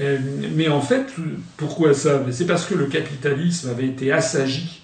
[0.00, 0.18] Euh,
[0.54, 1.06] mais en fait,
[1.56, 2.22] pourquoi ça?
[2.30, 4.82] C'est parce que le capitalisme avait été assagi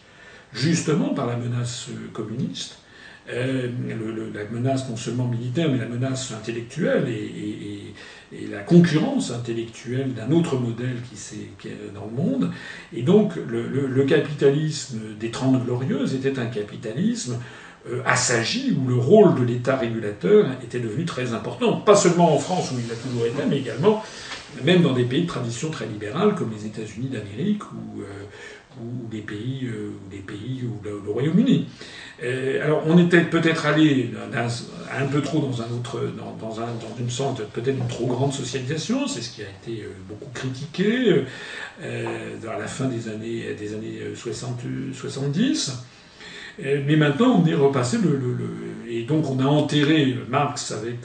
[0.52, 2.78] justement par la menace euh, communiste.
[3.28, 7.94] La menace non seulement militaire, mais la menace intellectuelle et,
[8.50, 11.16] la concurrence intellectuelle d'un autre modèle qui,
[11.58, 12.50] qui, est dans le monde.
[12.92, 17.38] Et donc le, capitalisme des Trente Glorieuses était un capitalisme
[17.90, 22.38] euh, assagi où le rôle de l'État régulateur était devenu très important, pas seulement en
[22.38, 24.02] France où il a toujours été, mais également
[24.64, 29.66] même dans des pays de tradition très libérale comme les États-Unis d'Amérique ou, euh, pays,
[29.66, 29.92] euh,
[30.26, 31.66] pays ou le Royaume-Uni.
[32.22, 34.10] Euh, alors, on était peut-être allé
[34.92, 38.06] un, peu trop dans un autre, dans, dans, un, dans une sorte peut-être une trop
[38.06, 39.06] grande socialisation.
[39.06, 41.24] C'est ce qui a été euh, beaucoup critiqué
[41.82, 44.60] euh, dans la fin des années, des années 60,
[44.92, 45.84] 70.
[46.60, 47.98] Mais maintenant, on est repassé
[48.88, 50.96] et donc on a enterré Marx avec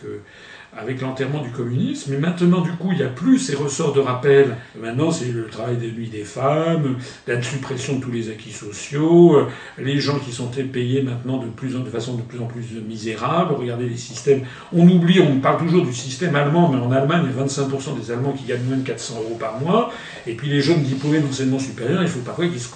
[0.78, 2.12] avec l'enterrement du communisme.
[2.12, 4.56] Mais maintenant, du coup, il n'y a plus ces ressorts de rappel.
[4.80, 9.48] Maintenant, c'est le travail des nuits des femmes, la suppression de tous les acquis sociaux,
[9.78, 13.54] les gens qui sont payés maintenant de, façon de plus en plus misérable.
[13.54, 14.42] Regardez les systèmes.
[14.72, 18.00] On oublie, on parle toujours du système allemand, mais en Allemagne, il y a 25%
[18.00, 19.92] des Allemands qui gagnent moins de 400 euros par mois.
[20.26, 22.70] Et puis les jeunes diplômés d'enseignement supérieur, il faut parfois qu'ils se,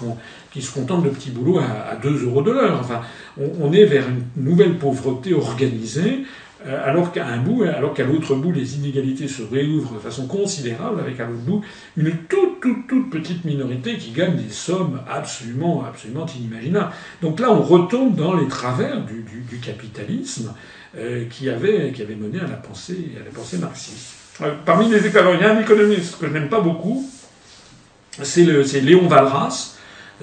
[0.60, 2.78] se contentent de petits boulots à, à 2 euros de l'heure.
[2.80, 3.00] Enfin,
[3.60, 8.34] on, est vers une nouvelle pauvreté organisée euh, alors qu'à un bout, alors qu'à l'autre
[8.34, 11.64] bout, les inégalités se réouvrent de façon considérable, avec à l'autre bout
[11.96, 16.92] une toute, toute, toute petite minorité qui gagne des sommes absolument, absolument inimaginables.
[17.22, 20.52] Donc là, on retombe dans les travers du, du, capitalisme
[20.96, 24.14] euh, qui, avait, qui avait mené à la pensée, à la pensée marxiste.
[24.40, 27.08] Euh, parmi les économistes, il y a un économiste que je n'aime pas beaucoup,
[28.22, 28.44] c'est
[28.80, 29.74] Léon Valras.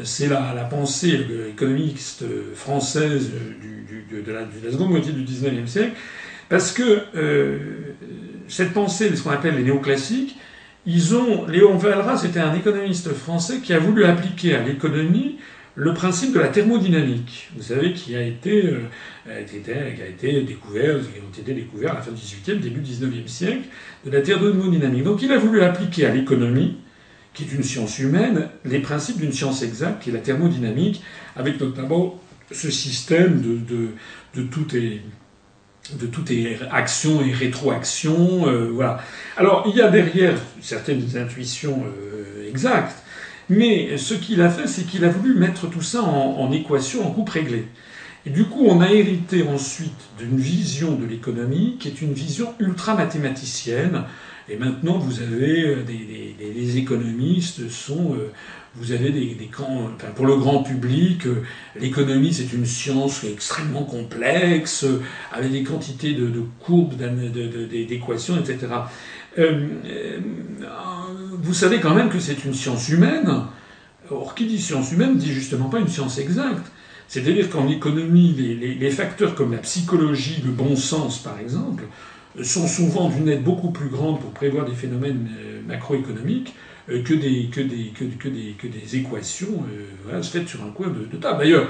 [0.04, 3.32] C'est la, pensée économiste française
[4.12, 5.94] de, la, de la seconde moitié du XIXe siècle,
[6.50, 7.58] parce que euh,
[8.48, 10.38] cette pensée de ce qu'on appelle les néoclassiques,
[10.86, 11.48] ils ont.
[11.48, 15.38] Léon Valras était un économiste français qui a voulu appliquer à l'économie
[15.76, 17.50] le principe de la thermodynamique.
[17.56, 21.00] Vous savez, qui a été, euh, qui a été découvert,
[21.34, 23.64] qui été à la fin du XVIIIe, début du XIXe siècle,
[24.06, 25.04] de la thermodynamique.
[25.04, 26.78] Donc il a voulu appliquer à l'économie,
[27.34, 31.04] qui est une science humaine, les principes d'une science exacte, qui est la thermodynamique,
[31.36, 33.90] avec notamment ce système de, de,
[34.36, 35.02] de tout est
[35.94, 38.48] de toutes les actions et rétroactions.
[38.48, 39.00] Euh, voilà.
[39.38, 43.04] Alors, il y a derrière certaines intuitions euh, exactes,
[43.50, 47.12] mais ce qu'il a fait, c'est qu'il a voulu mettre tout ça en, équation, en
[47.12, 47.68] coupe réglée.
[48.26, 52.56] Et du coup, on a hérité ensuite d'une vision de l'économie qui est une vision
[52.60, 54.04] ultra mathématicienne.
[54.50, 58.32] Et maintenant, vous avez des, des, des économistes sont euh,
[58.78, 61.44] vous avez des, enfin, pour le grand public, euh,
[61.80, 66.30] l'économie c'est une science extrêmement complexe, euh, avec des quantités de,
[66.60, 68.68] courbes, d'équations, etc.
[69.38, 69.68] Euh,
[71.42, 73.44] vous savez quand même que c'est une science humaine.
[74.12, 76.72] Or, qui dit science humaine dit justement pas une science exacte.
[77.08, 81.84] C'est-à-dire qu'en économie, les, facteurs comme la psychologie, le bon sens par exemple,
[82.44, 85.30] sont souvent d'une aide beaucoup plus grande pour prévoir des phénomènes
[85.68, 86.54] macroéconomiques
[86.90, 90.64] euh, que des, que des, que, que des, que des équations euh, voilà, faites sur
[90.64, 91.40] un coin de, table.
[91.40, 91.70] D'ailleurs,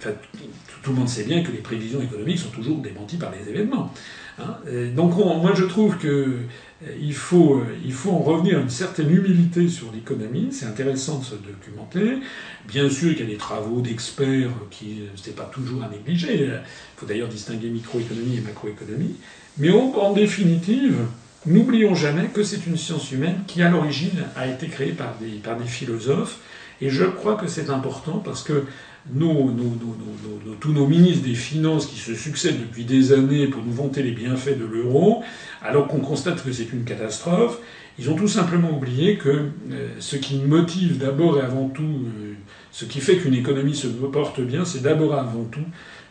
[0.00, 3.92] tout, le monde sait bien que les prévisions économiques sont toujours démenties par les événements.
[4.38, 4.56] Hein.
[4.96, 8.70] Donc on, moi je trouve que euh, il faut, il faut en revenir à une
[8.70, 10.48] certaine humilité sur l'économie.
[10.50, 12.18] C'est intéressant de se documenter.
[12.66, 16.46] Bien sûr qu'il y a des travaux d'experts qui n'est pas toujours à négliger.
[16.46, 16.60] Il
[16.96, 19.16] faut d'ailleurs distinguer microéconomie et macroéconomie.
[19.58, 20.96] Mais en définitive,
[21.44, 25.38] N'oublions jamais que c'est une science humaine qui, à l'origine, a été créée par des,
[25.38, 26.38] par des philosophes.
[26.80, 28.64] Et je crois que c'est important parce que
[29.12, 33.64] nos, nos, nos, tous nos ministres des Finances qui se succèdent depuis des années pour
[33.64, 35.24] nous vanter les bienfaits de l'euro,
[35.62, 37.58] alors qu'on constate que c'est une catastrophe,
[37.98, 39.28] ils ont tout simplement oublié que
[39.70, 42.34] euh, ce qui motive d'abord et avant tout, euh,
[42.70, 45.64] ce qui fait qu'une économie se porte bien, c'est d'abord et avant tout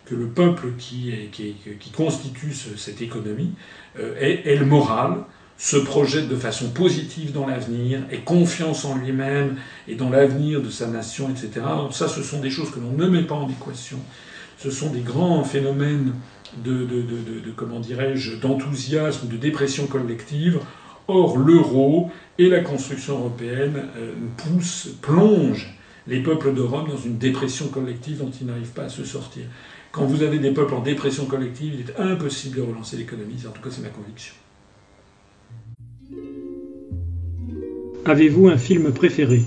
[0.06, 3.51] que le peuple qui, qui, constitue ce, cette économie
[4.00, 5.24] euh, est, le moral,
[5.58, 10.70] se projette de façon positive dans l'avenir, ait confiance en lui-même et dans l'avenir de
[10.70, 11.66] sa nation, etc.
[11.92, 14.00] ça, ce sont des choses que l'on ne met pas en équation.
[14.58, 16.14] Ce sont des grands phénomènes
[16.64, 20.60] de comment dirais-je, d'enthousiasme, de dépression collective.
[21.08, 25.74] Or, l'euro et la construction européenne euh, poussent, plongent
[26.08, 29.44] les peuples d'Europe dans une dépression collective dont ils n'arrivent pas à se sortir.
[29.92, 33.44] Quand vous avez des peuples en dépression collective, il est impossible de relancer l'économie.
[33.48, 34.34] En tout cas, c'est ma conviction.
[38.06, 39.42] Avez-vous un film préféré?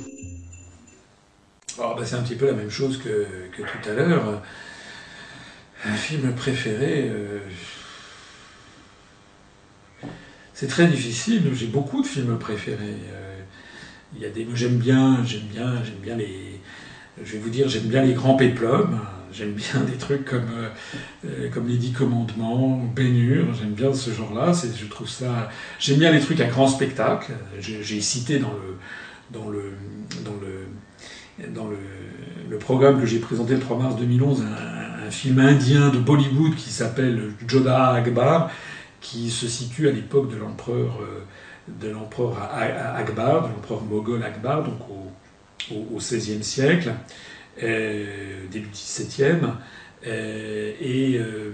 [1.78, 4.42] Oh, bah, C'est un petit peu la même chose que, que tout à l'heure.
[5.86, 7.08] Un film préféré.
[7.08, 7.40] Euh,
[10.52, 11.42] c'est très difficile.
[11.54, 12.96] J'ai beaucoup de films préférés.
[13.12, 13.40] Euh,
[14.14, 14.46] il y a des.
[14.54, 16.60] J'aime bien, j'aime bien, j'aime bien les.
[17.22, 19.00] Je vais vous dire, j'aime bien les grands péplums.
[19.36, 20.48] J'aime bien des trucs comme,
[21.24, 24.52] euh, comme les Dix Commandements, Bénure, j'aime bien ce genre-là.
[24.52, 25.48] Je trouve ça.
[25.80, 27.32] J'aime bien les trucs à grand spectacle.
[27.58, 28.76] J'ai cité dans le,
[29.32, 29.72] dans le,
[30.24, 35.90] dans le, dans le, programme que j'ai présenté le 3 mars 2011 un, film indien
[35.90, 38.50] de Bollywood qui s'appelle Jodha Akbar,
[39.00, 41.00] qui se situe à l'époque de l'empereur
[41.68, 42.38] de l'empereur
[42.96, 44.78] Akbar, de l'empereur moghol Akbar, donc
[45.70, 46.92] au XVIe siècle.
[47.62, 49.42] Euh, début 17e.
[50.06, 51.52] Euh, et, euh,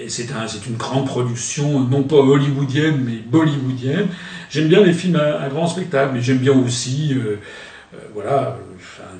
[0.00, 4.08] et c'est un, une grande production, non pas hollywoodienne, mais bollywoodienne.
[4.50, 7.14] J'aime bien les films à, grand spectacle, mais j'aime bien aussi,
[8.14, 8.58] voilà,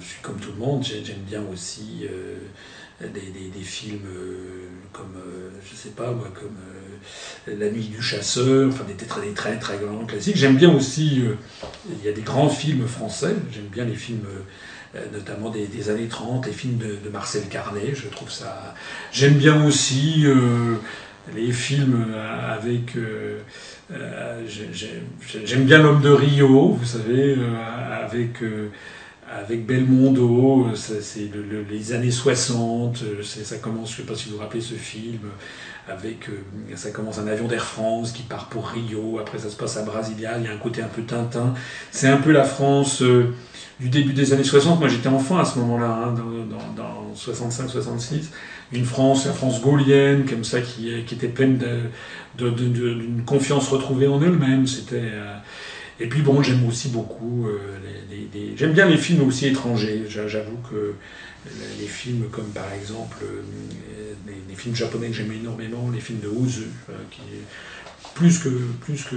[0.00, 2.06] je suis comme tout le monde, j'aime bien aussi
[3.00, 4.06] des, des, films
[4.92, 5.20] comme,
[5.68, 6.56] je sais pas moi, comme
[7.58, 10.36] La Nuit du Chasseur, enfin des, des très très grands classiques.
[10.36, 11.24] J'aime bien aussi,
[11.90, 14.26] il y a des grands films français, j'aime bien les films
[15.12, 18.74] notamment des, années 30, les films de, Marcel Carnet, je trouve ça...
[19.12, 20.74] J'aime bien aussi euh,
[21.34, 22.06] les films
[22.48, 22.96] avec...
[22.96, 23.40] Euh,
[25.44, 27.36] j'aime bien l'homme de Rio, vous savez,
[28.02, 28.42] avec
[29.28, 31.30] avec Belmondo, c'est
[31.68, 35.30] les années 60, ça commence, je ne sais pas si vous vous rappelez ce film,
[35.88, 36.28] avec
[36.76, 39.82] ça commence un avion d'Air France qui part pour Rio, après ça se passe à
[39.82, 41.54] Brasilia, il y a un côté un peu Tintin,
[41.90, 43.02] c'est un peu la France
[43.80, 44.78] du début des années 60.
[44.78, 48.30] Moi, j'étais enfant à ce moment-là, hein, dans, dans, 65-66.
[48.72, 51.58] Une France, la France gaulienne, comme ça, qui, était pleine
[52.38, 54.66] d'une confiance retrouvée en elle-même.
[54.66, 55.00] C'était.
[55.02, 55.36] Euh,
[55.98, 57.58] et puis bon, j'aime aussi beaucoup euh,
[58.10, 60.04] les, j'aime bien les films aussi étrangers.
[60.08, 60.94] J'avoue que
[61.78, 66.28] les films comme par exemple euh, les, films japonais que j'aime énormément, les films de
[66.28, 66.66] Ozu,
[67.10, 67.22] qui
[68.16, 68.48] plus que
[68.80, 69.16] plus que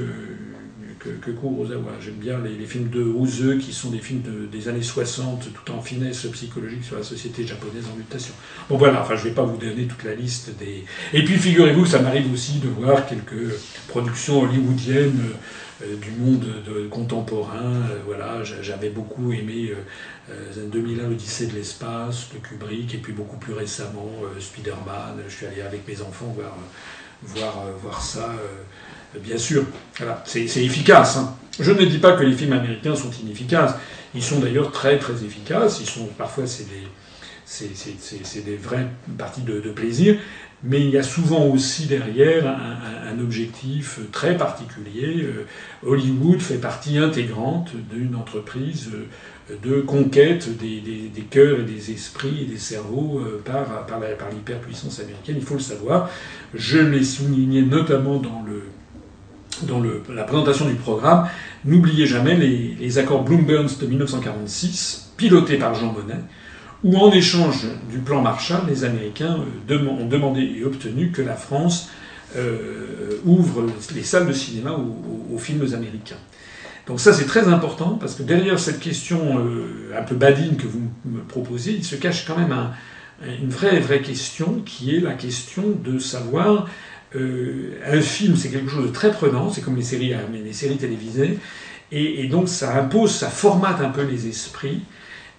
[1.00, 1.94] que, Kurosawa.
[2.02, 4.22] J'aime bien les, films de Ozu qui sont des films
[4.52, 8.34] des années 60 tout en finesse psychologique sur la société japonaise en mutation.
[8.70, 10.84] Bon voilà, enfin je vais pas vous donner toute la liste des.
[11.14, 13.54] Et puis figurez-vous que ça m'arrive aussi de voir quelques
[13.88, 15.22] productions hollywoodiennes
[15.84, 17.74] euh, du monde de, contemporain.
[17.92, 19.74] Euh, voilà, j'avais beaucoup aimé
[20.30, 25.24] euh, 2001 l'Odyssée de l'espace de Kubrick et puis beaucoup plus récemment Spider-Man.
[25.28, 26.56] Je suis allé avec mes enfants voir
[27.22, 28.34] voir voir ça
[29.16, 29.64] bien sûr,
[29.98, 31.18] voilà, c'est efficace.
[31.18, 31.36] Hein.
[31.60, 33.76] Je ne dis pas que les films américains sont inefficaces.
[34.16, 35.80] Ils sont d'ailleurs très très efficaces.
[35.82, 36.88] Ils sont parfois c'est des
[37.50, 40.18] c'est des vraies parties de, plaisir,
[40.64, 45.24] mais il y a souvent aussi derrière un, un, objectif très particulier.
[45.24, 45.48] Euh,
[45.84, 51.92] Hollywood fait partie intégrante d'une entreprise euh, de conquête des, des, des, cœurs et des
[51.92, 54.00] esprits et des cerveaux euh, par, par
[54.32, 56.10] l'hyperpuissance américaine, il faut le savoir.
[56.54, 58.66] Je l'ai souligné notamment dans le,
[59.64, 59.82] dans
[60.14, 61.28] la présentation du programme,
[61.66, 66.22] n'oubliez jamais les, accords Bloomberg de 1946, pilotés par Jean Monnet,
[66.84, 71.36] où en échange du plan Marshall, les Américains euh, ont demandé et obtenu que la
[71.36, 71.90] France
[72.38, 76.18] euh, ouvre les salles de cinéma aux, films américains.
[76.88, 80.68] Donc ça c'est très important parce que derrière cette question euh, un peu badine que
[80.68, 82.72] vous me proposez, il se cache quand même un,
[83.42, 86.68] une vraie vraie question qui est la question de savoir
[87.16, 90.54] euh, un film, c'est quelque chose de très prenant, c'est comme les séries, hein, les
[90.54, 91.40] séries télévisées,
[91.92, 94.82] et, donc ça impose, ça formate un peu les esprits.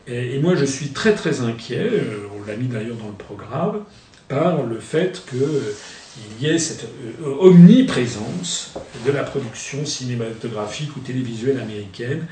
[0.09, 3.85] Et, moi, je suis très très inquiet, euh, on l'a mis d'ailleurs dans le programme,
[4.27, 5.75] par le fait qu'il euh,
[6.41, 6.87] y ait cette
[7.25, 8.75] omniprésence
[9.07, 12.27] de la production cinématographique ou télévisuelle américaine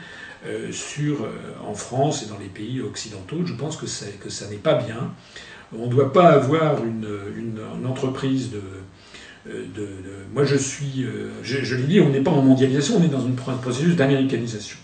[1.66, 3.38] en France et dans les pays occidentaux.
[3.44, 5.12] Je pense que, ça n'est pas bien.
[5.76, 8.62] On ne doit pas avoir une, entreprise de
[9.48, 9.88] de,
[10.34, 13.08] moi je suis, euh, je, je l'ai dit, on n'est pas en mondialisation, on est
[13.08, 14.76] dans une processus d'américanisation.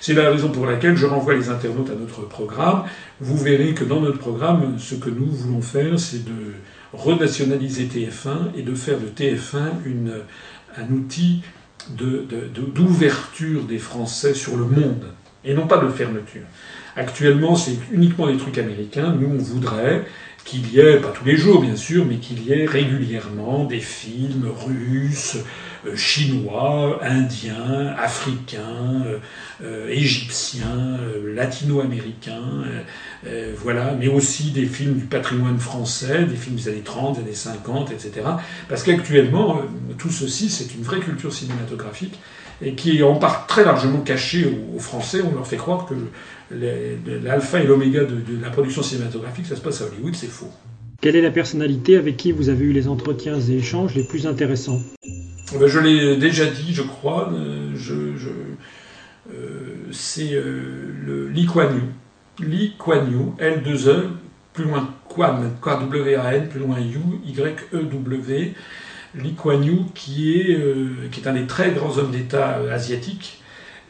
[0.00, 2.84] C'est la raison pour laquelle je renvoie les internautes à notre programme.
[3.20, 6.52] Vous verrez que dans notre programme, ce que nous voulons faire, c'est de
[6.92, 10.12] renationaliser TF1 et de faire de TF1 une,
[10.76, 11.42] un outil
[12.74, 15.06] d'ouverture des Français sur le monde,
[15.44, 16.42] et non pas de fermeture.
[16.96, 19.14] Actuellement, c'est uniquement des trucs américains.
[19.18, 20.04] Nous, on voudrait
[20.44, 23.80] qu'il y ait, pas tous les jours bien sûr, mais qu'il y ait régulièrement des
[23.80, 25.38] films russes,
[25.86, 29.18] euh, chinois, indiens, africains, euh,
[29.62, 32.64] euh, égyptiens, latino-américains,
[33.56, 37.34] voilà, mais aussi des films du patrimoine français, des films des années 30, des années
[37.34, 38.26] 50, etc.
[38.68, 39.62] Parce qu'actuellement,
[39.98, 42.18] tout ceci, c'est une vraie culture cinématographique
[42.62, 45.22] et qui est en part très largement cachée aux Français.
[45.22, 45.94] On leur fait croire que
[46.50, 50.50] l'alpha et l'oméga de, la production cinématographique, ça se passe à Hollywood, c'est faux.
[51.00, 54.26] Quelle est la personnalité avec qui vous avez eu les entretiens et échanges les plus
[54.26, 57.30] intéressants eh ben, Je l'ai déjà dit, je crois.
[57.32, 57.92] Euh, je,
[59.32, 59.34] euh,
[59.90, 62.46] c'est euh, le Lee Kuan Yew.
[62.46, 64.08] Lee Kuan Yew, L2E,
[64.52, 68.54] plus loin Kwan, K-W-A-N, plus loin Yu, Y-E-W.
[69.16, 70.58] Lee Kuan Yew, qui est,
[71.10, 73.43] qui est un des très grands hommes d'État asiatiques,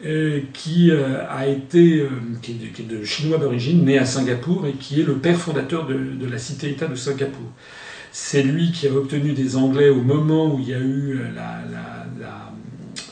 [0.05, 2.09] euh, qui euh, a été, euh,
[2.43, 6.27] qui est, de, chinois d'origine, né à Singapour et qui est le père fondateur de,
[6.29, 7.47] la cité-État de Singapour.
[8.11, 11.21] C'est lui qui a obtenu des Anglais au moment où il y a eu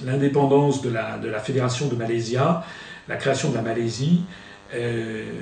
[0.05, 2.37] l'indépendance de la, Fédération de Malaisie,
[3.09, 4.23] la création de la Malaisie.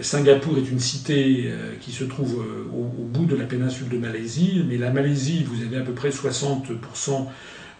[0.02, 4.64] Singapour est une cité qui se trouve au, au, bout de la péninsule de Malaisie,
[4.68, 7.26] mais la Malaisie, vous avez à peu près 60%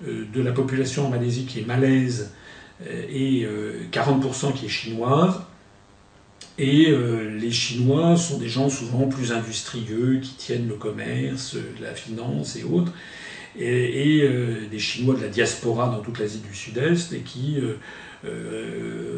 [0.06, 2.32] de la population en Malaisie qui est malaise
[2.88, 3.46] et
[3.92, 5.40] 40% euh, qui est chinoise.
[6.58, 11.94] Et euh, les Chinois sont des gens souvent plus industrieux, qui tiennent le commerce, la
[11.94, 12.92] finance et autres,
[13.58, 14.28] et,
[14.70, 17.58] des Chinois de la diaspora dans toute l'Asie du Sud-Est, et qui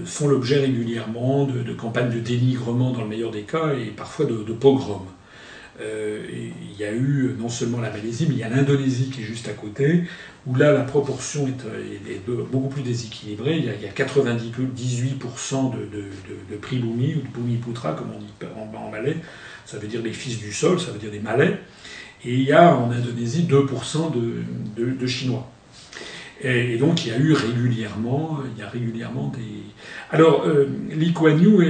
[0.05, 4.45] font l'objet régulièrement de, campagnes de dénigrement dans le meilleur des cas, et parfois de,
[4.45, 5.07] de pogroms.
[5.81, 9.23] Euh, il y a eu non seulement la Malaisie, mais il y a l'Indonésie qui
[9.23, 10.05] est juste à côté,
[10.47, 13.57] où là la proportion est, beaucoup plus déséquilibrée.
[13.57, 16.05] Il y a, 98% de, de,
[16.51, 18.33] de, prix Bumi, ou de Bumi Putra, comme on dit
[18.77, 19.17] en, malais.
[19.65, 21.59] Ça veut dire les fils du sol, ça veut dire des Malais.
[22.25, 24.13] Et il y a en Indonésie 2%
[24.77, 25.51] de, Chinois.
[26.41, 29.63] Et, donc il y a eu régulièrement, y a régulièrement des.
[30.11, 31.63] Alors euh, Lee Kuan Yew,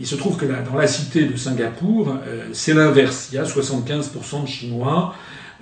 [0.00, 3.28] il se trouve que là, dans la cité de Singapour, euh, c'est l'inverse.
[3.30, 5.14] Il y a 75% de Chinois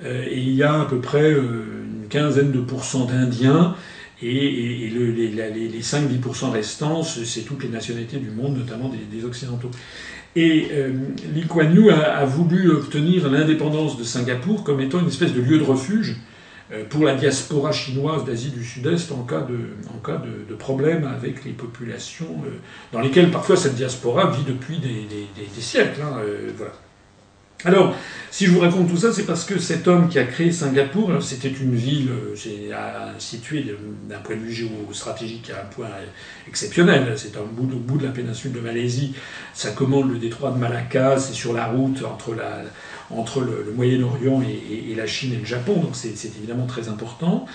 [0.05, 1.65] euh, et il y a à peu près euh,
[2.03, 3.75] une quinzaine de pourcents d'Indiens.
[4.23, 9.71] Et, les, les, 5-10% restants, c'est toutes les nationalités du monde, notamment des, Occidentaux.
[10.35, 10.67] Et
[11.33, 15.59] Lee Kuan Yew a, voulu obtenir l'indépendance de Singapour comme étant une espèce de lieu
[15.59, 16.17] de refuge euh,
[16.91, 19.59] pour la diaspora chinoise d'Asie du Sud-Est en cas, de,
[19.95, 22.51] en cas de, de, problème avec les populations euh,
[22.93, 26.03] dans lesquelles parfois cette diaspora vit depuis des, des, siècles.
[26.03, 26.73] Hein, euh, voilà.
[27.65, 27.95] Alors,
[28.31, 31.21] si je vous raconte tout ça, c'est parce que cet homme qui a créé Singapour,
[31.21, 32.11] c'était une ville
[33.19, 33.75] située
[34.09, 35.89] d'un point de vue géostratégique à un point
[36.47, 37.15] exceptionnel.
[37.17, 39.13] C'est au bout de la péninsule de Malaisie.
[39.55, 42.63] Ça commande le détroit de Malacca, c'est sur la route entre la,
[43.11, 47.47] entre le, Moyen-Orient et, la Chine et le Japon, donc c'est évidemment très important.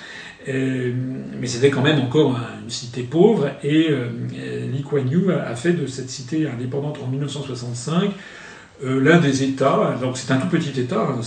[0.48, 0.94] Euh,
[1.40, 4.10] mais c'était quand même encore une cité pauvre, et euh,
[4.72, 8.12] Lee Kuan Yew a fait de cette cité indépendante en 1965
[8.84, 11.22] euh, l'un des États, donc c'est un tout petit État, hein,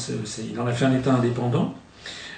[0.53, 1.75] il en a fait un État indépendant,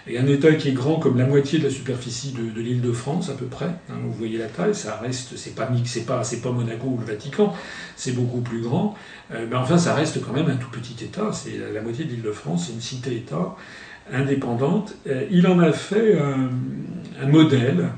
[0.08, 2.92] et un État qui est grand comme la moitié de la superficie de, l'île de
[2.92, 3.66] France à peu près.
[3.90, 5.68] Hein, vous voyez la taille, ça reste, c'est pas
[6.06, 7.54] pas, c'est pas Monaco ou le Vatican,
[7.96, 8.96] c'est beaucoup plus grand.
[9.34, 11.30] Euh, mais enfin, ça reste quand même un tout petit État.
[11.32, 13.54] C'est la, moitié de l'île de France, c'est une cité-État
[14.10, 14.94] indépendante.
[15.06, 17.90] Euh, il en a fait un, modèle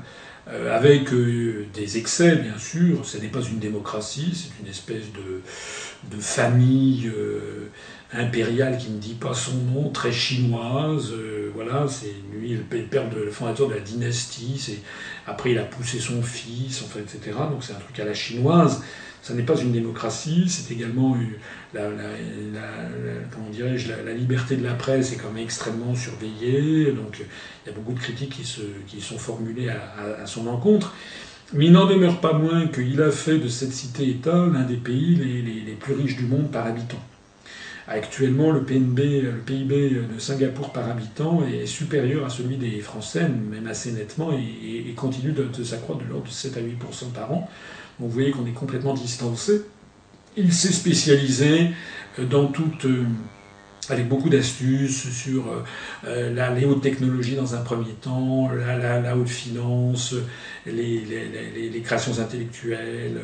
[0.49, 3.05] euh, avec des excès, bien sûr.
[3.05, 7.09] Ce n'est pas une démocratie, c'est une espèce de famille
[8.13, 11.11] impériale qui ne dit pas son nom, très chinoise.
[11.11, 14.79] Euh, voilà, c'est lui le père de, fondateur de la dynastie.
[15.27, 17.37] Après il a poussé son fils, enfin, etc.
[17.49, 18.83] Donc c'est un truc à la chinoise.
[19.21, 20.45] Ça n'est pas une démocratie.
[20.47, 21.15] C'est également
[21.73, 21.99] la, la,
[23.31, 26.91] comment dirais-je, la, liberté de la presse est quand même extrêmement surveillée.
[26.91, 27.21] Donc
[27.63, 30.93] il y a beaucoup de critiques qui, se, qui sont formulées à, son encontre.
[31.53, 35.15] Mais il n'en demeure pas moins qu'il a fait de cette cité-État l'un des pays
[35.15, 37.01] les plus riches du monde par habitant.
[37.93, 43.27] Actuellement, le PNB, le PIB de Singapour par habitant est supérieur à celui des Français,
[43.27, 47.49] même assez nettement, et, continue de, s'accroître de l'ordre de 7 à 8% par an.
[47.99, 49.63] Donc vous voyez qu'on est complètement distancé.
[50.37, 51.71] Il s'est spécialisé
[52.29, 52.85] dans toute
[53.89, 55.43] avec beaucoup d'astuces sur
[56.05, 60.15] euh, la, les hautes technologies dans un premier temps, la, haute finance,
[60.65, 63.19] les, créations intellectuelles,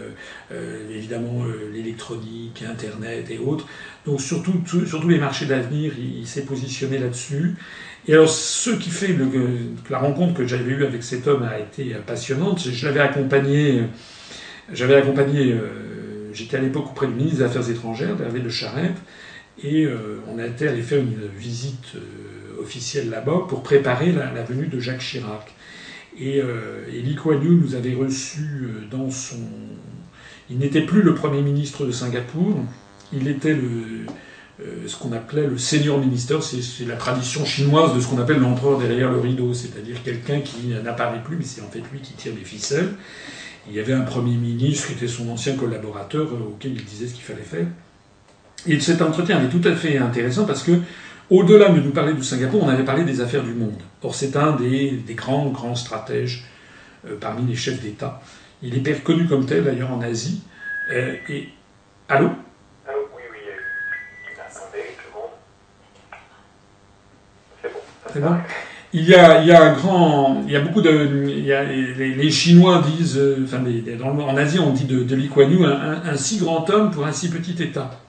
[0.51, 3.67] euh, évidemment euh, l'électronique, Internet et autres.
[4.07, 7.55] Donc surtout, surtout les marchés d'avenir, il, s'est positionné là-dessus.
[8.07, 9.27] Et alors, ce qui fait le,
[9.89, 12.65] la rencontre que j'avais eue avec cet homme a été passionnante.
[12.71, 13.83] Je l'avais accompagné,
[14.71, 18.95] j'avais accompagné, euh, j'étais à l'époque auprès du ministre des Affaires étrangères, Hervé de Charette,
[19.61, 24.41] et euh, on a été allé faire une visite euh, officielle là-bas pour préparer la,
[24.43, 25.53] venue de Jacques Chirac.
[26.17, 29.37] Et, et Lee Kuan Yew nous avait reçus dans son...
[30.49, 32.65] Il n'était plus le Premier ministre de Singapour,
[33.13, 34.05] il était le,
[34.59, 38.39] euh, ce qu'on appelait le senior minister, c'est la tradition chinoise de ce qu'on appelle
[38.39, 42.13] l'empereur derrière le rideau, c'est-à-dire quelqu'un qui n'apparaît plus, mais c'est en fait lui qui
[42.13, 42.89] tire les ficelles.
[43.69, 47.07] Il y avait un premier ministre qui était son ancien collaborateur euh, auquel il disait
[47.07, 47.67] ce qu'il fallait faire.
[48.65, 50.71] Et cet entretien est tout à fait intéressant parce que,
[51.29, 53.79] au-delà de nous parler du Singapour, on avait parlé des affaires du monde.
[54.01, 56.45] Or, c'est un des, des, grands, grands stratèges
[57.05, 58.21] euh, parmi les chefs d'État.
[58.63, 60.41] Il est reconnu comme tel d'ailleurs en Asie.
[61.29, 61.49] Et
[62.09, 62.29] allô?
[68.93, 72.81] Il y, a, il y a un grand, il y a beaucoup de, les, Chinois
[72.97, 73.45] disent, euh,
[74.01, 77.11] en Asie on dit de, de Lee Kuan Yew un, si grand homme pour un
[77.11, 77.99] si petit État.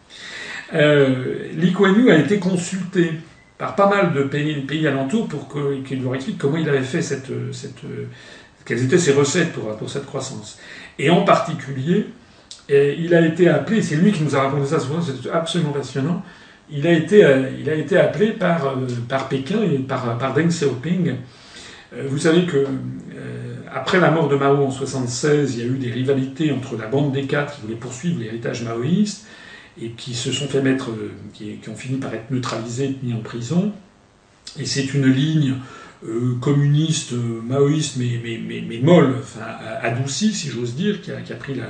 [0.75, 3.11] Euh, Lee Kuan Yew a été consulté
[3.59, 6.83] par pas mal de pays, pays alentours pour qu'il qu leur explique comment il avait
[6.83, 7.81] fait cette, cette,
[8.65, 10.61] quelles étaient ses recettes pour, pour cette croissance.
[11.01, 12.07] Et en particulier,
[12.69, 16.23] il a été appelé, c'est lui qui nous a raconté ça souvent, c'est absolument passionnant
[16.71, 20.35] il a été, euh, il a été appelé par, euh, par Pékin et par, par
[20.35, 21.15] Deng Xiaoping.
[21.95, 22.67] Euh, vous savez que
[23.71, 26.87] après la mort de Mao en 76, il y a eu des rivalités entre la
[26.87, 29.27] bande des quatre qui voulait poursuivre l'héritage maoïste
[29.81, 30.89] et qui se sont fait mettre,
[31.35, 33.73] qui, ont fini par être neutralisés, mis en prison.
[34.59, 35.55] Et c'est une ligne
[36.41, 39.45] communiste, maoïste, mais, mais, mais, molle, enfin,
[39.83, 41.61] adoucie, si j'ose dire, qui a, pris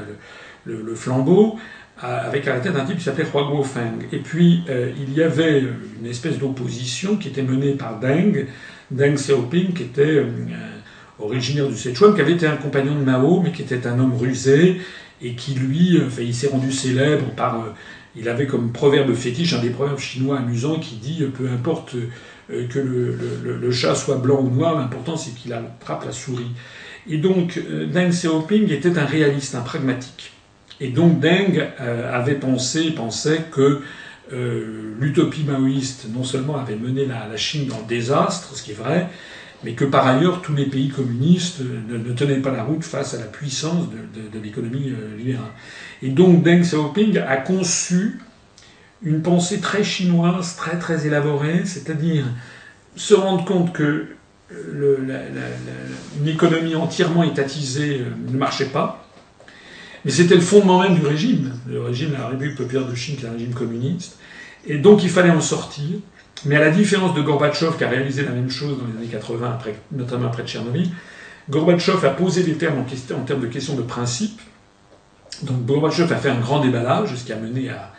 [0.64, 1.58] le, flambeau,
[2.00, 4.06] avec à la tête un type qui s'appelait Hua Guofeng.
[4.12, 5.64] Et puis, euh, il y avait
[6.00, 8.46] une espèce d'opposition qui était menée par Deng,
[8.90, 10.26] Deng Xiaoping, qui était euh,
[11.18, 14.16] originaire du Sichuan, qui avait été un compagnon de Mao, mais qui était un homme
[14.16, 14.80] rusé,
[15.20, 17.56] et qui, lui, enfin, il s'est rendu célèbre par...
[17.56, 17.70] Euh,
[18.16, 21.94] il avait comme proverbe fétiche un des proverbes chinois amusants qui dit «peu importe
[22.48, 26.50] que le, le, le, chat soit blanc ou noir, l'important c'est qu'il attrape la souris».
[27.08, 27.60] Et donc,
[27.92, 30.32] Deng Xiaoping était un réaliste, un pragmatique.
[30.80, 33.82] Et donc Deng euh, avait pensé, pensait que
[34.32, 38.74] euh, l'utopie maoïste non seulement avait mené la, Chine dans le désastre, ce qui est
[38.74, 39.08] vrai,
[39.64, 43.14] mais que par ailleurs tous les pays communistes ne, ne tenaient pas la route face
[43.14, 45.50] à la puissance de, l'économie euh, libérale.
[46.02, 48.20] Et donc Deng Xiaoping a conçu
[49.02, 52.24] une pensée très chinoise, très très élaborée, c'est-à-dire
[52.94, 54.06] se rendre compte que
[54.50, 54.98] le,
[56.20, 59.07] une économie entièrement étatisée ne marchait pas,
[60.04, 63.24] mais c'était le fondement même du régime, le régime la République populaire de Chine, qui
[63.24, 64.18] est un régime communiste.
[64.66, 65.98] Et donc il fallait en sortir.
[66.44, 69.12] Mais à la différence de Gorbatchev, qui a réalisé la même chose dans les années
[69.12, 70.88] 80, après, notamment après Tchernobyl,
[71.50, 74.40] Gorbatchev a posé des termes en, termes de questions de principe.
[75.42, 77.92] Donc Gorbatchev a fait un grand déballage, ce qui a mené à,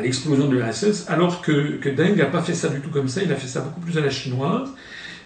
[0.00, 3.32] l'explosion de l'URSS, alors que, Deng n'a pas fait ça du tout comme ça, il
[3.32, 4.68] a fait ça beaucoup plus à la chinoise.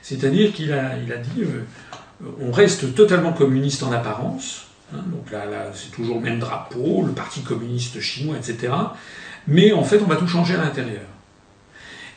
[0.01, 4.64] C'est-à-dire qu'il a, il a dit euh, on reste totalement communiste en apparence,
[4.95, 8.73] Hein, donc là, c'est toujours le même drapeau, le Parti communiste chinois, etc.
[9.49, 11.03] Mais en fait, on va tout changer à l'intérieur.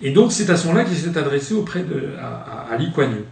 [0.02, 3.26] Et donc, c'est à ce moment-là qu'il s'est adressé auprès de à Li Kuan Yew.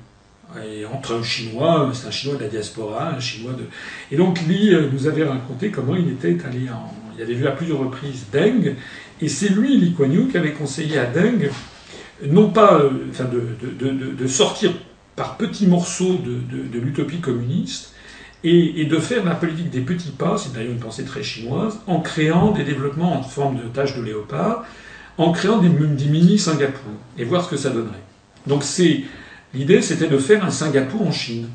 [0.63, 3.65] Et entre un Chinois, c'est un Chinois de la diaspora, un Chinois de.
[4.11, 6.93] Et donc, Li euh, nous avait raconté comment il était allé en.
[7.17, 8.75] Il avait vu à plusieurs reprises Deng,
[9.21, 11.49] et c'est lui, Li Kuan Yew, qui avait conseillé à Deng,
[12.25, 14.71] non pas euh, enfin de, de, de, de, sortir
[15.15, 17.94] par petits morceaux de l'utopie communiste,
[18.43, 21.99] et, de faire la politique des petits pas, c'est d'ailleurs une pensée très chinoise, en
[22.01, 24.65] créant des développements en forme de tâches de léopard,
[25.17, 28.03] en créant des, mini-Singapour, et voir ce que ça donnerait.
[28.45, 28.63] Donc
[29.53, 31.47] l'idée, c'était de faire un Singapour en Chine.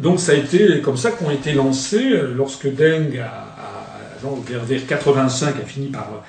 [0.00, 5.56] Donc ça a été comme ça qu'ont été lancés, euh, lorsque Deng, vers, vers 85,
[5.62, 6.24] a fini par,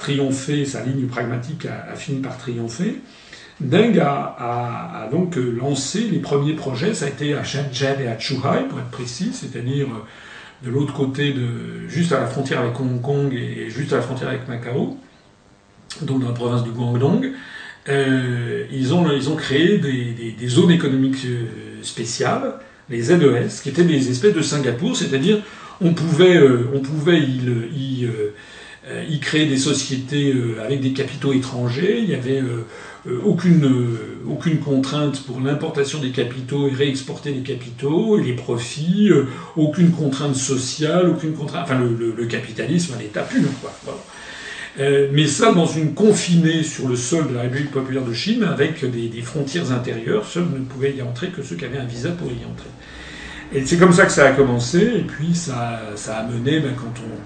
[0.00, 3.00] triompher, sa ligne pragmatique a fini par triompher,
[3.60, 8.68] Deng a, donc lancé les premiers projets, ça a été à Shenzhen et à Zhuhai,
[8.68, 13.00] pour être précis, c'est-à-dire euh, de l'autre côté, de, juste à la frontière avec Hong
[13.00, 14.96] Kong et juste à la frontière avec Macao,
[16.02, 17.32] donc dans la province du Guangdong.
[17.88, 21.46] Euh, ils, ont, ils ont créé des, des, zones économiques euh,
[21.82, 22.54] spéciales,
[22.90, 25.38] les ZES, qui étaient des espèces de Singapour, c'est-à-dire
[25.80, 28.08] on pouvait, euh, on pouvait y, y
[28.88, 31.98] euh, ils créaient des sociétés avec des capitaux étrangers.
[32.00, 32.42] Il n'y avait
[33.24, 33.68] aucune,
[34.28, 39.10] aucune contrainte pour l'importation des capitaux et réexporter les capitaux et les profits.
[39.56, 41.64] aucune contrainte sociale, aucune contrainte.
[41.64, 43.72] Enfin, le, capitalisme à l'état pur, quoi.
[45.12, 48.84] mais ça dans une confinée sur le sol de la République populaire de Chine avec
[48.90, 50.26] des, frontières intérieures.
[50.26, 52.70] Seuls ne pouvaient y entrer que ceux qui avaient un visa pour y entrer.
[53.52, 56.72] Et c'est comme ça que ça a commencé, et puis ça, ça a mené, ben,
[56.76, 57.18] quand, on,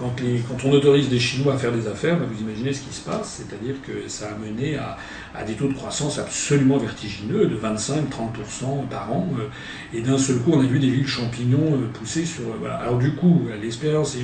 [0.00, 3.02] quand, on autorise des Chinois à faire des affaires, ben, vous imaginez ce qui se
[3.02, 4.96] passe, c'est-à-dire que ça a mené à,
[5.44, 10.52] des taux de croissance absolument vertigineux, de 25-30% par an, euh, et d'un seul coup
[10.54, 12.44] on a vu des villes champignons euh, pousser sur...
[12.44, 12.76] Euh, voilà.
[12.76, 14.16] Alors du coup, l'expérience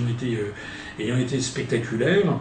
[0.98, 2.38] ayant été, spectaculaire,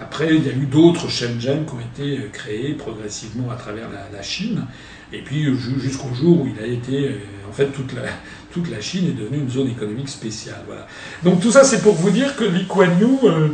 [0.00, 4.22] après, il y a eu d'autres Shenzhen qui ont été créés progressivement à travers la
[4.22, 4.64] Chine.
[5.12, 5.46] Et puis
[5.78, 7.16] jusqu'au jour où il a été,
[7.48, 8.02] en fait, toute la,
[8.52, 10.62] toute la Chine est devenue une zone économique spéciale.
[10.66, 10.86] Voilà.
[11.22, 13.48] Donc tout ça, c'est pour vous dire que Lee Kuan Yew euh,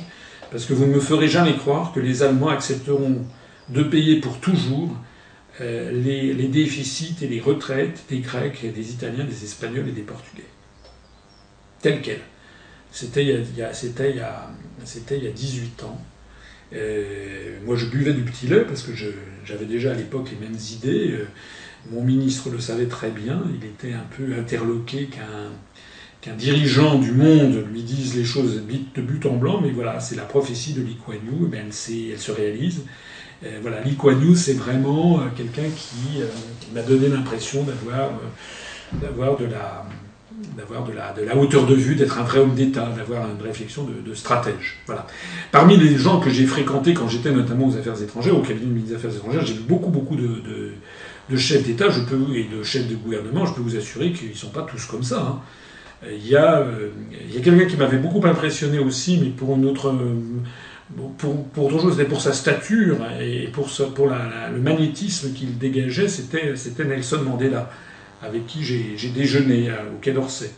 [0.51, 3.25] parce que vous ne me ferez jamais croire que les Allemands accepteront
[3.69, 4.91] de payer pour toujours
[5.61, 10.45] euh, les, déficits et les retraites des Grecs, des Italiens, des Espagnols et des Portugais.
[11.81, 12.19] Tel quel.
[12.91, 14.21] C'était il, y a, c'était il,
[15.11, 16.01] il y a 18 ans.
[16.73, 18.93] Euh, moi, je buvais du petit lait parce que
[19.45, 21.11] j'avais déjà à l'époque les mêmes idées.
[21.11, 21.27] Euh,
[21.91, 23.43] mon ministre le savait très bien.
[23.59, 25.09] Il était un peu interloqué
[26.21, 30.15] qu'un dirigeant du monde lui dise les choses de but en blanc, mais voilà, c'est
[30.15, 32.83] la prophétie de Lee Kuan Yew, eh elle, se réalise.
[33.43, 36.21] Euh, voilà, Lee Kuan c'est vraiment euh, quelqu'un qui,
[36.75, 38.11] m'a donné l'impression d'avoir,
[38.93, 39.87] d'avoir de la
[40.57, 43.41] d'avoir de la, de la hauteur de vue, d'être un vrai homme d'État, d'avoir une
[43.41, 44.77] réflexion de, stratège.
[44.85, 45.07] Voilà.
[45.51, 48.95] Parmi les gens que j'ai fréquentés quand j'étais notamment aux affaires étrangères, au cabinet des
[48.95, 50.41] affaires étrangères, j'ai vu beaucoup, beaucoup de,
[51.29, 53.45] de, chefs d'État je peux, et de chefs de gouvernement.
[53.45, 55.21] Je peux vous assurer qu'ils ne sont pas tous comme ça.
[55.21, 55.39] Hein.
[56.09, 56.89] Il y a, euh,
[57.29, 59.93] il y a quelqu'un qui m'avait beaucoup impressionné aussi, mais pour une autre.
[61.17, 66.09] Pour, pour autre chose, c'était pour sa stature et pour, pour le magnétisme qu'il dégageait,
[66.09, 67.69] c'était Nelson Mandela,
[68.21, 70.51] avec qui j'ai, déjeuné au Quai d'Orsay.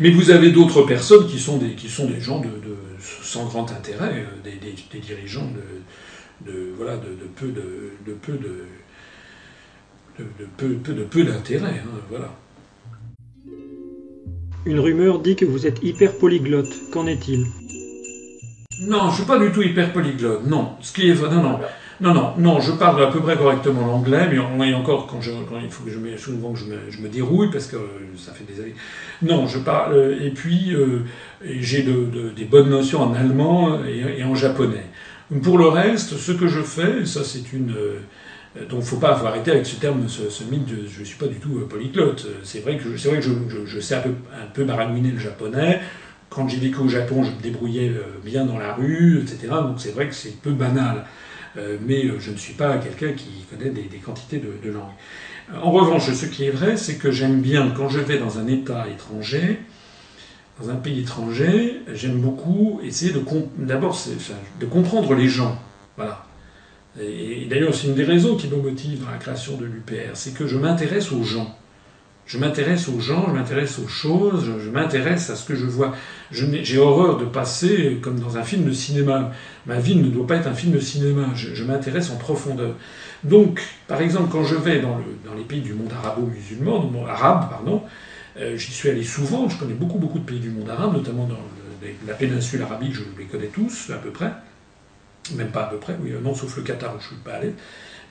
[0.00, 2.50] Mais vous avez d'autres personnes qui sont des, qui sont des gens de,
[3.22, 8.32] sans grand intérêt, euh, des, des, dirigeants de, de, voilà, de, peu de, de peu
[8.32, 8.64] de,
[10.18, 11.82] de, peu, peu, de peu d'intérêt.
[11.84, 12.32] Hein, voilà.
[14.66, 16.90] Une rumeur dit que vous êtes hyper polyglotte.
[16.92, 17.46] Qu'en est-il?
[18.80, 20.46] Non, je suis pas du tout hyper polyglotte.
[20.46, 21.60] Non, ce qui est non, non,
[22.00, 22.60] non, non, non.
[22.60, 25.20] Je parle à peu près correctement l'anglais, mais encore quand,
[25.62, 26.52] il faut que je me, souvent
[27.10, 28.74] dérouille parce que euh, ça fait des années.
[29.22, 31.04] Non, je parle euh, et puis euh,
[31.42, 34.84] j'ai de, des bonnes notions en allemand et, en japonais.
[35.42, 37.74] Pour le reste, ce que je fais, ça c'est une
[38.70, 41.36] donc faut pas faut arrêter avec ce terme, ce, mythe de je suis pas du
[41.36, 42.26] tout polyglotte.
[42.42, 44.00] C'est vrai que, je, vrai que je, sais un
[44.54, 45.80] peu, un le japonais.
[46.30, 47.92] Quand j'ai vécu au Japon, je me débrouillais
[48.24, 49.48] bien dans la rue, etc.
[49.62, 51.04] Donc c'est vrai que c'est peu banal.
[51.86, 54.92] Mais je ne suis pas quelqu'un qui connaît des, quantités de, langues.
[55.62, 58.46] En revanche, ce qui est vrai, c'est que j'aime bien, quand je vais dans un
[58.46, 59.60] État étranger,
[60.60, 63.22] dans un pays étranger, j'aime beaucoup essayer de
[63.58, 63.98] d'abord
[64.60, 65.58] de comprendre les gens.
[65.96, 66.26] Voilà.
[67.00, 70.34] Et, d'ailleurs, c'est une des raisons qui me motive dans la création de l'UPR, c'est
[70.34, 71.56] que je m'intéresse aux gens.
[72.26, 75.94] Je m'intéresse aux gens, je m'intéresse aux choses, je, m'intéresse à ce que je vois.
[76.32, 79.30] J'ai horreur de passer comme dans un film de cinéma.
[79.66, 81.28] Ma vie ne doit pas être un film de cinéma.
[81.34, 82.74] Je, m'intéresse en profondeur.
[83.22, 87.48] Donc, par exemple, quand je vais dans, le, dans les pays du monde arabo-musulman, arabe,
[87.48, 87.82] pardon,
[88.38, 89.48] euh, j'y suis allé souvent.
[89.48, 91.38] Je connais beaucoup, beaucoup de pays du monde arabe, notamment dans
[92.08, 92.94] la péninsule arabique.
[92.94, 94.32] Je les connais tous à peu près
[95.34, 97.34] même pas à peu près, oui, non, sauf le Qatar où je ne suis pas
[97.34, 97.54] allé.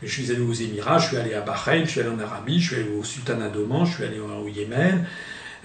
[0.03, 2.59] Je suis allé aux Émirats, je suis allé à Bahreïn, je suis allé en Arabie,
[2.59, 5.05] je suis allé au Sultanat d'Oman, je suis allé au Yémen.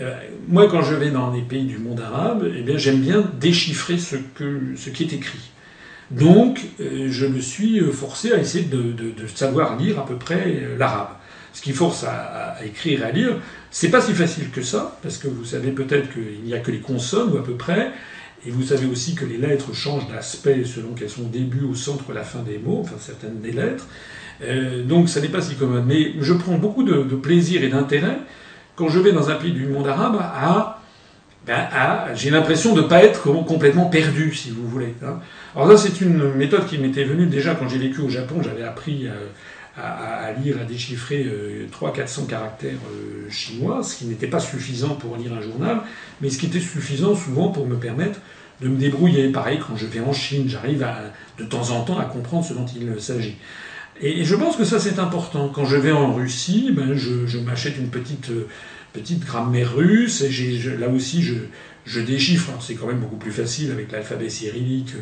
[0.00, 0.14] Euh,
[0.48, 3.98] moi, quand je vais dans les pays du monde arabe, eh bien, j'aime bien déchiffrer
[3.98, 4.16] ce,
[4.90, 5.50] qui est écrit.
[6.10, 11.10] Donc, je me suis forcé à essayer de, savoir lire à peu près l'arabe
[11.52, 13.36] ce qui force à, écrire et à lire.
[13.70, 16.70] C'est pas si facile que ça, parce que vous savez peut-être qu'il n'y a que
[16.70, 17.92] les consonnes, ou à peu près,
[18.46, 21.74] et vous savez aussi que les lettres changent d'aspect selon qu'elles sont au début, au
[21.74, 23.86] centre ou à la fin des mots, enfin certaines des lettres.
[24.42, 25.84] Euh, donc ça n'est pas si commun.
[25.86, 28.18] Mais je prends beaucoup de, plaisir et d'intérêt
[28.76, 30.80] quand je vais dans un pays du monde arabe à,
[31.46, 31.68] ben,
[32.14, 34.94] j'ai l'impression de ne pas être complètement perdu, si vous voulez.
[35.04, 35.18] Hein.
[35.54, 38.36] Alors ça, c'est une méthode qui m'était venue déjà quand j'ai vécu au Japon.
[38.42, 39.26] J'avais appris euh,
[39.76, 41.26] à, lire, à déchiffrer
[41.72, 45.80] 300-400 euh, caractères euh, chinois, ce qui n'était pas suffisant pour lire un journal,
[46.20, 48.20] mais ce qui était suffisant souvent pour me permettre
[48.60, 49.30] de me débrouiller.
[49.30, 50.84] Pareil, quand je vais en Chine, j'arrive
[51.38, 53.36] de temps en temps à comprendre ce dont il s'agit.
[54.00, 55.48] Et, je pense que ça c'est important.
[55.48, 58.46] Quand je vais en Russie, ben, je, m'achète une petite, euh,
[59.24, 62.50] grammaire russe, et là aussi je déchiffre.
[62.60, 64.94] C'est quand même beaucoup plus facile avec l'alphabet cyrillique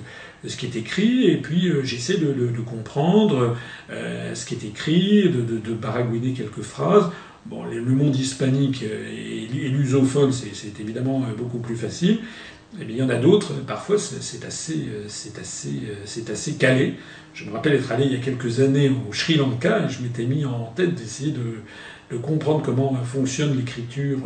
[0.47, 3.57] ce qui est écrit, et puis euh, j'essaie de, comprendre
[3.91, 7.11] euh, ce qui est écrit, de, de, de quelques phrases.
[7.47, 12.19] Bon, le monde hispanique et, lusophone, c'est évidemment euh, beaucoup plus facile.
[12.79, 16.97] Mais il y en a d'autres, parfois c'est assez, c'est assez, c'est assez calé.
[17.33, 20.03] Je me rappelle être allé il y a quelques années au Sri Lanka et je
[20.03, 24.19] m'étais mis en tête d'essayer de, comprendre comment fonctionne l'écriture,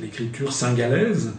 [0.00, 1.32] l'écriture singalaise.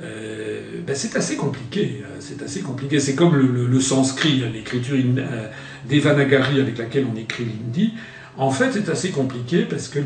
[0.00, 2.02] Euh, ben c'est assez compliqué.
[2.04, 3.00] Hein, c'est assez compliqué.
[3.00, 5.48] C'est comme le, sanskrit, hein, l'écriture euh,
[5.90, 7.94] Devanagari avec laquelle on écrit l'hindi.
[8.36, 9.98] En fait, c'est assez compliqué parce que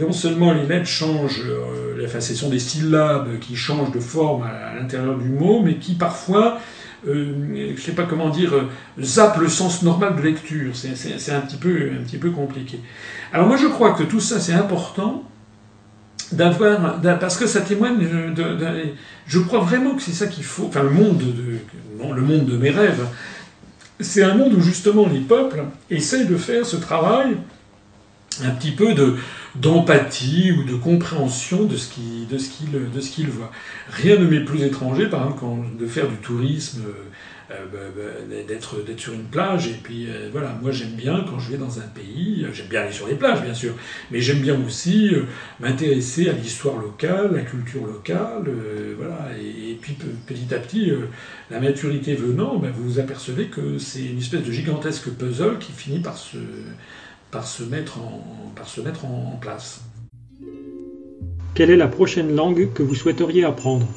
[0.00, 4.42] non seulement les lettres changent, euh, enfin, ce sont des syllabes qui changent de forme
[4.42, 6.58] à, l'intérieur du mot, mais qui parfois,
[7.06, 8.52] euh, je sais pas comment dire,
[9.00, 10.72] zappent le sens normal de lecture.
[10.74, 12.80] C'est un un petit peu compliqué.
[13.32, 15.22] Alors moi, je crois que tout ça, c'est important
[16.32, 17.96] d'avoir parce que ça témoigne
[19.26, 21.58] je crois vraiment que c'est ça qu'il faut enfin le monde de
[22.14, 23.06] le monde de mes rêves
[24.00, 27.36] c'est un monde où justement les peuples essayent de faire ce travail
[28.44, 29.16] un petit peu de
[29.54, 33.50] d'empathie ou de compréhension de ce qu'ils de ce qu'ils de ce voient
[33.90, 36.82] rien ne m'est plus étranger par exemple de faire du tourisme
[37.50, 39.68] euh, bah, bah, d'être d'être sur une plage.
[39.68, 42.66] Et puis euh, voilà moi j'aime bien quand je vais dans un pays euh, j'aime
[42.66, 43.74] bien aller sur les plages bien sûr
[44.10, 45.12] mais j'aime bien aussi
[45.58, 48.50] m'intéresser à l'histoire locale la culture locale
[48.98, 49.30] voilà.
[49.38, 49.96] Et, puis
[50.26, 50.92] petit à petit
[51.50, 55.72] la maturité venant ben, vous vous apercevez que c'est une espèce de gigantesque puzzle qui
[55.72, 56.38] finit par se
[57.30, 59.84] par se mettre en par se mettre en place.
[61.54, 63.88] Quelle est la prochaine langue que vous souhaiteriez apprendre?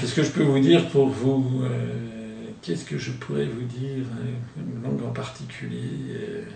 [0.00, 4.04] Qu'est-ce que je peux vous dire pour vous euh, Qu'est-ce que je pourrais vous dire
[4.12, 4.26] hein,
[4.56, 6.46] Une langue en particulier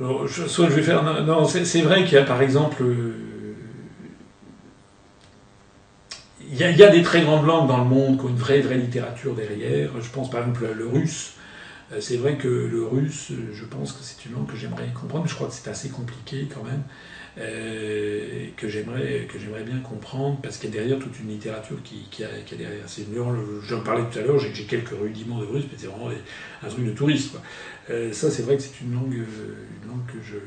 [0.00, 0.28] euh.
[0.28, 1.02] Soit je vais faire.
[1.24, 2.82] Non, c'est vrai qu'il y a par exemple.
[2.82, 3.14] Euh,
[6.48, 8.28] il y, a, il y, a, des très grandes langues dans le monde qui ont
[8.28, 9.90] une vraie, vraie littérature derrière.
[10.00, 11.32] Je pense par exemple le russe.
[11.98, 15.30] C'est vrai que le russe, je pense que c'est une langue que j'aimerais comprendre, mais
[15.30, 16.82] je crois que c'est assez compliqué quand même.
[17.38, 19.28] Euh, que j'aimerais
[19.62, 22.56] bien comprendre parce qu'il y a derrière toute une littérature qui, qui, a, qui a,
[22.56, 22.84] derrière.
[22.86, 23.02] C'est
[23.68, 26.10] j'en parlais tout à l'heure, j'ai quelques rudiments de russe, mais c'est vraiment
[26.62, 27.36] un truc de touriste.
[27.90, 30.38] Euh, ça, c'est vrai que c'est une langue, une langue que je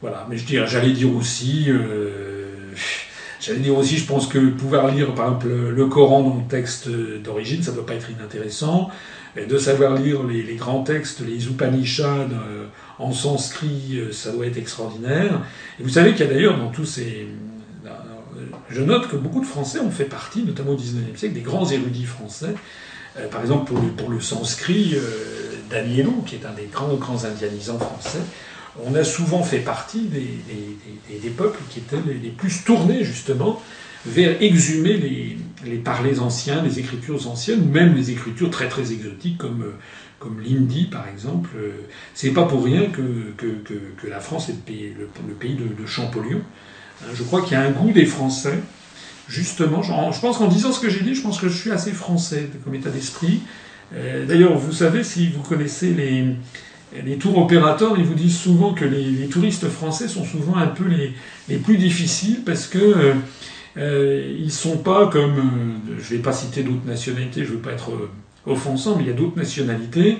[0.00, 0.26] voilà.
[0.30, 1.66] Mais je dirais, j'allais dire aussi.
[1.68, 2.72] Euh,
[3.40, 6.88] J'allais dire aussi, je pense que pouvoir lire, par exemple, le Coran dans le texte
[6.88, 8.90] d'origine, ça ne doit pas être inintéressant.
[9.36, 12.30] Et de savoir lire les, les grands textes, les Upanishads,
[12.98, 15.40] en sanskrit, euh, ça doit être extraordinaire.
[15.78, 17.28] Et vous savez qu'il y a d'ailleurs dans tous ces...
[18.70, 21.68] Je note que beaucoup de Français ont fait partie, notamment au XIXe siècle, des grands
[21.68, 22.54] érudits français.
[23.18, 25.00] Euh, par exemple, pour le, pour le sanskrit, euh,
[25.70, 28.20] Danielou, qui est un des grands, grands indianisants français,
[28.84, 30.38] on a souvent fait partie des,
[31.08, 33.60] des, des peuples qui étaient les, plus tournés, justement,
[34.06, 38.92] vers exhumer les, les parlers anciens, les écritures anciennes, ou même les écritures très très
[38.92, 39.72] exotiques comme
[40.18, 41.70] comme l'Indie par exemple, euh,
[42.14, 46.40] c'est pas pour rien que, que, la France est le pays, de, Champollion.
[47.02, 48.58] Hein, je crois qu'il y a un goût des Français,
[49.28, 51.92] justement, je pense qu'en disant ce que j'ai dit, je pense que je suis assez
[51.92, 53.40] français comme état d'esprit.
[53.94, 56.24] Euh, d'ailleurs, vous savez, si vous connaissez les,
[57.04, 60.84] les tours opérateurs, ils vous disent souvent que les, touristes français sont souvent un peu
[60.84, 61.12] les,
[61.48, 63.14] les plus difficiles parce que euh,
[63.76, 67.92] euh ils sont pas comme, je vais pas citer d'autres nationalités, je veux pas être
[68.48, 70.18] offensant, mais il y a d'autres nationalités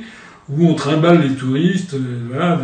[0.48, 2.56] où on trimballe les touristes euh,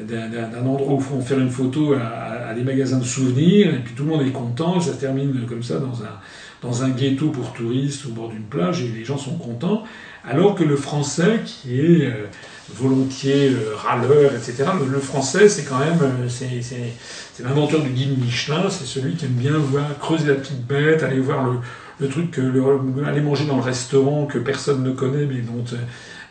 [0.00, 4.04] d'un endroit où on faire une photo à, des magasins de souvenirs, et puis tout
[4.04, 6.18] le monde est content, et ça termine comme ça dans un,
[6.62, 9.84] dans un ghetto pour touristes au bord d'une plage et les gens sont contents,
[10.24, 12.26] alors que le français qui est euh,
[12.74, 14.64] volontiers euh, râleur, etc.
[14.90, 19.32] Le, français, c'est quand même, euh, c'est l'inventeur du guide Michelin, c'est celui qui aime
[19.32, 21.58] bien voir creuser la petite bête, aller voir le,
[22.00, 22.64] le truc, le,
[23.06, 25.64] aller manger dans le restaurant que personne ne connaît, mais dont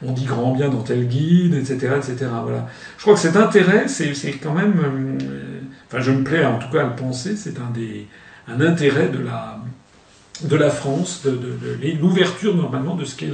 [0.05, 2.29] on dit grand bien dans tel guide, etc., etc.
[2.43, 2.67] Voilà.
[2.97, 5.17] Je crois que cet intérêt, c'est quand même,
[5.87, 8.07] enfin, je me plais en tout cas à le penser, c'est un des,
[8.47, 9.59] un intérêt de la,
[10.43, 11.37] de la France, de,
[11.99, 13.31] l'ouverture normalement de ce qu'est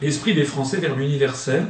[0.00, 1.66] l'esprit des Français vers l'universel.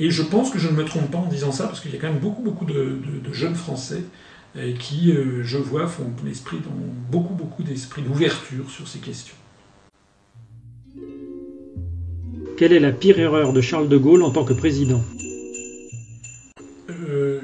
[0.00, 1.96] Et je pense que je ne me trompe pas en disant ça, parce qu'il y
[1.96, 3.00] a quand même beaucoup, beaucoup de,
[3.32, 4.02] jeunes Français
[4.56, 6.58] euh, qui, euh, je vois, font l'esprit,
[7.10, 9.36] beaucoup, beaucoup d'esprit d'ouverture sur ces questions.
[12.56, 15.02] Quelle est la pire erreur de Charles de Gaulle en tant que président?
[16.90, 17.40] Euh,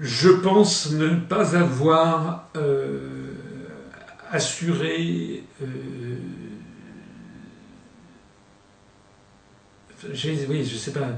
[0.00, 3.06] Je pense ne pas avoir euh,
[10.48, 11.08] oui, je sais pas.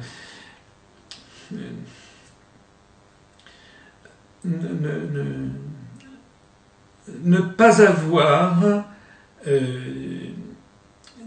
[7.25, 8.85] Ne, pas avoir
[9.47, 10.29] euh,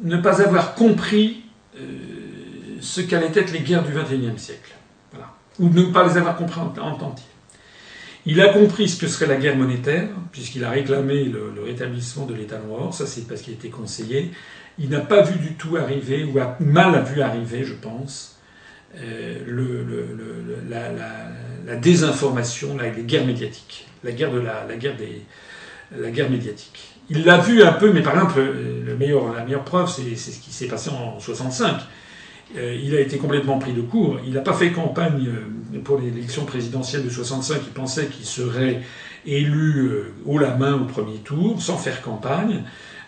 [0.04, 1.44] ne pas avoir compris
[1.76, 4.76] euh, ce qu'allaient être les guerres du XXIe siècle.
[5.12, 5.34] Voilà.
[5.60, 7.26] Ou ne pas les avoir compris en, en entier.
[8.26, 12.36] Il a compris ce que serait la guerre monétaire, puisqu'il a réclamé le, rétablissement de
[12.36, 14.32] l'état noir, ça c'est parce qu'il était conseillé.
[14.78, 18.31] Il n'a pas vu du tout arriver, ou a mal vu arriver, je pense,
[18.98, 19.38] euh,
[21.66, 25.22] la, désinformation, les guerres médiatiques, la guerre, de la, guerre, des,
[25.96, 26.96] la guerre médiatique.
[27.10, 30.40] Il l'a vu un peu, mais par exemple, le meilleur, la meilleure preuve, c'est ce
[30.40, 31.82] qui s'est passé en 65.
[32.58, 34.20] Euh, il a été complètement pris de court.
[34.26, 37.62] Il n'a pas fait campagne euh, pour l'élection présidentielle de 65.
[37.66, 38.82] Il pensait qu'il serait
[39.26, 42.64] élu euh, haut la main au premier tour, sans faire campagne.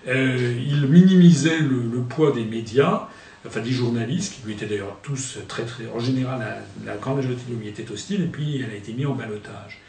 [0.07, 3.07] il minimisait le, poids des médias,
[3.45, 7.41] enfin des journalistes, qui lui étaient d'ailleurs tous très, très, en général, la, grande majorité
[7.49, 9.79] de lui était hostile, et puis elle a été mise en balotage.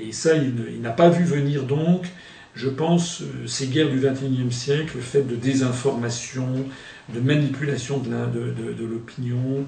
[0.00, 2.06] Et ça, il n'a pas vu venir donc
[2.54, 6.46] je pense, ces guerres du XXIe siècle, le fait de désinformation,
[7.12, 9.66] de manipulation de, de, l'opinion.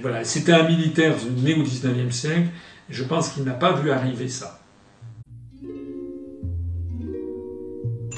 [0.00, 2.48] Voilà, c'était un militaire né au XIXe siècle.
[2.88, 4.60] je pense qu'il n'a pas vu arriver ça.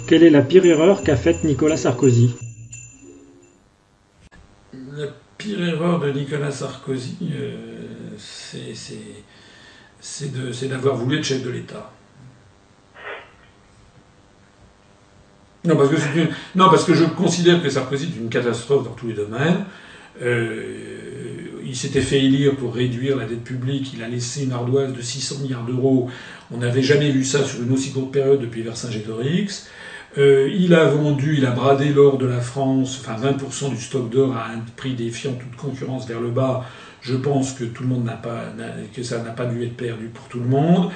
[0.07, 2.37] Quelle est la pire erreur qu'a faite Nicolas Sarkozy?
[2.41, 2.46] La
[5.39, 7.55] pire erreur de Nicolas Sarkozy, euh,
[10.01, 11.93] c'est d'avoir voulu être chef de l'État.
[15.65, 19.65] Non parce, que je considère que Sarkozy est une catastrophe dans tous les domaines.
[20.23, 20.87] Euh,
[21.65, 25.03] il s'était fait élire pour réduire la dette publique, il a laissé une ardoise de
[25.03, 26.09] 600 milliards d'euros.
[26.53, 29.67] On n'avait jamais vu ça sur une aussi courte période depuis Vercingétorix.
[30.19, 34.09] Euh, il a vendu, il a bradé l'or de la France, enfin 20% du stock
[34.09, 36.65] d'or à un prix défiant toute concurrence vers le bas.
[37.03, 38.45] Je pense que tout le monde n'a pas,
[38.95, 40.91] que ça n'a pas dû être perdu pour tout le monde.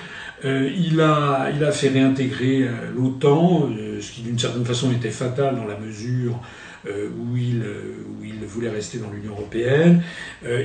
[0.45, 3.69] Euh, il, a, il a fait réintégrer euh, l'OTAN,
[4.01, 6.41] ce qui d'une certaine façon était fatal dans la mesure
[6.87, 10.03] où, il, où il voulait rester dans l'Union européenne.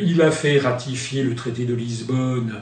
[0.01, 2.53] il a fait ratifier le traité de Lisbonne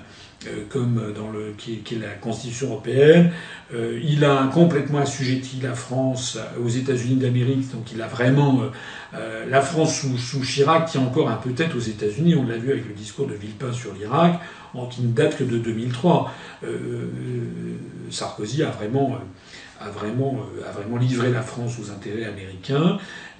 [0.70, 3.32] comme dans le, qui, est la Constitution européenne.
[3.74, 8.62] il a complètement assujetti la France aux États-Unis d'Amérique, donc il a vraiment
[9.14, 12.36] la France sous, sous Chirac qui encore un peu tête aux États-Unis.
[12.36, 14.40] On l'a vu avec le discours de Villepin sur l'Irak
[14.90, 16.32] qui ne date que de 2003.
[16.64, 17.08] Euh, euh,
[18.10, 19.18] Sarkozy a vraiment,
[19.86, 22.98] a, vraiment, euh, a vraiment livré la France aux intérêts américains.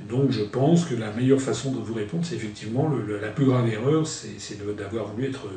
[0.10, 2.92] Donc je pense que la meilleure façon de vous répondre, c'est effectivement
[3.22, 5.48] la plus grave erreur, c'est d'avoir voulu être,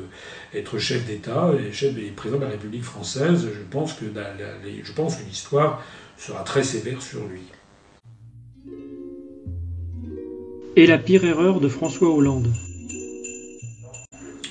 [0.53, 3.47] être chef d'État et chef et président de la République française.
[3.53, 5.81] Je pense que, je pense que l'histoire
[6.17, 7.41] sera très sévère sur lui.
[10.75, 12.53] Et la pire erreur de François Hollande?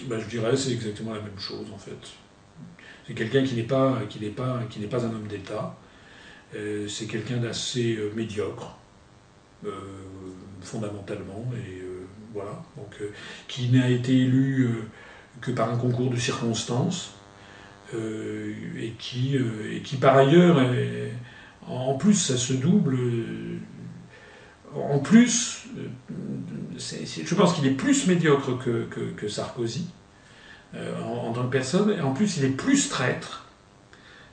[0.08, 1.96] Ben, Je dirais c'est exactement la même chose en fait.
[3.06, 5.76] C'est quelqu'un qui n'est pas, qui n'est pas, qui n'est pas un homme d'État.
[6.54, 8.76] Euh, c'est quelqu'un d'assez euh, médiocre,
[9.64, 9.70] euh,
[10.62, 11.82] fondamentalement, et
[12.32, 12.62] voilà.
[12.76, 13.00] Donc,
[13.48, 14.68] qui n'a été élu
[15.40, 17.14] que par un concours de circonstances,
[17.94, 20.60] et qui, et qui par ailleurs,
[21.66, 22.98] en plus, ça se double.
[24.74, 25.66] En plus,
[26.76, 29.86] je pense qu'il est plus médiocre que, Sarkozy.
[30.74, 33.46] Euh, en, tant que personne, et en plus il est plus traître,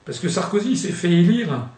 [0.04, 1.70] parce que Sarkozy s'est fait élire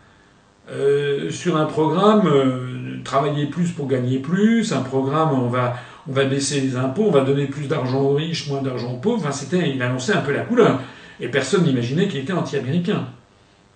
[0.70, 5.76] euh, sur un programme euh, travailler plus pour gagner plus, un programme on va
[6.08, 8.98] on va baisser les impôts, on va donner plus d'argent aux riches, moins d'argent aux
[8.98, 9.18] pauvres.
[9.18, 10.80] Enfin, c'était, il annonçait un peu la couleur.
[11.20, 13.08] Et personne n'imaginait qu'il était anti-américain.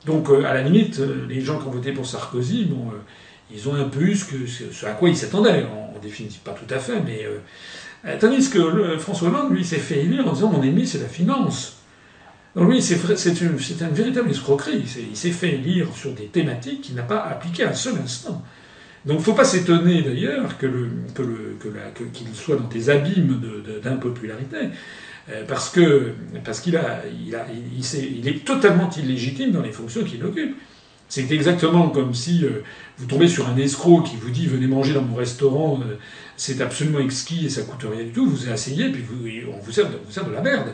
[0.05, 2.91] Donc, à la limite, les gens qui ont voté pour Sarkozy, bon,
[3.51, 6.77] Ils ont un peu eu ce, à quoi ils s'attendaient, en, définitive pas tout à
[6.77, 10.85] fait, mais euh, tandis que François Hollande, lui, s'est fait élire en disant mon ennemi
[10.85, 11.78] c'est la finance.
[12.55, 12.97] Donc lui, c'est
[13.41, 13.57] une,
[13.91, 14.83] véritable escroquerie.
[15.09, 18.43] Il s'est fait élire sur des thématiques qu'il n'a pas appliquées un seul instant.
[19.05, 23.39] Donc il ne faut pas s'étonner d'ailleurs qu'il soit dans des abîmes
[23.83, 24.57] d'impopularité.
[25.31, 30.55] Euh, parce qu'il est, totalement illégitime dans les fonctions qu'il occupe.
[31.07, 32.63] C'est exactement comme si euh,
[32.97, 35.95] vous tombez sur un escroc qui vous dit venez manger dans mon restaurant, euh,
[36.37, 38.27] c'est absolument exquis et ça coûte rien du tout.
[38.27, 40.69] Vous asseyez puis vous, on vous sert, de, vous sert de la merde.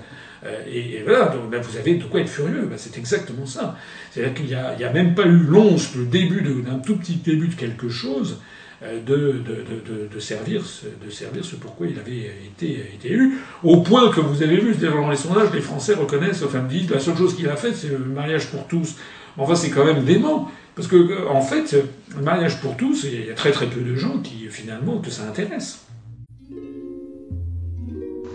[0.71, 2.67] Et, voilà, donc ben, vous avez de quoi être furieux.
[2.69, 3.77] Ben, c'est exactement ça.
[4.11, 7.55] C'est-à-dire qu'il n'y a, même pas eu l'once, le début d'un tout petit début de
[7.55, 8.39] quelque chose
[8.83, 10.61] euh, de, servir,
[11.03, 14.75] de servir ce pourquoi il avait été, été élu, au point que vous avez vu,
[14.75, 17.75] dans les sondages, les Français reconnaissent, enfin me disent, la seule chose qu'il a faite,
[17.75, 18.95] c'est le mariage pour tous.
[19.37, 21.75] Enfin, c'est quand même dément, parce que en fait,
[22.15, 25.09] le mariage pour tous, il y a très très peu de gens qui finalement que
[25.09, 25.84] ça intéresse.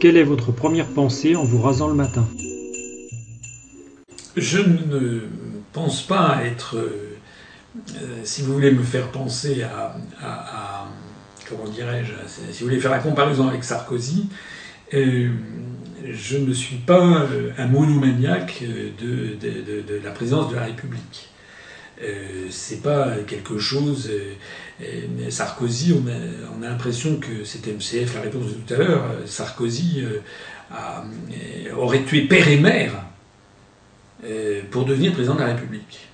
[0.00, 2.26] Quelle est votre première pensée en vous rasant le matin?
[4.34, 5.28] Je ne
[5.74, 7.18] pense pas être euh,
[8.24, 10.88] si vous voulez me faire penser à,
[11.46, 12.12] comment dirais-je,
[12.50, 14.30] si vous voulez faire la comparaison avec Sarkozy,
[14.94, 15.28] euh,
[16.10, 18.64] je ne suis pas euh, un monomaniaque
[18.98, 21.28] de, de, la présidence de la République.
[22.02, 24.10] Euh, c'est pas quelque chose.
[25.30, 29.04] Sarkozy, on a, on a l'impression que c'était MCF la réponse de tout à l'heure.
[29.26, 30.04] Sarkozy
[31.76, 33.04] aurait tué père et mère
[34.70, 36.08] pour devenir président de la République.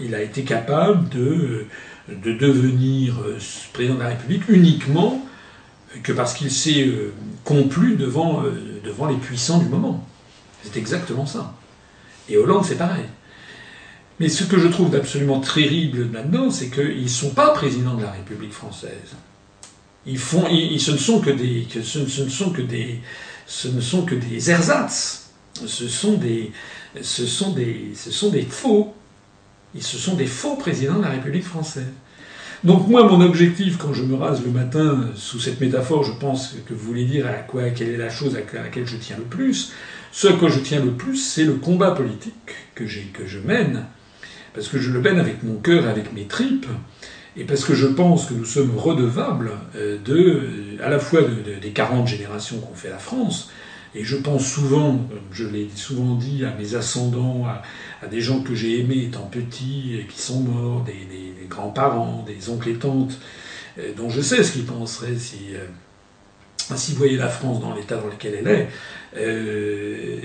[0.00, 1.66] Il a été capable de,
[2.10, 3.38] de devenir euh,
[3.72, 5.24] président de la République uniquement
[6.02, 7.12] que parce qu'il s'est euh,
[7.44, 10.06] complu devant, euh, devant les puissants du moment.
[10.62, 11.54] C'est exactement ça.
[12.28, 13.04] Et Hollande, c'est pareil.
[14.20, 18.02] Mais ce que je trouve d'absolument terrible maintenant, c'est qu'ils ne sont pas présidents de
[18.02, 19.16] la République française.
[20.04, 23.00] Ils font, ils, ce ne sont que des, ce, ne sont que des,
[23.46, 25.30] ce ne sont que des ersatz.
[25.66, 26.52] Ce sont des,
[27.00, 28.94] ce sont des, ce sont des faux.
[29.74, 31.86] Et ce sont des faux présidents de la République française.
[32.62, 36.56] Donc moi, mon objectif, quand je me rase le matin, sous cette métaphore, je pense
[36.66, 39.24] que vous voulez dire à quoi, quelle est la chose à laquelle je tiens le
[39.24, 39.72] plus.
[40.12, 42.34] Ce que je tiens le plus, c'est le combat politique
[42.74, 43.86] que, que je mène,
[44.54, 46.66] parce que je le mène avec mon cœur, avec mes tripes,
[47.36, 49.98] et parce que je pense que nous sommes redevables euh,
[50.82, 51.20] à la fois
[51.60, 53.50] des 40 générations qu'ont fait la France,
[53.94, 55.00] et je pense souvent,
[55.32, 59.96] je l'ai souvent dit à mes ascendants, à, des gens que j'ai aimés étant petits
[59.98, 63.18] et qui sont morts, des, grands-parents, des oncles et tantes,
[63.78, 65.54] euh, dont je sais ce qu'ils penseraient si,
[66.76, 68.68] si vous voyez la France dans l'état dans lequel elle est.
[69.16, 70.16] Euh,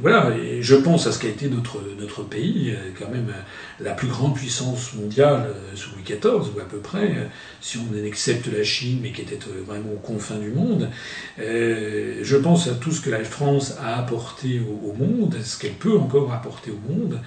[0.00, 3.92] voilà, je pense à ce qu'a été notre notre pays, euh, quand même euh, la
[3.92, 7.28] plus grande puissance mondiale sous Louis XIV ou à peu près,
[7.60, 10.88] si on accepte la Chine, mais qui était vraiment aux confins du monde.
[11.38, 15.98] je pense à tout ce que la France a apporté au, monde, ce qu'elle peut
[15.98, 17.20] encore apporter au monde.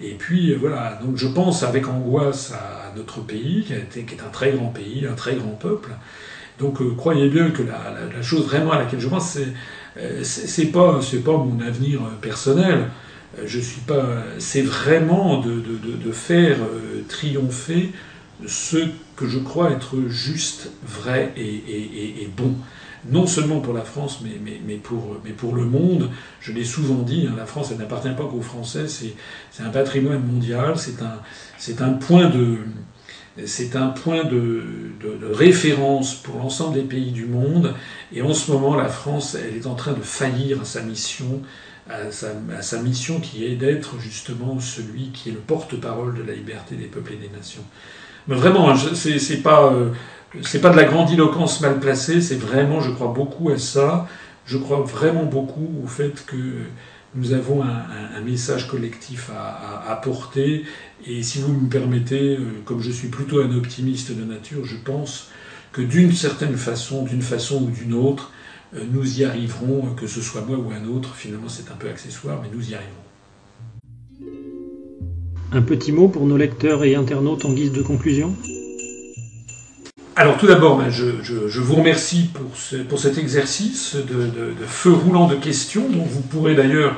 [0.00, 4.14] Et puis voilà, donc je pense avec angoisse à notre pays, qui, a été, qui
[4.14, 5.90] est un très grand pays, un très grand peuple.
[6.58, 9.48] Donc croyez bien que la, chose vraiment à laquelle je pense, c'est
[9.98, 12.90] euh, pas c'est pas mon avenir personnel.
[13.38, 14.04] Euh, je suis pas.
[14.38, 17.90] C'est vraiment de, faire euh, triompher
[18.46, 18.76] ce
[19.16, 22.54] que je crois être juste, vrai et, bon.
[23.10, 26.08] Non seulement pour la France, mais, mais, mais pour le monde.
[26.40, 30.24] Je l'ai souvent dit, hein, la France, elle n'appartient pas qu'aux Français, c'est un patrimoine
[30.24, 32.60] mondial, c'est un, un point de,
[33.44, 34.62] c'est un point de,
[35.32, 37.74] référence pour l'ensemble des pays du monde.
[38.12, 41.42] Et en ce moment, la France, elle est en train de faillir à sa mission,
[41.90, 46.76] à sa, mission qui est d'être justement celui qui est le porte-parole de la liberté
[46.76, 47.64] des peuples et des nations.
[48.28, 49.90] Mais vraiment, hein, c'est pas euh,
[50.62, 52.20] pas de la grandiloquence mal placée.
[52.20, 54.06] C'est vraiment, je crois beaucoup à ça.
[54.46, 56.36] Je crois vraiment beaucoup au fait que
[57.14, 60.64] nous avons un, message collectif à, à, porter.
[61.06, 64.76] Et si vous me permettez, euh, comme je suis plutôt un optimiste de nature, je
[64.76, 65.28] pense
[65.72, 68.32] que d'une certaine façon, d'une façon ou d'une autre,
[68.74, 71.14] euh, nous y arriverons, que ce soit moi ou un autre.
[71.14, 72.94] Finalement, c'est un peu accessoire, mais nous y arriverons.
[75.52, 78.34] Un petit mot pour nos lecteurs et internautes en guise de conclusion?
[80.16, 82.30] Alors tout d'abord, ben, je, vous remercie
[82.88, 86.94] pour, cet exercice de, feu roulant de questions, dont vous pourrez d'ailleurs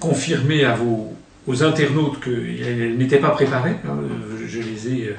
[0.00, 1.14] confirmer à vos,
[1.46, 3.76] aux internautes qu'elles n'étaient pas préparées.
[3.86, 3.98] Hein.
[4.46, 5.16] je les ai euh,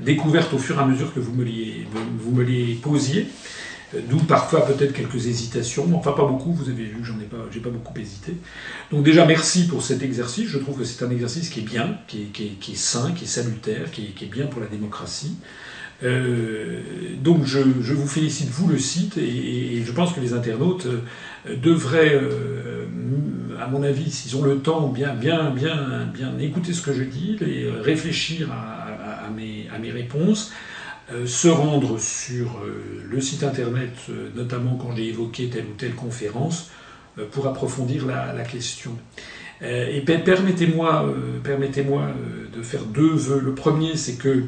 [0.00, 1.44] découvertes au fur et à mesure que vous me
[2.42, 3.28] les, posiez.
[4.08, 7.36] D'où parfois peut-être quelques hésitations, enfin pas beaucoup, vous avez vu que j'en ai pas,
[7.52, 8.34] j'ai pas beaucoup hésité.
[8.90, 11.96] Donc déjà merci pour cet exercice, je trouve que c'est un exercice qui est bien,
[12.08, 15.36] qui est, sain, qui est salutaire, qui est, bien pour la démocratie.
[16.02, 16.80] Euh,
[17.22, 22.14] donc je, vous félicite, vous, le site, et, je pense que les internautes euh, devraient,
[22.14, 22.86] euh,
[23.58, 27.02] à mon avis, s'ils ont le temps, bien, bien, bien, bien écouter ce que je
[27.02, 30.52] dis, et réfléchir à, mes, réponses,
[31.24, 32.60] se rendre sur
[33.08, 33.92] le site internet,
[34.34, 36.70] notamment quand j'ai évoqué telle ou telle conférence,
[37.30, 38.92] pour approfondir la, question.
[39.62, 42.08] et permettez-moi permettez-moi
[42.54, 43.40] de faire deux vœux.
[43.40, 44.44] Le premier, c'est que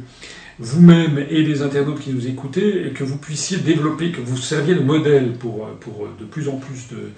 [0.59, 4.81] vous-même et les internautes qui nous écoutez, que vous puissiez développer, que vous serviez de
[4.81, 7.11] modèle pour, pour de plus en plus de,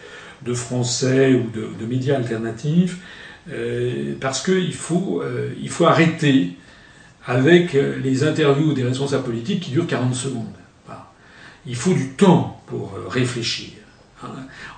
[0.43, 2.99] de Français ou de, de médias alternatifs,
[3.51, 6.57] euh, parce qu'il faut, euh, faut arrêter
[7.27, 10.47] avec les interviews des responsables politiques qui durent 40 secondes.
[11.67, 13.80] Il faut du temps pour réfléchir.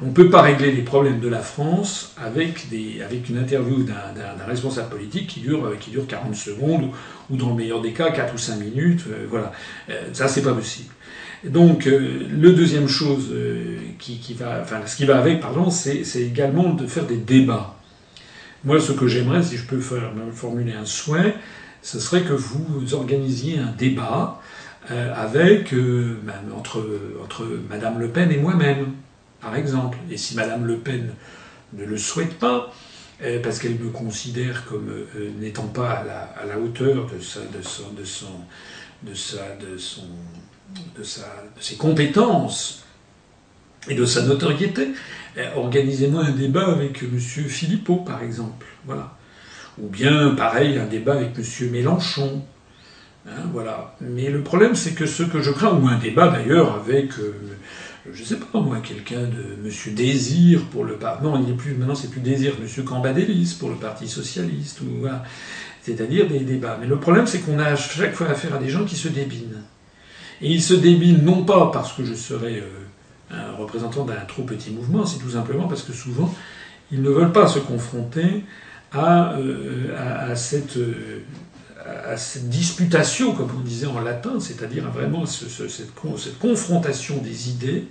[0.00, 3.82] On ne peut pas régler les problèmes de la France avec, des, avec une interview
[3.82, 6.90] d'un responsable politique qui dure, qui dure 40 secondes,
[7.30, 9.04] ou, dans le meilleur des cas 4 ou 5 minutes.
[9.28, 9.52] voilà.
[10.12, 10.90] Ça, c'est pas possible.
[11.44, 13.34] Donc, le deuxième chose
[13.98, 17.76] qui, qui, va, enfin, ce qui va avec, pardon, c'est également de faire des débats.
[18.64, 21.34] Moi, ce que j'aimerais, si je peux formuler un souhait,
[21.82, 24.40] ce serait que vous organisiez un débat
[24.90, 26.16] euh, avec euh,
[26.56, 26.84] entre,
[27.22, 28.92] entre Madame Le Pen et moi-même,
[29.42, 29.98] par exemple.
[30.10, 31.12] Et si Madame Le Pen
[31.74, 32.72] ne le souhaite pas,
[33.22, 37.62] euh, parce qu'elle me considère comme euh, n'étant pas à la, hauteur de, sa, de,
[37.62, 38.26] son, de, son,
[39.02, 40.06] de, sa, de, son,
[40.96, 41.22] de, sa,
[41.56, 42.84] de ses compétences
[43.88, 44.88] et de sa notoriété,
[45.38, 47.18] euh, organisez-moi un débat avec M.
[47.18, 48.66] Philippot, par exemple.
[48.86, 49.16] Voilà.
[49.78, 51.70] Ou bien, pareil, un débat avec M.
[51.70, 52.42] Mélenchon.
[53.26, 53.94] Hein, voilà.
[54.00, 57.34] Mais le problème, c'est que ce que je crains, ou un débat d'ailleurs avec, euh,
[58.10, 59.94] je sais pas moi, quelqu'un de M.
[59.94, 61.24] Désir pour le parti.
[61.24, 62.84] Non, il n'est plus, maintenant c'est plus Désir, M.
[62.84, 64.80] Cambadélis pour le Parti Socialiste.
[64.80, 65.22] Ou, voilà.
[65.82, 66.78] C'est-à-dire des débats.
[66.80, 69.08] Mais le problème, c'est qu'on a à chaque fois affaire à des gens qui se
[69.08, 69.62] débinent.
[70.40, 72.68] Et ils se débinent non pas parce que je serais euh,
[73.30, 76.34] un représentant d'un trop petit mouvement, c'est tout simplement parce que souvent,
[76.90, 78.44] ils ne veulent pas se confronter
[78.92, 80.76] à, euh, à, à, cette,
[81.84, 87.18] à, cette, disputation, comme on disait en latin, c'est-à-dire vraiment ce, ce, cette, cette, confrontation
[87.18, 87.88] des idées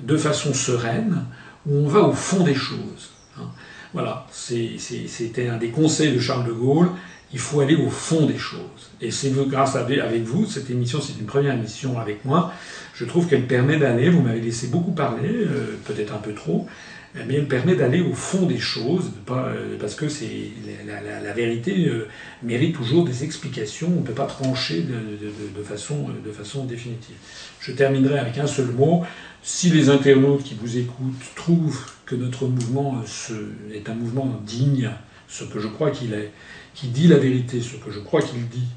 [0.00, 1.24] de façon sereine,
[1.66, 3.10] où on va au fond des choses.
[3.38, 3.48] Hein.
[3.92, 6.88] Voilà, c'était un des conseils de Charles de Gaulle.
[7.34, 8.90] Il faut aller au fond des choses.
[9.00, 12.52] Et c'est grâce à avec vous, cette émission, c'est une première émission avec moi.
[12.94, 14.10] Je trouve qu'elle permet d'aller.
[14.10, 16.66] Vous m'avez laissé beaucoup parler, euh, peut-être un peu trop,
[17.14, 20.50] elle permet d'aller au fond des choses, euh, parce que c'est
[20.86, 22.08] la, vérité euh,
[22.42, 23.88] mérite toujours des explications.
[23.88, 27.16] On ne peut pas trancher de, de, façon, définitive.
[27.60, 29.04] Je terminerai avec un seul mot.
[29.42, 34.90] Si les internautes qui vous écoutent trouvent que notre mouvement euh, est un mouvement digne,
[35.28, 36.30] ce que je crois qu'il est,
[36.74, 38.68] qui dit la vérité, ce que je crois qu'il dit,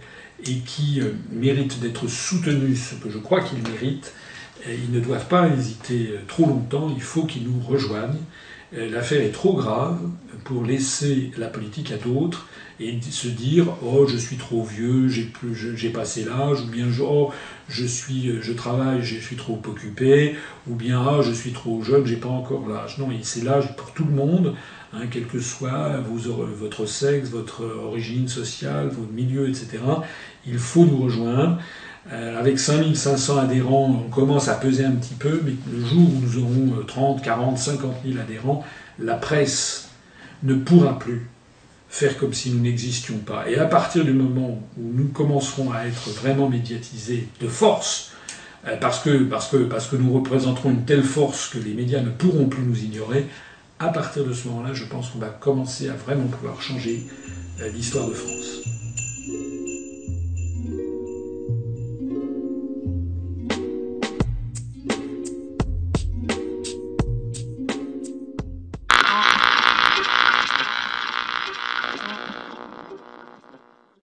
[0.44, 4.14] et qui euh, mérite d'être soutenu, ce que je crois qu'il mérite,
[4.68, 8.22] ils ne doivent pas hésiter trop longtemps, il faut qu'ils nous rejoignent.
[8.72, 10.00] L'affaire est trop grave
[10.44, 12.48] pour laisser la politique à d'autres
[12.80, 16.88] et se dire oh je suis trop vieux, j'ai plus j'ai passé l'âge ou bien
[17.02, 17.32] oh
[17.70, 20.36] je suis je travaille, je suis trop occupé
[20.68, 22.98] ou bien ah je suis trop jeune, j'ai pas encore l'âge.
[22.98, 24.56] Non, c'est l'âge pour tout le monde,
[24.94, 26.02] hein, quel que soit
[26.60, 29.80] votre sexe, votre origine sociale, votre milieu, etc.
[30.46, 31.60] Il faut nous rejoindre.
[32.12, 36.22] Euh, avec 5500 adhérents, on commence à peser un petit peu, mais le jour où
[36.22, 38.64] nous aurons 30, 40, 50 000 adhérents,
[39.00, 39.90] la presse
[40.44, 41.28] ne pourra plus
[41.90, 43.50] faire comme si nous n'existions pas.
[43.50, 48.12] Et à partir du moment où nous commencerons à être vraiment médiatisés de force,
[48.68, 52.02] euh, parce que, parce que, parce que nous représenterons une telle force que les médias
[52.02, 53.26] ne pourront plus nous ignorer,
[53.80, 57.08] à partir de ce moment-là, je pense qu'on va commencer à vraiment pouvoir changer
[57.62, 58.65] euh, l'histoire de France.